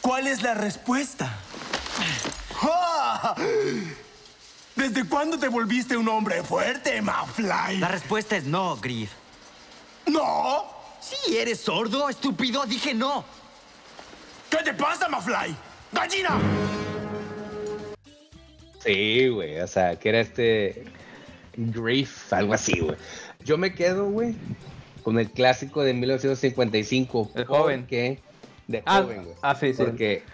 ¿Cuál 0.02 0.28
es 0.28 0.42
la 0.42 0.54
respuesta? 0.54 1.38
¡Ah! 2.62 3.36
¿Desde 4.76 5.08
cuándo 5.08 5.38
te 5.38 5.48
volviste 5.50 5.96
un 5.96 6.08
hombre 6.08 6.44
fuerte, 6.44 7.02
Mafly? 7.02 7.78
La 7.78 7.90
respuesta 7.90 8.36
es 8.38 8.46
no, 8.46 8.78
Griff. 8.78 9.12
¡No! 10.08 10.66
Sí, 11.00 11.38
eres 11.38 11.62
sordo, 11.62 12.10
estúpido, 12.10 12.66
dije 12.66 12.94
no. 12.94 13.24
¿Qué 14.50 14.58
te 14.64 14.74
pasa, 14.74 15.08
Mafly? 15.10 15.56
¡Gallina! 15.92 16.40
Sí, 18.84 19.28
güey, 19.28 19.60
o 19.60 19.68
sea, 19.68 19.98
que 19.98 20.10
era 20.10 20.20
este 20.22 20.86
Grief, 21.58 22.32
algo 22.34 22.54
así, 22.54 22.80
güey. 22.80 22.96
Yo 23.44 23.58
me 23.58 23.74
quedo, 23.74 24.10
güey, 24.10 24.36
con 25.04 25.20
el 25.20 25.30
clásico 25.30 25.84
de 25.84 25.94
1955. 25.94 27.32
El 27.36 27.46
joven. 27.46 27.86
¿Qué? 27.88 28.20
De 28.68 28.82
Ah, 28.86 29.02
joven, 29.02 29.24
güey. 29.26 29.36
ah, 29.42 29.56
sí, 29.56 29.74
sí. 29.74 29.84
Porque, 29.84 30.24
sí, 30.26 30.34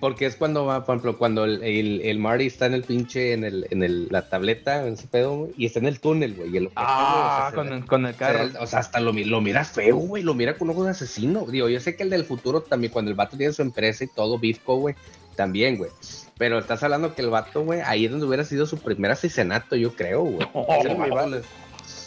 porque 0.00 0.26
es 0.26 0.36
cuando 0.36 0.64
va, 0.64 0.84
por 0.84 0.94
ejemplo, 0.96 1.18
cuando 1.18 1.44
el, 1.44 1.62
el, 1.62 2.00
el 2.02 2.18
Marty 2.18 2.46
está 2.46 2.66
en 2.66 2.74
el 2.74 2.84
pinche, 2.84 3.32
en 3.32 3.44
el, 3.44 3.66
en 3.70 3.82
el, 3.82 4.08
la 4.10 4.28
tableta, 4.28 4.86
en 4.86 4.94
ese 4.94 5.06
pedo, 5.08 5.36
güey, 5.36 5.52
y 5.56 5.66
está 5.66 5.78
en 5.78 5.86
el 5.86 6.00
túnel, 6.00 6.34
güey. 6.34 6.50
y 6.52 6.56
el- 6.56 6.70
Ah, 6.76 7.46
o 7.48 7.50
sea, 7.50 7.54
con 7.56 7.72
el- 7.72 7.84
con 7.86 8.06
el 8.06 8.14
carro. 8.16 8.44
O 8.44 8.48
sea, 8.50 8.60
o 8.62 8.66
sea, 8.66 8.78
hasta 8.80 9.00
lo, 9.00 9.12
mi- 9.12 9.24
lo 9.24 9.40
mira 9.40 9.64
feo, 9.64 9.96
güey, 9.96 10.22
lo 10.22 10.34
mira 10.34 10.56
con 10.56 10.70
ojos 10.70 10.84
de 10.86 10.90
asesino. 10.92 11.44
Digo, 11.46 11.68
yo 11.68 11.80
sé 11.80 11.96
que 11.96 12.02
el 12.02 12.10
del 12.10 12.24
futuro 12.24 12.60
también, 12.62 12.92
cuando 12.92 13.10
el 13.10 13.16
vato 13.16 13.36
tiene 13.36 13.52
su 13.52 13.62
empresa 13.62 14.04
y 14.04 14.08
todo, 14.08 14.38
Bitco, 14.38 14.76
güey, 14.76 14.94
también, 15.36 15.76
güey. 15.76 15.90
Pero 16.38 16.58
estás 16.58 16.82
hablando 16.82 17.14
que 17.14 17.22
el 17.22 17.30
vato, 17.30 17.62
güey, 17.62 17.80
ahí 17.80 18.04
es 18.06 18.10
donde 18.10 18.26
hubiera 18.26 18.44
sido 18.44 18.66
su 18.66 18.78
primer 18.78 19.10
asesinato, 19.10 19.76
yo 19.76 19.94
creo, 19.94 20.22
güey. 20.22 20.48
Ese 20.80 20.88
le 20.88 20.94
le- 20.98 21.42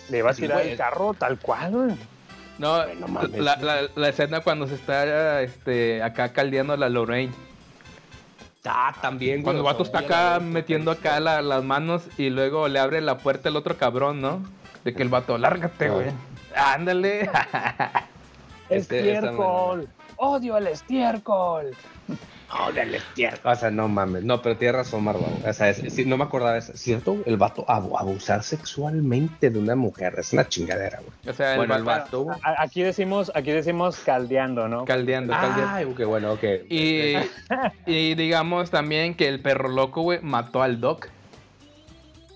Le 0.09 0.17
iba 0.17 0.29
a 0.29 0.33
Sí, 0.33 0.41
tirar 0.41 0.59
güey. 0.59 0.71
el 0.71 0.77
carro 0.77 1.13
tal 1.13 1.39
cual, 1.39 1.71
güey. 1.71 1.95
No, 2.59 2.83
mames. 3.07 3.39
la, 3.39 3.55
la- 3.57 3.89
la 3.95 4.09
escena 4.09 4.41
cuando 4.41 4.67
se 4.67 4.75
está 4.75 5.41
este, 5.41 6.03
acá 6.03 6.31
caldeando 6.33 6.75
la 6.77 6.89
Lorraine. 6.89 7.33
Ah, 8.65 8.93
también, 9.01 9.41
Cuando 9.41 9.61
el 9.61 9.65
vato 9.65 9.83
está 9.83 9.99
acá 9.99 10.39
metiendo 10.39 10.91
acá 10.91 11.19
la- 11.19 11.41
las 11.41 11.63
manos 11.63 12.03
y 12.17 12.29
luego 12.29 12.67
le 12.67 12.79
abre 12.79 13.01
la 13.01 13.17
puerta 13.17 13.49
el 13.49 13.55
otro 13.55 13.75
cabrón, 13.77 14.21
¿no? 14.21 14.43
De 14.83 14.93
que 14.93 15.01
el 15.01 15.09
vato, 15.09 15.37
lárgate, 15.37 15.89
güey. 15.89 16.11
Ándale. 16.55 17.29
Este- 18.69 19.13
Estiércol. 19.13 19.89
Odio 20.15 20.57
el 20.57 20.67
estiércol. 20.67 21.75
El 22.75 22.95
estiércol. 22.95 23.51
O 23.51 23.55
sea, 23.55 23.71
no 23.71 23.87
mames. 23.87 24.23
No, 24.23 24.41
pero 24.41 24.57
tienes 24.57 24.75
razón, 24.75 25.03
Marva. 25.03 25.21
O 25.47 25.53
sea, 25.53 25.69
es- 25.69 26.05
no 26.05 26.17
me 26.17 26.23
acordaba. 26.23 26.57
¿Es 26.57 26.71
cierto? 26.75 27.17
El 27.25 27.37
vato 27.37 27.63
abu- 27.67 27.97
abusar 27.97 28.43
sexualmente 28.43 29.49
de 29.49 29.59
una 29.59 29.75
mujer. 29.75 30.15
Es 30.17 30.33
una 30.33 30.47
chingadera, 30.47 30.99
güey. 30.99 31.11
O 31.27 31.33
sea, 31.33 31.51
el 31.53 31.57
bueno, 31.57 31.75
el 31.75 31.83
vato- 31.83 32.27
Aquí 32.57 32.81
decimos, 32.83 33.31
aquí 33.35 33.51
decimos 33.51 33.99
caldeando, 34.05 34.67
¿no? 34.67 34.85
Caldeando, 34.85 35.33
caldeando. 35.33 35.67
Ay, 35.69 35.93
qué 35.95 36.05
bueno, 36.05 36.33
ok. 36.33 36.43
Y, 36.69 37.15
y 37.85 38.15
digamos 38.15 38.69
también 38.71 39.15
que 39.15 39.27
el 39.27 39.41
perro 39.41 39.69
loco, 39.69 40.01
güey, 40.01 40.19
mató 40.21 40.61
al 40.61 40.79
Doc. 40.81 41.07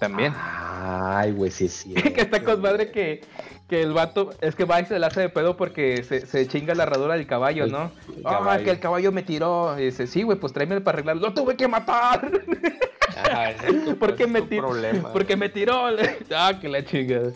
También. 0.10 0.34
Ay, 0.38 1.32
güey, 1.32 1.52
sí, 1.52 1.68
sí. 1.68 1.94
que 1.94 2.22
está 2.22 2.44
con 2.44 2.62
madre 2.62 2.92
que, 2.92 3.22
que 3.68 3.82
el 3.82 3.94
vato, 3.94 4.32
es 4.42 4.56
que 4.56 4.66
va 4.66 4.82
y 4.82 4.86
se 4.86 5.00
la 5.00 5.08
hace 5.08 5.22
de 5.22 5.30
pedo 5.30 5.58
porque 5.58 6.04
se, 6.04 6.26
se 6.26 6.48
chinga 6.48 6.76
la 6.76 6.84
herradura 6.84 7.16
del 7.16 7.26
caballo, 7.26 7.68
¿no? 7.68 7.92
Ah, 8.24 8.60
que 8.64 8.70
el 8.70 8.80
caballo 8.80 9.12
me 9.12 9.24
tiró. 9.24 9.80
Y 9.80 9.86
dice, 9.86 10.08
sí, 10.08 10.24
güey, 10.24 10.38
pues 10.38 10.54
tráeme 10.54 10.82
para 10.82 10.98
arreglarlo. 10.98 11.30
Lo 11.30 11.34
tuve 11.34 11.56
que 11.56 11.68
matar. 11.68 12.32
porque 14.00 14.28
me 14.28 14.42
tiró. 14.42 14.70
Porque 15.14 15.36
me 15.36 15.50
tiró. 15.50 15.88
ah, 16.36 16.54
que 16.60 16.70
la 16.70 16.84
chingada. 16.84 17.32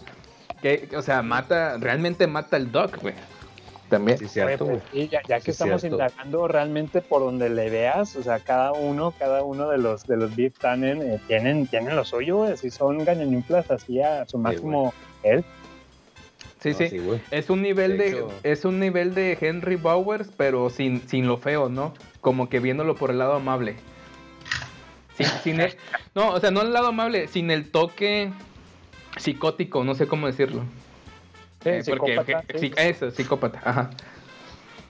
Que, 0.62 0.90
o 0.96 1.02
sea, 1.02 1.22
mata, 1.22 1.78
realmente 1.78 2.28
mata 2.28 2.58
al 2.58 2.72
Doc, 2.72 3.02
güey. 3.02 3.16
También. 3.90 4.18
Sí, 4.20 4.40
Oye, 4.40 4.58
pues, 4.58 4.84
sí, 4.92 5.08
ya, 5.10 5.22
ya 5.28 5.38
que 5.38 5.46
Sí, 5.46 5.52
estamos 5.52 5.82
cierto. 5.82 5.96
indagando 5.98 6.48
realmente 6.48 7.02
por 7.02 7.22
donde 7.22 7.50
le 7.50 7.70
veas, 7.70 8.16
o 8.16 8.22
sea, 8.24 8.40
cada 8.40 8.72
uno, 8.72 9.14
cada 9.18 9.44
uno 9.44 9.68
de 9.70 9.80
los 9.80 10.06
de 10.06 10.16
los 10.18 10.36
Beef 10.36 10.58
Tannen 10.60 11.02
eh, 11.02 11.20
tienen, 11.28 11.66
tienen 11.68 11.96
lo 11.96 12.06
suyo, 12.06 12.38
güey, 12.38 12.52
así 12.54 12.70
son 12.70 13.04
gañañumplas 13.04 13.70
así 13.72 14.00
a 14.02 14.28
su 14.28 14.38
máximo 14.38 14.94
él. 15.24 15.44
Sí, 16.60 16.72
No, 16.72 16.78
sí. 16.78 17.22
es 17.32 17.50
un 17.50 17.62
nivel 17.62 17.98
De 17.98 18.26
es 18.44 18.66
un 18.66 18.80
nivel 18.80 19.16
de 19.16 19.38
Henry 19.40 19.76
Bowers, 19.78 20.30
pero 20.38 20.70
sin, 20.70 21.08
sin 21.08 21.26
lo 21.26 21.38
feo, 21.38 21.70
¿no? 21.70 21.94
Como 22.22 22.50
que 22.50 22.60
viéndolo 22.60 22.96
por 22.96 23.12
el 23.12 23.18
lado 23.18 23.34
amable. 23.34 23.76
Sin, 25.18 25.26
sin 25.44 25.60
el- 25.62 25.74
no, 26.16 26.30
o 26.32 26.40
sea, 26.40 26.52
no 26.52 26.62
el 26.62 26.74
lado 26.74 26.88
amable, 26.88 27.28
sin 27.28 27.50
el 27.50 27.72
toque 27.72 28.32
psicótico, 29.18 29.84
no 29.84 29.96
sé 29.96 30.06
cómo 30.08 30.28
decirlo. 30.28 30.64
Sí, 31.62 31.70
Eh, 31.70 31.84
porque- 31.88 32.12
psicópata, 32.18 32.44
sí. 32.54 32.60
sí, 32.60 32.72
eso, 32.78 33.12
psicópata, 33.12 33.62
ajá. 33.64 33.90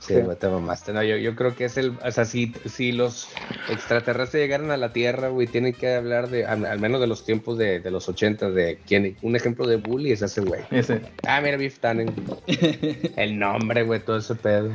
Sí, 0.02 0.14
güey, 0.14 0.38
te 0.38 0.48
mamaste. 0.48 0.94
No, 0.94 1.04
yo, 1.04 1.18
yo 1.18 1.36
creo 1.36 1.54
que 1.58 1.66
es 1.66 1.76
el. 1.76 1.98
O 2.04 2.10
sea, 2.12 2.24
si, 2.24 2.54
si 2.66 2.94
los 2.94 3.28
extraterrestres 3.70 4.42
llegaran 4.42 4.72
a 4.72 4.78
la 4.78 4.94
Tierra, 4.94 5.28
güey, 5.28 5.46
tienen 5.46 5.74
que 5.74 5.94
hablar 5.94 6.30
de. 6.30 6.46
Al, 6.46 6.66
al 6.66 6.80
menos 6.80 7.02
de 7.02 7.08
los 7.08 7.26
tiempos 7.26 7.58
de, 7.58 7.82
de 7.82 7.92
los 7.92 8.08
80, 8.08 8.50
de 8.52 8.80
quién. 8.88 9.18
Un 9.22 9.36
ejemplo 9.36 9.68
de 9.68 9.76
bully 9.76 10.14
es 10.14 10.22
ese, 10.22 10.40
güey. 10.40 10.62
Ese. 10.72 11.02
Ah, 11.28 11.42
mira, 11.42 11.58
Biff 11.58 11.80
Tannen. 11.80 12.14
el 13.18 13.38
nombre, 13.38 13.84
güey, 13.84 14.00
todo 14.00 14.18
ese 14.18 14.36
pedo. 14.36 14.72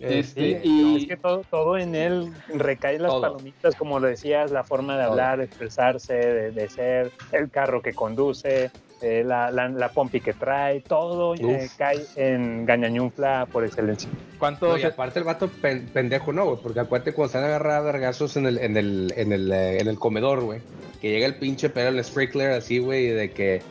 Eh, 0.00 0.22
sí, 0.22 0.56
es 0.96 1.06
que 1.08 1.16
todo, 1.20 1.42
todo 1.50 1.76
en 1.76 1.96
él 1.96 2.32
recae 2.54 2.94
en 2.94 3.02
las 3.02 3.10
Todo. 3.10 3.22
palomitas, 3.22 3.74
como 3.74 3.98
lo 3.98 4.06
decías, 4.06 4.52
la 4.52 4.62
forma 4.62 4.96
de 4.96 5.02
hablar, 5.02 5.38
de 5.38 5.44
expresarse, 5.44 6.14
de, 6.14 6.50
de 6.52 6.68
ser, 6.68 7.10
el 7.32 7.50
carro 7.50 7.82
que 7.82 7.92
conduce, 7.92 8.70
eh, 9.00 9.22
la, 9.24 9.50
la, 9.50 9.68
la 9.68 9.88
pompi 9.90 10.20
que 10.20 10.32
trae, 10.32 10.80
todo 10.80 11.34
eh, 11.34 11.68
cae 11.76 12.04
en 12.16 12.66
gañañunfla 12.66 13.46
por 13.52 13.64
excelencia. 13.64 14.10
¿Cuánto? 14.38 14.68
No, 14.68 14.78
y 14.78 14.82
aparte 14.84 15.18
el 15.18 15.24
vato 15.24 15.48
pen- 15.48 15.88
pendejo, 15.92 16.32
no, 16.32 16.44
güey, 16.46 16.58
porque 16.62 16.80
acuérdate 16.80 17.12
cuando 17.12 17.26
están 17.26 17.44
agarrados 17.44 17.88
a 17.88 17.92
vergazos 17.92 18.36
en 18.36 18.46
el, 18.46 18.58
en 18.58 18.76
el, 18.76 19.12
en 19.16 19.32
el, 19.32 19.52
eh, 19.52 19.80
en 19.80 19.88
el 19.88 19.98
comedor, 19.98 20.40
güey, 20.42 20.60
que 21.00 21.10
llega 21.10 21.26
el 21.26 21.36
pinche 21.36 21.70
pero 21.70 21.88
el 21.90 22.02
sprinkler 22.04 22.52
así, 22.52 22.78
güey, 22.78 23.06
y 23.06 23.10
de 23.10 23.30
que, 23.32 23.62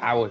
ah, 0.00 0.14
güey, 0.14 0.30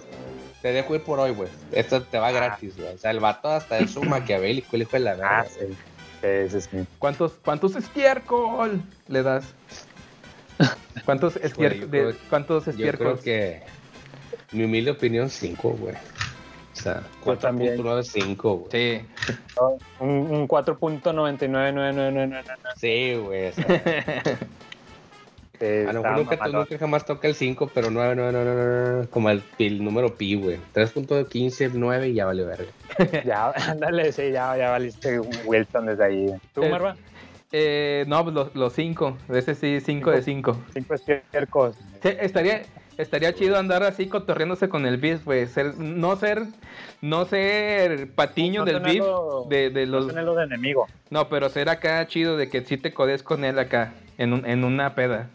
te 0.61 0.71
dejo 0.73 0.95
ir 0.95 1.01
por 1.01 1.19
hoy, 1.19 1.31
güey, 1.31 1.49
esto 1.71 2.01
te 2.03 2.17
va 2.19 2.31
gratis, 2.31 2.75
güey, 2.77 2.93
o 2.93 2.97
sea, 2.97 3.11
el 3.11 3.19
vato 3.19 3.49
hasta 3.49 3.77
es 3.79 3.95
un 3.95 4.09
maquiavélico, 4.09 4.75
el 4.75 4.81
hijo 4.83 4.91
de 4.93 4.99
la 4.99 5.11
verga. 5.15 5.39
Ah, 5.41 5.45
sí. 5.47 5.65
Sí, 6.21 6.49
sí, 6.49 6.61
sí. 6.71 6.87
¿Cuántos, 6.97 7.33
cuántos 7.43 7.75
estiércol 7.75 8.81
le 9.07 9.21
das? 9.21 9.45
¿Cuántos 11.05 11.33
Güey, 11.35 11.43
yo 11.43 11.47
estiércol? 11.47 11.89
creo- 11.89 12.13
¿Cuántos 12.29 12.65
Yo 12.65 12.71
creo 12.73 12.87
estiércoles? 13.13 13.19
que, 13.21 13.61
mi 14.55 14.63
humilde 14.65 14.91
opinión, 14.91 15.29
5, 15.29 15.69
güey. 15.79 15.93
O 15.95 16.75
sea, 16.77 17.03
Yo 17.25 17.37
también. 17.37 17.77
4.95, 17.77 18.59
güey. 18.59 18.71
Sí. 18.71 19.01
Un, 19.99 20.09
un 20.09 20.47
4.999999. 20.47 22.43
Sí, 22.75 23.15
güey. 23.15 23.47
o 23.47 23.53
sea, 23.53 23.65
Eh, 25.61 25.85
A 25.87 25.93
lo 25.93 26.01
mejor 26.03 26.17
nunca, 26.17 26.47
nunca 26.49 26.77
jamás 26.77 27.05
toca 27.05 27.29
el 27.29 27.35
5, 27.35 27.71
pero 27.73 27.89
9, 27.89 28.13
9, 28.17 28.31
9, 28.33 28.51
9, 28.55 28.91
9, 28.95 29.07
como 29.09 29.29
el, 29.29 29.41
el 29.57 29.81
número 29.83 30.13
pi, 30.15 30.35
güey. 30.35 30.59
3.15, 30.73 31.71
9 31.73 32.09
y 32.09 32.13
ya 32.13 32.25
vale 32.25 32.43
verga. 32.43 32.65
Ya, 33.25 33.51
ándale, 33.51 34.11
sí, 34.11 34.31
ya, 34.31 34.57
ya 34.57 34.71
valiste 34.71 35.17
un 35.19 35.29
Wilson 35.45 35.85
desde 35.85 36.03
ahí. 36.03 36.25
¿Tú, 36.53 36.61
Es- 36.63 36.71
Marva? 36.71 36.97
Eh, 37.53 38.03
no, 38.07 38.21
pues 38.23 38.35
los, 38.35 38.53
los 38.53 38.73
cinco. 38.73 39.17
Ese 39.29 39.55
sí, 39.55 39.79
cinco, 39.79 40.11
de 40.11 40.21
cinco. 40.21 40.57
Cinco 40.73 40.93
estiércos. 40.95 41.77
Sí, 42.03 42.09
estaría, 42.19 42.63
estaría 42.97 43.33
chido 43.33 43.57
andar 43.57 43.83
así 43.83 44.07
cotorreándose 44.07 44.69
con 44.69 44.85
el 44.85 44.97
beef, 44.97 45.25
güey. 45.25 45.47
Ser, 45.47 45.77
no 45.77 46.15
ser, 46.15 46.43
no 47.01 47.25
ser 47.25 48.11
patiño 48.11 48.61
No 48.61 48.65
del 48.65 48.79
beef, 48.81 49.03
de, 49.49 49.69
de 49.69 49.85
los... 49.85 50.05
No 50.05 50.09
tenerlo 50.11 50.35
de 50.35 50.43
enemigo. 50.45 50.87
No, 51.09 51.29
pero 51.29 51.49
ser 51.49 51.69
acá 51.69 52.05
chido 52.07 52.37
de 52.37 52.49
que 52.49 52.61
sí 52.65 52.77
te 52.77 52.93
codes 52.93 53.23
con 53.23 53.43
él 53.45 53.59
acá, 53.59 53.93
en, 54.17 54.33
un- 54.33 54.45
en 54.45 54.63
una 54.63 54.95
peda. 54.95 55.29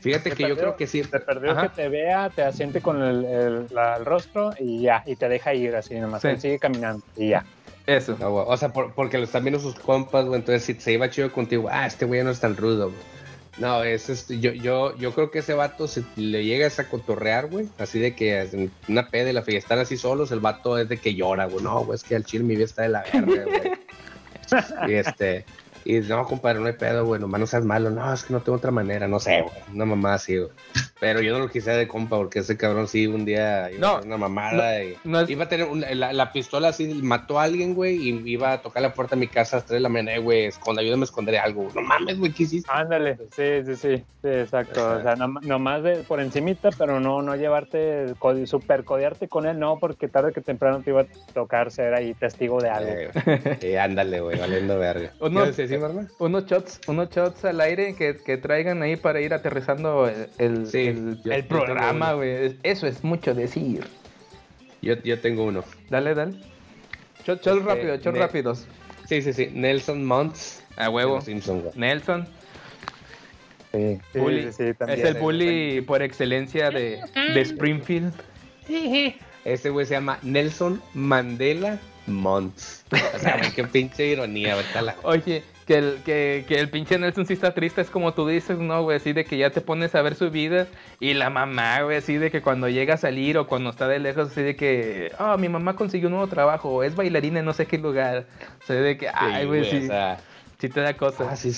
Fíjate 0.00 0.30
Te 0.30 0.36
que 0.36 0.48
yo 0.48 0.56
creo 0.56 0.76
que 0.76 0.86
sí. 0.88 1.02
Te 1.02 1.20
perdió 1.20 1.52
Ajá. 1.52 1.62
que 1.62 1.68
te 1.82 1.88
vea, 1.88 2.28
te 2.30 2.42
asiente 2.42 2.80
con 2.80 3.00
el, 3.02 3.24
el- 3.24 3.66
la- 3.70 3.96
el 3.98 4.04
rostro 4.04 4.50
y 4.58 4.82
ya, 4.82 5.04
y 5.06 5.14
te 5.14 5.28
deja 5.28 5.54
ir 5.54 5.76
así 5.76 5.94
nomás. 5.94 6.22
Sí. 6.22 6.28
Él 6.28 6.40
sigue 6.40 6.58
caminando 6.58 7.04
y 7.16 7.28
ya. 7.28 7.44
Eso. 7.86 8.16
No, 8.18 8.30
güey, 8.30 8.44
o 8.48 8.56
sea, 8.56 8.70
por- 8.70 8.92
porque 8.94 9.18
lo 9.18 9.24
están 9.24 9.44
viendo 9.44 9.60
sus 9.60 9.76
compas, 9.76 10.24
güey. 10.24 10.40
Entonces, 10.40 10.64
si 10.64 10.74
se 10.74 10.92
iba 10.92 11.08
chido 11.08 11.30
contigo, 11.30 11.68
ah, 11.70 11.86
este 11.86 12.04
güey 12.04 12.24
no 12.24 12.30
es 12.30 12.40
tan 12.40 12.56
rudo, 12.56 12.86
güey. 12.90 13.00
No, 13.58 13.82
es 13.82 14.08
este, 14.08 14.40
yo, 14.40 14.52
yo, 14.52 14.96
yo 14.96 15.12
creo 15.12 15.30
que 15.30 15.40
ese 15.40 15.52
vato, 15.52 15.86
si 15.86 16.04
le 16.16 16.44
llegas 16.44 16.78
a 16.78 16.88
cotorrear, 16.88 17.48
güey, 17.48 17.68
así 17.78 17.98
de 17.98 18.14
que 18.14 18.68
una 18.88 19.08
peda 19.08 19.30
y 19.30 19.34
la 19.34 19.42
fiesta 19.42 19.74
están 19.74 19.78
así 19.80 19.96
solos, 19.98 20.32
el 20.32 20.40
vato 20.40 20.78
es 20.78 20.88
de 20.88 20.96
que 20.96 21.14
llora, 21.14 21.46
güey. 21.46 21.62
No, 21.62 21.84
güey, 21.84 21.96
es 21.96 22.02
que 22.02 22.16
al 22.16 22.24
chile 22.24 22.44
mi 22.44 22.54
vida 22.54 22.64
está 22.64 22.82
de 22.82 22.88
la 22.88 23.04
verga, 23.12 23.44
güey. 23.44 23.72
y 24.90 24.94
este, 24.94 25.44
y 25.84 26.00
no, 26.00 26.24
compadre, 26.24 26.60
no 26.60 26.66
hay 26.66 26.72
pedo, 26.74 27.04
güey, 27.04 27.20
nomás 27.20 27.40
no 27.40 27.46
seas 27.46 27.64
malo. 27.64 27.90
No, 27.90 28.12
es 28.12 28.24
que 28.24 28.32
no 28.32 28.40
tengo 28.40 28.58
otra 28.58 28.70
manera, 28.70 29.08
no 29.08 29.18
sé, 29.20 29.42
güey. 29.42 29.54
Una 29.74 29.84
mamá 29.84 30.14
así, 30.14 30.36
güey. 30.38 30.50
Pero 31.00 31.20
yo 31.20 31.32
no 31.32 31.40
lo 31.40 31.48
quise 31.50 31.72
de 31.72 31.88
compa, 31.88 32.16
porque 32.16 32.38
ese 32.40 32.56
cabrón 32.56 32.86
sí 32.86 33.06
un 33.08 33.24
día 33.24 33.70
iba 33.72 33.80
No, 33.80 33.86
a 33.88 33.96
hacer 33.96 34.06
una 34.06 34.16
mamada 34.18 34.84
y 34.84 34.96
no 35.04 35.20
es- 35.20 35.28
iba 35.30 35.44
a 35.44 35.48
tener 35.48 35.66
la, 35.96 36.12
la 36.12 36.32
pistola 36.32 36.68
así, 36.68 36.86
mató 37.02 37.40
a 37.40 37.42
alguien, 37.44 37.74
güey, 37.74 37.96
y 37.96 38.30
iba 38.30 38.52
a 38.52 38.62
tocar 38.62 38.82
la 38.82 38.94
puerta 38.94 39.16
de 39.16 39.20
mi 39.20 39.26
casa 39.28 39.56
a 39.56 39.58
las 39.58 39.66
3 39.66 39.76
de 39.78 39.80
la 39.80 39.88
mañana, 39.88 40.14
eh, 40.14 40.18
güey, 40.20 40.44
esconde, 40.46 40.82
ayúdame 40.82 41.02
a 41.02 41.04
esconder 41.04 41.36
algo. 41.38 41.68
No 41.74 41.80
mames, 41.82 42.18
güey, 42.18 42.32
¿qué 42.32 42.44
hiciste? 42.44 42.70
Ándale, 42.72 43.16
sí, 43.34 43.64
sí, 43.66 43.74
sí, 43.76 43.96
sí, 44.22 44.28
exacto. 44.28 44.80
O 44.98 45.02
sea, 45.02 45.16
nom- 45.16 45.40
nomás 45.42 45.82
de, 45.82 46.04
por 46.04 46.20
encimita, 46.20 46.70
pero 46.78 47.00
no, 47.00 47.20
no 47.20 47.34
llevarte, 47.34 48.14
super 48.46 48.84
codearte 48.84 49.26
con 49.28 49.46
él, 49.46 49.58
no, 49.58 49.78
porque 49.80 50.06
tarde 50.08 50.32
que 50.32 50.40
temprano 50.40 50.82
te 50.82 50.90
iba 50.90 51.00
a 51.02 51.06
tocar 51.34 51.72
ser 51.72 51.94
ahí 51.94 52.14
testigo 52.14 52.60
de 52.60 52.68
algo. 52.70 52.90
Eh, 52.92 53.10
eh, 53.60 53.78
ándale, 53.80 54.20
güey, 54.20 54.38
valiendo 54.38 54.78
verga. 54.78 55.12
¿Qué 55.18 55.24
Unos, 55.24 55.56
unos 56.18 56.46
shots, 56.46 56.80
unos 56.86 57.10
shots 57.10 57.44
al 57.44 57.60
aire 57.60 57.94
que, 57.94 58.16
que 58.16 58.36
traigan 58.36 58.82
ahí 58.82 58.96
para 58.96 59.20
ir 59.20 59.32
aterrizando 59.34 60.08
el, 60.08 60.28
el, 60.38 60.66
Sí, 60.66 60.86
el- 60.88 61.22
yo- 61.22 61.32
el 61.32 61.42
yo 61.42 61.48
tengo 61.48 61.48
programa, 61.48 62.12
güey. 62.14 62.56
Eso 62.62 62.86
es 62.86 63.02
mucho 63.04 63.34
decir. 63.34 63.84
Yo, 64.80 64.94
yo 65.02 65.20
tengo 65.20 65.44
uno. 65.44 65.64
Dale, 65.90 66.14
dale. 66.14 66.32
Shot, 67.24 67.42
shot 67.44 67.58
Este, 67.58 67.68
rápido, 67.68 67.96
shot 67.96 68.16
rápidos. 68.16 68.66
Sí, 69.08 69.22
sí, 69.22 69.32
sí. 69.32 69.48
Nelson 69.52 70.04
Monts. 70.04 70.62
A 70.76 70.88
huevo. 70.90 71.20
güey. 71.20 71.40
Nelson. 71.74 72.26
Sí, 73.72 73.98
sí, 74.12 74.18
Bully. 74.18 74.42
sí, 74.44 74.52
sí, 74.52 74.74
también. 74.74 74.98
es 75.00 75.04
el 75.06 75.14
bully 75.14 75.80
por 75.80 76.02
excelencia 76.02 76.70
de, 76.70 77.00
de 77.32 77.40
Springfield. 77.40 78.12
Ese 79.44 79.70
güey 79.70 79.86
se 79.86 79.94
llama 79.94 80.18
Nelson 80.22 80.82
Mandela 80.94 81.78
Monts. 82.06 82.84
O 83.14 83.18
sea, 83.18 83.38
güey, 83.38 83.50
qué 83.52 83.64
pinche 83.64 84.06
ironía, 84.08 84.56
la- 84.82 84.96
Oye, 85.04 85.42
que 85.66 85.78
el, 85.78 86.02
que, 86.04 86.44
que 86.46 86.58
el 86.58 86.68
pinche 86.68 86.98
Nelson 86.98 87.26
sí 87.26 87.34
está 87.34 87.54
triste, 87.54 87.80
es 87.80 87.90
como 87.90 88.12
tú 88.14 88.26
dices, 88.26 88.58
¿no, 88.58 88.82
güey? 88.82 88.96
Así 88.96 89.12
de 89.12 89.24
que 89.24 89.36
ya 89.36 89.50
te 89.50 89.60
pones 89.60 89.94
a 89.94 90.02
ver 90.02 90.14
su 90.14 90.30
vida 90.30 90.66
y 91.00 91.14
la 91.14 91.30
mamá, 91.30 91.82
güey, 91.82 91.98
así 91.98 92.16
de 92.16 92.30
que 92.30 92.42
cuando 92.42 92.68
llega 92.68 92.94
a 92.94 92.96
salir 92.98 93.38
o 93.38 93.46
cuando 93.46 93.70
está 93.70 93.86
de 93.88 93.98
lejos, 93.98 94.30
así 94.30 94.42
de 94.42 94.56
que, 94.56 95.12
ah, 95.18 95.36
mi 95.38 95.48
mamá 95.48 95.74
consiguió 95.74 96.08
un 96.08 96.14
nuevo 96.14 96.26
trabajo, 96.28 96.82
es 96.82 96.96
bailarina 96.96 97.40
en 97.40 97.44
no 97.44 97.52
sé 97.52 97.66
qué 97.66 97.78
lugar. 97.78 98.26
O 98.62 98.66
sea, 98.66 98.76
de 98.76 98.96
que, 98.96 99.08
ay, 99.12 99.46
güey, 99.46 99.64
sí, 99.64 99.76
o 99.84 99.86
sea, 99.86 100.18
sí 100.58 100.68
te 100.68 100.80
da 100.80 100.94
cosas. 100.96 101.28
ah, 101.30 101.36
sí, 101.36 101.52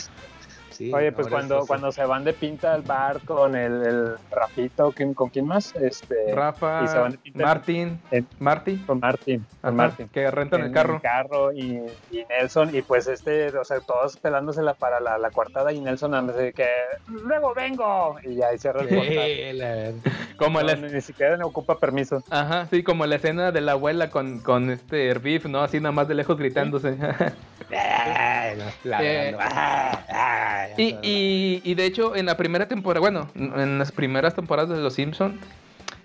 sí, 0.74 0.92
Oye, 0.92 1.12
pues 1.12 1.28
cuando, 1.28 1.54
eso 1.56 1.62
sí. 1.64 1.68
cuando 1.68 1.92
se 1.92 2.04
van 2.04 2.24
de 2.24 2.32
pinta 2.32 2.74
al 2.74 2.82
bar 2.82 3.20
con 3.24 3.54
el, 3.56 3.72
el 3.84 4.14
Rafito, 4.30 4.92
¿quién- 4.92 5.14
¿con 5.14 5.30
quién 5.30 5.46
más? 5.46 5.74
Este, 5.76 6.14
Rafa, 6.34 6.82
y 6.84 6.88
se 6.88 6.98
van 6.98 7.12
de 7.12 7.18
pinta 7.18 7.42
Martín, 7.44 8.00
en- 8.10 8.26
Marty, 8.38 8.76
con 8.78 9.00
Martín, 9.00 9.46
con 9.60 9.68
ajá, 9.68 9.88
Martín. 9.88 10.08
que 10.08 10.30
rentan 10.30 10.60
en 10.60 10.66
el 10.66 10.72
carro. 10.72 11.00
carro 11.02 11.52
y, 11.52 11.80
y 12.10 12.24
Nelson, 12.28 12.74
y 12.74 12.82
pues 12.82 13.06
este, 13.06 13.48
o 13.56 13.64
sea, 13.64 13.80
todos 13.80 14.16
pelándosela 14.16 14.74
para 14.74 15.00
la, 15.00 15.16
la 15.18 15.30
coartada 15.30 15.72
y 15.72 15.80
Nelson 15.80 16.14
anda 16.14 16.32
de 16.32 16.52
que 16.52 16.66
luego 17.06 17.54
vengo 17.54 18.16
y 18.24 18.36
ya 18.36 18.52
y 18.52 18.58
cierra 18.58 18.82
el 18.82 18.88
portal. 18.88 19.14
Sí, 19.14 19.52
la- 19.52 19.92
Como 20.36 20.60
No, 20.60 20.66
la, 20.66 20.74
ni 20.76 21.00
siquiera 21.00 21.36
le 21.36 21.44
ocupa 21.44 21.78
permiso. 21.78 22.22
Ajá, 22.30 22.66
sí, 22.66 22.82
como 22.82 23.06
la 23.06 23.16
escena 23.16 23.52
de 23.52 23.60
la 23.60 23.72
abuela 23.72 24.10
con, 24.10 24.40
con 24.40 24.70
este 24.70 25.14
Beef, 25.14 25.46
¿no? 25.46 25.60
Así 25.62 25.78
nada 25.80 25.92
más 25.92 26.08
de 26.08 26.14
lejos 26.14 26.36
gritándose. 26.36 26.96
No, 27.70 28.64
ladrando. 28.90 29.38
Ah, 29.40 30.63
ya 30.68 30.74
y, 30.82 30.88
está. 30.88 31.00
y, 31.06 31.62
y 31.64 31.74
de 31.74 31.84
hecho, 31.86 32.16
en 32.16 32.26
la 32.26 32.36
primera 32.36 32.68
temporada, 32.68 33.00
bueno, 33.00 33.28
en 33.34 33.78
las 33.78 33.92
primeras 33.92 34.34
temporadas 34.34 34.76
de 34.76 34.82
Los 34.82 34.94
Simpson, 34.94 35.38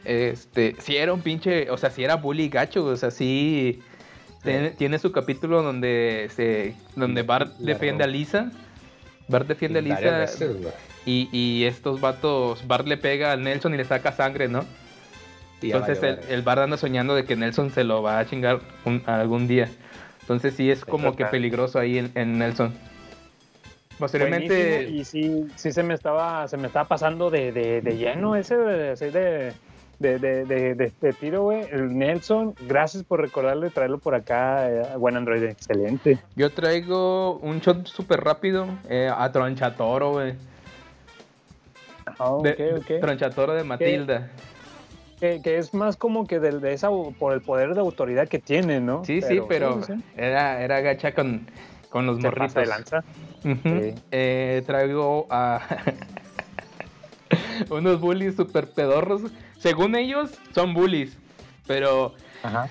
este, 0.05 0.75
sí 0.79 0.97
era 0.97 1.13
un 1.13 1.21
pinche, 1.21 1.69
o 1.69 1.77
sea, 1.77 1.89
sí 1.89 2.03
era 2.03 2.15
bully 2.15 2.49
gacho, 2.49 2.85
o 2.85 2.95
sea, 2.95 3.11
sí 3.11 3.81
tiene, 4.43 4.71
tiene 4.71 4.99
su 4.99 5.11
capítulo 5.11 5.61
donde 5.61 6.29
se, 6.35 6.73
donde 6.95 7.23
Bart 7.23 7.53
defiende 7.57 8.03
a. 8.03 8.07
Lisa. 8.07 8.51
Bart 9.27 9.47
defiende 9.47 9.79
a 9.79 9.81
Lisa 9.81 10.17
veces, 10.17 10.55
y, 11.05 11.29
y 11.31 11.65
estos 11.65 12.01
vatos, 12.01 12.65
Bart 12.67 12.87
le 12.87 12.97
pega 12.97 13.31
a 13.33 13.35
Nelson 13.37 13.73
y 13.73 13.77
le 13.77 13.85
saca 13.85 14.11
sangre, 14.11 14.47
¿no? 14.47 14.65
Entonces 15.61 16.01
el, 16.29 16.41
Bart 16.41 16.61
anda 16.61 16.77
soñando 16.77 17.15
de 17.15 17.25
que 17.25 17.35
Nelson 17.35 17.69
se 17.71 17.83
lo 17.83 18.01
va 18.01 18.19
a 18.19 18.25
chingar 18.25 18.61
un- 18.85 19.03
algún 19.05 19.47
día. 19.47 19.69
Entonces 20.21 20.53
sí 20.55 20.71
es 20.71 20.85
como 20.85 21.15
que 21.17 21.23
peligroso 21.31 21.79
ahí 21.79 21.97
en, 21.97 22.11
en 22.15 22.39
Nelson. 22.39 22.73
Posteriormente, 23.99 24.87
Buenísimo, 24.87 24.97
y 24.99 25.03
sí, 25.03 25.51
sí 25.55 25.71
se 25.73 25.83
me 25.83 25.93
estaba, 25.93 26.47
se 26.47 26.55
me 26.57 26.67
estaba 26.67 26.87
pasando 26.87 27.29
de, 27.29 27.51
de, 27.51 27.81
de 27.81 27.97
lleno 27.97 28.35
ese 28.37 28.55
de, 28.57 28.91
así 28.91 29.09
de, 29.09 29.53
de, 29.99 30.17
de, 30.19 30.45
de, 30.45 30.73
de- 30.75 30.93
de 31.01 31.13
tiro, 31.13 31.43
güey. 31.43 31.67
El 31.69 31.97
Nelson, 31.97 32.55
gracias 32.61 33.03
por 33.03 33.19
recordarlo 33.19 33.67
y 33.67 33.71
traerlo 33.71 33.97
por 33.97 34.15
acá. 34.15 34.69
eh, 34.71 34.95
buen 34.97 35.17
Android, 35.17 35.43
excelente. 35.43 36.17
yo 36.35 36.49
traigo 36.51 37.39
un 37.39 37.59
shot 37.59 37.87
súper 37.87 38.21
rápido 38.21 38.67
eh, 38.89 39.11
a 39.13 39.29
Tronchatoro, 39.33 40.13
güey. 40.13 40.33
Ah, 42.17 42.31
ok, 42.31 42.43
De- 42.57 42.73
ok. 42.79 43.01
Tronchatoro 43.01 43.53
de 43.53 43.63
Matilda. 43.65 44.29
Que, 45.19 45.41
que 45.43 45.57
es 45.57 45.73
más 45.73 45.97
como 45.97 46.25
que 46.25 46.39
de, 46.39 46.59
de 46.59 46.71
esa, 46.71 46.87
por 47.19 47.33
el 47.33 47.41
poder 47.41 47.73
de 47.73 47.81
autoridad 47.81 48.29
que 48.29 48.39
tiene, 48.39 48.79
¿no? 48.79 49.03
Sí, 49.03 49.21
sí, 49.21 49.41
pero 49.49 49.83
sí, 49.83 49.93
sí. 49.93 50.03
Era, 50.15 50.63
era 50.63 50.79
gacha 50.79 51.13
con, 51.13 51.45
con 51.89 52.05
los 52.05 52.19
morritos. 52.19 52.53
de 52.53 52.65
lanza. 52.65 53.03
Ujú. 53.43 53.59
Sí. 53.63 53.95
Eh, 54.11 54.63
traigo 54.65 55.27
a 55.29 55.59
unos 57.69 57.99
bullies 57.99 58.35
super 58.35 58.67
pedorros. 58.69 59.21
Según 59.57 59.95
ellos, 59.95 60.31
son 60.53 60.73
bullies. 60.73 61.17
Pero 61.67 62.15
Ajá. 62.43 62.67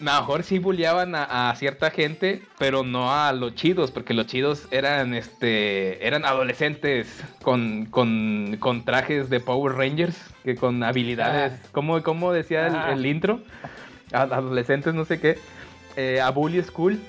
mejor 0.00 0.42
sí 0.42 0.58
bulleaban 0.58 1.14
a, 1.14 1.50
a 1.50 1.56
cierta 1.56 1.90
gente, 1.90 2.42
pero 2.58 2.82
no 2.82 3.12
a 3.14 3.32
los 3.32 3.54
chidos, 3.54 3.90
porque 3.90 4.14
los 4.14 4.26
chidos 4.26 4.66
eran 4.70 5.14
este 5.14 6.06
eran 6.06 6.24
adolescentes 6.24 7.22
con, 7.42 7.86
con, 7.86 8.56
con 8.58 8.84
trajes 8.84 9.30
de 9.30 9.40
Power 9.40 9.74
Rangers, 9.76 10.18
que 10.44 10.56
con 10.56 10.82
habilidades, 10.82 11.58
¿cómo, 11.72 12.02
cómo 12.02 12.32
decía 12.32 12.66
el, 12.66 12.74
Ah. 12.74 12.92
el 12.92 13.06
intro? 13.06 13.40
Adolescentes, 14.12 14.92
no 14.92 15.06
sé 15.06 15.18
qué, 15.20 15.38
eh, 15.96 16.20
a 16.20 16.30
Bully 16.30 16.62
School 16.62 17.00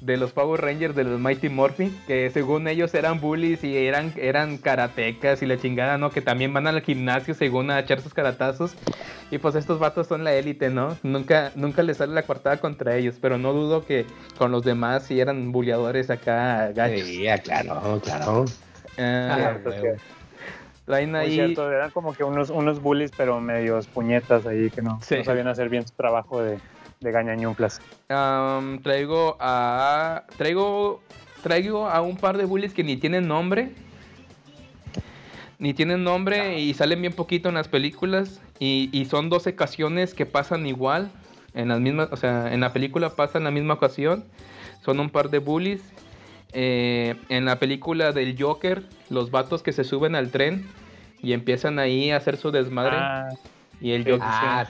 de 0.00 0.16
los 0.16 0.32
Power 0.32 0.60
Rangers 0.60 0.94
de 0.94 1.02
los 1.02 1.18
Mighty 1.18 1.48
Morphin, 1.48 1.92
que 2.06 2.30
según 2.30 2.68
ellos 2.68 2.94
eran 2.94 3.20
bullies 3.20 3.64
y 3.64 3.76
eran, 3.76 4.12
eran 4.16 4.56
karatecas 4.56 5.42
y 5.42 5.46
la 5.46 5.58
chingada, 5.58 5.98
¿no? 5.98 6.10
Que 6.10 6.20
también 6.22 6.52
van 6.52 6.68
al 6.68 6.80
gimnasio 6.82 7.34
según 7.34 7.72
a 7.72 7.80
echar 7.80 8.00
sus 8.00 8.14
karatazos. 8.14 8.76
Y 9.32 9.38
pues 9.38 9.56
estos 9.56 9.80
vatos 9.80 10.06
son 10.06 10.22
la 10.22 10.32
élite, 10.34 10.70
¿no? 10.70 10.96
Nunca, 11.02 11.50
nunca 11.56 11.82
les 11.82 11.96
sale 11.96 12.14
la 12.14 12.22
coartada 12.22 12.58
contra 12.58 12.94
ellos, 12.94 13.16
pero 13.20 13.38
no 13.38 13.52
dudo 13.52 13.84
que 13.84 14.06
con 14.38 14.52
los 14.52 14.62
demás 14.62 15.02
sí 15.02 15.18
eran 15.20 15.50
bulleadores 15.50 16.10
acá 16.10 16.70
gachos. 16.72 17.00
Sí, 17.04 17.24
ya, 17.24 17.38
claro, 17.38 18.00
claro. 18.02 18.44
Ah, 18.98 19.34
Cierto, 19.36 19.70
huevo. 19.70 19.80
cierto. 19.82 20.02
traen 20.86 21.16
ahí... 21.16 21.34
cierto, 21.34 21.72
eran 21.72 21.90
como 21.90 22.14
que 22.14 22.22
unos, 22.22 22.50
unos 22.50 22.80
bullies, 22.80 23.10
pero 23.16 23.40
medios 23.40 23.88
puñetas 23.88 24.46
ahí 24.46 24.70
que 24.70 24.80
no, 24.80 25.00
Sí. 25.02 25.16
no 25.16 25.24
sabían 25.24 25.48
hacer 25.48 25.68
bien 25.68 25.86
su 25.86 25.94
trabajo 25.94 26.40
de, 26.40 26.58
de 27.00 27.12
gañañumplas. 27.12 27.80
Am, 28.08 28.80
traigo 28.82 29.36
a. 29.40 30.24
Traigo. 30.36 31.02
Traigo 31.42 31.86
a 31.86 32.00
un 32.02 32.16
par 32.16 32.36
de 32.36 32.44
bullies 32.44 32.74
que 32.74 32.82
ni 32.82 32.96
tienen 32.96 33.28
nombre. 33.28 33.72
Ni 35.58 35.74
tienen 35.74 36.04
nombre 36.04 36.58
y 36.58 36.74
salen 36.74 37.00
bien 37.00 37.12
poquito 37.12 37.48
en 37.48 37.54
las 37.54 37.68
películas. 37.68 38.40
Y, 38.58 38.90
y 38.92 39.04
son 39.04 39.28
dos 39.30 39.46
ocasiones 39.46 40.14
que 40.14 40.26
pasan 40.26 40.66
igual. 40.66 41.10
En 41.54 41.68
las 41.68 41.80
mismas. 41.80 42.08
O 42.10 42.16
sea, 42.16 42.52
en 42.52 42.60
la 42.60 42.72
película 42.72 43.10
pasan 43.10 43.44
la 43.44 43.50
misma 43.50 43.74
ocasión. 43.74 44.24
Son 44.84 44.98
un 45.00 45.10
par 45.10 45.30
de 45.30 45.38
bullies. 45.38 45.82
Eh, 46.52 47.14
en 47.28 47.44
la 47.44 47.58
película 47.58 48.12
del 48.12 48.40
Joker, 48.40 48.82
los 49.10 49.30
vatos 49.30 49.62
que 49.62 49.72
se 49.72 49.84
suben 49.84 50.14
al 50.14 50.30
tren 50.30 50.66
y 51.20 51.32
empiezan 51.32 51.78
ahí 51.78 52.10
a 52.10 52.16
hacer 52.16 52.36
su 52.36 52.50
desmadre. 52.50 52.96
Ah, 52.96 53.28
y 53.80 53.92
el 53.92 54.02
Joker. 54.04 54.20
Ah. 54.22 54.66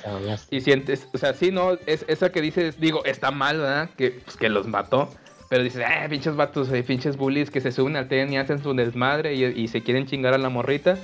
Y 0.50 0.60
sientes, 0.60 1.08
o 1.14 1.18
sea, 1.18 1.34
sí, 1.34 1.50
no, 1.50 1.72
es 1.86 2.04
esa 2.08 2.30
que 2.30 2.40
dices, 2.40 2.78
digo, 2.80 3.04
está 3.04 3.30
mal, 3.30 3.58
¿verdad? 3.58 3.90
Que, 3.96 4.10
pues, 4.24 4.36
que 4.36 4.48
los 4.48 4.66
mató. 4.66 5.08
Pero 5.48 5.62
dices, 5.62 5.80
eh, 5.82 6.06
pinches 6.10 6.36
vatos, 6.36 6.70
eh, 6.72 6.82
pinches 6.82 7.16
bullies 7.16 7.50
que 7.50 7.60
se 7.62 7.72
suben 7.72 7.96
al 7.96 8.06
tren 8.08 8.30
y 8.32 8.36
hacen 8.36 8.62
su 8.62 8.74
desmadre 8.74 9.34
y, 9.34 9.44
y 9.44 9.68
se 9.68 9.82
quieren 9.82 10.06
chingar 10.06 10.34
a 10.34 10.38
la 10.38 10.50
morrita. 10.50 10.98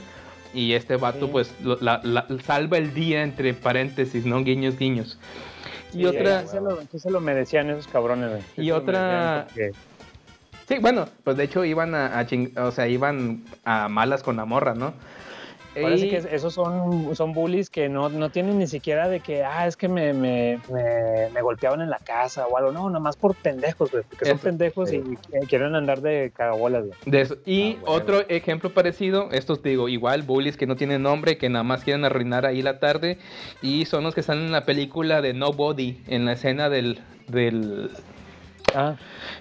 Y 0.52 0.74
este 0.74 0.97
vato, 0.97 1.31
pues, 1.32 1.52
lo- 1.62 1.78
la- 1.81 2.01
la- 2.05 2.26
salva 2.44 2.76
el 2.78 2.93
día 2.94 3.22
entre 3.22 3.55
paréntesis, 3.55 4.24
¿no? 4.26 4.44
Guiños, 4.44 4.78
guiños. 4.78 5.18
Y 5.93 5.98
Sí, 5.98 6.05
otra. 6.06 6.43
sí 6.43 6.48
se, 6.48 6.60
lo, 6.60 6.82
sí 6.93 6.98
se 6.98 7.10
lo 7.10 7.20
merecían 7.20 7.70
esos 7.70 7.86
cabrones, 7.89 8.44
Y 8.56 8.70
otra- 8.70 9.47
Sí, 10.68 10.76
bueno, 10.81 11.06
pues 11.24 11.36
de 11.36 11.44
hecho 11.44 11.64
iban 11.64 11.94
a, 11.94 12.18
a 12.18 12.26
ching- 12.26 12.56
o 12.59 12.70
sea, 12.70 12.89
iban 12.89 13.44
a 13.64 13.89
malas 13.89 14.22
con 14.22 14.36
la 14.36 14.44
morra, 14.47 14.74
¿no? 14.74 14.94
Parece 15.80 16.06
Y- 16.06 16.10
que 16.10 16.16
esos 16.30 16.55
son, 16.55 17.14
son 17.16 17.32
bullies 17.32 17.68
que 17.70 17.88
no, 17.88 18.09
no 18.09 18.30
tienen 18.30 18.59
ni 18.59 18.66
siquiera 18.66 19.09
de 19.09 19.20
que, 19.20 19.42
ah, 19.44 19.66
es 19.66 19.76
que 19.76 19.88
me, 19.88 20.12
me, 20.12 20.60
me, 20.72 21.28
me 21.32 21.42
golpeaban 21.42 21.80
en 21.80 21.90
la 21.90 21.98
casa 21.98 22.46
o 22.46 22.56
algo. 22.56 22.70
No, 22.72 22.90
nomás 22.90 23.16
por 23.16 23.34
pendejos, 23.34 23.90
güey. 23.90 24.05
Porque 24.09 24.26
son 24.26 24.36
Eso, 24.36 24.44
pendejos 24.44 24.92
y 24.92 24.96
eh, 24.96 25.40
quieren 25.48 25.74
andar 25.74 26.01
de 26.01 26.32
cagabolas, 26.34 26.86
güey. 26.86 26.98
De 27.06 27.20
eso. 27.20 27.36
Y 27.44 27.78
otro 27.86 28.20
ejemplo 28.28 28.70
parecido, 28.70 29.28
estos 29.32 29.62
te 29.62 29.70
digo, 29.70 29.88
igual 29.88 30.22
bullies 30.22 30.56
que 30.56 30.66
no 30.66 30.76
tienen 30.76 31.02
nombre, 31.02 31.38
que 31.38 31.48
nada 31.48 31.64
más 31.64 31.82
quieren 31.84 32.05
arruinar 32.05 32.46
ahí 32.46 32.62
la 32.62 32.78
tarde, 32.78 33.18
y 33.62 33.84
son 33.86 34.05
los 34.05 34.14
que 34.14 34.20
están 34.20 34.38
en 34.38 34.52
la 34.52 34.64
película 34.64 35.20
de 35.22 35.34
Nobody, 35.34 36.02
en 36.06 36.24
la 36.24 36.32
escena 36.32 36.68
del, 36.68 37.01
del 37.28 37.90
Ah, 38.76 38.96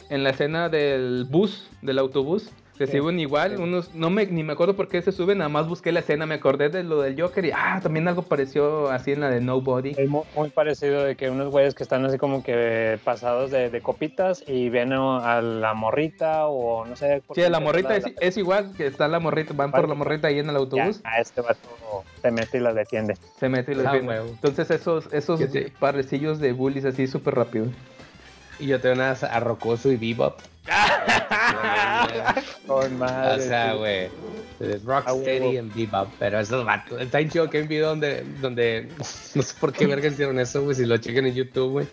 en 0.09 0.23
la 0.23 0.29
escena 0.29 0.69
del 0.69 1.25
bus, 1.29 1.69
del 1.81 1.97
autobús, 1.97 2.51
se 2.77 2.87
suben 2.87 3.19
igual, 3.19 3.59
unos, 3.59 3.93
no 3.93 4.09
me, 4.09 4.25
ni 4.25 4.43
me 4.43 4.53
acuerdo 4.53 4.75
por 4.75 4.87
qué 4.87 5.01
se 5.01 5.11
suben, 5.11 5.37
nada 5.37 5.49
más 5.49 5.67
busqué 5.67 5.91
la 5.91 5.99
escena, 5.99 6.25
me 6.25 6.35
acordé 6.35 6.69
de 6.69 6.83
lo 6.83 7.01
del 7.01 7.19
Joker 7.21 7.45
y 7.45 7.51
ah, 7.53 7.79
también 7.83 8.07
algo 8.07 8.23
pareció 8.23 8.89
así 8.89 9.11
en 9.11 9.19
la 9.21 9.29
de 9.29 9.41
Nobody. 9.41 9.91
es 9.95 10.09
mu- 10.09 10.23
muy, 10.35 10.49
parecido 10.49 11.03
de 11.03 11.15
que 11.15 11.29
unos 11.29 11.49
güeyes 11.49 11.75
que 11.75 11.83
están 11.83 12.03
así 12.05 12.17
como 12.17 12.41
que 12.41 12.99
pasados 13.03 13.51
de, 13.51 13.69
de 13.69 13.81
copitas 13.81 14.43
y 14.47 14.69
ven 14.69 14.91
a 14.93 15.41
la 15.41 15.73
morrita 15.75 16.47
o 16.47 16.83
no 16.85 16.95
sé. 16.95 17.21
por 17.27 17.35
Sí, 17.35 17.43
la 17.47 17.59
morrita 17.59 17.89
la- 17.89 17.97
es, 17.97 18.05
es 18.19 18.37
igual, 18.37 18.73
que 18.75 18.87
está 18.87 19.07
la 19.07 19.19
morrita, 19.19 19.53
van 19.53 19.71
por 19.71 19.87
la 19.87 19.93
morrita 19.95 20.29
ahí 20.29 20.39
en 20.39 20.47
el 20.49 20.53
Ya, 20.55 20.59
autobús. 20.59 21.01
a 21.03 21.19
este 21.21 21.41
vato 21.41 22.03
se 22.23 22.31
mete 22.31 22.57
y 22.57 22.61
la 22.61 22.73
defiende. 22.73 23.17
Se 23.39 23.49
mete 23.49 23.73
y 23.73 23.75
lo 23.75 23.81
Ah, 23.81 23.91
defiende. 23.91 24.07
huevo. 24.13 24.29
Entonces 24.29 24.71
esos, 24.71 25.07
esos 25.13 25.39
sí. 25.39 25.65
parrecillos 25.79 26.39
de 26.39 26.53
bullies 26.53 26.85
así 26.85 27.05
súper 27.05 27.35
rápido. 27.35 27.67
Y 28.59 28.67
yo 28.67 28.79
tengo 28.81 28.95
unas 28.95 29.23
a 29.23 29.39
Rocoso 29.39 29.91
y 29.91 29.97
Bebop. 29.97 30.39
Con 32.67 32.97
madre. 32.97 33.43
O 33.43 33.47
sea, 33.47 33.73
güey. 33.73 34.09
Rocksteady 34.85 35.57
en 35.57 35.73
Bebop. 35.73 36.09
Pero 36.19 36.39
esos 36.39 36.65
vatos. 36.65 37.01
Está 37.01 37.17
bien 37.17 37.29
chido 37.29 37.49
que 37.49 37.57
hay 37.57 37.63
un 37.63 37.69
video 37.69 37.89
donde, 37.89 38.23
donde. 38.41 38.87
No 39.35 39.41
sé 39.41 39.55
por 39.59 39.73
qué 39.73 39.87
verga 39.87 40.07
hicieron 40.07 40.39
eso, 40.39 40.63
güey. 40.63 40.75
Si 40.75 40.85
lo 40.85 40.97
chequen 40.97 41.25
en 41.25 41.35
YouTube, 41.35 41.71
güey. 41.71 41.87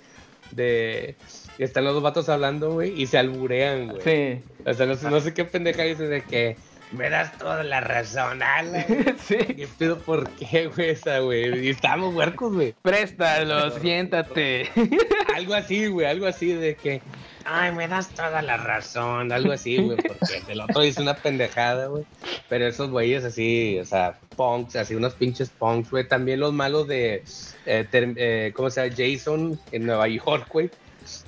De. 0.52 1.16
Están 1.58 1.84
los 1.84 1.94
dos 1.94 2.02
vatos 2.02 2.28
hablando, 2.28 2.72
güey. 2.72 3.00
Y 3.00 3.06
se 3.06 3.18
alburean, 3.18 3.88
güey. 3.88 4.02
Sí. 4.02 4.42
O 4.64 4.72
sea, 4.72 4.86
no 4.86 4.94
sé, 4.94 5.10
no 5.10 5.20
sé 5.20 5.34
qué 5.34 5.44
pendeja 5.44 5.82
dice 5.82 6.06
de 6.06 6.22
que. 6.22 6.56
Me 6.92 7.08
das 7.08 7.38
toda 7.38 7.62
la 7.62 7.80
razón, 7.80 8.42
ala. 8.42 8.84
sí. 9.24 9.36
¿Qué 9.36 9.68
pedo 9.78 9.98
por 9.98 10.28
qué, 10.30 10.66
güey? 10.66 10.90
Esa, 10.90 11.20
güey. 11.20 11.66
Y 11.66 11.70
estábamos 11.70 12.14
huercos, 12.14 12.52
güey. 12.52 12.74
Préstalo, 12.82 13.78
siéntate. 13.78 14.68
Algo 15.34 15.54
así, 15.54 15.86
güey. 15.86 16.06
Algo 16.06 16.26
así 16.26 16.52
de 16.52 16.74
que. 16.74 17.00
Ay, 17.44 17.72
me 17.72 17.88
das 17.88 18.08
toda 18.10 18.42
la 18.42 18.56
razón. 18.56 19.32
Algo 19.32 19.52
así, 19.52 19.76
güey. 19.78 19.96
Porque 19.96 20.42
el 20.48 20.60
otro 20.60 20.82
dice 20.82 21.00
una 21.02 21.14
pendejada, 21.14 21.86
güey. 21.86 22.04
Pero 22.48 22.66
esos 22.66 22.90
güeyes 22.90 23.24
así, 23.24 23.78
o 23.80 23.84
sea, 23.84 24.18
punks, 24.36 24.76
así 24.76 24.94
unos 24.94 25.14
pinches 25.14 25.50
punks, 25.50 25.90
güey. 25.90 26.06
También 26.06 26.40
los 26.40 26.52
malos 26.52 26.86
de. 26.86 27.22
eh, 27.66 27.86
ter- 27.90 28.14
eh, 28.16 28.52
¿Cómo 28.54 28.70
se 28.70 28.82
llama? 28.82 28.94
Jason 28.96 29.60
en 29.72 29.86
Nueva 29.86 30.08
York, 30.08 30.46
güey. 30.52 30.70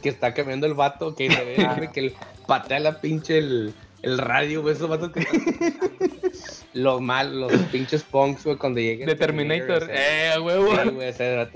Que 0.02 0.10
está 0.10 0.32
cambiando 0.34 0.66
el 0.66 0.74
vato, 0.74 1.14
que 1.14 1.30
se 1.30 1.44
ve, 1.44 1.66
güey, 1.76 1.90
que 1.92 2.00
el- 2.00 2.14
patea 2.46 2.78
la 2.80 3.00
pinche 3.00 3.38
el, 3.38 3.74
el 4.02 4.18
radio, 4.18 4.62
güey. 4.62 4.74
Esos 4.74 4.88
vatos 4.88 5.10
que. 5.12 5.24
los 6.74 7.00
malos, 7.00 7.52
los 7.52 7.62
pinches 7.70 8.02
punks, 8.02 8.44
güey, 8.44 8.56
cuando 8.56 8.80
lleguen. 8.80 9.06
De 9.06 9.14
Terminator. 9.16 9.82
o 9.82 9.86
sea, 9.86 10.26
Eh, 10.28 10.32
a 10.32 10.40
huevo. 10.40 10.76
Sí, 10.82 10.88
güey, 10.90 11.08
ese. 11.08 11.46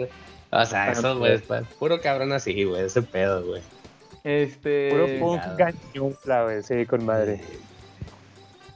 O 0.51 0.65
sea, 0.65 0.93
esos 0.93 1.19
güeyes, 1.19 1.43
pues, 1.43 1.65
puro 1.79 2.01
cabrón 2.01 2.33
así, 2.33 2.63
güey, 2.65 2.85
ese 2.87 3.03
pedo, 3.03 3.45
güey. 3.45 3.63
Este. 4.27 4.89
Puro 4.91 5.07
punk 5.21 5.43
güey, 6.45 6.63
sí, 6.65 6.85
con 6.85 7.05
madre. 7.07 7.41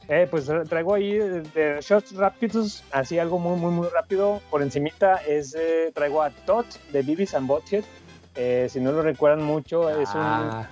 Eh, 0.08 0.28
pues 0.30 0.48
tra- 0.48 0.68
traigo 0.68 0.94
ahí 0.94 1.12
de, 1.18 1.40
de 1.42 1.78
shots 1.80 2.14
rápidos, 2.14 2.84
así 2.92 3.18
algo 3.18 3.38
muy, 3.40 3.58
muy, 3.58 3.72
muy 3.72 3.88
rápido. 3.88 4.40
Por 4.48 4.62
encimita 4.62 5.16
es, 5.26 5.56
eh, 5.56 5.90
traigo 5.92 6.22
a 6.22 6.30
Todd 6.30 6.66
de 6.92 7.02
Beavis 7.02 7.34
and 7.34 7.48
Butthead. 7.48 7.84
Eh, 8.36 8.68
si 8.70 8.80
no 8.80 8.92
lo 8.92 9.02
recuerdan 9.02 9.42
mucho, 9.42 9.90
es 9.90 10.14
un, 10.14 10.20
Ah, 10.20 10.68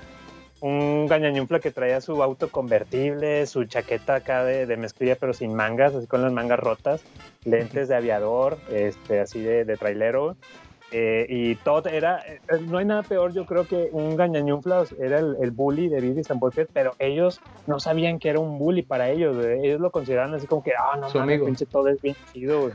un 0.60 1.06
gañañufla 1.08 1.58
que 1.58 1.72
traía 1.72 2.00
su 2.00 2.20
auto 2.22 2.48
convertible, 2.50 3.46
su 3.46 3.64
chaqueta 3.64 4.16
acá 4.16 4.44
de, 4.44 4.66
de 4.66 4.76
mezclilla, 4.76 5.16
pero 5.16 5.32
sin 5.32 5.54
mangas, 5.54 5.94
así 5.94 6.06
con 6.06 6.22
las 6.22 6.32
mangas 6.32 6.58
rotas, 6.60 7.02
lentes 7.44 7.88
de 7.88 7.96
aviador, 7.96 8.58
este, 8.70 9.18
así 9.20 9.40
de, 9.40 9.64
de 9.64 9.76
trailero. 9.76 10.36
Eh, 10.90 11.26
y 11.28 11.54
Todd 11.56 11.86
era, 11.86 12.20
eh, 12.26 12.40
no 12.62 12.78
hay 12.78 12.86
nada 12.86 13.02
peor, 13.02 13.34
yo 13.34 13.44
creo 13.44 13.66
que 13.66 13.90
un 13.92 14.16
gañañufla 14.16 14.84
era 14.98 15.18
el, 15.18 15.36
el 15.42 15.50
bully 15.50 15.88
de 15.88 16.00
Beavis 16.00 16.30
and 16.30 16.40
Butthead, 16.40 16.68
pero 16.72 16.94
ellos 16.98 17.40
no 17.66 17.78
sabían 17.78 18.18
que 18.18 18.30
era 18.30 18.40
un 18.40 18.58
bully 18.58 18.82
para 18.82 19.10
ellos, 19.10 19.36
ellos 19.44 19.80
lo 19.80 19.90
consideraban 19.90 20.32
así 20.34 20.46
como 20.46 20.62
que, 20.62 20.72
ah, 20.72 20.96
no 20.96 21.10
Su 21.10 21.18
mames, 21.18 21.42
pinche 21.42 21.66
Todd 21.66 21.88
es 21.88 22.00
bien 22.00 22.16
chido, 22.32 22.70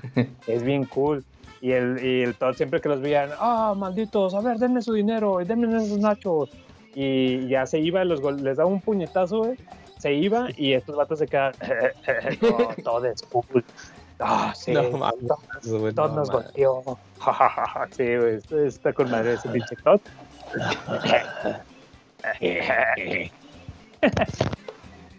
es 0.46 0.64
bien 0.64 0.86
cool. 0.86 1.24
Y 1.60 1.72
el, 1.72 2.06
y 2.06 2.22
el 2.22 2.36
Todd 2.36 2.54
siempre 2.56 2.82
que 2.82 2.90
los 2.90 3.02
veían, 3.02 3.32
ah, 3.40 3.74
malditos, 3.76 4.36
a 4.36 4.42
ver, 4.42 4.58
denme 4.58 4.82
su 4.84 4.94
dinero, 4.94 5.40
denme 5.44 5.76
esos 5.76 5.98
nachos. 5.98 6.52
Y 6.94 7.48
ya 7.48 7.66
se 7.66 7.80
iba, 7.80 8.04
los 8.06 8.22
les 8.42 8.58
daba 8.58 8.70
un 8.70 8.82
puñetazo, 8.82 9.54
se 9.98 10.14
iba 10.14 10.50
y 10.56 10.74
estos 10.74 10.96
vatos 10.96 11.18
se 11.18 11.28
quedan, 11.28 11.54
no, 12.42 12.84
Todd 12.84 13.06
es 13.06 13.24
cool. 13.24 13.64
Ah, 14.20 14.54
sí, 14.56 14.72
No 14.72 14.84
mames, 14.92 15.28
Todd, 15.28 15.80
güey, 15.80 15.94
Todd 15.94 16.10
no 16.12 16.16
nos 16.18 16.30
mames. 16.30 16.46
golpeó. 16.54 16.98
sí, 17.98 18.16
güey, 18.16 18.40
está 18.68 18.94
con 18.94 19.10
madre 19.12 19.34
ese 19.34 19.50
pinche 19.50 19.76
Todd. 19.78 20.00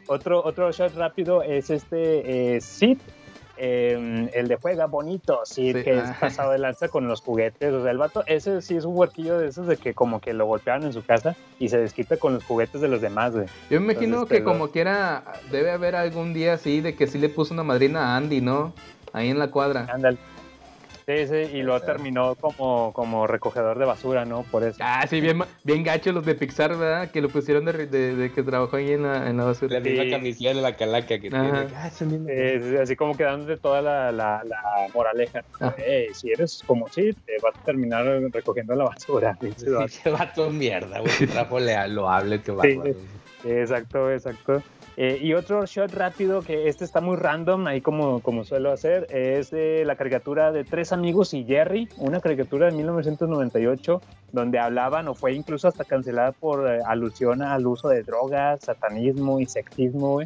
otro, 0.06 0.44
otro 0.44 0.72
shot 0.72 0.94
rápido 0.94 1.42
es 1.42 1.70
este 1.70 2.56
eh, 2.56 2.60
Sid, 2.60 2.98
eh, 3.56 4.31
el 4.35 4.48
de 4.48 4.56
juega 4.56 4.86
bonito, 4.86 5.40
Sí, 5.44 5.72
que 5.72 5.98
es 5.98 6.05
ah. 6.05 6.16
pasado 6.20 6.52
de 6.52 6.59
lanza 6.59 6.89
con 6.89 7.06
los 7.09 7.20
juguetes. 7.20 7.72
O 7.72 7.82
sea, 7.82 7.90
el 7.90 7.98
vato, 7.98 8.24
ese 8.26 8.62
sí 8.62 8.76
es 8.76 8.85
un 8.85 8.97
huerquillo 8.97 9.39
de 9.39 9.48
esos 9.48 9.66
de 9.66 9.76
que 9.76 9.94
como 9.94 10.20
que 10.20 10.32
lo 10.32 10.47
golpeaban 10.47 10.85
en 10.85 10.93
su 10.93 11.05
casa 11.05 11.36
y 11.59 11.68
se 11.68 11.78
desquita 11.78 12.16
con 12.16 12.35
los 12.35 12.44
juguetes 12.44 12.81
de 12.81 12.89
los 12.89 13.01
demás, 13.01 13.32
güey. 13.32 13.47
Yo 13.70 13.81
me 13.81 13.93
imagino 13.93 14.16
Entonces, 14.16 14.39
que 14.39 14.44
como 14.44 14.68
quiera, 14.68 15.24
debe 15.51 15.70
haber 15.70 15.97
algún 15.97 16.35
día 16.35 16.55
así 16.55 16.81
de 16.81 16.94
que 16.94 17.06
sí 17.06 17.18
le 17.18 17.28
puso 17.28 17.55
una 17.55 17.62
madrina 17.62 18.14
a 18.14 18.16
Andy, 18.16 18.40
¿no? 18.40 18.72
Ahí 19.12 19.31
en 19.31 19.39
la 19.39 19.51
cuadra. 19.51 19.86
Ándale. 19.93 20.18
Sí, 21.06 21.26
sí, 21.26 21.35
y 21.59 21.62
luego 21.62 21.81
terminó 21.85 22.35
como, 22.35 22.93
como 22.94 23.26
recogedor 23.26 23.78
de 23.78 23.85
basura, 23.85 24.24
¿no? 24.24 24.43
Por 24.44 24.64
eso. 24.64 24.78
Ah, 24.81 25.06
sí, 25.06 25.20
bien, 25.20 25.39
bien 25.62 25.82
gacho 25.82 26.12
los 26.12 26.24
de 26.24 26.35
Pixar, 26.35 26.76
¿verdad? 26.78 27.10
Que 27.10 27.20
lo 27.20 27.28
pusieron 27.28 27.66
de, 27.66 27.86
de- 27.86 28.14
de 28.16 28.32
que 28.32 28.43
trabajó 28.43 28.76
ahí 28.76 28.93
en 28.93 29.02
la, 29.02 29.28
en 29.28 29.36
la 29.36 29.44
basura. 29.44 29.74
La 29.74 29.81
misma 29.81 30.05
Sí. 30.05 30.10
camiseta 30.10 30.55
de 30.55 30.62
la 30.62 30.76
calaca 30.76 31.18
que 31.18 31.28
Ajá. 31.31 31.66
tiene. 31.98 32.18
Ah. 32.22 32.26
Eh, 32.28 32.78
así 32.82 32.97
como 32.97 33.14
quedándote 33.16 33.59
toda 33.59 33.82
la, 33.82 34.10
la, 34.12 34.43
la 34.44 34.59
moraleja. 34.94 35.44
Ah. 35.60 35.74
Si 36.14 36.31
eres 36.32 36.62
como 36.66 36.89
si 36.89 37.12
te 37.12 37.39
vas 37.43 37.55
a 37.55 37.64
terminar 37.64 38.06
recogiendo 38.32 38.74
la 38.74 38.85
basura. 38.85 39.36
pinche 39.40 39.68
vato. 39.68 39.85
Ese 39.85 40.09
vato 40.10 40.51
mierda, 40.51 41.01
güey. 41.01 41.12
que 41.18 41.26
Trajo 41.26 41.60
lea- 41.60 41.86
loable 41.86 42.40
que 42.40 42.51
va. 42.52 42.62
Sí, 42.62 42.81
sí, 43.43 43.51
exacto, 43.51 44.10
exacto. 44.10 44.62
Eh, 44.96 45.18
y 45.20 45.34
otro 45.34 45.66
shot 45.66 45.92
rápido, 45.92 46.42
que 46.42 46.68
este 46.68 46.84
está 46.84 47.00
muy 47.00 47.16
random, 47.16 47.66
ahí 47.66 47.80
como, 47.80 48.20
como 48.20 48.44
suelo 48.44 48.70
hacer, 48.70 49.06
es 49.10 49.50
la 49.52 49.96
caricatura 49.96 50.52
de 50.52 50.64
Tres 50.64 50.92
Amigos 50.92 51.34
y 51.34 51.44
Jerry, 51.44 51.88
una 51.98 52.20
caricatura 52.20 52.66
de 52.66 52.76
1998, 52.76 54.00
donde 54.34 54.58
hablaban 54.58 55.08
o 55.08 55.14
fue 55.14 55.32
incluso 55.32 55.68
hasta 55.68 55.84
cancelada 55.84 56.32
por 56.32 56.68
eh, 56.68 56.80
alusión 56.86 57.40
al 57.42 57.66
uso 57.66 57.88
de 57.88 58.02
drogas, 58.02 58.60
satanismo 58.62 59.40
y 59.40 59.46
sexismo. 59.46 60.20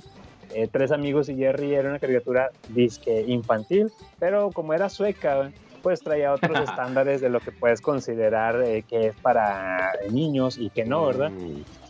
Eh, 0.54 0.68
Tres 0.70 0.92
Amigos 0.92 1.28
y 1.28 1.36
Jerry 1.36 1.74
era 1.74 1.90
una 1.90 1.98
caricatura 1.98 2.50
disque 2.68 3.24
infantil, 3.26 3.92
pero 4.18 4.50
como 4.50 4.72
era 4.72 4.88
sueca, 4.88 5.50
pues 5.82 6.00
traía 6.00 6.32
otros 6.32 6.58
estándares 6.68 7.20
de 7.20 7.28
lo 7.28 7.40
que 7.40 7.52
puedes 7.52 7.82
considerar 7.82 8.60
eh, 8.62 8.82
que 8.88 9.08
es 9.08 9.16
para 9.16 9.92
niños 10.10 10.56
y 10.58 10.70
que 10.70 10.84
no, 10.84 11.06
¿verdad? 11.06 11.30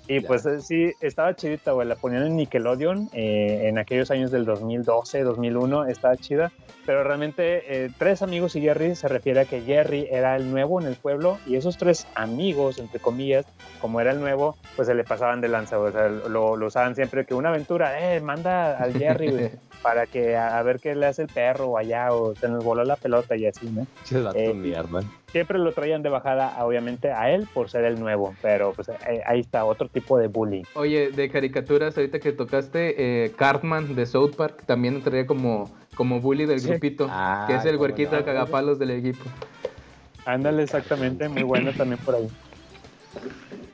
Y 0.09 0.21
pues 0.21 0.47
eh, 0.47 0.61
sí, 0.61 0.93
estaba 1.01 1.35
chidita, 1.37 1.73
güey. 1.73 1.87
La 1.87 1.95
ponían 1.97 2.27
en 2.27 2.37
Nickelodeon 2.37 3.11
eh, 3.13 3.69
en 3.69 3.79
aquellos 3.79 4.11
años 4.11 4.31
del 4.31 4.45
2012, 4.45 5.23
2001. 5.23 5.87
Estaba 5.87 6.17
chida. 6.17 6.51
Pero 6.87 7.05
realmente, 7.05 7.85
eh, 7.85 7.91
Tres 7.99 8.23
Amigos 8.23 8.57
y 8.57 8.63
Jerry 8.63 8.97
se 8.97 9.09
refiere 9.09 9.41
a 9.41 9.45
que 9.45 9.61
Jerry 9.61 10.09
era 10.11 10.35
el 10.37 10.51
nuevo 10.51 10.81
en 10.81 10.87
el 10.87 10.97
pueblo 10.97 11.39
y 11.47 11.57
esos 11.57 11.77
tres 11.77 12.07
amigos, 12.15 12.79
entre 12.79 12.99
comillas, 12.99 13.45
como 13.81 14.01
era 14.01 14.11
el 14.13 14.21
nuevo, 14.21 14.57
pues 14.75 14.89
se 14.89 14.95
le 14.95 15.05
pasaban 15.05 15.43
de 15.43 15.49
lanza. 15.49 15.79
O 15.79 15.93
sea, 15.93 16.09
lo, 16.09 16.57
lo 16.57 16.67
usaban 16.67 16.95
siempre 16.95 17.27
que 17.27 17.35
una 17.35 17.51
aventura, 17.51 18.15
eh, 18.15 18.21
manda 18.23 18.79
al 18.79 18.95
Jerry, 18.95 19.31
güey, 19.31 19.51
para 19.83 20.07
que 20.07 20.35
a, 20.35 20.59
a 20.59 20.63
ver 20.63 20.81
qué 20.81 20.95
le 20.95 21.05
hace 21.05 21.23
el 21.23 21.29
perro 21.29 21.67
o 21.67 21.77
allá 21.77 22.15
o 22.15 22.35
se 22.35 22.49
nos 22.49 22.65
voló 22.65 22.83
la 22.85 22.97
pelota 22.97 23.37
y 23.37 23.45
así, 23.47 23.69
¿no? 23.69 23.87
Ese 24.03 24.23
vato 24.23 24.39
Eh, 24.39 24.55
mierda. 24.55 25.03
Siempre 25.31 25.59
lo 25.59 25.73
traían 25.73 26.03
de 26.03 26.09
bajada, 26.09 26.65
obviamente, 26.65 27.13
a 27.13 27.31
él 27.31 27.47
por 27.53 27.71
ser 27.71 27.85
el 27.85 27.99
nuevo, 27.99 28.35
pero 28.41 28.73
pues 28.73 28.89
eh, 28.89 29.23
ahí 29.27 29.41
está, 29.41 29.65
otro 29.65 29.89
tipo 29.89 30.19
de 30.19 30.29
bullying. 30.29 30.65
Oye, 30.75 31.11
de 31.11 31.31
caricaturas, 31.31 31.97
ahorita 31.97 32.19
que 32.19 32.33
tocaste, 32.33 33.25
eh, 33.27 33.33
Cartman 33.37 33.95
de 33.95 34.07
South 34.07 34.35
Park 34.37 34.65
también 34.67 34.95
lo 34.95 35.01
traía 35.01 35.27
como, 35.27 35.71
como 35.95 36.21
bully 36.21 36.47
del 36.47 36.61
Sí. 36.61 36.69
grupito, 36.69 37.09
Ah, 37.11 37.45
que 37.47 37.57
es 37.57 37.65
el 37.65 37.77
huerquito 37.77 38.17
no. 38.17 38.25
cagapalos 38.25 38.79
del 38.79 38.91
equipo. 38.91 39.25
Ándale, 40.25 40.63
exactamente, 40.63 41.29
muy 41.29 41.43
bueno 41.43 41.73
también 41.73 41.99
por 42.01 42.17
ahí. 42.17 42.29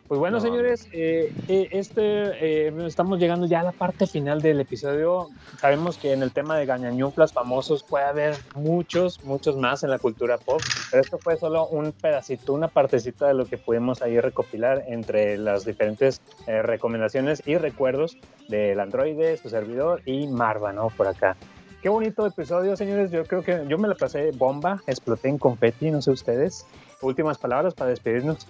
Pues 0.06 0.20
bueno, 0.20 0.36
No, 0.36 0.43
señores, 0.43 0.86
eh, 0.93 1.32
eh, 1.48 1.68
este, 1.70 2.66
eh, 2.66 2.72
estamos 2.86 3.18
llegando 3.18 3.47
ya 3.47 3.60
a 3.60 3.62
la 3.62 3.72
parte 3.72 4.06
final 4.06 4.43
del 4.43 4.60
episodio. 4.60 5.31
Sabemos 5.59 5.97
que 5.97 6.12
en 6.12 6.22
el 6.22 6.31
tema 6.31 6.59
de 6.59 6.66
gañañuflas 6.66 7.32
famosos 7.32 7.82
puede 7.82 8.05
haber 8.05 8.36
muchos, 8.55 9.24
muchos 9.24 9.56
más 9.56 9.82
en 9.82 9.89
la 9.89 9.98
cultura 9.98 10.36
pop, 10.36 10.60
pero 10.90 11.02
esto 11.02 11.16
fue 11.16 11.39
solo 11.39 11.68
un 11.68 11.93
pedacito, 11.93 12.52
una 12.52 12.68
partecita 12.68 13.28
de 13.28 13.35
lo 13.35 13.47
que 13.47 13.56
pudimos 13.56 14.02
ahí 14.02 14.20
recopilar 14.20 14.85
entre 14.89 15.39
las 15.39 15.64
diferentes 15.64 16.20
eh, 16.47 16.60
recomendaciones 16.60 17.43
y 17.47 17.56
recuerdos 17.56 18.18
del 18.48 18.81
androide, 18.81 19.39
su 19.39 19.48
servidor 19.48 20.02
y 20.05 20.26
Marva, 20.26 20.74
¿no? 20.74 20.89
Por 20.89 21.09
acá. 21.09 21.35
Qué 21.81 21.89
bonito 21.89 22.26
episodio, 22.26 22.76
señores. 22.76 23.10
Yo 23.10 23.24
creo 23.24 23.43
que 23.43 23.64
yo 23.68 23.78
me 23.78 23.89
la 23.89 23.94
pasé 23.94 24.32
bomba, 24.32 24.82
exploté 24.86 25.28
en 25.28 25.39
confeti, 25.39 25.90
no 25.90 26.02
sé 26.02 26.10
ustedes. 26.10 26.66
Últimas 27.02 27.36
palabras 27.36 27.74
para 27.74 27.90
despedirnos. 27.90 28.47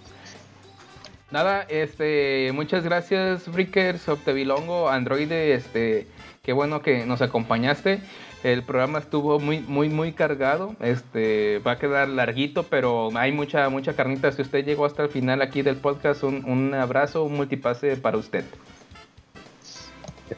Nada, 1.30 1.62
este, 1.68 2.50
muchas 2.52 2.84
gracias, 2.84 3.44
Freakers, 3.44 4.08
Octavilongo, 4.08 4.88
Androide, 4.88 5.54
este, 5.54 6.06
qué 6.42 6.52
bueno 6.52 6.82
que 6.82 7.06
nos 7.06 7.22
acompañaste. 7.22 8.00
El 8.44 8.62
programa 8.62 8.98
estuvo 8.98 9.40
muy, 9.40 9.60
muy, 9.60 9.88
muy 9.88 10.12
cargado. 10.12 10.76
Este, 10.80 11.60
va 11.66 11.72
a 11.72 11.78
quedar 11.78 12.08
larguito, 12.08 12.64
pero 12.64 13.08
hay 13.16 13.32
mucha, 13.32 13.70
mucha 13.70 13.94
carnita. 13.94 14.30
Si 14.32 14.42
usted 14.42 14.66
llegó 14.66 14.84
hasta 14.84 15.02
el 15.02 15.08
final 15.08 15.40
aquí 15.40 15.62
del 15.62 15.76
podcast, 15.76 16.22
un, 16.24 16.44
un 16.44 16.74
abrazo, 16.74 17.24
un 17.24 17.36
multipase 17.36 17.96
para 17.96 18.18
usted. 18.18 18.44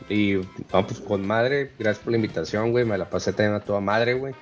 Y 0.09 0.37
vamos 0.37 0.53
pues, 0.71 1.01
con 1.01 1.27
madre, 1.27 1.73
gracias 1.79 2.05
por 2.05 2.13
la 2.13 2.19
invitación, 2.19 2.71
güey. 2.71 2.85
Me 2.85 2.97
la 2.97 3.11
pasé 3.11 3.33
también 3.33 3.55
a 3.55 3.61
toda 3.61 3.81
madre, 3.81 4.15
güey. 4.15 4.35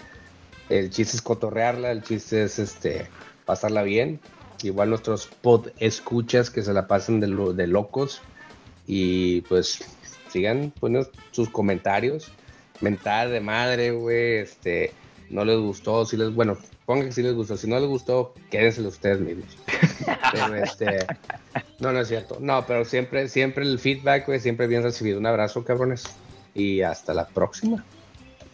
El 0.69 0.91
chiste 0.91 1.17
es 1.17 1.23
cotorrearla, 1.23 1.91
el 1.91 2.03
chiste 2.03 2.45
es 2.45 2.59
este 2.59 3.09
pasarla 3.45 3.83
bien. 3.83 4.21
Igual 4.63 4.91
nuestros 4.91 5.27
pod 5.27 5.69
escuchas 5.79 6.51
que 6.51 6.63
se 6.63 6.73
la 6.73 6.87
pasan 6.87 7.21
de, 7.21 7.27
lo- 7.29 7.53
de 7.53 7.67
locos. 7.67 8.23
Y 8.87 9.43
pues 9.43 9.81
sigan 10.31 10.73
poniendo 10.79 11.11
sus 11.33 11.49
comentarios. 11.51 12.31
Mental 12.81 13.31
de 13.31 13.41
madre, 13.41 13.91
güey. 13.93 14.39
Este, 14.39 14.93
no 15.31 15.45
les 15.45 15.59
gustó, 15.59 16.05
si 16.07 16.17
les, 16.17 16.35
bueno, 16.35 16.57
pongan 16.87 17.07
que 17.07 17.13
si 17.13 17.23
les 17.23 17.35
gustó. 17.35 17.57
Si 17.57 17.67
no 17.69 17.79
les 17.79 17.89
gustó, 17.89 18.35
quédenselo 18.51 18.89
ustedes 18.89 19.21
mismos. 19.21 19.57
Pero 20.33 20.55
este, 20.57 21.07
no, 21.79 21.93
no 21.93 22.01
es 22.01 22.09
cierto. 22.09 22.39
No, 22.41 22.67
pero 22.67 22.85
siempre, 22.85 23.29
siempre 23.29 23.65
el 23.65 23.79
feedback, 23.79 24.27
güey, 24.27 24.41
siempre 24.41 24.67
bien 24.67 24.83
recibido. 24.83 25.19
Un 25.19 25.27
abrazo, 25.27 25.65
cabrones. 25.65 26.05
Y 26.55 26.83
hasta 26.83 27.15
la 27.15 27.27
próxima. 27.27 27.85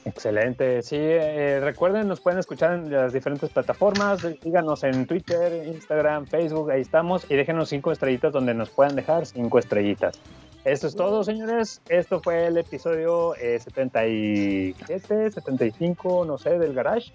Excelente. 0.04 0.82
Sí, 0.82 0.96
eh, 0.98 1.60
recuerden, 1.62 2.08
nos 2.08 2.20
pueden 2.20 2.38
escuchar 2.38 2.72
en 2.72 2.90
las 2.90 3.12
diferentes 3.12 3.50
plataformas. 3.50 4.26
Síganos 4.42 4.82
en 4.82 5.06
Twitter, 5.06 5.66
Instagram, 5.66 6.26
Facebook, 6.26 6.70
ahí 6.70 6.80
estamos. 6.80 7.26
Y 7.30 7.36
déjenos 7.36 7.68
cinco 7.68 7.92
estrellitas 7.92 8.32
donde 8.32 8.54
nos 8.54 8.70
puedan 8.70 8.96
dejar 8.96 9.26
cinco 9.26 9.58
estrellitas. 9.58 10.18
Esto 10.64 10.86
es 10.86 10.96
todo, 10.96 11.22
señores. 11.22 11.82
Esto 11.88 12.20
fue 12.20 12.46
el 12.46 12.56
episodio 12.56 13.34
eh, 13.36 13.58
77, 13.58 15.30
75, 15.30 16.24
no 16.24 16.38
sé, 16.38 16.58
del 16.58 16.74
Garage. 16.74 17.12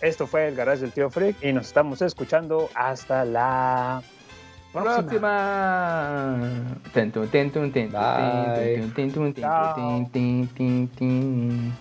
Esto 0.00 0.26
fue 0.26 0.48
el 0.48 0.56
Garage 0.56 0.80
del 0.80 0.92
Tío 0.92 1.10
Freak 1.10 1.42
y 1.42 1.52
nos 1.52 1.66
estamos 1.66 2.00
escuchando 2.02 2.70
hasta 2.74 3.24
la 3.24 4.02
próxima. 4.72 5.02
Próxima. 5.08 6.80
Ten, 6.92 7.10
tun, 7.12 7.28
ten, 7.28 7.50
tun, 7.50 7.72
ten, 7.72 7.90
tun, 7.90 8.00
Bye. 8.00 8.54
ten, 8.54 8.80
tun, 8.82 8.92
ten, 8.94 9.12
tun, 9.12 9.32
ten, 9.34 9.42
Chao. 9.44 9.74
tun, 9.74 10.10
ten, 10.10 10.48
ten, 10.48 10.88
ten. 10.88 11.72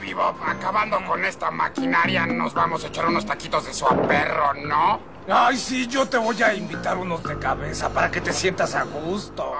Vivo, 0.00 0.22
acabando 0.22 0.98
con 1.06 1.24
esta 1.24 1.50
maquinaria, 1.50 2.26
nos 2.26 2.52
vamos 2.52 2.84
a 2.84 2.88
echar 2.88 3.06
unos 3.06 3.24
taquitos 3.24 3.64
de 3.66 3.72
su 3.72 3.86
perro, 4.06 4.52
¿no? 4.52 5.00
Ay, 5.28 5.56
sí, 5.56 5.86
yo 5.86 6.06
te 6.06 6.18
voy 6.18 6.42
a 6.42 6.52
invitar 6.54 6.98
unos 6.98 7.22
de 7.24 7.38
cabeza 7.38 7.88
para 7.88 8.10
que 8.10 8.20
te 8.20 8.32
sientas 8.32 8.74
a 8.74 8.82
gusto. 8.84 9.54